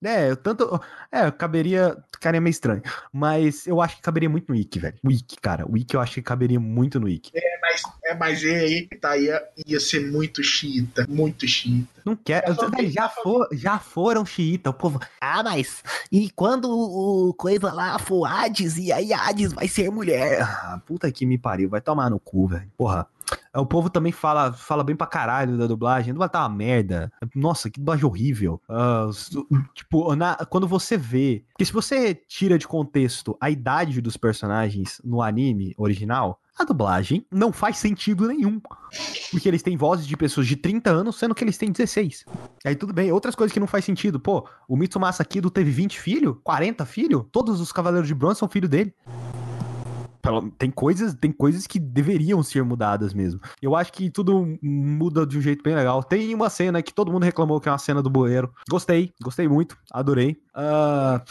É, 0.06 0.30
eu 0.30 0.36
tanto. 0.36 0.80
É, 1.10 1.30
caberia. 1.30 1.96
Ficaria 2.12 2.40
meio 2.40 2.50
estranho. 2.50 2.82
Mas 3.12 3.66
eu 3.66 3.80
acho 3.80 3.96
que 3.96 4.02
caberia 4.02 4.28
muito 4.28 4.48
no 4.48 4.54
Ikki, 4.56 4.78
velho. 4.78 4.96
O 5.04 5.10
cara. 5.40 5.66
O 5.66 5.76
eu 5.96 6.00
acho 6.00 6.14
que 6.14 6.22
caberia 6.22 6.60
muito 6.60 6.98
no 6.98 7.08
Ikki. 7.08 7.32
Mas, 7.60 7.82
é, 8.06 8.14
mas 8.14 8.42
é 8.44 8.60
aí 8.60 8.86
que 8.86 8.96
tá, 8.96 9.16
ia, 9.16 9.42
ia 9.66 9.80
ser 9.80 10.10
muito 10.10 10.42
xiita. 10.42 11.06
Muito 11.08 11.46
xiita. 11.46 12.02
Não 12.04 12.14
quer. 12.16 12.44
Já, 12.90 13.08
for, 13.08 13.48
já 13.52 13.78
foram 13.78 14.24
xiita. 14.24 14.70
O 14.70 14.74
povo. 14.74 15.00
Ah, 15.20 15.42
mas. 15.42 15.82
E 16.10 16.30
quando 16.30 16.70
o 16.70 17.34
coisa 17.34 17.72
lá 17.72 17.98
for 17.98 18.24
Hades, 18.26 18.76
e 18.78 18.92
aí 18.92 19.12
Hades 19.12 19.52
vai 19.52 19.66
ser 19.68 19.90
mulher? 19.90 20.42
Ah, 20.42 20.80
puta 20.86 21.10
que 21.10 21.26
me 21.26 21.36
pariu. 21.36 21.68
Vai 21.68 21.80
tomar 21.80 22.08
no 22.10 22.18
cu, 22.20 22.46
velho. 22.48 22.70
Porra. 22.76 23.06
O 23.56 23.66
povo 23.66 23.90
também 23.90 24.12
fala, 24.12 24.52
fala 24.52 24.84
bem 24.84 24.94
pra 24.94 25.04
caralho 25.06 25.58
da 25.58 25.66
dublagem. 25.66 26.10
A 26.10 26.12
dublagem 26.12 26.32
tá 26.32 26.42
uma 26.46 26.48
merda. 26.56 27.10
Nossa, 27.34 27.68
que 27.68 27.80
dublagem 27.80 28.04
horrível. 28.04 28.60
S- 29.10 29.30
tipo, 29.74 30.14
na- 30.14 30.36
quando 30.48 30.68
você 30.68 30.96
vê. 30.96 31.42
Porque 31.48 31.64
se 31.64 31.72
você 31.72 32.14
tira 32.14 32.56
de 32.56 32.68
contexto 32.68 33.36
a 33.40 33.50
idade 33.50 34.00
dos 34.00 34.16
personagens 34.16 35.00
no 35.02 35.20
anime 35.22 35.74
original, 35.76 36.40
a 36.58 36.64
dublagem 36.64 37.26
não 37.30 37.52
faz 37.52 37.76
sentido 37.76 38.26
nenhum. 38.26 38.60
Porque 39.30 39.46
eles 39.46 39.62
têm 39.62 39.76
vozes 39.76 40.06
de 40.06 40.16
pessoas 40.16 40.46
de 40.46 40.56
30 40.56 40.90
anos, 40.90 41.16
sendo 41.16 41.34
que 41.34 41.44
eles 41.44 41.58
têm 41.58 41.70
16. 41.70 42.24
Aí 42.64 42.74
tudo 42.74 42.92
bem. 42.92 43.12
Outras 43.12 43.34
coisas 43.34 43.52
que 43.52 43.60
não 43.60 43.66
faz 43.66 43.84
sentido. 43.84 44.18
Pô, 44.18 44.48
o 44.66 44.76
Mitsumasa 44.76 45.24
Kido 45.24 45.50
teve 45.50 45.70
20 45.70 46.00
filhos? 46.00 46.36
40 46.42 46.86
filhos? 46.86 47.24
Todos 47.30 47.60
os 47.60 47.72
Cavaleiros 47.72 48.08
de 48.08 48.14
Bronze 48.14 48.38
são 48.38 48.48
filho 48.48 48.68
dele. 48.68 48.94
Tem 50.58 50.70
coisas, 50.70 51.14
tem 51.14 51.30
coisas 51.30 51.66
que 51.68 51.78
deveriam 51.78 52.42
ser 52.42 52.64
mudadas 52.64 53.14
mesmo. 53.14 53.40
Eu 53.62 53.76
acho 53.76 53.92
que 53.92 54.10
tudo 54.10 54.58
muda 54.60 55.24
de 55.24 55.38
um 55.38 55.40
jeito 55.40 55.62
bem 55.62 55.74
legal. 55.74 56.02
Tem 56.02 56.34
uma 56.34 56.50
cena 56.50 56.82
que 56.82 56.92
todo 56.92 57.12
mundo 57.12 57.22
reclamou 57.22 57.60
que 57.60 57.68
é 57.68 57.72
uma 57.72 57.78
cena 57.78 58.02
do 58.02 58.10
bueiro. 58.10 58.52
Gostei, 58.68 59.12
gostei 59.22 59.46
muito, 59.46 59.78
adorei. 59.90 60.36
Ah, 60.58 61.22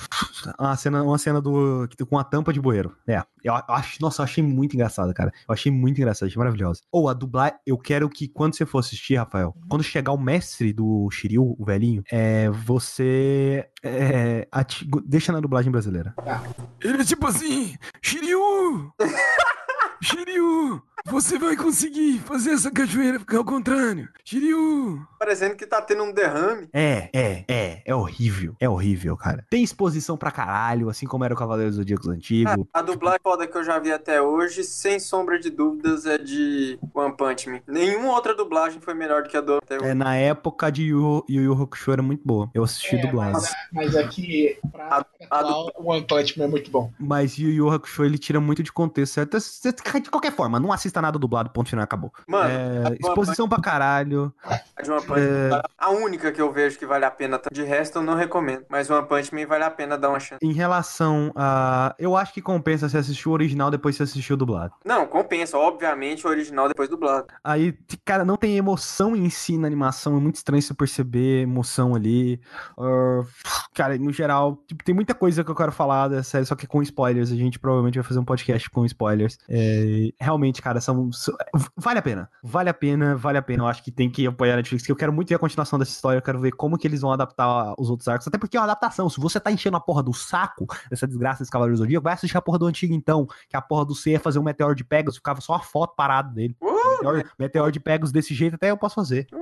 uma 0.59 0.75
cena, 0.77 1.03
uma 1.03 1.17
cena 1.17 1.41
do 1.41 1.89
com 2.07 2.19
a 2.19 2.23
tampa 2.23 2.53
de 2.53 2.61
bueiro. 2.61 2.95
É, 3.07 3.23
eu 3.43 3.53
acho, 3.67 3.97
nossa, 3.99 4.21
eu 4.21 4.23
achei 4.25 4.43
muito 4.43 4.75
engraçado, 4.75 5.11
cara. 5.15 5.31
Eu 5.47 5.53
achei 5.53 5.71
muito 5.71 5.97
engraçado, 5.99 6.27
achei 6.27 6.37
maravilhosa. 6.37 6.81
Ou 6.91 7.09
a 7.09 7.13
dublar, 7.13 7.57
eu 7.65 7.75
quero 7.77 8.07
que 8.07 8.27
quando 8.27 8.55
você 8.55 8.65
for 8.67 8.77
assistir, 8.79 9.15
Rafael, 9.15 9.55
quando 9.67 9.83
chegar 9.83 10.11
o 10.11 10.17
mestre 10.17 10.71
do 10.71 11.09
Shiryu, 11.11 11.55
o 11.57 11.65
velhinho, 11.65 12.03
é 12.11 12.49
você 12.51 13.67
é, 13.83 14.47
ati- 14.51 14.87
deixa 15.05 15.31
na 15.31 15.39
dublagem 15.39 15.71
brasileira. 15.71 16.13
Ele 16.79 17.01
é 17.01 17.05
tipo 17.05 17.25
assim, 17.25 17.75
Shiryu! 18.03 18.93
Shiryu! 20.03 20.83
Você 21.07 21.37
vai 21.37 21.55
conseguir 21.55 22.19
fazer 22.19 22.51
essa 22.51 22.71
cachoeira 22.71 23.19
ficar 23.19 23.37
ao 23.37 23.45
contrário! 23.45 24.09
Shiryu! 24.23 25.05
parecendo 25.19 25.55
que 25.55 25.65
tá 25.65 25.81
tendo 25.81 26.03
um 26.03 26.11
derrame. 26.11 26.67
É, 26.71 27.09
é, 27.11 27.45
é. 27.47 27.81
É 27.83 27.95
horrível. 27.95 28.55
É 28.59 28.69
horrível, 28.69 29.17
cara. 29.17 29.43
Tem 29.49 29.63
exposição 29.63 30.15
pra 30.15 30.29
caralho, 30.29 30.87
assim 30.87 31.07
como 31.07 31.23
era 31.23 31.33
o 31.33 31.37
Cavaleiro 31.37 31.69
dos 31.71 31.77
Zodíacos 31.77 32.07
antigo. 32.09 32.67
A 32.71 32.81
dublagem 32.83 33.19
foda 33.23 33.47
que 33.47 33.57
eu 33.57 33.63
já 33.63 33.79
vi 33.79 33.91
até 33.91 34.21
hoje, 34.21 34.63
sem 34.63 34.99
sombra 34.99 35.39
de 35.39 35.49
dúvidas, 35.49 36.05
é 36.05 36.19
de 36.19 36.77
One 36.93 37.15
Punch 37.17 37.49
Man. 37.49 37.59
Nenhuma 37.67 38.09
outra 38.13 38.35
dublagem 38.35 38.79
foi 38.81 38.93
melhor 38.93 39.23
do 39.23 39.29
que 39.29 39.35
a 39.37 39.41
do 39.41 39.55
até 39.55 39.77
hoje. 39.77 39.85
É, 39.85 39.93
na 39.95 40.15
época 40.15 40.71
de 40.71 40.83
Yu 40.83 41.25
Yu 41.27 41.41
Yu 41.43 41.63
Hakusho 41.63 41.91
era 41.91 42.03
muito 42.03 42.21
boa. 42.23 42.49
Eu 42.53 42.63
assisti 42.63 42.95
É, 42.95 43.01
dublado. 43.01 43.33
mas, 43.33 43.53
mas 43.73 43.95
aqui, 43.95 44.57
pra 44.71 44.85
A- 44.85 45.05
a 45.31 45.39
atual, 45.39 45.71
o 45.75 45.89
One 45.91 46.05
Punch 46.05 46.37
Man 46.37 46.45
é 46.45 46.49
muito 46.49 46.69
bom. 46.69 46.91
Mas 46.99 47.35
Yu 47.39 47.49
Yu 47.49 47.69
Hakusho 47.71 48.03
ele 48.05 48.19
tira 48.19 48.39
muito 48.39 48.61
de 48.61 48.71
contexto, 48.71 49.19
De 49.25 50.09
qualquer 50.11 50.35
forma, 50.35 50.59
não 50.59 50.71
assista 50.71 50.94
nada 51.01 51.17
dublado, 51.19 51.49
ponto 51.49 51.69
final, 51.69 51.83
acabou. 51.83 52.11
Mano, 52.27 52.49
É, 52.49 52.95
exposição 52.99 53.47
pra 53.47 53.59
caralho. 53.61 54.33
a 54.75 54.81
de 54.81 54.91
One 54.91 55.05
Punch 55.05 55.19
É. 55.21 55.61
A 55.77 55.89
única 55.91 56.31
que 56.31 56.41
eu 56.41 56.51
vejo 56.51 56.77
que 56.77 56.85
vale 56.85 57.05
a 57.05 57.11
pena. 57.11 57.37
tá? 57.39 57.49
De 57.51 57.63
resto, 57.63 57.99
eu 57.99 58.03
não 58.03 58.15
recomendo. 58.15 58.63
Mas 58.69 58.89
One 58.89 59.07
Punch 59.07 59.33
Man 59.33 59.45
vale 59.47 59.63
a 59.63 59.71
pena 59.71 59.97
dar 59.97 60.09
uma 60.09 60.19
chance. 60.19 60.39
Em 60.41 60.53
relação 60.53 61.31
a. 61.35 61.95
Eu 61.99 62.15
acho 62.15 62.33
que 62.33 62.41
compensa 62.41 62.87
se 62.89 62.97
assistir 62.97 63.27
o 63.29 63.31
original 63.31 63.69
depois 63.71 63.95
se 63.95 64.03
assistir 64.03 64.33
o 64.33 64.37
dublado. 64.37 64.73
Não, 64.85 65.05
compensa. 65.07 65.57
Obviamente, 65.57 66.25
o 66.25 66.29
original 66.29 66.67
depois 66.67 66.89
dublado. 66.89 67.27
Aí, 67.43 67.73
cara, 68.03 68.23
não 68.25 68.37
tem 68.37 68.57
emoção 68.57 69.15
em 69.15 69.29
si 69.29 69.57
na 69.57 69.67
animação. 69.67 70.17
É 70.17 70.19
muito 70.19 70.35
estranho 70.35 70.61
você 70.61 70.73
perceber 70.73 71.41
emoção 71.43 71.95
ali. 71.95 72.39
Ah, 72.77 73.21
cara, 73.73 73.97
no 73.97 74.11
geral, 74.11 74.57
tipo, 74.67 74.83
tem 74.83 74.93
muita 74.95 75.13
coisa 75.13 75.43
que 75.43 75.51
eu 75.51 75.55
quero 75.55 75.71
falar 75.71 76.07
da 76.07 76.23
série, 76.23 76.45
só 76.45 76.55
que 76.55 76.67
com 76.67 76.81
spoilers. 76.81 77.31
A 77.31 77.35
gente 77.35 77.59
provavelmente 77.59 77.95
vai 77.95 78.03
fazer 78.03 78.19
um 78.19 78.25
podcast 78.25 78.69
com 78.69 78.85
spoilers. 78.85 79.37
É, 79.49 80.09
realmente, 80.19 80.61
cara, 80.61 80.79
são, 80.85 81.11
são- 81.11 81.35
Vale 81.75 81.99
a 81.99 82.01
pena. 82.01 82.29
Vale 82.43 82.69
a 82.69 82.73
pena, 82.73 83.15
vale 83.15 83.37
a 83.37 83.41
pena. 83.41 83.63
Eu 83.63 83.67
acho 83.67 83.83
que 83.83 83.91
tem 83.91 84.09
que 84.09 84.25
apoiar 84.27 84.53
a 84.53 84.57
Netflix, 84.57 84.85
que 84.85 84.91
eu 84.91 84.95
quero 84.95 85.11
muito 85.11 85.29
ver 85.29 85.35
a 85.35 85.39
continuação 85.39 85.77
dessa 85.79 85.91
história. 85.91 86.17
Eu 86.17 86.21
quero 86.21 86.39
ver 86.39 86.51
como 86.51 86.77
que 86.77 86.87
eles 86.87 87.01
vão 87.01 87.11
adaptar 87.11 87.73
os 87.77 87.89
outros 87.89 88.07
arcos. 88.07 88.27
Até 88.27 88.37
porque 88.37 88.55
é 88.55 88.59
uma 88.59 88.65
adaptação. 88.65 89.09
Se 89.09 89.19
você 89.19 89.39
tá 89.39 89.51
enchendo 89.51 89.75
a 89.77 89.79
porra 89.79 90.01
do 90.03 90.13
saco 90.13 90.65
dessa 90.89 91.07
desgraça 91.07 91.39
desse 91.39 91.51
Cavaleiro 91.51 91.75
do 91.77 91.83
Zodíaco, 91.83 92.03
vai 92.03 92.13
assistir 92.13 92.37
a 92.37 92.41
porra 92.41 92.59
do 92.59 92.65
antigo 92.67 92.93
então. 92.93 93.27
Que 93.49 93.57
a 93.57 93.61
porra 93.61 93.85
do 93.85 93.95
C 93.95 94.11
ia 94.11 94.19
fazer 94.19 94.39
um 94.39 94.43
meteoro 94.43 94.75
de 94.75 94.83
Pegasus, 94.83 95.17
ficava 95.17 95.41
só 95.41 95.55
a 95.55 95.59
foto 95.59 95.95
parada 95.95 96.29
dele. 96.33 96.55
Uh, 96.61 96.75
Meteor, 96.95 97.23
meteor 97.39 97.71
de 97.71 97.79
Pegasus 97.79 98.11
desse 98.11 98.33
jeito 98.33 98.55
até 98.55 98.69
eu 98.71 98.77
posso 98.77 98.95
fazer. 98.95 99.27
ui, 99.33 99.39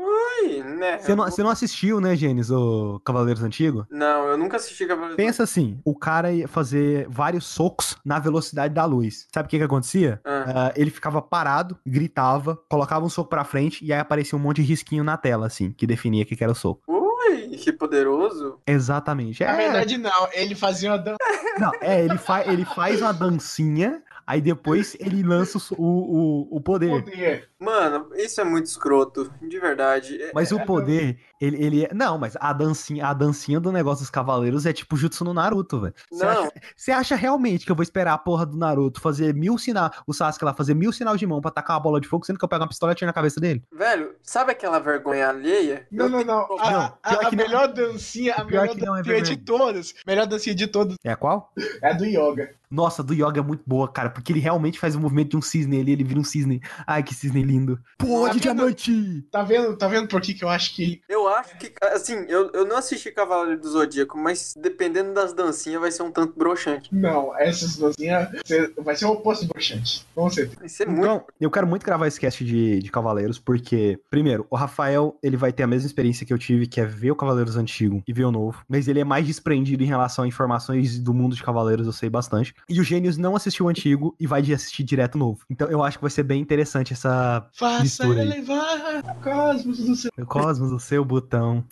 né? 0.83 0.97
Você 0.99 1.15
não, 1.15 1.23
você 1.25 1.43
não 1.43 1.49
assistiu, 1.49 1.99
né, 2.01 2.15
Gênesis, 2.15 2.51
o 2.51 2.99
Cavaleiros 3.05 3.41
Antigo? 3.43 3.87
Não, 3.89 4.27
eu 4.27 4.37
nunca 4.37 4.57
assisti 4.57 4.85
Cavaleiro 4.85 5.15
Pensa 5.15 5.43
assim, 5.43 5.79
o 5.85 5.95
cara 5.95 6.31
ia 6.31 6.47
fazer 6.47 7.07
vários 7.09 7.45
socos 7.45 7.95
na 8.03 8.19
velocidade 8.19 8.73
da 8.73 8.85
luz. 8.85 9.27
Sabe 9.33 9.47
o 9.47 9.49
que 9.49 9.57
que 9.57 9.63
acontecia? 9.63 10.19
Ah. 10.25 10.43
Ah, 10.45 10.73
ele 10.75 10.89
ficava 10.91 11.21
parado, 11.21 11.77
gritava, 11.85 12.59
colocava 12.69 13.05
um 13.05 13.09
soco 13.09 13.29
pra 13.29 13.43
frente 13.43 13.83
e 13.83 13.93
aí 13.93 13.99
aparecia 13.99 14.37
um 14.37 14.41
monte 14.41 14.57
de 14.57 14.67
risquinho 14.67 15.03
na 15.03 15.15
tela, 15.17 15.47
assim, 15.47 15.71
que 15.71 15.87
definia 15.87 16.23
o 16.23 16.25
que 16.25 16.35
que 16.35 16.43
era 16.43 16.51
o 16.51 16.55
soco. 16.55 16.81
Ui, 16.87 17.47
que 17.57 17.71
poderoso. 17.71 18.59
Exatamente. 18.67 19.43
Na 19.43 19.51
É, 19.51 19.55
verdade, 19.55 19.97
não. 19.97 20.27
Ele 20.33 20.53
fazia 20.55 20.91
uma 20.91 20.97
dança. 20.97 21.17
não, 21.59 21.71
é 21.81 22.03
ele, 22.03 22.17
fa 22.17 22.45
ele 22.45 22.65
faz 22.65 23.01
uma 23.01 23.13
dancinha, 23.13 24.01
aí 24.25 24.41
depois 24.41 24.95
ele 24.99 25.23
lança 25.23 25.57
o, 25.57 25.75
o, 25.77 26.47
o, 26.51 26.57
o 26.57 26.61
poder. 26.61 27.03
poder. 27.03 27.49
Mano, 27.59 28.09
isso 28.15 28.41
é 28.41 28.43
muito 28.43 28.65
escroto. 28.65 29.31
De 29.41 29.59
verdade. 29.59 30.21
É- 30.21 30.31
Mas 30.33 30.51
o 30.51 30.59
poder, 30.59 31.17
ele, 31.39 31.63
ele 31.63 31.85
é. 31.85 31.93
Não, 31.93 32.17
mas 32.17 32.35
a 32.39 32.51
dancinha, 32.51 33.07
a 33.07 33.13
dancinha 33.13 33.59
do 33.59 33.71
negócio 33.71 34.03
dos 34.03 34.09
cavaleiros 34.09 34.65
é 34.65 34.73
tipo 34.73 34.97
jutsu 34.97 35.23
no 35.23 35.33
Naruto, 35.33 35.79
velho. 35.79 35.93
Não. 36.11 36.27
acha, 36.29 36.51
você 36.75 36.91
acha 36.91 37.15
realmente 37.15 37.65
que 37.65 37.71
eu 37.71 37.75
vou 37.75 37.83
esperar 37.83 38.13
a 38.13 38.17
porra 38.17 38.45
do 38.45 38.57
Naruto 38.57 38.99
fazer 38.99 39.33
mil 39.33 39.57
sinal, 39.57 39.89
o 40.05 40.13
Sasuke 40.13 40.43
lá 40.43 40.53
fazer 40.53 40.73
mil 40.73 40.91
sinal 40.91 41.15
de 41.15 41.25
mão 41.25 41.39
pra 41.39 41.51
tacar 41.51 41.77
uma 41.77 41.83
bola 41.83 42.01
de 42.01 42.07
fogo, 42.07 42.25
sendo 42.25 42.37
que 42.37 42.43
eu 42.43 42.49
pego 42.49 42.63
uma 42.63 42.67
pistola 42.69 42.91
e 42.91 42.93
atiro 42.93 43.07
na 43.07 43.13
cabeça 43.13 43.39
dele? 43.39 43.63
Velho, 43.71 44.15
sabe 44.21 44.51
aquela 44.51 44.79
vergonha 44.79 45.29
alheia? 45.29 45.87
Não, 45.91 46.05
Eu 46.05 46.11
não, 46.11 46.23
não. 46.23 46.59
A, 46.59 46.71
Não, 46.71 46.79
a- 46.81 46.97
a 47.03 47.29
que 47.29 47.35
não. 47.35 47.43
melhor 47.45 47.67
dancinha, 47.71 48.33
a 48.33 48.43
Pior 48.45 48.61
melhor 48.63 48.75
que 48.75 48.85
não 48.85 48.95
é 48.95 49.01
dancinha 49.01 49.21
de 49.21 49.29
verdade. 49.29 49.45
todas. 49.45 49.93
Melhor 50.05 50.25
dancinha 50.27 50.55
de 50.55 50.67
todas 50.67 50.95
É 51.03 51.11
a 51.11 51.15
qual? 51.15 51.53
é 51.81 51.89
a 51.89 51.93
do 51.93 52.05
Yoga. 52.05 52.51
Nossa, 52.73 53.03
do 53.03 53.13
Yoga 53.13 53.39
é 53.39 53.43
muito 53.43 53.63
boa, 53.67 53.87
cara, 53.87 54.09
porque 54.09 54.31
ele 54.33 54.39
realmente 54.39 54.79
faz 54.79 54.95
o 54.95 54.99
movimento 54.99 55.29
de 55.31 55.37
um 55.37 55.41
cisne 55.41 55.79
ali, 55.79 55.91
ele 55.91 56.03
vira 56.03 56.19
um 56.19 56.23
cisne. 56.23 56.59
Ai, 56.87 57.03
que 57.03 57.13
cisne 57.13 57.43
lindo. 57.43 57.79
Pô, 57.99 58.23
Tá 58.25 58.33
de 58.33 58.39
vendo? 58.39 58.41
diamante! 58.41 59.21
Tá 59.31 59.43
vendo, 59.43 59.77
tá 59.77 59.87
vendo 59.87 60.07
por 60.07 60.19
que, 60.19 60.33
que 60.33 60.43
eu 60.43 60.49
acho 60.49 60.75
que. 60.75 61.01
Eu 61.07 61.27
acho 61.27 61.55
que, 61.57 61.71
assim, 61.83 62.25
eu, 62.27 62.49
eu 62.51 62.65
não 62.65 62.77
assisti 62.77 63.11
Cavaleiro 63.11 63.61
do 63.61 63.69
Zodíaco, 63.69 64.17
mas 64.17 64.55
dependendo 64.59 65.13
das 65.13 65.33
dancinhas 65.33 65.79
vai 65.81 65.91
ser 65.91 66.01
um 66.03 66.11
tanto 66.11 66.33
broxante. 66.37 66.89
Não, 66.93 67.37
essas 67.37 67.77
dancinhas 67.77 68.29
vai 68.77 68.95
ser 68.95 69.05
o 69.05 69.11
oposto 69.11 69.45
broxante. 69.47 70.05
Com 70.15 70.29
certeza. 70.29 70.57
Vai 70.59 70.69
ser 70.69 70.87
muito. 70.87 71.01
Então, 71.01 71.23
eu 71.39 71.51
quero 71.51 71.67
muito 71.67 71.85
gravar 71.85 72.07
esse 72.07 72.19
cast 72.19 72.43
de, 72.43 72.79
de 72.79 72.91
Cavaleiros, 72.91 73.37
porque, 73.37 73.99
primeiro, 74.09 74.47
o 74.49 74.55
Rafael, 74.55 75.15
ele 75.21 75.37
vai 75.37 75.53
ter 75.53 75.61
a 75.63 75.67
mesma 75.67 75.85
experiência 75.85 76.25
que 76.25 76.33
eu 76.33 76.39
tive, 76.39 76.65
que 76.65 76.81
é 76.81 76.85
ver 76.85 77.11
o 77.11 77.15
Cavaleiros 77.15 77.55
antigo 77.55 78.01
e 78.07 78.11
ver 78.13 78.25
o 78.25 78.31
novo, 78.31 78.63
mas 78.67 78.87
ele 78.87 78.99
é 78.99 79.03
mais 79.03 79.27
desprendido 79.27 79.83
em 79.83 79.87
relação 79.87 80.25
a 80.25 80.27
informações 80.27 80.97
do 80.99 81.13
mundo 81.13 81.35
de 81.35 81.43
Cavaleiros, 81.43 81.85
eu 81.85 81.93
sei 81.93 82.09
bastante. 82.09 82.55
E 82.69 82.79
o 82.79 82.83
Gênios 82.83 83.17
não 83.17 83.35
assistiu 83.35 83.65
o 83.65 83.69
antigo 83.69 84.15
e 84.19 84.27
vai 84.27 84.41
assistir 84.53 84.83
direto 84.83 85.15
o 85.15 85.19
novo. 85.19 85.39
Então, 85.49 85.67
eu 85.69 85.83
acho 85.83 85.97
que 85.97 86.03
vai 86.03 86.11
ser 86.11 86.23
bem 86.23 86.41
interessante 86.41 86.93
essa 86.93 87.47
Faça 87.53 88.05
elevar 88.05 89.03
cosmos 89.21 89.79
do 89.79 89.95
seu. 89.95 90.11
Cosmos, 90.27 90.71
o 90.71 90.79
seu 90.79 91.03
botão. 91.03 91.63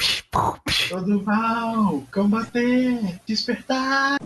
Todo 0.90 1.24
mal, 1.24 2.04
combater, 2.12 3.20
despertar. 3.26 4.18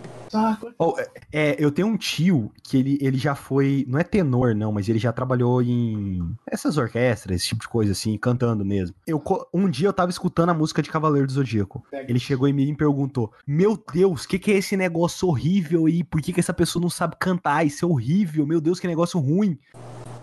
Oh, 0.78 0.94
é, 0.98 1.10
é, 1.32 1.56
eu 1.58 1.70
tenho 1.70 1.88
um 1.88 1.96
tio 1.96 2.50
que 2.62 2.76
ele, 2.76 2.98
ele 3.00 3.16
já 3.16 3.34
foi, 3.34 3.84
não 3.88 3.98
é 3.98 4.04
tenor 4.04 4.54
não, 4.54 4.72
mas 4.72 4.88
ele 4.88 4.98
já 4.98 5.12
trabalhou 5.12 5.62
em 5.62 6.34
essas 6.46 6.76
orquestras, 6.76 7.36
esse 7.36 7.48
tipo 7.48 7.62
de 7.62 7.68
coisa 7.68 7.92
assim, 7.92 8.16
cantando 8.18 8.64
mesmo. 8.64 8.94
Eu, 9.06 9.22
um 9.52 9.68
dia 9.68 9.88
eu 9.88 9.92
tava 9.92 10.10
escutando 10.10 10.50
a 10.50 10.54
música 10.54 10.82
de 10.82 10.90
Cavaleiro 10.90 11.26
do 11.26 11.32
Zodíaco. 11.32 11.84
Ele 11.92 12.18
chegou 12.18 12.46
em 12.48 12.52
mim 12.52 12.64
e 12.64 12.70
me 12.70 12.76
perguntou: 12.76 13.32
Meu 13.46 13.82
Deus, 13.92 14.24
o 14.24 14.28
que, 14.28 14.38
que 14.38 14.52
é 14.52 14.56
esse 14.56 14.76
negócio 14.76 15.28
horrível 15.28 15.86
aí? 15.86 16.04
Por 16.04 16.20
que, 16.20 16.32
que 16.32 16.40
essa 16.40 16.52
pessoa 16.56 16.82
não 16.82 16.90
sabe 16.90 17.16
cantar? 17.18 17.64
Isso 17.64 17.84
é 17.84 17.88
horrível, 17.88 18.46
meu 18.46 18.60
Deus, 18.60 18.80
que 18.80 18.86
negócio 18.86 19.20
ruim. 19.20 19.58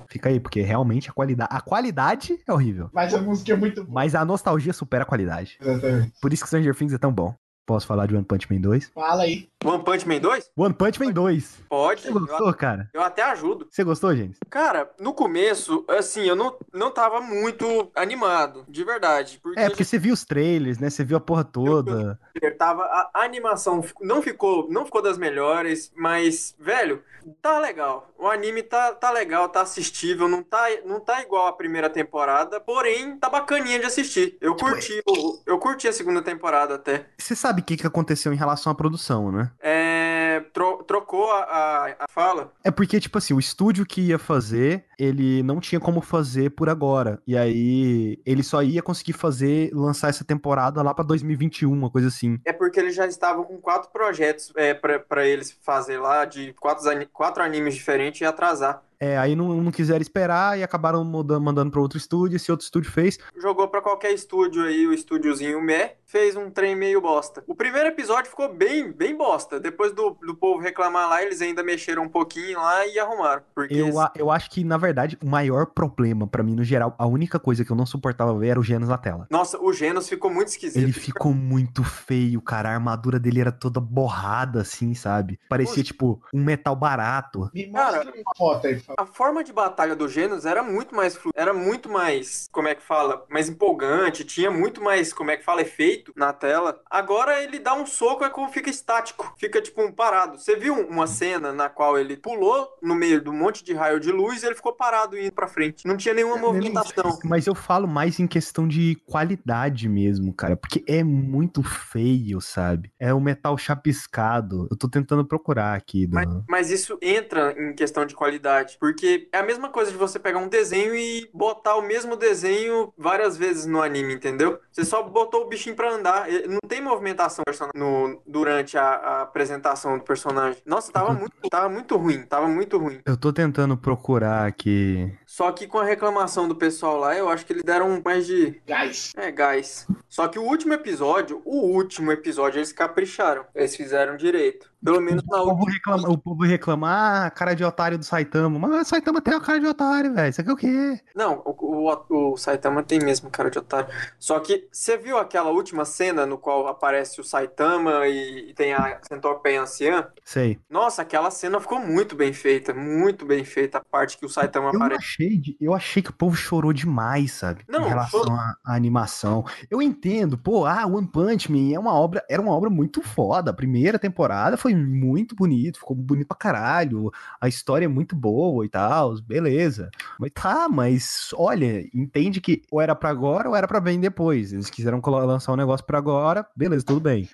Fica 0.07 0.29
aí, 0.29 0.39
porque 0.39 0.61
realmente 0.61 1.09
a 1.09 1.13
qualidade, 1.13 1.49
a 1.51 1.61
qualidade 1.61 2.39
é 2.45 2.53
horrível. 2.53 2.89
Mas 2.93 3.13
a 3.13 3.21
música 3.21 3.53
é 3.53 3.55
muito 3.55 3.83
boa. 3.83 3.93
Mas 3.95 4.13
a 4.13 4.23
nostalgia 4.23 4.73
supera 4.73 5.03
a 5.03 5.07
qualidade. 5.07 5.57
Exatamente. 5.59 6.13
Por 6.21 6.31
isso 6.31 6.43
que 6.43 6.47
Stranger 6.49 6.75
Things 6.75 6.93
é 6.93 6.97
tão 6.97 7.11
bom. 7.11 7.33
Posso 7.65 7.87
falar 7.87 8.07
de 8.07 8.15
One 8.15 8.25
Punch 8.25 8.51
Man 8.51 8.59
2? 8.59 8.91
Fala 8.93 9.23
aí. 9.23 9.47
One 9.63 9.81
Punch 9.83 10.05
Man 10.05 10.19
2? 10.19 10.51
One 10.57 10.73
Punch 10.73 10.99
Man 11.01 11.11
2. 11.13 11.61
Pode. 11.69 12.01
Você 12.01 12.09
Eu, 12.09 12.13
gostou, 12.19 12.53
cara? 12.53 12.89
eu 12.93 13.01
até 13.01 13.23
ajudo. 13.23 13.67
Você 13.71 13.83
gostou, 13.85 14.13
gente? 14.13 14.37
Cara, 14.49 14.91
no 14.99 15.13
começo, 15.13 15.85
assim, 15.87 16.23
eu 16.23 16.35
não, 16.35 16.57
não 16.73 16.91
tava 16.91 17.21
muito 17.21 17.89
animado, 17.95 18.65
de 18.67 18.83
verdade. 18.83 19.39
Porque, 19.41 19.59
É, 19.59 19.69
porque 19.69 19.85
você 19.85 19.97
viu 19.97 20.13
os 20.13 20.25
trailers, 20.25 20.77
né? 20.79 20.89
Você 20.89 21.05
viu 21.05 21.15
a 21.15 21.21
porra 21.21 21.45
toda. 21.45 22.19
tava, 22.57 22.83
a, 22.83 23.23
animação 23.23 23.81
não 24.01 24.21
ficou, 24.21 24.69
não 24.69 24.83
ficou 24.83 25.01
das 25.01 25.17
melhores, 25.17 25.89
mas, 25.95 26.53
velho, 26.59 27.01
tá 27.41 27.59
legal. 27.59 28.11
O 28.19 28.27
anime 28.27 28.61
tá, 28.63 28.93
tá 28.93 29.09
legal, 29.09 29.47
tá 29.47 29.61
assistível, 29.61 30.27
não 30.27 30.43
tá, 30.43 30.65
não 30.85 30.99
tá 30.99 31.21
igual 31.21 31.47
a 31.47 31.53
primeira 31.53 31.89
temporada, 31.89 32.59
porém, 32.59 33.17
tá 33.17 33.29
bacaninha 33.29 33.79
de 33.79 33.85
assistir. 33.85 34.37
Eu 34.41 34.55
curti, 34.57 35.01
o- 35.07 35.39
eu 35.45 35.57
curti 35.57 35.87
a 35.87 35.93
segunda 35.93 36.21
temporada 36.21 36.75
até. 36.75 37.05
Você 37.17 37.35
sabe 37.35 37.52
o 37.61 37.63
que, 37.63 37.77
que 37.77 37.87
aconteceu 37.87 38.33
em 38.33 38.37
relação 38.37 38.71
à 38.71 38.75
produção, 38.75 39.31
né? 39.31 39.51
É, 39.61 40.43
tro- 40.53 40.83
trocou 40.83 41.31
a, 41.31 41.43
a, 41.43 41.95
a 41.99 42.07
fala. 42.09 42.51
É 42.63 42.71
porque, 42.71 42.99
tipo 42.99 43.17
assim, 43.17 43.33
o 43.33 43.39
estúdio 43.39 43.85
que 43.85 44.01
ia 44.01 44.19
fazer, 44.19 44.85
ele 44.97 45.43
não 45.43 45.59
tinha 45.59 45.79
como 45.79 46.01
fazer 46.01 46.51
por 46.51 46.69
agora. 46.69 47.21
E 47.27 47.37
aí, 47.37 48.19
ele 48.25 48.43
só 48.43 48.61
ia 48.63 48.81
conseguir 48.81 49.13
fazer, 49.13 49.71
lançar 49.73 50.09
essa 50.09 50.23
temporada 50.23 50.81
lá 50.81 50.93
pra 50.93 51.03
2021, 51.03 51.71
uma 51.71 51.89
coisa 51.89 52.07
assim. 52.07 52.39
É 52.45 52.53
porque 52.53 52.79
eles 52.79 52.95
já 52.95 53.05
estavam 53.07 53.43
com 53.43 53.57
quatro 53.57 53.89
projetos 53.91 54.51
é, 54.55 54.73
pra 54.73 54.99
pra 54.99 55.25
eles 55.25 55.51
fazer 55.61 55.97
lá, 55.99 56.25
de 56.25 56.53
quatro, 56.59 56.83
quatro 57.11 57.43
animes 57.43 57.75
diferentes 57.75 58.21
e 58.21 58.25
atrasar. 58.25 58.81
É, 59.03 59.17
aí 59.17 59.35
não, 59.35 59.49
não 59.61 59.69
quiseram 59.69 60.01
esperar 60.01 60.57
e 60.57 60.63
acabaram 60.63 61.03
mudando, 61.03 61.43
mandando 61.43 61.69
pra 61.69 61.81
outro 61.81 61.97
estúdio. 61.97 62.37
Esse 62.37 62.49
outro 62.49 62.63
estúdio 62.63 62.89
fez. 62.89 63.17
Jogou 63.37 63.67
pra 63.67 63.81
qualquer 63.81 64.13
estúdio 64.13 64.63
aí, 64.63 64.87
o 64.87 64.93
estúdiozinho 64.93 65.61
Meh, 65.61 65.97
fez 66.05 66.37
um 66.37 66.49
trem 66.49 66.73
meio 66.73 67.01
bosta. 67.01 67.43
O 67.45 67.53
primeiro 67.53 67.89
episódio 67.89 68.29
ficou 68.29 68.53
bem, 68.53 68.93
bem 68.93 69.13
bosta. 69.17 69.59
Depois 69.59 69.91
do, 69.91 70.11
do 70.25 70.33
povo 70.33 70.61
reclamar 70.61 71.09
lá, 71.09 71.21
eles 71.21 71.41
ainda 71.41 71.61
mexeram 71.61 72.03
um 72.03 72.07
pouquinho 72.07 72.57
lá 72.59 72.87
e 72.87 72.97
arrumaram. 72.97 73.41
Porque 73.53 73.73
Eu, 73.73 73.89
eu 74.15 74.31
acho 74.31 74.49
que, 74.49 74.63
na 74.63 74.77
verdade, 74.77 75.17
o 75.21 75.27
maior 75.27 75.65
problema 75.65 76.25
pra 76.25 76.41
mim, 76.41 76.55
no 76.55 76.63
geral, 76.63 76.95
a 76.97 77.05
única 77.05 77.37
coisa 77.37 77.65
que 77.65 77.71
eu 77.71 77.75
não 77.75 77.85
suportava 77.85 78.33
ver 78.39 78.49
era 78.49 78.59
o 78.59 78.63
Genos 78.63 78.87
na 78.87 78.97
tela. 78.97 79.27
Nossa, 79.29 79.59
o 79.61 79.73
Genos 79.73 80.07
ficou 80.07 80.31
muito 80.31 80.47
esquisito. 80.47 80.81
Ele 80.81 80.93
ficou 80.93 81.33
muito 81.33 81.83
feio, 81.83 82.41
cara. 82.41 82.69
A 82.69 82.73
armadura 82.73 83.19
dele 83.19 83.41
era 83.41 83.51
toda 83.51 83.81
borrada, 83.81 84.61
assim, 84.61 84.93
sabe? 84.93 85.37
Parecia, 85.49 85.75
Poxa. 85.75 85.83
tipo, 85.83 86.21
um 86.33 86.41
metal 86.41 86.75
barato. 86.75 87.49
Me 87.53 87.67
mostra 87.67 88.03
uma 88.03 88.35
foto 88.37 88.67
aí, 88.67 88.79
por 88.79 88.92
A 88.97 89.05
forma 89.05 89.43
de 89.43 89.51
batalha 89.51 89.95
do 89.95 90.07
Genos 90.07 90.45
era 90.45 90.63
muito 90.63 90.95
mais 90.95 91.15
flu... 91.15 91.31
era 91.35 91.53
muito 91.53 91.89
mais, 91.89 92.47
como 92.51 92.67
é 92.67 92.75
que 92.75 92.81
fala, 92.81 93.25
mais 93.29 93.49
empolgante, 93.49 94.23
tinha 94.23 94.51
muito 94.51 94.81
mais, 94.81 95.13
como 95.13 95.31
é 95.31 95.37
que 95.37 95.43
fala, 95.43 95.61
efeito 95.61 96.13
na 96.15 96.33
tela. 96.33 96.81
Agora 96.89 97.41
ele 97.43 97.59
dá 97.59 97.73
um 97.73 97.85
soco 97.85 98.23
e 98.23 98.29
como 98.29 98.49
fica 98.49 98.69
estático, 98.69 99.33
fica 99.37 99.61
tipo 99.61 99.81
um 99.81 99.91
parado. 99.91 100.37
Você 100.37 100.55
viu 100.55 100.73
uma 100.73 101.07
cena 101.07 101.51
na 101.51 101.69
qual 101.69 101.97
ele 101.97 102.17
pulou 102.17 102.67
no 102.81 102.95
meio 102.95 103.21
do 103.21 103.33
monte 103.33 103.63
de 103.63 103.73
raio 103.73 103.99
de 103.99 104.11
luz 104.11 104.43
e 104.43 104.45
ele 104.45 104.55
ficou 104.55 104.73
parado 104.73 105.17
indo 105.17 105.31
pra 105.31 105.47
frente. 105.47 105.85
Não 105.85 105.97
tinha 105.97 106.13
nenhuma 106.13 106.37
movimentação. 106.37 107.19
Mas 107.23 107.47
eu 107.47 107.55
falo 107.55 107.87
mais 107.87 108.19
em 108.19 108.27
questão 108.27 108.67
de 108.67 108.95
qualidade 109.05 109.87
mesmo, 109.89 110.33
cara. 110.33 110.55
Porque 110.55 110.83
é 110.87 111.03
muito 111.03 111.63
feio, 111.63 112.41
sabe? 112.41 112.91
É 112.99 113.13
o 113.13 113.19
metal 113.19 113.57
chapiscado. 113.57 114.67
Eu 114.69 114.77
tô 114.77 114.89
tentando 114.89 115.25
procurar 115.25 115.75
aqui. 115.75 116.07
Mas, 116.11 116.27
mas 116.47 116.69
isso 116.71 116.97
entra 117.01 117.53
em 117.57 117.73
questão 117.73 118.05
de 118.05 118.15
qualidade, 118.15 118.77
porque 118.83 119.29
é 119.31 119.37
a 119.37 119.43
mesma 119.43 119.69
coisa 119.69 119.89
de 119.91 119.95
você 119.95 120.19
pegar 120.19 120.39
um 120.39 120.49
desenho 120.49 120.93
e 120.93 121.29
botar 121.33 121.77
o 121.77 121.81
mesmo 121.81 122.17
desenho 122.17 122.93
várias 122.97 123.37
vezes 123.37 123.65
no 123.65 123.81
anime, 123.81 124.13
entendeu? 124.13 124.59
Você 124.69 124.83
só 124.83 125.01
botou 125.01 125.43
o 125.43 125.47
bichinho 125.47 125.73
pra 125.73 125.89
andar, 125.89 126.27
não 126.49 126.59
tem 126.67 126.81
movimentação 126.81 127.45
no, 127.73 128.21
durante 128.27 128.77
a, 128.77 128.83
a 128.83 129.21
apresentação 129.21 129.97
do 129.97 130.03
personagem. 130.03 130.61
Nossa, 130.65 130.91
tava 130.91 131.13
muito, 131.15 131.31
tava 131.49 131.69
muito 131.69 131.95
ruim, 131.95 132.23
tava 132.23 132.49
muito 132.49 132.77
ruim. 132.77 132.99
Eu 133.05 133.15
tô 133.15 133.31
tentando 133.31 133.77
procurar 133.77 134.45
aqui. 134.45 135.09
Só 135.33 135.51
que 135.51 135.65
com 135.65 135.79
a 135.79 135.83
reclamação 135.83 136.47
do 136.47 136.55
pessoal 136.55 136.95
lá, 136.95 137.17
eu 137.17 137.27
acho 137.27 137.43
que 137.43 137.53
eles 137.53 137.63
deram 137.63 137.99
mais 138.05 138.27
de 138.27 138.61
Guys, 138.67 139.11
é, 139.17 139.31
gás. 139.31 139.87
Só 140.07 140.27
que 140.27 140.37
o 140.37 140.43
último 140.43 140.75
episódio, 140.75 141.41
o 141.43 141.69
último 141.75 142.11
episódio, 142.11 142.59
eles 142.59 142.71
capricharam. 142.71 143.43
Eles 143.55 143.75
fizeram 143.75 144.15
direito. 144.15 144.71
Pelo 144.83 145.01
menos 145.01 145.23
na 145.27 145.41
O 145.41 145.45
povo 145.45 145.61
última. 145.61 145.73
reclama, 145.73 146.09
o 146.09 146.17
povo 146.19 146.43
reclama, 146.43 147.25
ah, 147.25 147.31
cara 147.31 147.55
de 147.55 147.63
otário 147.63 147.97
do 147.97 148.05
Saitama. 148.05 148.59
Mas 148.59 148.81
o 148.85 148.89
Saitama 148.89 149.21
tem 149.21 149.33
a 149.33 149.39
cara 149.39 149.59
de 149.59 149.65
otário, 149.65 150.13
velho. 150.13 150.29
Isso 150.29 150.41
aqui 150.41 150.49
é 150.51 150.53
o 150.53 150.57
quê? 150.57 150.99
Não, 151.15 151.41
o, 151.45 151.89
o, 151.89 152.33
o 152.33 152.37
Saitama 152.37 152.83
tem 152.83 152.99
mesmo 152.99 153.31
cara 153.31 153.49
de 153.49 153.57
otário. 153.57 153.87
Só 154.19 154.39
que 154.39 154.67
você 154.71 154.97
viu 154.97 155.17
aquela 155.17 155.49
última 155.49 155.83
cena 155.83 156.27
no 156.27 156.37
qual 156.37 156.67
aparece 156.67 157.19
o 157.19 157.23
Saitama 157.23 158.07
e, 158.07 158.49
e 158.49 158.53
tem 158.53 158.73
a 158.73 158.99
Centopeia 159.07 159.61
anciã? 159.63 160.07
Sei. 160.23 160.59
Nossa, 160.69 161.01
aquela 161.01 161.31
cena 161.31 161.59
ficou 161.59 161.79
muito 161.79 162.15
bem 162.15 162.33
feita, 162.33 162.71
muito 162.73 163.25
bem 163.25 163.43
feita 163.43 163.79
a 163.79 163.83
parte 163.83 164.17
que 164.17 164.25
o 164.25 164.29
Saitama 164.29 164.69
Eu 164.71 164.75
aparece. 164.75 165.01
achei, 165.01 165.22
de- 165.29 165.57
eu 165.59 165.73
achei 165.73 166.01
que 166.01 166.09
o 166.09 166.13
povo 166.13 166.35
chorou 166.35 166.73
demais, 166.73 167.31
sabe? 167.33 167.63
Não, 167.67 167.85
em 167.85 167.89
relação 167.89 168.23
à, 168.35 168.55
à 168.63 168.75
animação. 168.75 169.43
Eu 169.69 169.81
entendo, 169.81 170.37
pô, 170.37 170.65
ah, 170.65 170.85
One 170.85 171.07
Punch 171.07 171.51
Man 171.51 171.73
é 171.73 171.79
uma 171.79 171.93
obra, 171.93 172.23
era 172.29 172.41
uma 172.41 172.51
obra 172.51 172.69
muito 172.69 173.01
foda. 173.01 173.51
A 173.51 173.53
primeira 173.53 173.97
temporada 173.99 174.57
foi 174.57 174.73
muito 174.75 175.35
bonito, 175.35 175.79
ficou 175.79 175.95
bonito 175.95 176.27
pra 176.27 176.37
caralho. 176.37 177.11
A 177.39 177.47
história 177.47 177.85
é 177.85 177.87
muito 177.87 178.15
boa 178.15 178.65
e 178.65 178.69
tal, 178.69 179.19
beleza. 179.21 179.89
Mas 180.19 180.31
tá, 180.33 180.67
mas 180.69 181.29
olha, 181.35 181.87
entende 181.93 182.39
que 182.41 182.61
ou 182.71 182.81
era 182.81 182.95
pra 182.95 183.09
agora 183.09 183.49
ou 183.49 183.55
era 183.55 183.67
pra 183.67 183.79
bem 183.79 183.99
depois. 183.99 184.53
Eles 184.53 184.69
quiseram 184.69 185.01
lançar 185.03 185.53
um 185.53 185.57
negócio 185.57 185.85
pra 185.85 185.97
agora, 185.97 186.45
beleza, 186.55 186.83
tudo 186.85 186.99
bem. 186.99 187.29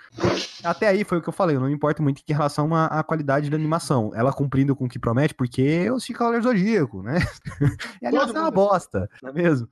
Até 0.63 0.87
aí 0.87 1.03
foi 1.03 1.17
o 1.19 1.21
que 1.21 1.29
eu 1.29 1.33
falei, 1.33 1.55
eu 1.55 1.59
não 1.59 1.67
me 1.67 1.73
importo 1.73 2.03
muito 2.03 2.21
em 2.27 2.33
relação 2.33 2.73
à, 2.75 2.85
à 2.87 3.03
qualidade 3.03 3.49
da 3.49 3.55
animação. 3.55 4.11
Ela 4.13 4.33
cumprindo 4.33 4.75
com 4.75 4.85
o 4.85 4.89
que 4.89 4.99
promete, 4.99 5.33
porque 5.33 5.61
eu 5.61 5.95
assisti 5.95 6.13
Cavaleiro 6.13 6.43
Zodíaco, 6.43 7.01
né? 7.01 7.19
E 8.01 8.05
a 8.05 8.09
animação 8.09 8.35
é 8.35 8.39
uma 8.39 8.45
mundo. 8.45 8.53
bosta, 8.55 9.09
não 9.21 9.29
é 9.29 9.33
mesmo? 9.33 9.67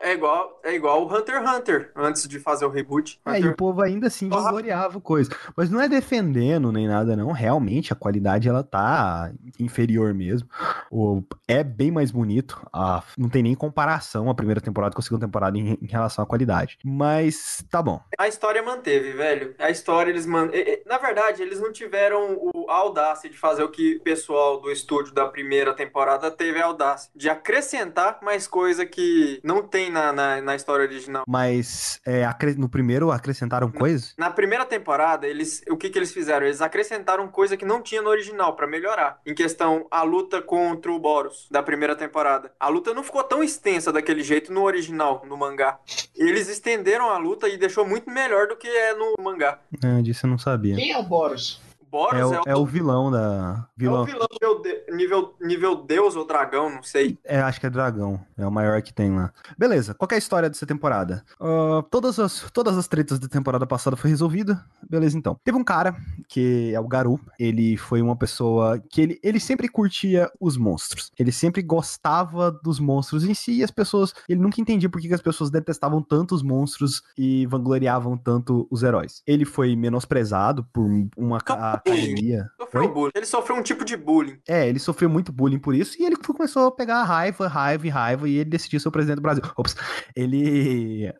É 0.00 0.12
igual, 0.12 0.60
é 0.64 0.74
igual 0.74 1.02
o 1.04 1.12
Hunter 1.14 1.36
x 1.42 1.50
Hunter, 1.50 1.92
antes 1.96 2.26
de 2.28 2.38
fazer 2.38 2.64
o 2.64 2.70
reboot. 2.70 3.20
É, 3.26 3.32
e 3.32 3.38
Hunter- 3.38 3.50
o 3.52 3.56
povo 3.56 3.82
ainda 3.82 4.06
assim 4.08 4.28
vangloriava 4.28 5.00
coisa. 5.00 5.30
Mas 5.56 5.70
não 5.70 5.80
é 5.80 5.88
defendendo 5.88 6.70
nem 6.72 6.86
nada, 6.88 7.16
não. 7.16 7.32
Realmente 7.32 7.92
a 7.92 7.96
qualidade 7.96 8.48
ela 8.48 8.62
tá 8.62 9.32
inferior 9.58 10.12
mesmo. 10.14 10.48
O, 10.90 11.22
é 11.48 11.62
bem 11.64 11.90
mais 11.90 12.10
bonito. 12.10 12.60
A, 12.72 13.02
não 13.16 13.28
tem 13.28 13.42
nem 13.42 13.54
comparação 13.54 14.28
a 14.30 14.34
primeira 14.34 14.60
temporada 14.60 14.94
com 14.94 15.00
a 15.00 15.04
segunda 15.04 15.26
temporada 15.26 15.56
em, 15.58 15.78
em 15.80 15.86
relação 15.86 16.22
à 16.22 16.26
qualidade. 16.26 16.78
Mas 16.84 17.64
tá 17.70 17.82
bom. 17.82 18.00
A 18.18 18.28
história 18.28 18.62
manteve, 18.62 19.12
velho. 19.12 19.54
A 19.58 19.70
história 19.70 20.10
eles 20.10 20.26
man... 20.26 20.50
Na 20.86 20.98
verdade, 20.98 21.42
eles 21.42 21.60
não 21.60 21.72
tiveram 21.72 22.34
o- 22.34 22.66
a 22.70 22.74
audácia 22.74 23.28
de 23.28 23.36
fazer 23.36 23.62
o 23.62 23.68
que 23.68 23.96
o 23.96 24.02
pessoal 24.02 24.60
do 24.60 24.70
estúdio 24.70 25.12
da 25.14 25.26
primeira 25.26 25.74
temporada 25.74 26.30
teve 26.30 26.60
a 26.60 26.66
audácia. 26.66 27.10
De 27.14 27.28
acrescentar 27.52 28.18
mais 28.22 28.46
coisa 28.46 28.86
que 28.86 29.38
não 29.44 29.62
tem 29.62 29.90
na, 29.90 30.10
na, 30.10 30.40
na 30.40 30.56
história 30.56 30.86
original. 30.86 31.24
Mas 31.28 32.00
é, 32.06 32.26
no 32.56 32.68
primeiro 32.68 33.10
acrescentaram 33.10 33.70
coisas? 33.70 34.14
Na 34.16 34.30
primeira 34.30 34.64
temporada, 34.64 35.26
eles, 35.26 35.62
o 35.68 35.76
que, 35.76 35.90
que 35.90 35.98
eles 35.98 36.12
fizeram? 36.12 36.46
Eles 36.46 36.62
acrescentaram 36.62 37.28
coisa 37.28 37.56
que 37.56 37.64
não 37.64 37.82
tinha 37.82 38.00
no 38.00 38.08
original 38.08 38.56
pra 38.56 38.66
melhorar. 38.66 39.20
Em 39.26 39.34
questão, 39.34 39.86
a 39.90 40.02
luta 40.02 40.40
contra 40.40 40.90
o 40.90 40.98
Boros 40.98 41.46
da 41.50 41.62
primeira 41.62 41.94
temporada. 41.94 42.52
A 42.58 42.68
luta 42.68 42.94
não 42.94 43.02
ficou 43.02 43.22
tão 43.22 43.44
extensa 43.44 43.92
daquele 43.92 44.22
jeito 44.22 44.50
no 44.52 44.62
original, 44.62 45.22
no 45.28 45.36
mangá. 45.36 45.78
Eles 46.16 46.48
estenderam 46.48 47.10
a 47.10 47.18
luta 47.18 47.48
e 47.48 47.58
deixou 47.58 47.86
muito 47.86 48.10
melhor 48.10 48.48
do 48.48 48.56
que 48.56 48.68
é 48.68 48.94
no 48.94 49.14
mangá. 49.22 49.58
É, 49.84 50.00
disso 50.00 50.24
eu 50.24 50.30
não 50.30 50.38
sabia. 50.38 50.74
quem 50.74 50.92
é 50.92 50.98
o 50.98 51.02
Boros? 51.02 51.60
Boros 51.92 52.18
É 52.18 52.24
o, 52.24 52.32
é 52.34 52.38
o, 52.38 52.42
é 52.46 52.56
o 52.56 52.64
vilão 52.64 53.10
da. 53.10 53.18
é 53.20 53.60
o 53.60 53.66
Vilão. 53.76 54.04
vilão 54.06 54.26
nível, 54.32 54.62
de- 54.62 54.84
nível, 54.96 55.34
nível 55.40 55.76
Deus 55.84 56.16
ou 56.16 56.26
dragão, 56.26 56.70
não 56.70 56.82
sei. 56.82 57.18
É, 57.22 57.38
acho 57.40 57.60
que 57.60 57.66
é 57.66 57.70
dragão. 57.70 58.18
É 58.38 58.46
o 58.46 58.50
maior 58.50 58.80
que 58.80 58.94
tem 58.94 59.14
lá. 59.14 59.30
Beleza, 59.58 59.92
qual 59.92 60.08
que 60.08 60.14
é 60.14 60.16
a 60.16 60.18
história 60.18 60.48
dessa 60.48 60.64
temporada? 60.64 61.22
Ah, 61.38 61.84
todas, 61.90 62.18
as, 62.18 62.50
todas 62.50 62.78
as 62.78 62.88
tretas 62.88 63.18
da 63.18 63.28
temporada 63.28 63.66
passada 63.66 63.94
foi 63.94 64.08
resolvida. 64.08 64.64
Beleza, 64.88 65.18
então. 65.18 65.38
Teve 65.44 65.58
um 65.58 65.62
cara, 65.64 65.94
que 66.28 66.72
é 66.74 66.80
o 66.80 66.88
Garu. 66.88 67.20
Ele 67.38 67.76
foi 67.76 68.00
uma 68.00 68.16
pessoa 68.16 68.78
que 68.90 69.00
ele, 69.02 69.20
ele 69.22 69.38
sempre 69.38 69.68
curtia 69.68 70.30
os 70.40 70.56
monstros. 70.56 71.12
Ele 71.18 71.30
sempre 71.30 71.60
gostava 71.60 72.50
dos 72.50 72.80
monstros 72.80 73.22
em 73.24 73.34
si 73.34 73.58
e 73.58 73.64
as 73.64 73.70
pessoas. 73.70 74.14
Ele 74.26 74.40
nunca 74.40 74.60
entendia 74.62 74.88
por 74.88 74.98
que, 75.00 75.12
as 75.12 75.20
pessoas 75.20 75.50
detestavam 75.50 76.00
tanto 76.00 76.34
os 76.34 76.42
monstros 76.42 77.02
e 77.18 77.44
vangloriavam 77.46 78.16
tanto 78.16 78.66
os 78.70 78.82
heróis. 78.82 79.22
Ele 79.26 79.44
foi 79.44 79.76
menosprezado 79.76 80.64
por 80.72 80.88
uma 81.16 81.38
ca- 81.40 81.81
academia. 81.90 82.50
Sofreu 82.58 82.92
bullying. 82.92 83.12
Ele 83.14 83.26
sofreu 83.26 83.56
um 83.56 83.62
tipo 83.62 83.84
de 83.84 83.96
bullying. 83.96 84.38
É, 84.48 84.68
ele 84.68 84.78
sofreu 84.78 85.08
muito 85.10 85.32
bullying 85.32 85.58
por 85.58 85.74
isso 85.74 86.00
e 86.00 86.04
ele 86.04 86.16
começou 86.16 86.66
a 86.66 86.72
pegar 86.72 87.02
raiva, 87.04 87.48
raiva 87.48 87.86
e 87.86 87.90
raiva 87.90 88.28
e 88.28 88.36
ele 88.36 88.50
decidiu 88.50 88.80
ser 88.80 88.88
o 88.88 88.92
presidente 88.92 89.16
do 89.16 89.22
Brasil. 89.22 89.42
Ops, 89.56 89.76
ele 90.16 91.12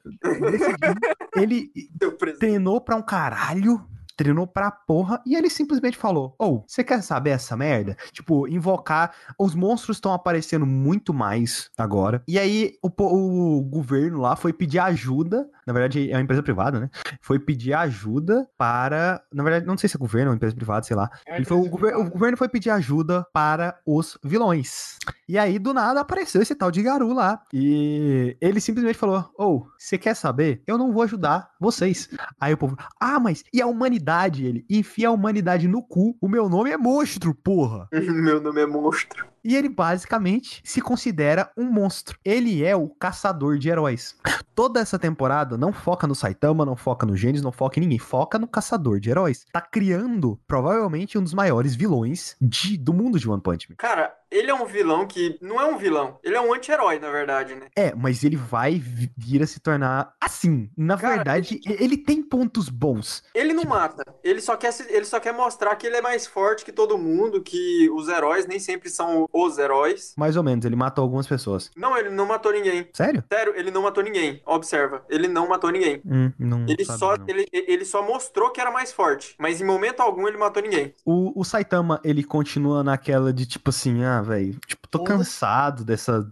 decidiu, 0.50 0.94
ele 1.36 1.70
Seu 2.00 2.12
presidente. 2.12 2.40
treinou 2.40 2.80
pra 2.80 2.96
um 2.96 3.02
caralho, 3.02 3.80
treinou 4.22 4.46
pra 4.46 4.70
porra 4.70 5.20
e 5.26 5.34
ele 5.34 5.50
simplesmente 5.50 5.96
falou: 5.96 6.34
"Ou, 6.38 6.64
você 6.66 6.82
quer 6.84 7.02
saber 7.02 7.30
essa 7.30 7.56
merda? 7.56 7.96
Tipo, 8.12 8.46
invocar, 8.48 9.12
os 9.38 9.54
monstros 9.54 9.96
estão 9.96 10.12
aparecendo 10.12 10.64
muito 10.66 11.12
mais 11.12 11.70
agora". 11.76 12.22
E 12.28 12.38
aí 12.38 12.74
o, 12.82 12.88
o 12.88 13.62
governo 13.62 14.20
lá 14.20 14.36
foi 14.36 14.52
pedir 14.52 14.78
ajuda, 14.78 15.48
na 15.66 15.72
verdade 15.72 16.10
é 16.10 16.14
uma 16.16 16.22
empresa 16.22 16.42
privada, 16.42 16.80
né? 16.80 16.90
Foi 17.20 17.38
pedir 17.38 17.72
ajuda 17.74 18.46
para, 18.56 19.22
na 19.32 19.42
verdade, 19.42 19.66
não 19.66 19.76
sei 19.76 19.88
se 19.88 19.96
é 19.96 19.98
governo 19.98 20.30
ou 20.30 20.36
empresa 20.36 20.54
privada, 20.54 20.84
sei 20.84 20.96
lá. 20.96 21.10
É 21.26 21.36
Ele 21.36 21.44
foi, 21.44 21.56
o, 21.56 21.68
gover- 21.68 21.96
o 21.96 22.10
governo 22.10 22.36
foi 22.36 22.48
pedir 22.48 22.70
ajuda 22.70 23.26
para 23.32 23.78
os 23.86 24.18
vilões. 24.24 24.96
E 25.28 25.38
aí, 25.38 25.58
do 25.58 25.72
nada, 25.74 26.00
apareceu 26.00 26.42
esse 26.42 26.54
tal 26.54 26.70
de 26.70 26.82
Garu 26.82 27.12
lá. 27.12 27.40
E 27.52 28.36
ele 28.40 28.60
simplesmente 28.60 28.98
falou: 28.98 29.28
Ô, 29.38 29.66
você 29.78 29.96
quer 29.98 30.14
saber? 30.14 30.62
Eu 30.66 30.76
não 30.78 30.92
vou 30.92 31.02
ajudar 31.02 31.50
vocês. 31.58 32.08
Aí 32.40 32.52
o 32.52 32.56
povo, 32.58 32.76
ah, 33.00 33.18
mas 33.18 33.42
e 33.52 33.60
a 33.62 33.66
humanidade? 33.66 34.11
Ele, 34.44 34.64
enfia 34.68 35.08
a 35.08 35.12
humanidade 35.12 35.66
no 35.66 35.82
cu. 35.82 36.16
O 36.20 36.28
meu 36.28 36.48
nome 36.48 36.70
é 36.70 36.76
monstro, 36.76 37.34
porra. 37.34 37.88
Meu 37.92 38.40
nome 38.40 38.60
é 38.60 38.66
monstro. 38.66 39.26
E 39.44 39.56
ele 39.56 39.68
basicamente 39.68 40.60
se 40.64 40.80
considera 40.80 41.50
um 41.56 41.64
monstro. 41.64 42.18
Ele 42.24 42.64
é 42.64 42.76
o 42.76 42.88
caçador 42.88 43.58
de 43.58 43.68
heróis. 43.68 44.16
Toda 44.54 44.80
essa 44.80 44.98
temporada 44.98 45.56
não 45.56 45.72
foca 45.72 46.06
no 46.06 46.14
Saitama, 46.14 46.64
não 46.64 46.76
foca 46.76 47.06
no 47.06 47.16
Gênesis, 47.16 47.42
não 47.42 47.52
foca 47.52 47.78
em 47.78 47.82
ninguém. 47.82 47.98
Foca 47.98 48.38
no 48.38 48.46
caçador 48.46 49.00
de 49.00 49.10
heróis. 49.10 49.44
Tá 49.52 49.60
criando, 49.60 50.38
provavelmente, 50.46 51.18
um 51.18 51.22
dos 51.22 51.34
maiores 51.34 51.74
vilões 51.74 52.36
de- 52.40 52.76
do 52.76 52.92
mundo 52.92 53.18
de 53.18 53.28
One 53.28 53.40
Punch 53.42 53.68
Man. 53.70 53.76
Cara, 53.76 54.14
ele 54.30 54.50
é 54.50 54.54
um 54.54 54.66
vilão 54.66 55.06
que 55.06 55.38
não 55.40 55.60
é 55.60 55.64
um 55.64 55.76
vilão. 55.78 56.18
Ele 56.22 56.36
é 56.36 56.40
um 56.40 56.52
anti-herói, 56.54 56.98
na 56.98 57.10
verdade, 57.10 57.54
né? 57.54 57.66
É, 57.74 57.94
mas 57.94 58.22
ele 58.24 58.36
vai 58.36 58.74
vi- 58.78 59.10
vir 59.16 59.42
a 59.42 59.46
se 59.46 59.58
tornar 59.60 60.12
assim. 60.20 60.70
Na 60.76 60.96
Cara, 60.96 61.14
verdade, 61.16 61.60
e- 61.66 61.72
ele 61.82 61.96
tem 61.96 62.22
pontos 62.22 62.68
bons. 62.68 63.22
Ele 63.34 63.52
não 63.52 63.64
mata. 63.64 64.04
Ele 64.22 64.40
só 64.40 64.56
quer 64.56 64.72
se- 64.72 64.90
ele 64.90 65.04
só 65.04 65.18
quer 65.18 65.32
mostrar 65.32 65.74
que 65.76 65.86
ele 65.86 65.96
é 65.96 66.02
mais 66.02 66.26
forte 66.26 66.64
que 66.64 66.72
todo 66.72 66.98
mundo, 66.98 67.42
que 67.42 67.88
os 67.90 68.08
heróis 68.08 68.46
nem 68.46 68.58
sempre 68.58 68.88
são 68.90 69.26
os 69.32 69.58
heróis. 69.58 70.12
Mais 70.16 70.36
ou 70.36 70.42
menos, 70.42 70.64
ele 70.64 70.76
matou 70.76 71.02
algumas 71.02 71.26
pessoas. 71.26 71.70
Não, 71.76 71.96
ele 71.96 72.10
não 72.10 72.26
matou 72.26 72.52
ninguém. 72.52 72.88
Sério? 72.92 73.24
Sério, 73.32 73.54
ele 73.56 73.70
não 73.70 73.82
matou 73.82 74.02
ninguém. 74.02 74.40
Observa, 74.46 75.04
ele 75.08 75.28
não 75.28 75.48
matou 75.48 75.70
ninguém. 75.70 76.00
Hum, 76.04 76.32
não 76.38 76.62
Ele 76.68 76.84
sabia, 76.84 76.98
só, 76.98 77.16
não. 77.16 77.24
ele, 77.28 77.46
ele 77.52 77.84
só 77.84 78.02
mostrou 78.06 78.50
que 78.50 78.60
era 78.60 78.70
mais 78.70 78.92
forte, 78.92 79.34
mas 79.38 79.60
em 79.60 79.64
momento 79.64 80.00
algum 80.00 80.26
ele 80.28 80.36
matou 80.36 80.62
ninguém. 80.62 80.94
O, 81.04 81.38
o 81.40 81.44
Saitama, 81.44 82.00
ele 82.04 82.22
continua 82.24 82.82
naquela 82.84 83.32
de 83.32 83.46
tipo 83.46 83.70
assim, 83.70 84.02
ah, 84.04 84.20
velho, 84.22 84.58
tipo, 84.66 84.86
tô 84.88 84.98
Foda-se. 84.98 85.18
cansado 85.18 85.84
dessa 85.84 86.26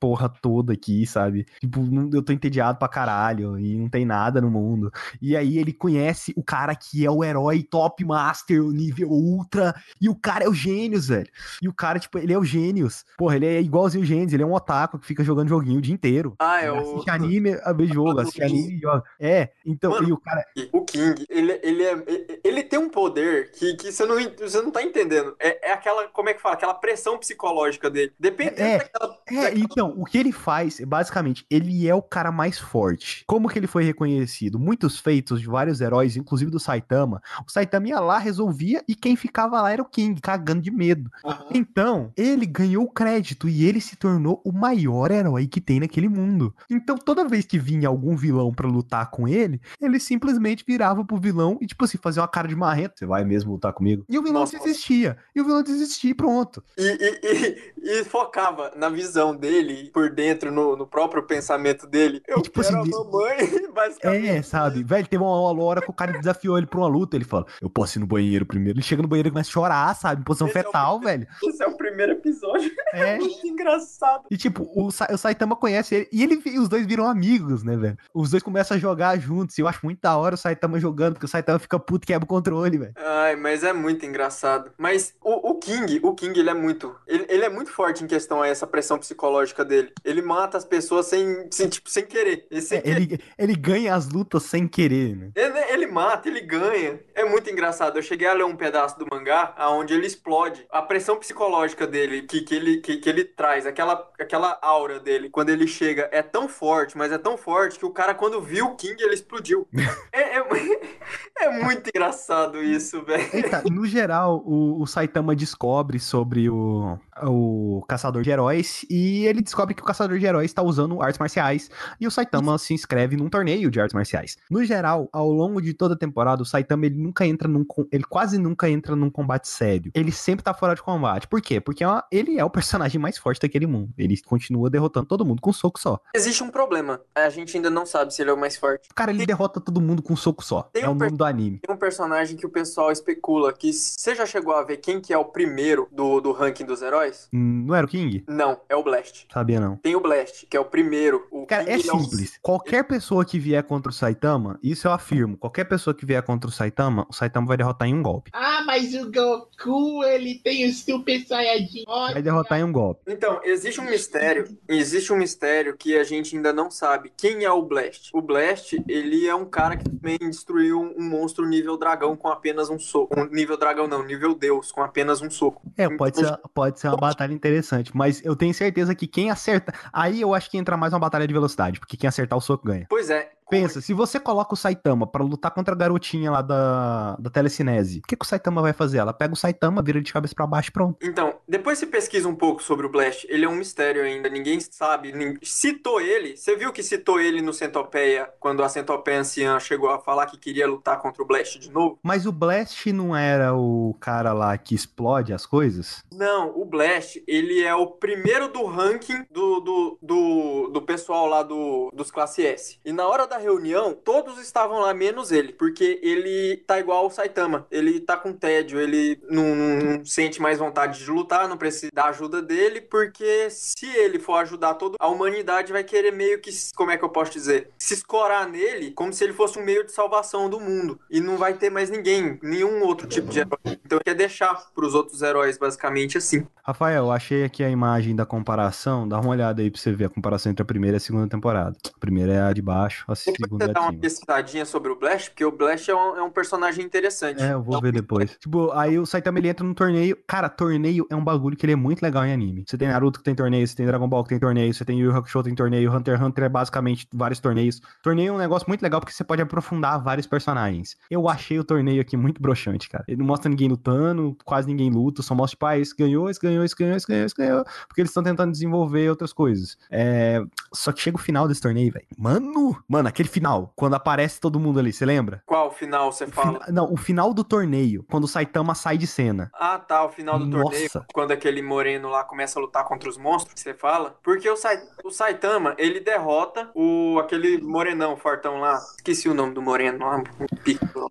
porra 0.00 0.28
toda 0.28 0.72
aqui, 0.72 1.06
sabe? 1.06 1.46
Tipo, 1.60 1.80
eu 2.12 2.22
tô 2.22 2.32
entediado 2.32 2.78
pra 2.78 2.88
caralho 2.88 3.58
e 3.58 3.76
não 3.76 3.88
tem 3.88 4.04
nada 4.04 4.40
no 4.40 4.50
mundo. 4.50 4.90
E 5.20 5.36
aí 5.36 5.58
ele 5.58 5.72
conhece 5.72 6.32
o 6.36 6.42
cara 6.42 6.74
que 6.74 7.04
é 7.04 7.10
o 7.10 7.22
herói 7.22 7.62
top 7.62 8.04
master, 8.04 8.62
nível 8.62 9.08
ultra, 9.10 9.74
e 10.00 10.08
o 10.08 10.14
cara 10.14 10.44
é 10.44 10.48
o 10.48 10.54
Gênios, 10.54 11.08
velho. 11.08 11.28
E 11.62 11.68
o 11.68 11.72
cara, 11.74 11.98
tipo, 11.98 12.18
ele 12.18 12.32
é 12.32 12.38
o 12.38 12.44
Gênios. 12.46 13.04
Porra, 13.18 13.36
ele 13.36 13.46
é 13.46 13.60
igualzinho 13.60 14.02
o 14.02 14.06
Gênios, 14.06 14.32
ele 14.32 14.42
é 14.42 14.46
um 14.46 14.54
otaku 14.54 14.98
que 14.98 15.06
fica 15.06 15.22
jogando 15.24 15.48
joguinho 15.48 15.78
o 15.78 15.82
dia 15.82 15.94
inteiro. 15.94 16.34
Ah, 16.38 16.62
é 16.62 16.70
o. 16.70 16.78
assiste 16.78 17.10
anime, 17.10 17.58
a 17.62 17.72
vez 17.72 17.90
jogo, 17.90 18.20
assiste 18.20 18.42
anime 18.42 18.78
joga. 18.80 19.04
É, 19.20 19.50
então, 19.64 19.90
Mano, 19.90 20.08
e 20.08 20.12
o 20.12 20.16
cara. 20.18 20.44
O 20.72 20.84
King, 20.84 21.26
ele, 21.28 21.60
ele, 21.62 21.82
é, 21.82 22.04
ele 22.44 22.62
tem 22.62 22.78
um 22.78 22.88
poder 22.88 23.50
que, 23.52 23.74
que 23.74 23.92
você, 23.92 24.04
não, 24.06 24.16
você 24.38 24.62
não 24.62 24.70
tá 24.70 24.82
entendendo. 24.82 25.34
É, 25.38 25.70
é 25.70 25.72
aquela, 25.72 26.08
como 26.08 26.28
é 26.28 26.34
que 26.34 26.40
fala? 26.42 26.54
Aquela 26.54 26.74
pressão 26.74 27.18
psicológica 27.18 27.88
dele. 27.90 28.12
Dependendo 28.18 28.60
É, 28.60 28.78
daquela. 28.78 29.18
É, 29.26 29.34
daquela- 29.34 29.58
então, 29.58 29.94
o 29.96 30.04
que 30.04 30.18
ele 30.18 30.32
faz, 30.32 30.80
basicamente, 30.80 31.46
ele 31.50 31.88
é 31.88 31.94
o 31.94 32.02
cara 32.02 32.30
mais 32.30 32.58
forte. 32.58 33.24
Como 33.26 33.48
que 33.48 33.58
ele 33.58 33.66
foi 33.66 33.84
reconhecido? 33.84 34.58
Muitos 34.58 34.98
feitos 34.98 35.40
de 35.40 35.46
vários 35.46 35.80
heróis, 35.80 36.16
inclusive 36.16 36.50
do 36.50 36.60
Saitama, 36.60 37.22
o 37.46 37.50
Saitama 37.50 37.88
ia 37.88 38.00
lá, 38.00 38.18
resolvia, 38.18 38.82
e 38.88 38.94
quem 38.94 39.16
ficava 39.16 39.62
lá 39.62 39.70
era 39.72 39.82
o 39.82 39.88
King, 39.88 40.20
cagando 40.20 40.60
de 40.60 40.70
medo. 40.70 41.10
Aham. 41.24 41.46
Então, 41.54 42.12
ele 42.16 42.35
ganhou 42.44 42.84
o 42.84 42.90
crédito 42.90 43.48
e 43.48 43.64
ele 43.64 43.80
se 43.80 43.96
tornou 43.96 44.42
o 44.44 44.52
maior 44.52 45.10
herói 45.10 45.46
que 45.46 45.60
tem 45.60 45.80
naquele 45.80 46.08
mundo. 46.08 46.54
Então, 46.68 46.96
toda 46.98 47.26
vez 47.26 47.46
que 47.46 47.58
vinha 47.58 47.88
algum 47.88 48.16
vilão 48.16 48.52
pra 48.52 48.66
lutar 48.68 49.10
com 49.10 49.26
ele, 49.26 49.60
ele 49.80 49.98
simplesmente 50.00 50.64
virava 50.66 51.04
pro 51.04 51.16
vilão 51.16 51.56
e, 51.60 51.66
tipo 51.66 51.84
assim, 51.84 51.96
fazia 51.96 52.20
uma 52.22 52.28
cara 52.28 52.48
de 52.48 52.56
marrento. 52.56 52.98
Você 52.98 53.06
vai 53.06 53.24
mesmo 53.24 53.52
lutar 53.52 53.72
comigo? 53.72 54.04
E 54.08 54.18
o 54.18 54.22
vilão 54.22 54.40
Nossa. 54.40 54.58
desistia. 54.58 55.16
E 55.34 55.40
o 55.40 55.44
vilão 55.44 55.62
desistia 55.62 56.10
e 56.10 56.14
pronto. 56.14 56.62
E, 56.76 56.82
e, 56.82 57.20
e, 57.22 58.00
e 58.00 58.04
focava 58.04 58.72
na 58.76 58.88
visão 58.88 59.34
dele, 59.36 59.90
por 59.92 60.10
dentro, 60.10 60.50
no, 60.50 60.76
no 60.76 60.86
próprio 60.86 61.22
pensamento 61.22 61.86
dele. 61.86 62.20
Eu 62.26 62.38
E, 62.38 62.42
tipo 62.42 62.60
quero 62.60 62.80
assim, 62.80 62.90
a 62.92 62.98
mamãe, 62.98 63.68
basicamente. 63.72 64.28
É, 64.28 64.42
sabe? 64.42 64.82
Velho, 64.82 65.06
teve 65.06 65.22
uma 65.22 65.62
hora 65.62 65.80
que 65.80 65.90
o 65.90 65.94
cara 65.94 66.12
desafiou 66.12 66.58
ele 66.58 66.66
pra 66.66 66.80
uma 66.80 66.88
luta. 66.88 67.16
Ele 67.16 67.24
fala: 67.24 67.46
Eu 67.60 67.70
posso 67.70 67.98
ir 67.98 68.00
no 68.00 68.06
banheiro 68.06 68.44
primeiro. 68.46 68.78
Ele 68.78 68.84
chega 68.84 69.02
no 69.02 69.08
banheiro 69.08 69.28
e 69.28 69.32
começa 69.32 69.50
a 69.50 69.52
chorar, 69.52 69.94
sabe? 69.94 70.20
Em 70.20 70.24
posição 70.24 70.48
Esse 70.48 70.58
é 70.58 70.60
o 70.60 70.64
fetal, 70.64 71.00
velho. 71.00 71.26
Esse 71.44 71.62
é 71.62 71.66
o 71.66 71.76
primeiro 71.76 72.16
episódio. 72.28 72.70
É 72.92 73.10
É. 73.14 73.18
muito 73.18 73.46
engraçado. 73.46 74.24
E 74.30 74.36
tipo, 74.38 74.70
o, 74.74 74.90
Sa- 74.90 75.08
o 75.12 75.18
Saitama 75.18 75.54
conhece 75.56 75.94
ele. 75.94 76.08
E 76.10 76.22
ele, 76.22 76.40
e 76.46 76.58
os 76.58 76.66
dois 76.68 76.86
viram 76.86 77.06
amigos, 77.06 77.62
né, 77.62 77.76
velho? 77.76 77.98
Os 78.14 78.30
dois 78.30 78.42
começam 78.42 78.76
a 78.76 78.80
jogar 78.80 79.18
juntos. 79.18 79.58
E 79.58 79.60
eu 79.60 79.68
acho 79.68 79.80
muito 79.84 80.00
da 80.00 80.16
hora 80.16 80.34
o 80.34 80.38
Saitama 80.38 80.78
jogando, 80.80 81.14
porque 81.14 81.26
o 81.26 81.28
Saitama 81.28 81.58
fica 81.58 81.78
puto 81.78 82.04
e 82.04 82.06
quebra 82.06 82.24
o 82.24 82.28
controle, 82.28 82.78
velho. 82.78 82.92
Ai, 82.96 83.36
mas 83.36 83.62
é 83.64 83.72
muito 83.72 84.06
engraçado. 84.06 84.70
Mas 84.78 85.14
o, 85.20 85.50
o 85.50 85.54
King, 85.58 86.00
o 86.02 86.14
King, 86.14 86.38
ele 86.38 86.48
é 86.48 86.54
muito. 86.54 86.94
Ele, 87.06 87.26
ele 87.28 87.44
é 87.44 87.48
muito 87.50 87.70
forte 87.70 88.02
em 88.02 88.06
questão 88.06 88.40
a 88.40 88.48
essa 88.48 88.66
pressão 88.66 88.98
psicológica 88.98 89.64
dele. 89.64 89.92
Ele 90.04 90.22
mata 90.22 90.56
as 90.56 90.64
pessoas 90.64 91.06
sem, 91.06 91.48
sem, 91.50 91.68
tipo, 91.68 91.90
sem 91.90 92.06
querer. 92.06 92.46
Ele, 92.50 92.62
sem 92.62 92.78
É, 92.78 92.82
ele, 92.84 93.18
ele 93.36 93.54
ganha 93.56 93.94
as 93.94 94.08
lutas 94.08 94.44
sem 94.44 94.66
querer, 94.66 95.16
né? 95.16 95.30
Ele, 95.34 95.58
ele 95.72 95.86
mata, 95.86 96.28
ele 96.28 96.40
ganha. 96.40 96.98
É 97.14 97.24
muito 97.24 97.50
engraçado. 97.50 97.98
Eu 97.98 98.02
cheguei 98.02 98.26
a 98.28 98.32
ler 98.32 98.44
um 98.44 98.56
pedaço 98.56 98.98
do 98.98 99.06
mangá 99.10 99.54
onde 99.72 99.92
ele 99.92 100.06
explode. 100.06 100.64
A 100.70 100.80
pressão 100.80 101.16
psicológica 101.18 101.86
dele, 101.86 102.15
que, 102.22 102.40
que, 102.42 102.54
ele, 102.54 102.78
que, 102.78 102.96
que 102.96 103.08
ele 103.08 103.24
traz, 103.24 103.66
aquela, 103.66 104.10
aquela 104.18 104.58
aura 104.62 105.00
dele, 105.00 105.30
quando 105.30 105.50
ele 105.50 105.66
chega, 105.66 106.08
é 106.12 106.22
tão 106.22 106.48
forte, 106.48 106.96
mas 106.96 107.12
é 107.12 107.18
tão 107.18 107.36
forte 107.36 107.78
que 107.78 107.86
o 107.86 107.90
cara, 107.90 108.14
quando 108.14 108.40
viu 108.40 108.66
o 108.66 108.76
King, 108.76 109.02
ele 109.02 109.14
explodiu. 109.14 109.66
é, 110.12 110.38
é, 110.38 110.46
é 111.46 111.64
muito 111.64 111.88
engraçado 111.88 112.62
isso, 112.62 113.02
velho. 113.02 113.28
Eita, 113.32 113.62
no 113.70 113.86
geral, 113.86 114.42
o, 114.44 114.80
o 114.80 114.86
Saitama 114.86 115.34
descobre 115.34 115.98
sobre 115.98 116.48
o, 116.48 116.98
o 117.22 117.84
caçador 117.88 118.22
de 118.22 118.30
heróis 118.30 118.84
e 118.90 119.26
ele 119.26 119.42
descobre 119.42 119.74
que 119.74 119.82
o 119.82 119.84
caçador 119.84 120.18
de 120.18 120.26
heróis 120.26 120.50
está 120.50 120.62
usando 120.62 121.00
artes 121.02 121.18
marciais 121.18 121.70
e 122.00 122.06
o 122.06 122.10
Saitama 122.10 122.58
se 122.58 122.74
inscreve 122.74 123.16
num 123.16 123.28
torneio 123.28 123.70
de 123.70 123.80
artes 123.80 123.94
marciais. 123.94 124.36
No 124.50 124.64
geral, 124.64 125.08
ao 125.12 125.30
longo 125.30 125.60
de 125.60 125.74
toda 125.74 125.94
a 125.94 125.98
temporada, 125.98 126.42
o 126.42 126.46
Saitama 126.46 126.86
ele 126.86 126.96
nunca 126.96 127.26
entra 127.26 127.48
num 127.48 127.64
ele 127.90 128.04
quase 128.04 128.38
nunca 128.38 128.68
entra 128.68 128.96
num 128.96 129.10
combate 129.10 129.48
sério. 129.48 129.90
Ele 129.94 130.12
sempre 130.12 130.44
tá 130.44 130.54
fora 130.54 130.74
de 130.74 130.82
combate. 130.82 131.26
Por 131.26 131.40
quê? 131.40 131.60
Porque 131.60 131.84
é 131.84 131.88
uma- 131.88 132.04
ele 132.12 132.38
é 132.38 132.44
o 132.44 132.50
personagem 132.50 133.00
mais 133.00 133.18
forte 133.18 133.40
daquele 133.40 133.66
mundo. 133.66 133.90
Ele 133.96 134.20
continua 134.22 134.68
derrotando 134.70 135.06
todo 135.06 135.24
mundo 135.24 135.40
com 135.40 135.50
um 135.50 135.52
soco 135.52 135.78
só. 135.80 136.00
Existe 136.14 136.42
um 136.42 136.50
problema. 136.50 137.00
A 137.14 137.28
gente 137.30 137.56
ainda 137.56 137.70
não 137.70 137.84
sabe 137.86 138.12
se 138.14 138.22
ele 138.22 138.30
é 138.30 138.32
o 138.32 138.36
mais 138.38 138.56
forte. 138.56 138.88
Cara, 138.94 139.10
ele 139.10 139.26
derrota 139.26 139.60
todo 139.60 139.80
mundo 139.80 140.02
com 140.02 140.12
um 140.12 140.16
soco 140.16 140.44
só. 140.44 140.62
Tem 140.72 140.82
É 140.84 140.88
um 140.88 140.92
o 140.92 140.94
nome 140.94 141.16
do 141.16 141.24
anime. 141.24 141.58
Tem 141.66 141.74
um 141.74 141.78
personagem 141.78 142.36
que 142.36 142.46
o 142.46 142.50
pessoal 142.50 142.90
especula 142.92 143.52
que 143.52 143.72
você 143.72 144.14
já 144.14 144.26
chegou 144.26 144.54
a 144.54 144.62
ver 144.62 144.78
quem 144.78 145.00
que 145.00 145.12
é 145.12 145.18
o 145.18 145.24
primeiro 145.24 145.88
do, 145.92 146.20
do 146.20 146.32
ranking 146.32 146.64
dos 146.64 146.82
heróis? 146.82 147.28
Hum, 147.32 147.64
Não 147.66 147.74
era 147.74 147.86
o 147.86 147.88
King? 147.88 148.24
Não, 148.28 148.60
é 148.68 148.76
o 148.76 148.82
Blast. 148.82 149.26
Sabia 149.32 149.60
não. 149.60 149.76
Tem 149.76 149.94
o 149.94 150.00
Blast, 150.00 150.46
que 150.46 150.56
é 150.56 150.60
o 150.60 150.64
primeiro. 150.64 151.26
O 151.30 151.46
Cara, 151.46 151.64
King, 151.64 151.88
é 151.88 151.92
um- 151.92 152.00
simples. 152.00 152.38
Qualquer 152.42 152.84
pessoa 152.84 153.24
que 153.24 153.38
vier 153.38 153.62
contra 153.62 153.90
o 153.90 153.94
Saitama, 153.94 154.58
isso 154.62 154.86
eu 154.88 154.92
afirmo. 154.92 155.36
Qualquer 155.36 155.64
pessoa 155.64 155.94
que 155.94 156.04
vier 156.06 156.22
contra 156.22 156.48
o 156.48 156.52
Saitama, 156.52 157.06
o 157.08 157.12
Saitama 157.12 157.46
vai 157.46 157.56
derrotar 157.56 157.88
em 157.88 157.94
um 157.94 158.02
golpe. 158.02 158.30
Ah, 158.34 158.62
mas 158.66 158.94
o 158.94 159.10
Goku, 159.10 160.02
ele 160.04 160.36
tem 160.42 160.68
o 160.68 160.72
Super 160.72 161.20
Saiyajin. 161.26 161.84
Vai 161.86 162.20
derrotar 162.20 162.58
em 162.58 162.64
um 162.64 162.72
golpe. 162.72 163.02
Então, 163.06 163.40
existe 163.44 163.80
um 163.80 163.84
mistério, 163.84 164.44
existe 164.68 165.12
um 165.12 165.16
mistério 165.16 165.76
que 165.76 165.96
a 165.96 166.02
gente 166.02 166.36
ainda 166.36 166.52
não 166.52 166.70
sabe. 166.70 167.12
Quem 167.16 167.44
é 167.44 167.50
o 167.50 167.62
Blast? 167.62 168.10
O 168.12 168.20
Blast, 168.20 168.76
ele 168.88 169.26
é 169.26 169.34
um 169.34 169.44
cara 169.44 169.76
que 169.76 169.84
também 169.84 170.18
destruiu 170.18 170.80
um 170.80 171.08
monstro 171.08 171.46
nível 171.46 171.76
dragão 171.76 172.16
com 172.16 172.28
apenas 172.28 172.68
um 172.68 172.78
soco. 172.78 173.18
Um 173.18 173.26
nível 173.26 173.56
dragão 173.56 173.86
não, 173.86 174.04
nível 174.04 174.34
deus, 174.34 174.72
com 174.72 174.82
apenas 174.82 175.22
um 175.22 175.30
soco. 175.30 175.62
É, 175.76 175.88
pode 175.88 176.18
ser, 176.18 176.36
pode 176.52 176.80
ser 176.80 176.88
uma 176.88 176.96
batalha 176.96 177.32
interessante, 177.32 177.96
mas 177.96 178.24
eu 178.24 178.34
tenho 178.34 178.52
certeza 178.52 178.94
que 178.94 179.06
quem 179.06 179.30
acerta. 179.30 179.72
Aí 179.92 180.20
eu 180.20 180.34
acho 180.34 180.50
que 180.50 180.58
entra 180.58 180.76
mais 180.76 180.92
uma 180.92 180.98
batalha 180.98 181.26
de 181.26 181.32
velocidade, 181.32 181.78
porque 181.78 181.96
quem 181.96 182.08
acertar 182.08 182.36
o 182.36 182.42
soco 182.42 182.66
ganha. 182.66 182.86
Pois 182.88 183.10
é. 183.10 183.35
Pensa, 183.48 183.80
se 183.80 183.92
você 183.94 184.18
coloca 184.18 184.54
o 184.54 184.56
Saitama 184.56 185.06
pra 185.06 185.22
lutar 185.22 185.50
contra 185.52 185.74
a 185.74 185.78
garotinha 185.78 186.30
lá 186.30 186.42
da, 186.42 187.16
da 187.16 187.30
telecinese, 187.30 187.98
o 188.00 188.02
que, 188.02 188.16
que 188.16 188.24
o 188.24 188.28
Saitama 188.28 188.60
vai 188.60 188.72
fazer? 188.72 188.98
Ela 188.98 189.12
pega 189.12 189.32
o 189.34 189.36
Saitama, 189.36 189.82
vira 189.82 190.00
de 190.00 190.12
cabeça 190.12 190.34
pra 190.34 190.46
baixo 190.46 190.70
e 190.70 190.72
pronto. 190.72 190.98
Então, 191.02 191.34
depois 191.48 191.78
você 191.78 191.86
pesquisa 191.86 192.28
um 192.28 192.34
pouco 192.34 192.62
sobre 192.62 192.86
o 192.86 192.88
Blast. 192.90 193.24
Ele 193.28 193.44
é 193.44 193.48
um 193.48 193.54
mistério 193.54 194.02
ainda, 194.02 194.28
ninguém 194.28 194.58
sabe. 194.60 195.12
nin- 195.12 195.38
Citou 195.42 196.00
ele. 196.00 196.36
Você 196.36 196.56
viu 196.56 196.72
que 196.72 196.82
citou 196.82 197.20
ele 197.20 197.40
no 197.40 197.52
Centopeia, 197.52 198.28
quando 198.40 198.62
a 198.62 198.68
Centopeia 198.68 199.20
anciã 199.20 199.58
chegou 199.60 199.90
a 199.90 200.00
falar 200.00 200.26
que 200.26 200.38
queria 200.38 200.66
lutar 200.66 201.00
contra 201.00 201.22
o 201.22 201.26
Blast 201.26 201.58
de 201.58 201.70
novo? 201.70 201.98
Mas 202.02 202.26
o 202.26 202.32
Blast 202.32 202.92
não 202.92 203.16
era 203.16 203.54
o 203.54 203.94
cara 204.00 204.32
lá 204.32 204.56
que 204.58 204.74
explode 204.74 205.32
as 205.32 205.46
coisas? 205.46 206.04
Não, 206.12 206.50
o 206.58 206.64
Blast, 206.64 207.22
ele 207.26 207.62
é 207.62 207.74
o 207.74 207.86
primeiro 207.86 208.48
do 208.48 208.64
ranking 208.66 209.24
do, 209.30 209.60
do, 209.60 209.98
do, 210.02 210.70
do 210.72 210.82
pessoal 210.82 211.26
lá 211.26 211.42
do, 211.42 211.90
dos 211.94 212.10
classe 212.10 212.44
S. 212.44 212.78
E 212.84 212.92
na 212.92 213.06
hora 213.06 213.26
da 213.26 213.35
reunião, 213.38 213.94
todos 213.94 214.38
estavam 214.38 214.80
lá, 214.80 214.92
menos 214.94 215.32
ele. 215.32 215.52
Porque 215.52 216.00
ele 216.02 216.56
tá 216.66 216.78
igual 216.78 217.04
ao 217.04 217.10
Saitama. 217.10 217.66
Ele 217.70 218.00
tá 218.00 218.16
com 218.16 218.32
tédio, 218.32 218.80
ele 218.80 219.20
não, 219.28 219.54
não 219.54 220.04
sente 220.04 220.40
mais 220.40 220.58
vontade 220.58 220.98
de 220.98 221.10
lutar, 221.10 221.48
não 221.48 221.56
precisa 221.56 221.90
da 221.92 222.06
ajuda 222.06 222.42
dele, 222.42 222.80
porque 222.80 223.48
se 223.50 223.86
ele 223.86 224.18
for 224.18 224.36
ajudar 224.36 224.74
toda 224.74 224.96
a 224.98 225.08
humanidade, 225.08 225.72
vai 225.72 225.84
querer 225.84 226.12
meio 226.12 226.40
que, 226.40 226.50
como 226.74 226.90
é 226.90 226.96
que 226.96 227.04
eu 227.04 227.08
posso 227.08 227.32
dizer? 227.32 227.70
Se 227.78 227.94
escorar 227.94 228.48
nele, 228.48 228.90
como 228.92 229.12
se 229.12 229.24
ele 229.24 229.32
fosse 229.32 229.58
um 229.58 229.64
meio 229.64 229.84
de 229.84 229.92
salvação 229.92 230.48
do 230.48 230.60
mundo. 230.60 230.98
E 231.10 231.20
não 231.20 231.36
vai 231.36 231.54
ter 231.54 231.70
mais 231.70 231.90
ninguém, 231.90 232.38
nenhum 232.42 232.82
outro 232.82 233.06
tipo 233.06 233.28
de 233.28 233.40
herói. 233.40 233.58
Então 233.84 233.96
ele 233.98 234.04
quer 234.04 234.14
deixar 234.14 234.70
pros 234.74 234.94
outros 234.94 235.22
heróis, 235.22 235.58
basicamente 235.58 236.18
assim. 236.18 236.46
Rafael, 236.66 237.12
achei 237.12 237.44
aqui 237.44 237.62
a 237.62 237.70
imagem 237.70 238.16
da 238.16 238.26
comparação. 238.26 239.06
Dá 239.06 239.20
uma 239.20 239.30
olhada 239.30 239.62
aí 239.62 239.70
pra 239.70 239.80
você 239.80 239.92
ver 239.92 240.06
a 240.06 240.08
comparação 240.08 240.50
entre 240.50 240.62
a 240.62 240.66
primeira 240.66 240.96
e 240.96 240.98
a 240.98 241.00
segunda 241.00 241.28
temporada. 241.28 241.76
A 241.94 241.98
primeira 242.00 242.32
é 242.32 242.42
a 242.42 242.52
de 242.52 242.60
baixo, 242.60 243.04
a 243.06 243.14
Depois 243.24 243.48
segunda 243.48 243.66
é 243.66 243.70
a 243.70 243.72
de 243.72 243.78
uma 243.78 243.92
cima. 243.92 244.00
pesquisadinha 244.00 244.64
sobre 244.66 244.90
o 244.90 244.96
Blast, 244.98 245.30
porque 245.30 245.44
o 245.44 245.52
Blast 245.52 245.88
é 245.88 245.94
um, 245.94 246.16
é 246.16 246.22
um 246.22 246.30
personagem 246.30 246.84
interessante. 246.84 247.40
É, 247.40 247.52
eu 247.52 247.62
vou 247.62 247.80
ver 247.80 247.92
depois. 247.92 248.36
Tipo, 248.38 248.72
aí 248.72 248.98
o 248.98 249.06
Saitama 249.06 249.38
ele 249.38 249.48
entra 249.48 249.64
no 249.64 249.74
torneio. 249.74 250.18
Cara, 250.26 250.48
torneio 250.48 251.06
é 251.08 251.14
um 251.14 251.22
bagulho 251.22 251.56
que 251.56 251.64
ele 251.64 251.74
é 251.74 251.76
muito 251.76 252.02
legal 252.02 252.24
em 252.26 252.32
anime. 252.32 252.64
Você 252.66 252.76
tem 252.76 252.88
Naruto 252.88 253.20
que 253.20 253.24
tem 253.24 253.34
torneio, 253.34 253.66
você 253.66 253.76
tem 253.76 253.86
Dragon 253.86 254.08
Ball 254.08 254.24
que 254.24 254.30
tem 254.30 254.38
torneio, 254.40 254.74
você 254.74 254.84
tem 254.84 254.98
Yu 254.98 255.06
Yu 255.10 255.16
Hakusho 255.16 255.38
que 255.38 255.44
tem 255.44 255.54
torneio, 255.54 255.92
Hunter 255.94 256.16
x 256.16 256.26
Hunter 256.26 256.44
é 256.44 256.48
basicamente 256.48 257.06
vários 257.14 257.38
torneios. 257.38 257.80
Torneio 258.02 258.30
é 258.30 258.32
um 258.32 258.38
negócio 258.38 258.66
muito 258.68 258.82
legal 258.82 259.00
porque 259.00 259.12
você 259.14 259.22
pode 259.22 259.40
aprofundar 259.40 260.02
vários 260.02 260.26
personagens. 260.26 260.96
Eu 261.10 261.28
achei 261.28 261.58
o 261.58 261.64
torneio 261.64 262.00
aqui 262.00 262.16
muito 262.16 262.42
broxante, 262.42 262.88
cara. 262.88 263.04
Ele 263.06 263.18
não 263.18 263.26
mostra 263.26 263.48
ninguém 263.48 263.68
lutando, 263.68 264.36
quase 264.44 264.66
ninguém 264.66 264.90
luta, 264.90 265.22
só 265.22 265.34
mostra, 265.34 265.54
tipo, 265.56 265.66
ah, 265.66 265.78
esse 265.78 265.94
ganhou, 265.96 266.28
esse 266.28 266.40
ganhou, 266.40 266.55
ganhou, 266.76 266.96
ganhou, 267.06 267.26
esse 267.26 267.34
ganhou. 267.36 267.64
Porque 267.86 268.00
eles 268.00 268.10
estão 268.10 268.22
tentando 268.22 268.52
desenvolver 268.52 269.08
outras 269.10 269.32
coisas. 269.32 269.76
É... 269.90 270.40
Só 270.72 270.92
que 270.92 271.00
chega 271.00 271.16
o 271.16 271.20
final 271.20 271.46
desse 271.48 271.60
torneio, 271.60 271.92
velho. 271.92 272.06
Mano, 272.18 272.76
mano, 272.88 273.08
aquele 273.08 273.28
final, 273.28 273.72
quando 273.76 273.94
aparece 273.94 274.40
todo 274.40 274.58
mundo 274.60 274.78
ali, 274.78 274.92
você 274.92 275.04
lembra? 275.04 275.42
Qual 275.46 275.70
final 275.70 276.12
você 276.12 276.26
fala? 276.26 276.60
fina- 276.60 276.72
Não, 276.72 276.92
o 276.92 276.96
final 276.96 277.32
do 277.34 277.44
torneio, 277.44 278.04
quando 278.10 278.24
o 278.24 278.28
Saitama 278.28 278.74
sai 278.74 278.96
de 278.98 279.06
cena. 279.06 279.50
Ah, 279.54 279.78
tá, 279.78 280.04
o 280.04 280.10
final 280.10 280.38
do 280.38 280.46
Nossa. 280.46 280.62
torneio, 280.64 280.90
quando 281.12 281.32
aquele 281.32 281.62
moreno 281.62 282.08
lá 282.08 282.24
começa 282.24 282.58
a 282.58 282.62
lutar 282.62 282.84
contra 282.84 283.08
os 283.08 283.16
monstros, 283.18 283.60
você 283.60 283.74
fala? 283.74 284.16
Porque 284.22 284.48
o, 284.48 284.56
Sai- 284.56 284.82
o 285.04 285.10
Saitama, 285.10 285.74
ele 285.78 286.00
derrota 286.00 286.70
o 286.74 287.18
aquele 287.20 287.60
morenão 287.60 288.16
fortão 288.16 288.60
lá. 288.60 288.76
Esqueci 288.96 289.28
o 289.28 289.34
nome 289.34 289.54
do 289.54 289.62
moreno 289.62 289.98
lá. 290.04 290.22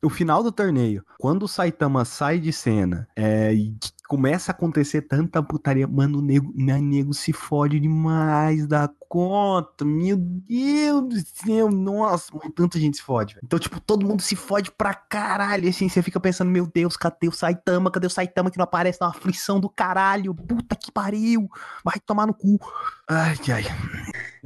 O 0.02 0.10
final 0.10 0.44
do 0.44 0.52
torneio, 0.52 1.04
quando 1.20 1.44
o 1.44 1.48
Saitama 1.48 2.06
sai 2.06 2.40
de 2.40 2.52
cena 2.54 3.08
é, 3.16 3.54
e 3.54 3.74
começa 4.08 4.52
a 4.52 4.54
acontecer 4.54 5.02
tanta 5.04 5.42
putaria, 5.42 5.88
mano, 5.88 6.20
o 6.20 6.22
nego, 6.22 6.52
o 6.52 6.82
nego 6.82 7.14
se 7.14 7.34
fode 7.34 7.80
demais 7.80 8.68
da 8.68 8.90
conta. 9.10 9.86
Meu 9.86 10.18
Deus 10.18 11.04
do 11.04 11.20
céu, 11.20 11.72
nossa, 11.72 12.32
tanta 12.56 12.80
gente 12.80 12.98
se 12.98 13.04
fode. 13.04 13.36
velho. 13.36 13.46
Então, 13.46 13.60
tipo, 13.60 13.80
todo 13.80 14.06
mundo 14.06 14.22
se 14.22 14.36
fode 14.36 14.72
pra 14.72 14.94
caralho. 14.94 15.68
Assim, 15.70 15.90
você 15.90 16.02
fica 16.02 16.20
pensando, 16.20 16.52
meu 16.52 16.66
Deus, 16.68 16.98
cadê 16.98 17.28
o 17.28 17.32
Saitama? 17.32 17.92
Cadê 17.92 18.08
o 18.08 18.10
Saitama 18.10 18.52
que 18.52 18.58
não 18.58 18.64
aparece? 18.64 19.00
Dá 19.00 19.08
uma 19.08 19.12
aflição 19.12 19.60
do 19.60 19.70
caralho. 19.70 20.34
Puta 20.34 20.76
que 20.76 20.92
pariu. 20.92 21.50
Vai 21.84 22.00
tomar 22.00 22.28
no 22.28 22.34
cu. 22.34 22.60
Ai, 23.08 23.36
ai. 23.54 23.64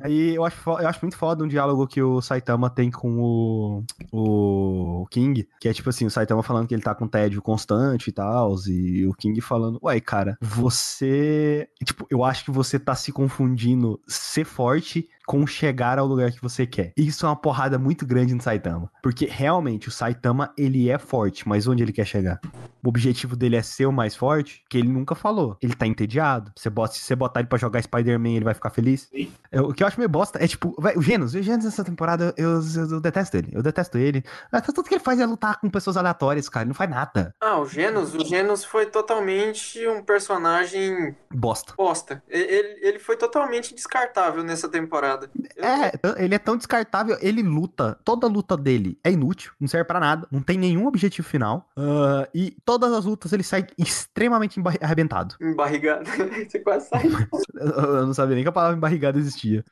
Aí 0.02 0.36
eu 0.36 0.46
acho, 0.46 0.58
eu 0.70 0.88
acho 0.88 1.00
muito 1.02 1.18
foda 1.18 1.44
um 1.44 1.48
diálogo 1.48 1.88
que 1.88 2.02
o 2.02 2.22
Saitama 2.22 2.70
tem 2.70 2.90
com 2.92 3.20
o, 3.20 3.84
o 4.12 5.06
King, 5.10 5.48
que 5.60 5.68
é 5.68 5.74
tipo 5.74 5.90
assim, 5.90 6.06
o 6.06 6.12
Saitama 6.12 6.44
falando 6.44 6.68
que 6.68 6.74
ele 6.74 6.82
tá 6.82 6.96
com 6.96 7.08
tédio 7.08 7.42
constante 7.42 8.10
e 8.10 8.12
tal, 8.12 8.56
e 8.68 9.06
o 9.06 9.14
King 9.14 9.40
falando, 9.42 9.80
uai, 9.82 10.00
cara, 10.00 10.38
você. 10.42 11.68
Tipo, 11.84 12.06
eu 12.10 12.24
acho 12.24 12.46
que 12.46 12.52
você 12.52 12.80
tá 12.80 12.96
se 12.96 13.12
confundindo 13.12 14.00
ser 14.08 14.46
forte 14.50 15.08
com 15.30 15.46
chegar 15.46 16.00
ao 16.00 16.08
lugar 16.08 16.32
que 16.32 16.42
você 16.42 16.66
quer. 16.66 16.92
Isso 16.98 17.24
é 17.24 17.30
uma 17.30 17.36
porrada 17.36 17.78
muito 17.78 18.04
grande 18.04 18.34
no 18.34 18.42
Saitama. 18.42 18.90
Porque 19.04 19.26
realmente 19.30 19.88
o 19.88 19.92
Saitama, 19.92 20.52
ele 20.58 20.90
é 20.90 20.98
forte, 20.98 21.48
mas 21.48 21.68
onde 21.68 21.84
ele 21.84 21.94
quer 21.94 22.06
chegar? 22.06 22.40
O 22.84 22.90
objetivo 22.90 23.36
dele 23.36 23.56
é 23.56 23.62
ser 23.62 23.86
o 23.86 23.92
mais 23.92 24.16
forte, 24.16 24.64
que 24.68 24.78
ele 24.80 24.88
nunca 24.88 25.14
falou. 25.14 25.56
Ele 25.62 25.76
tá 25.76 25.86
entediado. 25.86 26.52
Você 26.58 26.68
bota, 26.68 26.96
se 26.96 27.02
você 27.02 27.16
botar 27.16 27.42
ele 27.42 27.48
pra 27.50 27.60
jogar 27.60 27.80
Spider-Man, 27.84 28.30
ele 28.30 28.46
vai 28.46 28.56
ficar 28.56 28.72
feliz. 28.72 29.08
É, 29.52 29.62
o 29.62 29.72
que 29.72 29.84
eu 29.84 29.88
acho 29.88 30.00
meio 30.00 30.10
bosta 30.10 30.44
é 30.44 30.48
tipo, 30.48 30.74
o 30.96 31.02
Genos, 31.02 31.36
o 31.36 31.42
Genos 31.44 31.66
nessa 31.66 31.84
temporada, 31.84 32.34
eu, 32.36 32.50
eu- 32.54 32.92
eu 32.94 33.00
detesto 33.00 33.38
ele. 33.38 33.50
Eu 33.52 33.62
detesto 33.62 34.00
ele. 34.00 34.24
Ah, 34.52 34.62
Tudo 34.62 34.82
que 34.84 34.96
ele 34.96 35.04
faz 35.04 35.20
é 35.20 35.26
lutar 35.28 35.60
com 35.60 35.70
pessoas 35.70 35.96
aleatórias, 35.96 36.50
cara. 36.50 36.64
Ele 36.64 36.70
não 36.70 36.76
faz 36.76 36.90
nada. 36.90 37.36
Ah, 37.40 37.60
o 37.60 37.68
Genos, 37.68 38.16
o 38.16 38.26
Genos 38.26 38.64
foi 38.64 38.88
totalmente 38.88 39.86
um 39.88 40.02
personagem 40.04 41.16
Bosta. 41.32 41.74
bosta. 41.78 42.24
Ele, 42.28 42.80
ele 42.82 42.98
foi 43.00 43.16
totalmente 43.18 43.76
descartável 43.76 44.44
nessa 44.44 44.68
temporada. 44.70 45.19
Eu- 45.56 45.64
É, 45.66 45.92
ele 46.24 46.36
é 46.36 46.40
tão 46.40 46.56
descartável, 46.58 47.18
ele 47.22 47.42
luta, 47.44 47.98
toda 48.04 48.28
luta 48.28 48.56
dele 48.56 48.98
é 49.04 49.12
inútil, 49.12 49.52
não 49.60 49.68
serve 49.68 49.86
pra 49.86 50.00
nada, 50.00 50.28
não 50.32 50.42
tem 50.42 50.58
nenhum 50.58 50.88
objetivo 50.88 51.28
final, 51.28 51.68
ah, 51.78 52.28
e 52.34 52.56
todas 52.64 52.92
as 52.94 53.06
lutas 53.06 53.34
ele 53.34 53.44
sai 53.44 53.68
extremamente 53.78 54.60
arrebentado. 54.82 55.36
Embarrigado. 55.42 56.04
Você 56.50 56.60
quase 56.60 56.88
saiu. 56.88 57.12
Eu 57.54 58.06
não 58.06 58.14
sabia 58.14 58.36
nem 58.36 58.44
que 58.44 58.50
a 58.50 58.54
palavra 58.54 58.78
embarrigada 58.78 59.18
existia. 59.20 59.64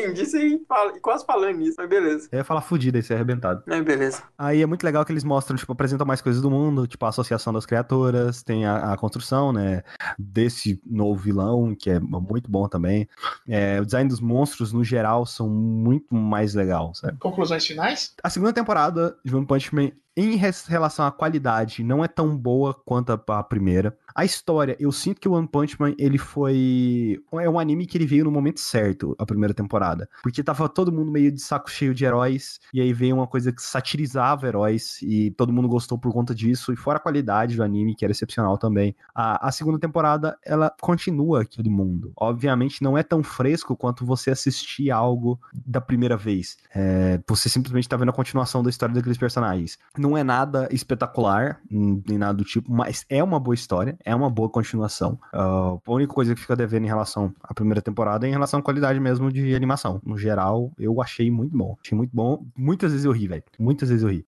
Entendi 0.00 0.24
você 0.26 0.60
fala- 0.68 0.98
quase 1.00 1.24
falando 1.24 1.60
isso, 1.62 1.76
mas 1.78 1.88
beleza. 1.88 2.28
Eu 2.32 2.38
ia 2.38 2.44
falar 2.44 2.60
fudida 2.60 2.98
e 2.98 3.02
ser 3.02 3.14
arrebentado. 3.14 3.62
Mas 3.66 3.82
beleza. 3.84 4.22
Aí 4.38 4.62
é 4.62 4.66
muito 4.66 4.82
legal 4.84 5.04
que 5.04 5.12
eles 5.12 5.24
mostram, 5.24 5.56
tipo, 5.56 5.72
apresentam 5.72 6.06
mais 6.06 6.20
coisas 6.20 6.40
do 6.42 6.50
mundo, 6.50 6.86
tipo, 6.86 7.04
a 7.04 7.08
associação 7.08 7.52
das 7.52 7.66
criaturas, 7.66 8.42
tem 8.42 8.66
a, 8.66 8.92
a 8.92 8.96
construção, 8.96 9.52
né, 9.52 9.82
desse 10.18 10.80
novo 10.86 11.20
vilão, 11.20 11.74
que 11.78 11.90
é 11.90 11.98
muito 12.00 12.50
bom 12.50 12.68
também. 12.68 13.08
É, 13.48 13.80
o 13.80 13.84
design 13.84 14.08
dos 14.08 14.20
monstros, 14.20 14.72
no 14.72 14.82
geral, 14.84 15.24
são 15.26 15.48
muito 15.48 16.14
mais 16.14 16.54
legal, 16.54 16.94
sabe? 16.94 17.18
Conclusões 17.18 17.66
finais? 17.66 18.14
A 18.22 18.30
segunda 18.30 18.52
temporada 18.52 19.16
de 19.24 19.34
One 19.34 19.46
Punch 19.46 19.74
Man, 19.74 19.90
em 20.24 20.36
relação 20.68 21.06
à 21.06 21.12
qualidade, 21.12 21.82
não 21.82 22.04
é 22.04 22.08
tão 22.08 22.36
boa 22.36 22.74
quanto 22.74 23.12
a, 23.12 23.38
a 23.38 23.42
primeira. 23.42 23.96
A 24.14 24.24
história, 24.24 24.76
eu 24.80 24.90
sinto 24.90 25.20
que 25.20 25.28
o 25.28 25.32
One 25.32 25.46
Punch 25.46 25.80
Man, 25.80 25.94
ele 25.98 26.18
foi... 26.18 27.22
É 27.32 27.48
um 27.48 27.58
anime 27.58 27.86
que 27.86 27.96
ele 27.96 28.06
veio 28.06 28.24
no 28.24 28.30
momento 28.30 28.60
certo, 28.60 29.14
a 29.18 29.24
primeira 29.24 29.54
temporada. 29.54 30.08
Porque 30.22 30.42
tava 30.42 30.68
todo 30.68 30.92
mundo 30.92 31.10
meio 31.10 31.30
de 31.30 31.40
saco 31.40 31.70
cheio 31.70 31.94
de 31.94 32.04
heróis, 32.04 32.58
e 32.74 32.80
aí 32.80 32.92
veio 32.92 33.14
uma 33.16 33.26
coisa 33.26 33.52
que 33.52 33.62
satirizava 33.62 34.46
heróis, 34.46 34.98
e 35.02 35.30
todo 35.32 35.52
mundo 35.52 35.68
gostou 35.68 35.96
por 35.98 36.12
conta 36.12 36.34
disso, 36.34 36.72
e 36.72 36.76
fora 36.76 36.98
a 36.98 37.00
qualidade 37.00 37.56
do 37.56 37.62
anime, 37.62 37.94
que 37.94 38.04
era 38.04 38.12
excepcional 38.12 38.58
também. 38.58 38.94
A, 39.14 39.48
a 39.48 39.52
segunda 39.52 39.78
temporada, 39.78 40.36
ela 40.44 40.74
continua 40.80 41.42
aquele 41.42 41.70
mundo. 41.70 42.12
Obviamente 42.16 42.82
não 42.82 42.98
é 42.98 43.02
tão 43.02 43.22
fresco 43.22 43.76
quanto 43.76 44.04
você 44.04 44.30
assistir 44.30 44.90
algo 44.90 45.40
da 45.52 45.80
primeira 45.80 46.16
vez. 46.16 46.56
É, 46.74 47.20
você 47.28 47.48
simplesmente 47.48 47.88
tá 47.88 47.96
vendo 47.96 48.10
a 48.10 48.14
continuação 48.14 48.62
da 48.62 48.70
história 48.70 48.94
daqueles 48.94 49.18
personagens. 49.18 49.78
Não 49.96 50.09
é 50.16 50.24
nada 50.24 50.68
espetacular, 50.70 51.60
nem 51.70 52.18
nada 52.18 52.34
do 52.34 52.44
tipo, 52.44 52.72
mas 52.72 53.04
é 53.08 53.22
uma 53.22 53.38
boa 53.40 53.54
história, 53.54 53.98
é 54.04 54.14
uma 54.14 54.30
boa 54.30 54.48
continuação. 54.48 55.18
Ah, 55.32 55.76
a 55.84 55.92
única 55.92 56.12
coisa 56.12 56.34
que 56.34 56.40
fica 56.40 56.56
devendo 56.56 56.84
em 56.84 56.88
relação 56.88 57.34
à 57.42 57.54
primeira 57.54 57.82
temporada 57.82 58.26
é 58.26 58.28
em 58.28 58.32
relação 58.32 58.60
à 58.60 58.62
qualidade 58.62 59.00
mesmo 59.00 59.32
de 59.32 59.54
animação. 59.54 60.00
No 60.04 60.16
geral, 60.16 60.72
eu 60.78 61.00
achei 61.00 61.30
muito 61.30 61.56
bom. 61.56 61.76
Achei 61.82 61.96
muito 61.96 62.10
bom. 62.14 62.44
Muitas 62.56 62.92
vezes 62.92 63.04
eu 63.04 63.12
ri, 63.12 63.28
velho. 63.28 63.44
Muitas 63.58 63.88
vezes 63.88 64.02
eu 64.02 64.10
ri. 64.10 64.26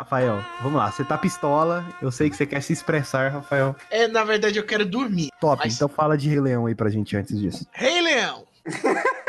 Rafael, 0.00 0.42
vamos 0.62 0.78
lá. 0.78 0.90
Você 0.90 1.04
tá 1.04 1.18
pistola. 1.18 1.84
Eu 2.00 2.10
sei 2.10 2.30
que 2.30 2.36
você 2.36 2.46
quer 2.46 2.62
se 2.62 2.72
expressar, 2.72 3.30
Rafael. 3.30 3.76
É, 3.90 4.08
na 4.08 4.24
verdade, 4.24 4.58
eu 4.58 4.64
quero 4.64 4.86
dormir. 4.86 5.28
Top. 5.38 5.60
Mas- 5.62 5.74
Então 5.74 5.88
fala 5.90 6.16
de 6.16 6.26
Rei 6.26 6.40
Leão 6.40 6.64
aí 6.64 6.74
pra 6.74 6.88
gente 6.88 7.14
antes 7.18 7.38
disso. 7.38 7.66
Rei 7.72 8.00
Leão! 8.00 8.46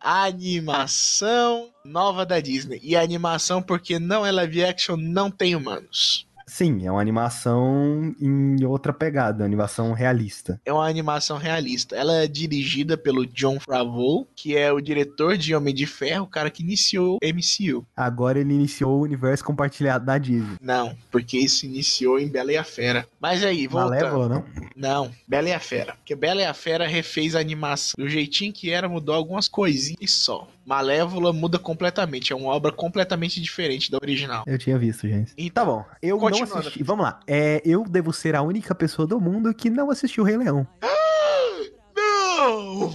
animação 0.00 1.70
nova 1.84 2.24
da 2.24 2.38
Disney. 2.38 2.78
E 2.82 2.94
animação, 2.94 3.60
porque 3.60 3.98
não 3.98 4.24
é 4.24 4.30
live 4.30 4.64
action, 4.64 4.96
não 4.96 5.30
tem 5.30 5.56
humanos. 5.56 6.28
Sim, 6.54 6.86
é 6.86 6.92
uma 6.92 7.00
animação 7.00 8.14
em 8.20 8.64
outra 8.64 8.92
pegada, 8.92 9.44
animação 9.44 9.92
realista. 9.92 10.60
É 10.64 10.72
uma 10.72 10.88
animação 10.88 11.36
realista. 11.36 11.96
Ela 11.96 12.18
é 12.22 12.28
dirigida 12.28 12.96
pelo 12.96 13.26
John 13.26 13.58
Favreau, 13.58 14.28
que 14.36 14.56
é 14.56 14.72
o 14.72 14.80
diretor 14.80 15.36
de 15.36 15.52
Homem 15.52 15.74
de 15.74 15.84
Ferro, 15.84 16.26
o 16.26 16.28
cara 16.28 16.52
que 16.52 16.62
iniciou 16.62 17.16
o 17.16 17.26
MCU. 17.26 17.84
Agora 17.96 18.38
ele 18.38 18.54
iniciou 18.54 19.00
o 19.00 19.02
universo 19.02 19.44
compartilhado 19.44 20.06
da 20.06 20.16
Disney. 20.16 20.56
Não, 20.60 20.96
porque 21.10 21.36
isso 21.38 21.66
iniciou 21.66 22.20
em 22.20 22.28
Bela 22.28 22.52
e 22.52 22.56
a 22.56 22.62
Fera. 22.62 23.04
Mas 23.18 23.42
aí, 23.42 23.66
voltando. 23.66 23.90
Malévola, 23.90 24.28
não? 24.28 24.44
Não, 24.76 25.10
Bela 25.26 25.48
e 25.48 25.52
a 25.52 25.58
Fera. 25.58 25.94
Porque 25.96 26.14
Bela 26.14 26.40
e 26.40 26.44
a 26.44 26.54
Fera 26.54 26.86
refez 26.86 27.34
a 27.34 27.40
animação 27.40 27.94
do 27.98 28.08
jeitinho 28.08 28.52
que 28.52 28.70
era, 28.70 28.88
mudou 28.88 29.16
algumas 29.16 29.48
coisinhas 29.48 29.98
e 30.00 30.06
só. 30.06 30.48
Malévola 30.64 31.32
muda 31.32 31.58
completamente, 31.58 32.32
é 32.32 32.36
uma 32.36 32.50
obra 32.50 32.72
completamente 32.72 33.40
diferente 33.40 33.90
da 33.90 33.98
original. 34.00 34.44
Eu 34.46 34.58
tinha 34.58 34.78
visto, 34.78 35.06
gente. 35.08 35.32
Então, 35.36 35.64
Tá 35.64 35.70
bom, 35.70 35.84
eu 36.02 36.18
não 36.18 36.58
assisti. 36.58 36.82
Vamos 36.82 37.04
lá. 37.04 37.20
É, 37.26 37.62
eu 37.64 37.84
devo 37.84 38.12
ser 38.12 38.34
a 38.34 38.42
única 38.42 38.74
pessoa 38.74 39.06
do 39.06 39.20
mundo 39.20 39.54
que 39.54 39.70
não 39.70 39.90
assistiu 39.90 40.24
o 40.24 40.26
Rei 40.26 40.36
Leão. 40.36 40.66
Não! 41.96 42.90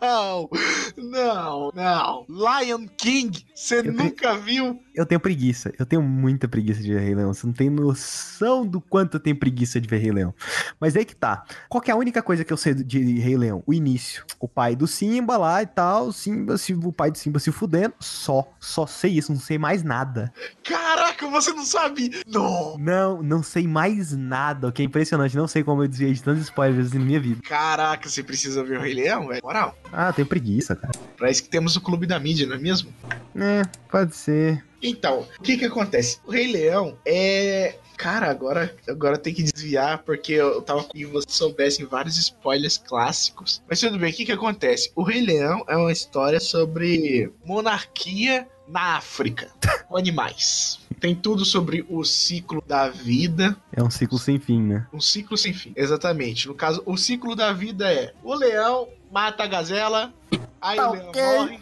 Não! 0.00 0.50
Não, 0.96 1.72
não. 1.74 2.26
Lion 2.28 2.86
King, 2.96 3.44
você 3.54 3.82
nunca 3.82 4.36
viu? 4.36 4.80
Eu 4.94 5.06
tenho 5.06 5.20
preguiça. 5.20 5.72
Eu 5.78 5.86
tenho 5.86 6.02
muita 6.02 6.48
preguiça 6.48 6.82
de 6.82 6.92
ver 6.92 7.00
Rei 7.00 7.14
Leão. 7.14 7.32
Você 7.32 7.46
não 7.46 7.54
tem 7.54 7.70
noção 7.70 8.66
do 8.66 8.80
quanto 8.80 9.14
eu 9.14 9.20
tenho 9.20 9.36
preguiça 9.36 9.80
de 9.80 9.88
ver 9.88 9.98
Rei 9.98 10.10
Leão. 10.10 10.34
Mas 10.80 10.96
aí 10.96 11.04
que 11.04 11.14
tá. 11.14 11.44
Qual 11.68 11.80
que 11.80 11.90
é 11.90 11.94
a 11.94 11.96
única 11.96 12.22
coisa 12.22 12.44
que 12.44 12.52
eu 12.52 12.56
sei 12.56 12.74
de 12.74 13.18
Rei 13.20 13.36
Leão? 13.36 13.62
O 13.66 13.72
início. 13.72 14.24
O 14.40 14.48
pai 14.48 14.74
do 14.74 14.86
Simba 14.86 15.36
lá 15.36 15.62
e 15.62 15.66
tal. 15.66 16.10
Simba, 16.12 16.58
se, 16.58 16.74
o 16.74 16.92
pai 16.92 17.10
do 17.10 17.18
Simba 17.18 17.38
se 17.38 17.52
fudendo. 17.52 17.94
Só. 18.00 18.48
Só 18.58 18.86
sei 18.86 19.12
isso. 19.12 19.32
Não 19.32 19.40
sei 19.40 19.56
mais 19.56 19.82
nada. 19.84 20.32
Caraca, 20.64 21.28
você 21.28 21.52
não 21.52 21.64
sabe? 21.64 22.22
Não! 22.26 22.76
Não, 22.78 23.22
não 23.22 23.42
sei 23.42 23.68
mais 23.68 24.12
nada. 24.12 24.68
O 24.68 24.72
que 24.72 24.82
é 24.82 24.84
impressionante. 24.84 25.36
Não 25.36 25.46
sei 25.46 25.62
como 25.62 25.84
eu 25.84 25.88
desviei 25.88 26.12
de 26.12 26.22
tantos 26.22 26.42
spoilers 26.42 26.92
na 26.92 27.00
minha 27.00 27.20
vida. 27.20 27.40
Caraca, 27.42 28.08
você 28.08 28.22
precisa 28.22 28.47
ver 28.56 28.78
o 28.78 28.82
Rei 28.82 28.94
Leão, 28.94 29.28
velho. 29.28 29.40
Moral. 29.42 29.76
Ah, 29.92 30.12
tenho 30.12 30.26
preguiça, 30.26 30.76
cara. 30.76 30.92
Pra 31.16 31.30
isso 31.30 31.42
que 31.42 31.48
temos 31.48 31.76
o 31.76 31.80
Clube 31.80 32.06
da 32.06 32.18
Mídia, 32.18 32.46
não 32.46 32.56
é 32.56 32.58
mesmo? 32.58 32.92
É, 33.36 33.62
pode 33.90 34.14
ser. 34.16 34.64
Então, 34.82 35.26
o 35.38 35.42
que 35.42 35.56
que 35.56 35.64
acontece? 35.64 36.18
O 36.26 36.30
Rei 36.30 36.50
Leão 36.50 36.96
é. 37.04 37.76
Cara, 37.96 38.30
agora, 38.30 38.72
agora 38.88 39.18
tem 39.18 39.34
que 39.34 39.42
desviar, 39.42 39.98
porque 40.04 40.32
eu 40.32 40.62
tava 40.62 40.84
com 40.84 40.90
que 40.90 41.04
vocês 41.04 41.34
soubessem 41.34 41.84
vários 41.84 42.16
spoilers 42.16 42.78
clássicos. 42.78 43.60
Mas 43.68 43.80
tudo 43.80 43.98
bem, 43.98 44.12
o 44.12 44.14
que 44.14 44.24
que 44.24 44.30
acontece? 44.30 44.92
O 44.94 45.02
Rei 45.02 45.20
Leão 45.20 45.64
é 45.66 45.76
uma 45.76 45.90
história 45.90 46.38
sobre 46.38 47.32
monarquia 47.44 48.46
na 48.68 48.96
África, 48.98 49.50
com 49.88 49.96
animais. 49.96 50.78
Tem 51.00 51.14
tudo 51.14 51.44
sobre 51.44 51.84
o 51.88 52.04
ciclo 52.04 52.62
da 52.66 52.88
vida, 52.88 53.56
É 53.72 53.82
um 53.82 53.90
ciclo 53.90 54.18
sem 54.18 54.38
fim, 54.38 54.60
né? 54.62 54.86
um 54.92 55.00
ciclo 55.00 55.36
sem 55.36 55.52
fim. 55.52 55.72
Exatamente. 55.76 56.48
No 56.48 56.54
caso, 56.54 56.82
o 56.84 56.96
ciclo 56.96 57.34
da 57.36 57.52
vida 57.52 57.92
é: 57.92 58.12
o 58.22 58.34
leão 58.34 58.88
mata 59.12 59.44
a 59.44 59.46
gazela, 59.46 60.12
aí 60.60 60.76
Tá 60.76 60.90
o 60.90 60.92
leão 60.94 61.08
ok. 61.08 61.22
morre. 61.22 61.60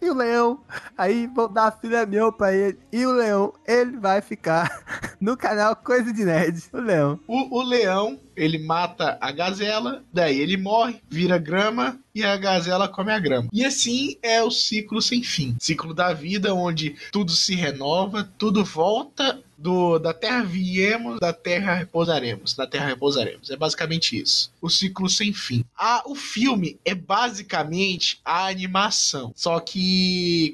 E 0.00 0.08
o 0.08 0.14
leão, 0.14 0.60
aí 0.96 1.26
vou 1.26 1.48
dar 1.48 1.78
filha 1.78 2.06
meu 2.06 2.32
pra 2.32 2.54
ele. 2.54 2.78
E 2.90 3.04
o 3.04 3.12
leão, 3.12 3.52
ele 3.66 3.98
vai 3.98 4.22
ficar 4.22 4.82
No 5.20 5.36
canal 5.36 5.76
Coisa 5.76 6.10
de 6.12 6.24
Nerd. 6.24 6.62
O 6.72 6.78
Leão. 6.78 7.20
O, 7.28 7.58
o 7.58 7.62
leão, 7.62 8.18
ele 8.34 8.58
mata 8.58 9.18
a 9.20 9.30
gazela, 9.30 10.02
daí 10.10 10.40
ele 10.40 10.56
morre, 10.56 10.96
vira 11.10 11.36
grama 11.36 11.98
e 12.14 12.24
a 12.24 12.36
gazela 12.38 12.88
come 12.88 13.12
a 13.12 13.18
grama. 13.18 13.48
E 13.52 13.62
assim 13.62 14.16
é 14.22 14.42
o 14.42 14.50
ciclo 14.50 15.02
sem 15.02 15.22
fim. 15.22 15.54
Ciclo 15.60 15.92
da 15.92 16.14
vida, 16.14 16.54
onde 16.54 16.96
tudo 17.12 17.32
se 17.32 17.54
renova, 17.54 18.28
tudo 18.38 18.64
volta 18.64 19.38
do, 19.58 19.98
da 19.98 20.14
terra 20.14 20.42
viemos, 20.42 21.20
da 21.20 21.34
terra 21.34 21.74
repousaremos. 21.74 22.54
Da 22.54 22.66
terra 22.66 22.86
repousaremos. 22.86 23.50
É 23.50 23.56
basicamente 23.56 24.18
isso. 24.18 24.50
O 24.60 24.70
ciclo 24.70 25.08
sem 25.08 25.34
fim. 25.34 25.64
A, 25.76 26.02
o 26.06 26.14
filme 26.14 26.78
é 26.82 26.94
basicamente 26.94 28.18
a 28.24 28.46
animação, 28.46 29.32
só 29.36 29.60
que 29.60 29.80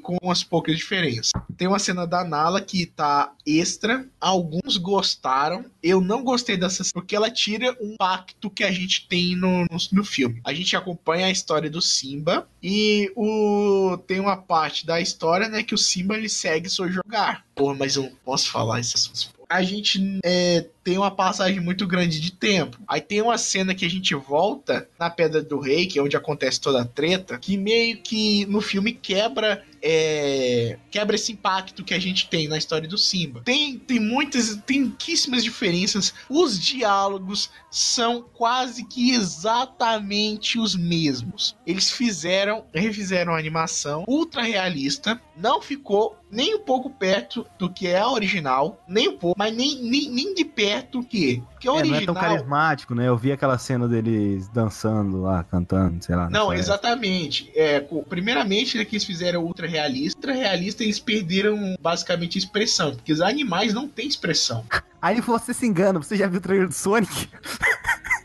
com 0.02 0.16
umas 0.22 0.42
poucas 0.42 0.76
diferenças. 0.76 1.32
Tem 1.56 1.66
uma 1.68 1.78
cena 1.78 2.06
da 2.06 2.24
Nala 2.24 2.60
que 2.60 2.86
tá 2.86 3.32
extra. 3.46 4.06
Alguns 4.20 4.76
gostaram. 4.76 5.64
Eu 5.82 6.00
não 6.00 6.22
gostei 6.22 6.56
dessa 6.56 6.84
cena 6.84 6.92
porque 6.94 7.16
ela 7.16 7.30
tira 7.30 7.76
um 7.80 7.96
pacto 7.96 8.50
que 8.50 8.64
a 8.64 8.70
gente 8.70 9.08
tem 9.08 9.36
no, 9.36 9.62
no, 9.62 9.78
no 9.92 10.04
filme. 10.04 10.40
A 10.44 10.52
gente 10.52 10.76
acompanha 10.76 11.26
a 11.26 11.30
história 11.30 11.70
do 11.70 11.80
Simba 11.80 12.48
e 12.62 13.10
o 13.16 13.98
tem 14.06 14.20
uma 14.20 14.36
parte 14.36 14.86
da 14.86 15.00
história, 15.00 15.48
né, 15.48 15.62
que 15.62 15.74
o 15.74 15.78
Simba 15.78 16.16
ele 16.16 16.28
segue 16.28 16.68
seu 16.68 16.90
jogar. 16.90 17.44
Porra, 17.54 17.74
mas 17.74 17.96
eu 17.96 18.04
não 18.04 18.12
posso 18.24 18.50
falar 18.50 18.80
isso. 18.80 19.32
A 19.48 19.62
gente 19.62 20.18
é, 20.24 20.66
tem 20.86 20.96
uma 20.96 21.10
passagem 21.10 21.58
muito 21.58 21.84
grande 21.84 22.20
de 22.20 22.30
tempo. 22.30 22.78
Aí 22.86 23.00
tem 23.00 23.20
uma 23.20 23.36
cena 23.36 23.74
que 23.74 23.84
a 23.84 23.90
gente 23.90 24.14
volta 24.14 24.88
na 24.96 25.10
Pedra 25.10 25.42
do 25.42 25.58
Rei, 25.58 25.84
que 25.84 25.98
é 25.98 26.02
onde 26.02 26.16
acontece 26.16 26.60
toda 26.60 26.82
a 26.82 26.84
treta, 26.84 27.36
que 27.38 27.56
meio 27.56 27.96
que 27.96 28.46
no 28.46 28.60
filme 28.60 28.92
quebra 28.92 29.64
é, 29.82 30.78
quebra 30.90 31.16
esse 31.16 31.32
impacto 31.32 31.84
que 31.84 31.94
a 31.94 31.98
gente 31.98 32.28
tem 32.28 32.48
na 32.48 32.58
história 32.58 32.88
do 32.88 32.98
Simba. 32.98 33.42
Tem, 33.44 33.78
tem 33.78 34.00
muitas, 34.00 34.56
tem 34.66 34.88
pouquíssimas 34.88 35.44
diferenças. 35.44 36.12
Os 36.28 36.58
diálogos 36.58 37.50
são 37.70 38.22
quase 38.34 38.84
que 38.84 39.12
exatamente 39.12 40.58
os 40.58 40.74
mesmos. 40.74 41.56
Eles 41.66 41.90
fizeram, 41.90 42.64
refizeram 42.74 43.34
a 43.34 43.38
animação 43.38 44.04
ultra 44.08 44.42
realista, 44.42 45.20
não 45.36 45.60
ficou 45.60 46.16
nem 46.30 46.56
um 46.56 46.60
pouco 46.60 46.90
perto 46.90 47.46
do 47.58 47.70
que 47.70 47.86
é 47.86 47.98
a 47.98 48.10
original, 48.10 48.82
nem 48.88 49.08
um 49.08 49.16
pouco, 49.16 49.38
mas 49.38 49.54
nem, 49.54 49.80
nem, 49.82 50.10
nem 50.10 50.34
de 50.34 50.44
perto 50.44 50.75
que. 51.02 51.42
Porque 51.52 51.68
a 51.68 51.70
É, 51.70 51.74
não 51.74 51.78
original. 51.80 52.02
é 52.02 52.06
tão 52.06 52.14
carismático, 52.14 52.94
né? 52.94 53.08
Eu 53.08 53.16
vi 53.16 53.32
aquela 53.32 53.58
cena 53.58 53.86
deles 53.88 54.48
dançando 54.48 55.22
lá, 55.22 55.44
cantando, 55.44 56.02
sei 56.04 56.14
lá. 56.16 56.28
Não, 56.30 56.52
exatamente. 56.52 57.50
É, 57.54 57.80
primeiramente, 58.08 58.82
que 58.84 58.96
eles 58.96 59.04
fizeram 59.04 59.42
ultra 59.44 59.66
realista. 59.66 60.18
Ultra 60.18 60.32
realista, 60.32 60.82
eles 60.82 60.98
perderam 60.98 61.76
basicamente 61.80 62.38
expressão, 62.38 62.94
porque 62.94 63.12
os 63.12 63.20
animais 63.20 63.72
não 63.74 63.88
têm 63.88 64.06
expressão. 64.06 64.64
Aí 65.00 65.20
você 65.20 65.52
se 65.54 65.66
engana, 65.66 66.00
você 66.02 66.16
já 66.16 66.26
viu 66.26 66.38
o 66.38 66.42
trailer 66.42 66.66
do 66.68 66.74
Sonic? 66.74 67.28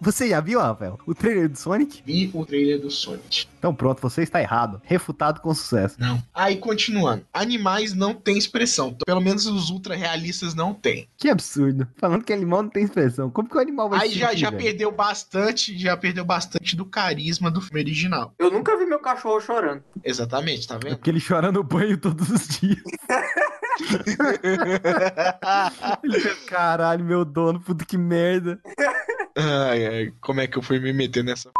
você 0.00 0.28
já 0.28 0.40
viu, 0.40 0.60
Rafael? 0.60 0.98
O 1.06 1.14
trailer 1.14 1.48
do 1.48 1.58
Sonic? 1.58 2.02
Vi 2.04 2.30
o 2.32 2.44
trailer 2.46 2.80
do 2.80 2.90
Sonic. 2.90 3.46
Então 3.58 3.74
pronto, 3.74 4.00
você 4.00 4.22
está 4.22 4.40
errado. 4.40 4.80
Refutado 4.84 5.40
com 5.40 5.52
sucesso. 5.54 5.96
Não. 5.98 6.22
Aí, 6.34 6.56
continuando. 6.56 7.24
Animais 7.32 7.92
não 7.94 8.14
têm 8.14 8.38
expressão. 8.38 8.96
Pelo 9.06 9.20
menos 9.20 9.46
os 9.46 9.70
ultra 9.70 9.94
realistas 9.94 10.54
não 10.54 10.72
têm. 10.74 11.08
Que 11.16 11.28
absurdo. 11.28 11.86
Falando 11.98 12.24
que 12.24 12.32
animal 12.32 12.62
não 12.62 12.70
tem 12.70 12.84
expressão. 12.84 13.30
Como 13.30 13.48
que 13.48 13.56
o 13.56 13.60
animal 13.60 13.88
vai 13.90 14.00
Aí 14.00 14.10
se 14.12 14.18
já, 14.18 14.28
sentir, 14.28 14.40
já 14.40 14.50
velho? 14.50 14.62
perdeu 14.62 14.92
bastante, 14.92 15.78
já 15.78 15.96
perdeu 15.96 16.24
bastante 16.24 16.74
do 16.76 16.84
carisma 16.84 17.50
do 17.50 17.60
filme 17.60 17.80
original. 17.80 18.32
Eu 18.38 18.50
nunca 18.50 18.76
vi 18.78 18.86
meu 18.86 18.98
cachorro 19.00 19.40
chorando. 19.40 19.82
Exatamente, 20.02 20.66
tá 20.66 20.76
É 20.76 20.78
vendo? 20.78 20.96
porque 20.96 21.10
ele 21.10 21.20
chora 21.20 21.52
no 21.52 21.62
banho 21.62 21.98
todos 21.98 22.30
os 22.30 22.48
dias. 22.48 22.78
Caralho, 26.46 27.04
meu 27.04 27.24
dono, 27.24 27.60
puta 27.60 27.84
que 27.84 27.98
merda. 27.98 28.58
ai, 29.36 29.86
ai, 29.86 30.12
como 30.20 30.40
é 30.40 30.46
que 30.46 30.58
eu 30.58 30.62
fui 30.62 30.78
me 30.80 30.92
meter 30.92 31.24
nessa? 31.24 31.50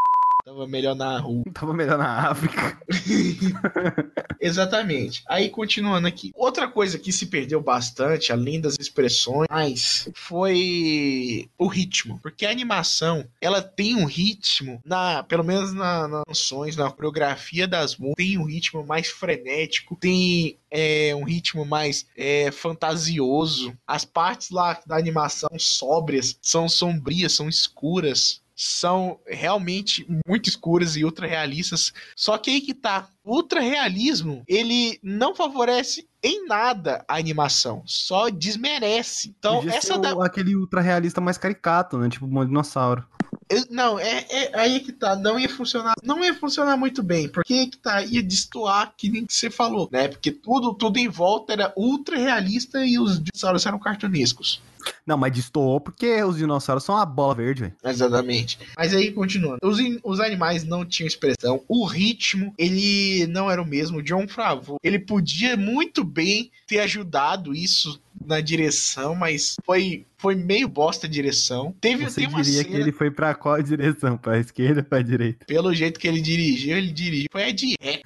Tava 0.61 0.71
melhor 0.71 0.95
na 0.95 1.19
rua. 1.19 1.43
Tava 1.55 1.73
melhor 1.73 1.97
na 1.97 2.29
África. 2.31 2.79
Exatamente. 4.39 5.23
Aí, 5.27 5.49
continuando 5.49 6.07
aqui. 6.07 6.33
Outra 6.35 6.69
coisa 6.69 6.99
que 6.99 7.11
se 7.13 7.27
perdeu 7.27 7.63
bastante, 7.63 8.31
além 8.31 8.61
das 8.61 8.77
expressões, 8.79 10.11
foi 10.15 11.49
o 11.57 11.67
ritmo. 11.67 12.19
Porque 12.23 12.45
a 12.45 12.51
animação, 12.51 13.27
ela 13.41 13.63
tem 13.63 13.97
um 13.97 14.05
ritmo, 14.05 14.81
na, 14.85 15.23
pelo 15.23 15.45
menos 15.45 15.73
na- 15.73 16.07
nas 16.07 16.25
canções, 16.27 16.77
na 16.77 16.91
coreografia 16.91 17.67
das 17.67 17.97
músicas, 17.97 18.17
tem 18.17 18.37
um 18.39 18.45
ritmo 18.45 18.85
mais 18.85 19.09
frenético, 19.09 19.97
tem 19.97 20.59
é, 20.71 21.15
um 21.15 21.25
ritmo 21.25 21.65
mais 21.65 22.07
é, 22.15 22.51
fantasioso. 22.51 23.73
As 23.87 24.05
partes 24.05 24.51
lá 24.51 24.79
da 24.87 24.97
animação 24.97 25.49
sóbrias, 25.59 26.37
são 26.43 26.69
sombrias, 26.69 27.33
são 27.33 27.49
escuras. 27.49 28.43
São 28.63 29.19
realmente 29.27 30.07
muito 30.27 30.51
escuras 30.51 30.95
e 30.95 31.03
ultra 31.03 31.27
realistas. 31.27 31.95
Só 32.15 32.37
que 32.37 32.51
aí 32.51 32.61
que 32.61 32.75
tá. 32.75 33.09
O 33.25 33.37
ultra 33.37 33.59
realismo, 33.61 34.43
ele 34.47 34.99
não 35.03 35.35
favorece 35.35 36.07
em 36.23 36.45
nada 36.47 37.03
a 37.09 37.17
animação, 37.17 37.83
só 37.87 38.29
desmerece. 38.29 39.35
Então, 39.39 39.57
Podia 39.63 39.77
essa 39.77 39.97
da... 39.99 40.13
aquele 40.27 40.55
ultra 40.55 40.83
realista 40.83 41.23
mais 41.23 41.39
caricato, 41.39 41.97
né? 41.97 42.11
Tipo 42.11 42.27
um 42.27 42.45
dinossauro. 42.45 43.03
Eu- 43.49 43.65
Não, 43.71 43.99
é, 43.99 44.27
é 44.29 44.59
aí 44.61 44.81
que 44.81 44.93
tá, 44.93 45.17
não 45.17 45.39
ia 45.41 45.49
funcionar, 45.49 45.95
não 46.05 46.23
ia 46.23 46.35
funcionar 46.35 46.77
muito 46.77 47.03
bem, 47.03 47.29
porque 47.31 47.55
aí 47.55 47.67
que 47.67 47.79
tá, 47.79 48.03
ia 48.05 48.23
destoar 48.23 48.93
que 48.95 49.09
nem 49.09 49.25
que 49.25 49.33
você 49.33 49.49
falou, 49.49 49.89
né? 49.91 50.09
Porque 50.09 50.31
tudo, 50.31 50.75
tudo 50.75 50.99
em 50.99 51.09
volta 51.09 51.55
era 51.55 51.73
ultra 51.77 52.19
realista 52.19 52.85
e 52.85 52.99
os 52.99 53.19
dinossauros 53.23 53.65
eram 53.65 53.79
cartunescos. 53.79 54.61
Não, 55.07 55.17
mas 55.17 55.33
destoou 55.33 55.81
porque 55.81 56.23
os 56.23 56.37
dinossauros 56.37 56.85
são 56.85 56.95
uma 56.95 57.07
bola 57.07 57.35
verde, 57.35 57.63
velho. 57.63 57.75
Exatamente. 57.85 58.59
Mas 58.77 58.95
aí, 58.95 59.13
continuando. 59.13 59.59
Os, 59.63 59.79
os 60.03 60.21
animais 60.21 60.65
não 60.65 60.85
tinham 60.85 61.07
expressão. 61.07 61.63
O 61.69 61.85
ritmo, 61.85 62.55
ele 62.59 63.27
não 63.27 63.51
era 63.51 63.61
o 63.61 63.67
mesmo. 63.67 64.03
John 64.03 64.27
Favreau, 64.29 64.79
ele 64.83 64.99
podia 64.99 65.57
muito 65.57 66.05
bem 66.05 66.51
ter 66.67 66.81
ajudado 66.81 67.55
isso 67.55 68.01
na 68.25 68.41
direção, 68.41 69.15
mas 69.15 69.57
foi, 69.65 70.05
foi 70.19 70.35
meio 70.35 70.69
bosta 70.69 71.07
a 71.07 71.11
direção. 71.11 71.75
Teve 71.81 72.05
Você 72.05 72.21
tem 72.21 72.29
uma 72.29 72.43
diria 72.43 72.63
cena, 72.63 72.75
que 72.75 72.81
ele 72.81 72.93
foi 72.93 73.11
pra 73.11 73.35
qual 73.35 73.61
direção? 73.63 74.17
Pra 74.17 74.39
esquerda 74.39 74.81
ou 74.81 74.85
pra 74.85 75.03
direita? 75.03 75.45
pelo 75.47 75.73
jeito 75.75 75.99
que 75.99 76.07
ele 76.07 76.21
dirigiu, 76.21 76.77
ele 76.77 76.93
dirigiu. 76.93 77.29
Foi 77.31 77.45
a 77.45 77.53
de 77.53 77.75
ré. 77.81 78.03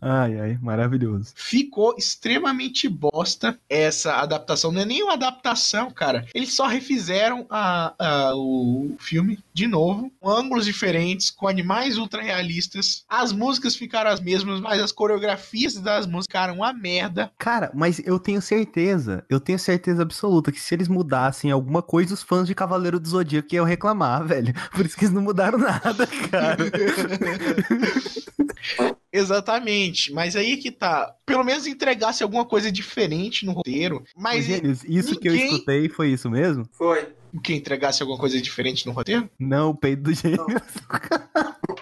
Ai, 0.00 0.40
ai, 0.40 0.58
maravilhoso. 0.62 1.32
Ficou 1.34 1.94
extremamente 1.98 2.88
bosta 2.88 3.58
essa 3.68 4.14
adaptação. 4.14 4.72
Não 4.72 4.82
é 4.82 4.84
nem 4.84 5.02
uma 5.02 5.14
adaptação, 5.14 5.90
cara. 5.90 6.24
Eles 6.34 6.54
só 6.54 6.66
refizeram 6.66 7.46
a, 7.50 7.94
a- 7.98 8.34
o 8.34 8.94
filme 8.98 9.38
de 9.52 9.66
novo, 9.66 10.10
com 10.18 10.30
ângulos 10.30 10.64
diferentes, 10.64 11.30
com 11.30 11.46
animais 11.46 11.98
ultra 11.98 12.22
realistas. 12.22 13.04
As 13.08 13.32
músicas 13.32 13.76
ficaram 13.76 14.10
as 14.10 14.20
mesmas, 14.20 14.60
mas 14.60 14.80
as 14.80 14.92
coreografias 14.92 15.74
das 15.74 16.06
músicas 16.06 16.26
ficaram 16.30 16.54
uma 16.56 16.72
merda. 16.72 17.30
Cara, 17.36 17.70
mas 17.74 18.00
eu 18.04 18.18
tenho 18.18 18.40
certeza, 18.40 19.24
eu 19.28 19.38
tenho 19.40 19.58
certeza 19.58 20.02
absoluta 20.02 20.50
que 20.52 20.60
se 20.60 20.74
eles 20.74 20.88
mudassem 20.88 21.50
alguma 21.50 21.82
coisa, 21.82 22.14
os 22.14 22.22
fãs 22.22 22.46
de 22.46 22.54
Cavaleiro 22.54 22.98
do 22.98 23.08
Zodíaco 23.08 23.54
iam 23.54 23.64
reclamar, 23.66 24.24
velho. 24.26 24.54
Por 24.72 24.86
isso 24.86 24.96
que 24.96 25.04
eles 25.04 25.14
não 25.14 25.22
mudaram 25.22 25.58
nada, 25.58 26.06
cara. 26.30 26.56
Exatamente, 29.12 30.12
mas 30.12 30.36
aí 30.36 30.56
que 30.56 30.70
tá. 30.70 31.14
Pelo 31.26 31.44
menos 31.44 31.66
entregasse 31.66 32.22
alguma 32.22 32.44
coisa 32.44 32.70
diferente 32.70 33.44
no 33.44 33.52
roteiro. 33.52 34.04
Mas 34.16 34.44
Gênios, 34.44 34.84
isso 34.84 35.18
que 35.18 35.28
eu 35.28 35.32
ninguém- 35.32 35.52
escutei 35.52 35.88
foi 35.88 36.08
isso 36.10 36.30
mesmo? 36.30 36.64
Foi. 36.72 37.08
O 37.32 37.40
que 37.40 37.54
entregasse 37.54 38.02
alguma 38.02 38.18
coisa 38.18 38.40
diferente 38.40 38.86
no 38.86 38.92
roteiro? 38.92 39.28
Não, 39.38 39.70
o 39.70 39.74
peito 39.74 40.02
do 40.02 40.12
gênio. 40.14 40.44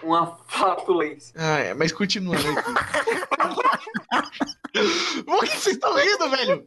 Uma 0.02 0.38
flatulência. 0.46 1.34
Ah, 1.36 1.58
é, 1.58 1.74
mas 1.74 1.92
continuando 1.92 2.42
aqui. 2.48 2.72
Por 5.24 5.40
que 5.44 5.56
vocês 5.56 5.74
estão 5.76 5.94
rindo, 5.96 6.30
velho? 6.30 6.64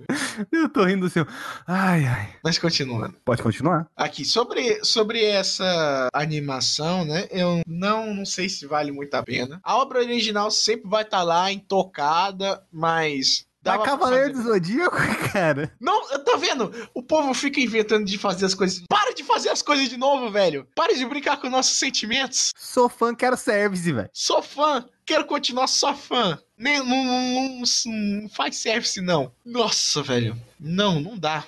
Eu 0.51 0.69
tô 0.69 0.83
rindo 0.83 1.05
assim. 1.05 1.21
ó. 1.21 1.25
Ai, 1.67 2.05
ai. 2.05 2.35
Mas 2.43 2.57
continuando. 2.57 3.15
Pode 3.23 3.41
continuar? 3.41 3.87
Aqui, 3.95 4.25
sobre, 4.25 4.83
sobre 4.83 5.23
essa 5.23 6.09
animação, 6.13 7.05
né? 7.05 7.27
Eu 7.31 7.61
não, 7.65 8.13
não 8.13 8.25
sei 8.25 8.49
se 8.49 8.65
vale 8.65 8.91
muito 8.91 9.13
a 9.13 9.23
pena. 9.23 9.59
A 9.63 9.77
obra 9.77 9.99
original 9.99 10.51
sempre 10.51 10.89
vai 10.89 11.03
estar 11.03 11.23
lá, 11.23 11.51
intocada, 11.51 12.61
mas. 12.71 13.45
Dava 13.61 13.83
pra 13.83 13.91
Cavaleiro 13.91 14.33
do 14.33 14.41
Zodíaco, 14.41 14.97
cara. 15.31 15.71
Não, 15.79 16.07
tá 16.23 16.35
vendo? 16.35 16.73
O 16.95 17.03
povo 17.03 17.33
fica 17.33 17.59
inventando 17.59 18.05
de 18.05 18.17
fazer 18.17 18.45
as 18.45 18.55
coisas. 18.55 18.83
Para 18.89 19.13
de 19.13 19.23
fazer 19.23 19.49
as 19.49 19.61
coisas 19.61 19.88
de 19.88 19.97
novo, 19.97 20.31
velho. 20.31 20.67
Para 20.75 20.95
de 20.95 21.05
brincar 21.05 21.38
com 21.39 21.49
nossos 21.49 21.77
sentimentos. 21.77 22.51
Sou 22.57 22.89
fã, 22.89 23.13
quero 23.13 23.38
service, 23.38 23.91
velho. 23.91 24.09
Sou 24.11 24.41
fã, 24.41 24.83
quero 25.05 25.25
continuar 25.25 25.67
só 25.67 25.93
fã. 25.93 26.39
Nem, 26.61 26.77
não, 26.77 27.03
não- 27.03 27.61
não- 27.85 28.29
faz 28.29 28.57
service, 28.57 29.01
não. 29.01 29.31
Nossa, 29.43 30.03
velho. 30.03 30.39
Não, 30.59 30.99
não 31.01 31.17
dá. 31.17 31.43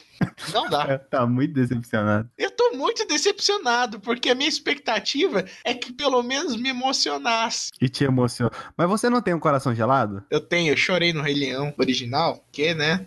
Não 0.51 0.67
dá. 0.67 0.97
Tá 1.09 1.27
muito 1.27 1.53
decepcionado. 1.53 2.27
Eu 2.35 2.49
tô 2.49 2.71
muito 2.73 3.05
decepcionado, 3.05 3.99
porque 3.99 4.29
a 4.31 4.35
minha 4.35 4.49
expectativa 4.49 5.45
é 5.63 5.75
que 5.75 5.93
pelo 5.93 6.23
menos 6.23 6.55
me 6.55 6.69
emocionasse. 6.69 7.69
E 7.79 7.87
te 7.87 8.03
emocionou. 8.03 8.51
Mas 8.75 8.89
você 8.89 9.07
não 9.09 9.21
tem 9.21 9.35
um 9.35 9.39
coração 9.39 9.75
gelado? 9.75 10.23
Eu 10.31 10.39
tenho, 10.41 10.73
eu 10.73 10.77
chorei 10.77 11.13
no 11.13 11.21
Rei 11.21 11.35
Leão 11.35 11.71
original, 11.77 12.43
que, 12.51 12.73
né? 12.73 13.05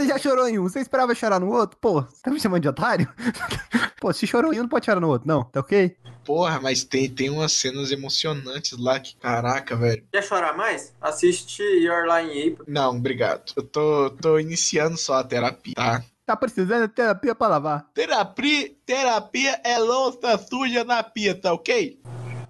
Você 0.00 0.06
já 0.06 0.18
chorou 0.18 0.48
em 0.48 0.58
um, 0.58 0.62
você 0.62 0.80
esperava 0.80 1.14
chorar 1.14 1.38
no 1.38 1.50
outro? 1.52 1.76
Pô, 1.78 2.00
você 2.00 2.22
tá 2.22 2.30
me 2.30 2.40
chamando 2.40 2.62
de 2.62 2.68
otário? 2.68 3.06
Pô, 4.00 4.10
se 4.14 4.26
chorou 4.26 4.50
em 4.50 4.58
um, 4.58 4.62
não 4.62 4.68
pode 4.68 4.86
chorar 4.86 4.98
no 4.98 5.08
outro, 5.08 5.28
não, 5.28 5.44
tá 5.44 5.60
ok? 5.60 5.94
Porra, 6.24 6.58
mas 6.58 6.82
tem, 6.84 7.06
tem 7.06 7.28
umas 7.28 7.52
cenas 7.52 7.92
emocionantes 7.92 8.78
lá 8.78 8.98
que, 8.98 9.14
caraca, 9.16 9.76
velho. 9.76 10.02
Quer 10.10 10.22
chorar 10.22 10.56
mais? 10.56 10.94
Assiste 11.02 11.62
Your 11.62 12.06
Line 12.06 12.52
April. 12.52 12.64
Não, 12.66 12.96
obrigado. 12.96 13.52
Eu 13.54 13.62
tô, 13.62 14.08
tô 14.08 14.38
iniciando 14.38 14.96
só 14.96 15.16
a 15.16 15.24
terapia, 15.24 15.74
tá? 15.74 16.02
Tá 16.24 16.34
precisando 16.34 16.88
de 16.88 16.94
terapia 16.94 17.34
pra 17.34 17.48
lavar. 17.48 17.86
Terapia, 17.92 18.74
terapia 18.86 19.60
é 19.62 19.76
louça 19.76 20.38
suja 20.38 20.82
na 20.82 21.02
pia, 21.02 21.34
tá 21.34 21.52
ok? 21.52 22.00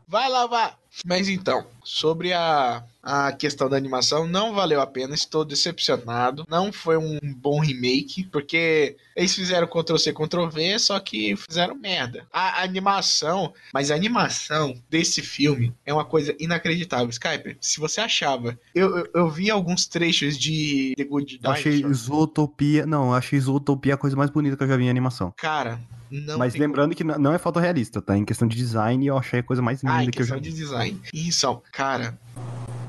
Vai 0.07 0.29
lavar. 0.29 0.79
Mas 1.05 1.29
então, 1.29 1.67
sobre 1.85 2.33
a, 2.33 2.83
a 3.03 3.33
questão 3.33 3.69
da 3.69 3.77
animação, 3.77 4.27
não 4.27 4.55
valeu 4.55 4.81
a 4.81 4.87
pena, 4.87 5.15
estou 5.15 5.45
decepcionado. 5.45 6.47
Não 6.49 6.73
foi 6.73 6.97
um 6.97 7.19
bom 7.37 7.61
remake, 7.61 8.25
porque 8.25 8.97
eles 9.17 9.35
fizeram 9.35 9.67
Ctrl-C, 9.67 10.13
Ctrl-V, 10.13 10.79
só 10.79 10.99
que 11.01 11.35
fizeram 11.37 11.75
merda. 11.75 12.27
A 12.33 12.63
animação, 12.63 13.53
mas 13.73 13.91
a 13.91 13.95
animação 13.95 14.75
desse 14.89 15.23
filme 15.23 15.73
é 15.85 15.93
uma 15.93 16.05
coisa 16.05 16.35
inacreditável. 16.39 17.09
Skype, 17.11 17.57
se 17.61 17.81
você 17.81 18.01
achava, 18.01 18.59
eu, 18.75 18.99
eu, 18.99 19.09
eu 19.15 19.31
vi 19.31 19.51
alguns 19.51 19.87
trechos 19.87 20.39
de 20.39 20.95
The 20.97 21.05
Good 21.05 21.41
Eu 21.43 21.51
achei 21.51 21.77
Dinosaur. 21.79 21.95
Zootopia. 22.19 22.87
Não, 22.87 23.07
eu 23.09 23.15
achei 23.15 23.39
Zootopia 23.41 23.95
a 23.95 23.99
coisa 23.99 24.17
mais 24.17 24.31
bonita 24.31 24.57
que 24.57 24.63
eu 24.63 24.69
já 24.69 24.77
vi 24.77 24.85
em 24.85 24.91
animação. 24.91 25.33
Cara, 25.37 25.81
não 26.11 26.39
Mas 26.39 26.55
lembrando 26.57 26.95
que 26.95 27.05
n- 27.05 27.17
não 27.19 27.33
é 27.33 27.39
fotorrealista, 27.39 28.03
tá? 28.03 28.17
Em 28.17 28.25
questão 28.25 28.49
de 28.49 28.57
design, 28.57 29.07
eu 29.07 29.17
achei 29.17 29.41
a 29.41 29.43
coisa 29.43 29.63
mais 29.63 29.83
linda 29.83 29.95
Ah, 29.97 30.05
em 30.05 30.11
que 30.11 30.21
eu 30.21 30.27
já 30.27 30.35
questão 30.35 30.39
vi. 30.53 30.57
de 30.57 30.63
design. 30.65 31.01
Isso, 31.15 31.63
cara, 31.73 32.19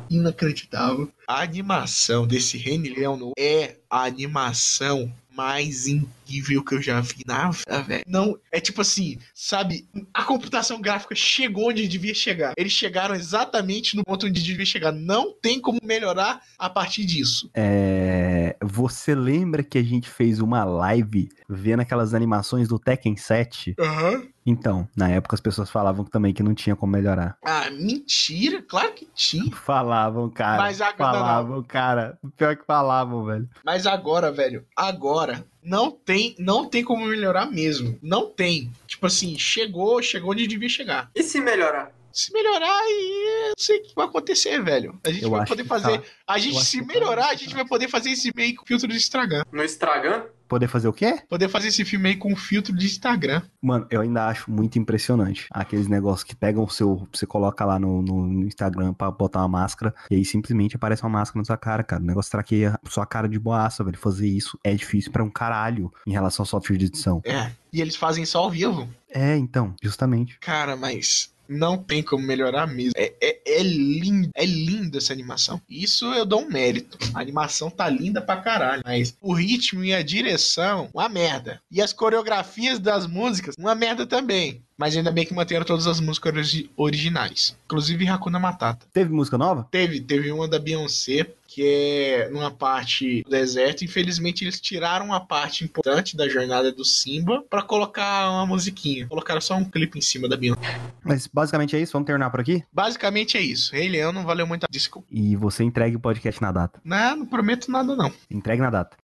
inacreditável. 0.10 1.12
A 1.32 1.44
animação 1.44 2.28
desse 2.28 2.58
Rei 2.58 2.78
Leão 2.78 3.32
é 3.40 3.78
a 3.90 4.04
animação 4.04 5.10
mais 5.34 5.88
incrível 5.88 6.62
que 6.62 6.76
eu 6.76 6.82
já 6.82 7.00
vi 7.00 7.24
na 7.26 7.50
vida, 7.52 7.82
velho. 7.84 8.04
Não, 8.06 8.38
é 8.52 8.60
tipo 8.60 8.82
assim, 8.82 9.18
sabe? 9.34 9.88
A 10.14 10.26
computação 10.26 10.82
gráfica 10.82 11.16
chegou 11.16 11.70
onde 11.70 11.88
devia 11.88 12.14
chegar. 12.14 12.52
Eles 12.58 12.74
chegaram 12.74 13.16
exatamente 13.16 13.96
no 13.96 14.04
ponto 14.04 14.28
onde 14.28 14.44
devia 14.44 14.66
chegar. 14.66 14.92
Não 14.92 15.34
tem 15.42 15.62
como 15.62 15.80
melhorar 15.82 16.42
a 16.60 16.70
partir 16.70 17.06
disso. 17.06 17.50
É, 17.54 18.58
Você 18.62 19.16
lembra 19.16 19.64
que 19.64 19.78
a 19.78 19.84
gente 19.84 20.10
fez 20.10 20.42
uma 20.42 20.66
live 20.66 21.30
vendo 21.48 21.80
aquelas 21.80 22.14
animações 22.14 22.68
do 22.68 22.78
Tekken 22.78 23.16
7? 23.16 23.74
Aham. 23.80 24.28
Então, 24.44 24.90
na 24.98 25.08
época 25.08 25.36
as 25.36 25.40
pessoas 25.40 25.70
falavam 25.70 26.04
também 26.04 26.34
que 26.34 26.42
não 26.42 26.56
tinha 26.56 26.76
como 26.76 26.92
melhorar. 26.92 27.38
Ah, 27.46 27.70
mentira? 27.70 28.60
Claro 28.64 28.92
que 28.94 29.08
tinha. 29.14 29.52
Falavam, 29.56 30.30
cara. 30.32 30.58
Mas 30.64 30.82
agora- 30.82 31.12
falavam, 31.22 31.64
cara. 31.64 32.20
Pior 32.36 32.56
que 32.56 32.66
falavam, 32.66 33.26
velho. 33.26 33.50
Mas 33.64 33.86
agora, 33.86 34.32
velho, 34.32 34.66
agora 34.76 35.46
não 35.64 35.92
tem, 35.92 36.36
não 36.40 36.68
tem 36.68 36.84
como 36.84 37.06
melhorar 37.06 37.46
mesmo. 37.46 37.98
Não 38.02 38.28
tem. 38.30 38.72
Tipo 38.88 39.08
assim, 39.08 39.38
chegou, 39.38 40.02
chegou 40.02 40.32
onde 40.32 40.48
devia 40.48 40.70
chegar. 40.70 41.10
E 41.16 41.24
se 41.24 41.40
melhorar? 41.40 41.92
Se 42.14 42.32
melhorar, 42.34 42.68
eu 42.90 43.48
não 43.50 43.54
sei 43.58 43.80
o 43.80 43.84
que 43.84 43.96
vai 43.96 44.06
acontecer, 44.06 44.62
velho. 44.64 45.00
A 45.06 45.12
gente 45.12 45.24
Eu 45.24 45.30
vai 45.30 45.46
poder 45.46 45.66
fazer. 45.66 46.00
tá. 46.00 46.08
A 46.28 46.38
gente, 46.38 46.64
se 46.64 46.80
tá 46.80 46.86
melhorar, 46.86 47.26
a 47.26 47.28
muito 47.30 47.40
gente 47.40 47.50
tá. 47.52 47.56
vai 47.58 47.66
poder 47.66 47.88
fazer 47.90 48.12
esse 48.12 48.32
meio 48.36 48.56
com 48.56 48.66
filtro 48.66 48.88
de 48.88 48.96
Instagram. 48.98 49.44
No 49.52 49.64
Instagram? 49.64 50.24
Poder 50.48 50.68
fazer 50.68 50.90
o 50.90 50.94
quê? 50.94 51.18
Poder 51.30 51.48
fazer 51.48 51.70
esse 51.70 51.86
filme 51.86 52.10
aí 52.10 52.16
com 52.18 52.36
filtro 52.36 52.76
de 52.76 52.86
Instagram. 52.86 53.42
Mano, 53.62 53.88
eu 53.90 54.02
ainda 54.02 54.28
acho 54.28 54.52
muito 54.52 54.78
impressionante. 54.78 55.48
Aqueles 55.50 55.88
negócios 55.88 56.26
que 56.26 56.36
pegam 56.36 56.66
o 56.66 56.70
seu. 56.70 57.08
Você 57.14 57.26
coloca 57.26 57.64
lá 57.64 57.80
no, 57.80 58.02
no- 58.02 58.28
no 58.28 58.46
Instagram 58.46 58.94
pra 58.94 59.10
botar 59.10 59.40
uma 59.40 59.48
máscara. 59.48 59.96
E 60.10 60.16
aí 60.16 60.26
simplesmente 60.26 60.76
aparece 60.76 61.04
uma 61.04 61.10
máscara 61.10 61.40
na 61.40 61.46
sua 61.46 61.56
cara, 61.56 61.84
cara. 61.86 62.04
O 62.04 62.06
negócio 62.06 62.30
traqueia 62.30 62.78
sua 62.90 63.06
cara 63.06 63.30
de 63.30 63.40
boaça, 63.40 63.82
velho. 63.82 63.98
Fazer 63.98 64.28
isso 64.28 64.60
é 64.62 64.74
difícil 64.74 65.10
pra 65.14 65.24
um 65.24 65.30
caralho 65.30 65.90
em 66.06 66.12
relação 66.12 66.44
ao 66.44 66.48
software 66.48 66.76
de 66.76 66.88
edição. 66.88 67.22
É. 67.24 67.50
E 67.72 67.80
eles 67.80 67.96
fazem 67.96 68.26
só 68.26 68.40
ao 68.40 68.52
vivo. 68.52 68.90
É, 69.10 69.38
então, 69.38 69.74
justamente. 69.82 70.38
Cara, 70.42 70.76
mas 70.76 71.34
não 71.52 71.78
tem 71.78 72.02
como 72.02 72.26
melhorar 72.26 72.66
mesmo. 72.66 72.94
É, 72.96 73.14
é, 73.22 73.60
é 73.60 73.64
lindo, 73.64 74.30
é 74.34 74.46
linda 74.46 74.98
essa 74.98 75.12
animação. 75.12 75.62
Isso 75.70 76.06
eu 76.14 76.26
dou 76.26 76.42
um 76.42 76.50
mérito. 76.50 76.98
A 77.14 77.20
animação 77.20 77.70
tá 77.70 77.90
linda 77.90 78.22
pra 78.22 78.38
caralho. 78.38 78.82
Mas 78.86 79.16
o 79.22 79.34
ritmo 79.34 79.84
e 79.84 79.94
a 79.94 80.02
direção, 80.02 80.90
uma 80.94 81.10
merda. 81.10 81.62
E 81.70 81.82
as 81.82 81.92
coreografias 81.92 82.80
das 82.80 83.06
músicas, 83.06 83.56
uma 83.58 83.76
merda 83.76 84.06
também. 84.06 84.64
Mas 84.78 84.96
ainda 84.98 85.12
bem 85.12 85.26
que 85.26 85.34
manteram 85.34 85.64
todas 85.66 85.86
as 85.86 86.00
músicas 86.00 86.34
origi- 86.34 86.70
originais. 86.76 87.56
Inclusive 87.66 88.08
Hakuna 88.08 88.40
Matata. 88.40 88.86
Teve 88.92 89.14
música 89.14 89.38
nova? 89.38 89.68
Teve, 89.70 90.00
teve 90.02 90.32
uma 90.32 90.48
da 90.48 90.58
Beyoncé, 90.58 91.28
que 91.48 91.62
é 91.64 92.30
numa 92.32 92.50
parte 92.50 93.22
do 93.24 93.30
deserto. 93.30 93.84
Infelizmente, 93.84 94.44
eles 94.44 94.60
tiraram 94.60 95.06
uma 95.08 95.20
parte 95.20 95.64
importante 95.64 96.16
da 96.18 96.28
jornada 96.28 96.72
do 96.72 96.84
Simba 96.84 97.44
pra 97.50 97.62
colocar 97.62 98.32
uma 98.32 98.46
musiquinha. 98.48 99.06
Colocaram 99.08 99.42
só 99.42 99.56
um 99.56 99.66
clipe 99.66 100.00
em 100.00 100.02
cima 100.02 100.28
da 100.28 100.36
Beyoncé. 100.38 100.80
Mas 101.04 101.28
basicamente 101.28 101.76
é 101.76 101.80
isso. 101.80 101.94
Vamos 101.94 102.08
terminar 102.08 102.30
por 102.32 102.40
aqui? 102.40 102.64
Basicamente 102.74 103.38
é 103.38 103.42
isso. 103.42 103.74
Rei 103.74 103.88
Leão 103.90 104.12
não 104.12 104.24
valeu 104.24 104.48
muito 104.48 104.64
a 104.64 104.68
desculpa. 104.72 105.08
E 105.12 105.36
você 105.36 105.64
entregue 105.64 105.96
o 105.96 106.00
podcast 106.00 106.42
na 106.42 106.52
data. 106.52 106.80
Não, 106.84 107.18
não 107.18 107.26
prometo 107.26 107.70
nada, 107.70 107.96
não. 107.96 108.12
Entregue 108.32 108.62
na 108.62 108.70
data. 108.70 108.98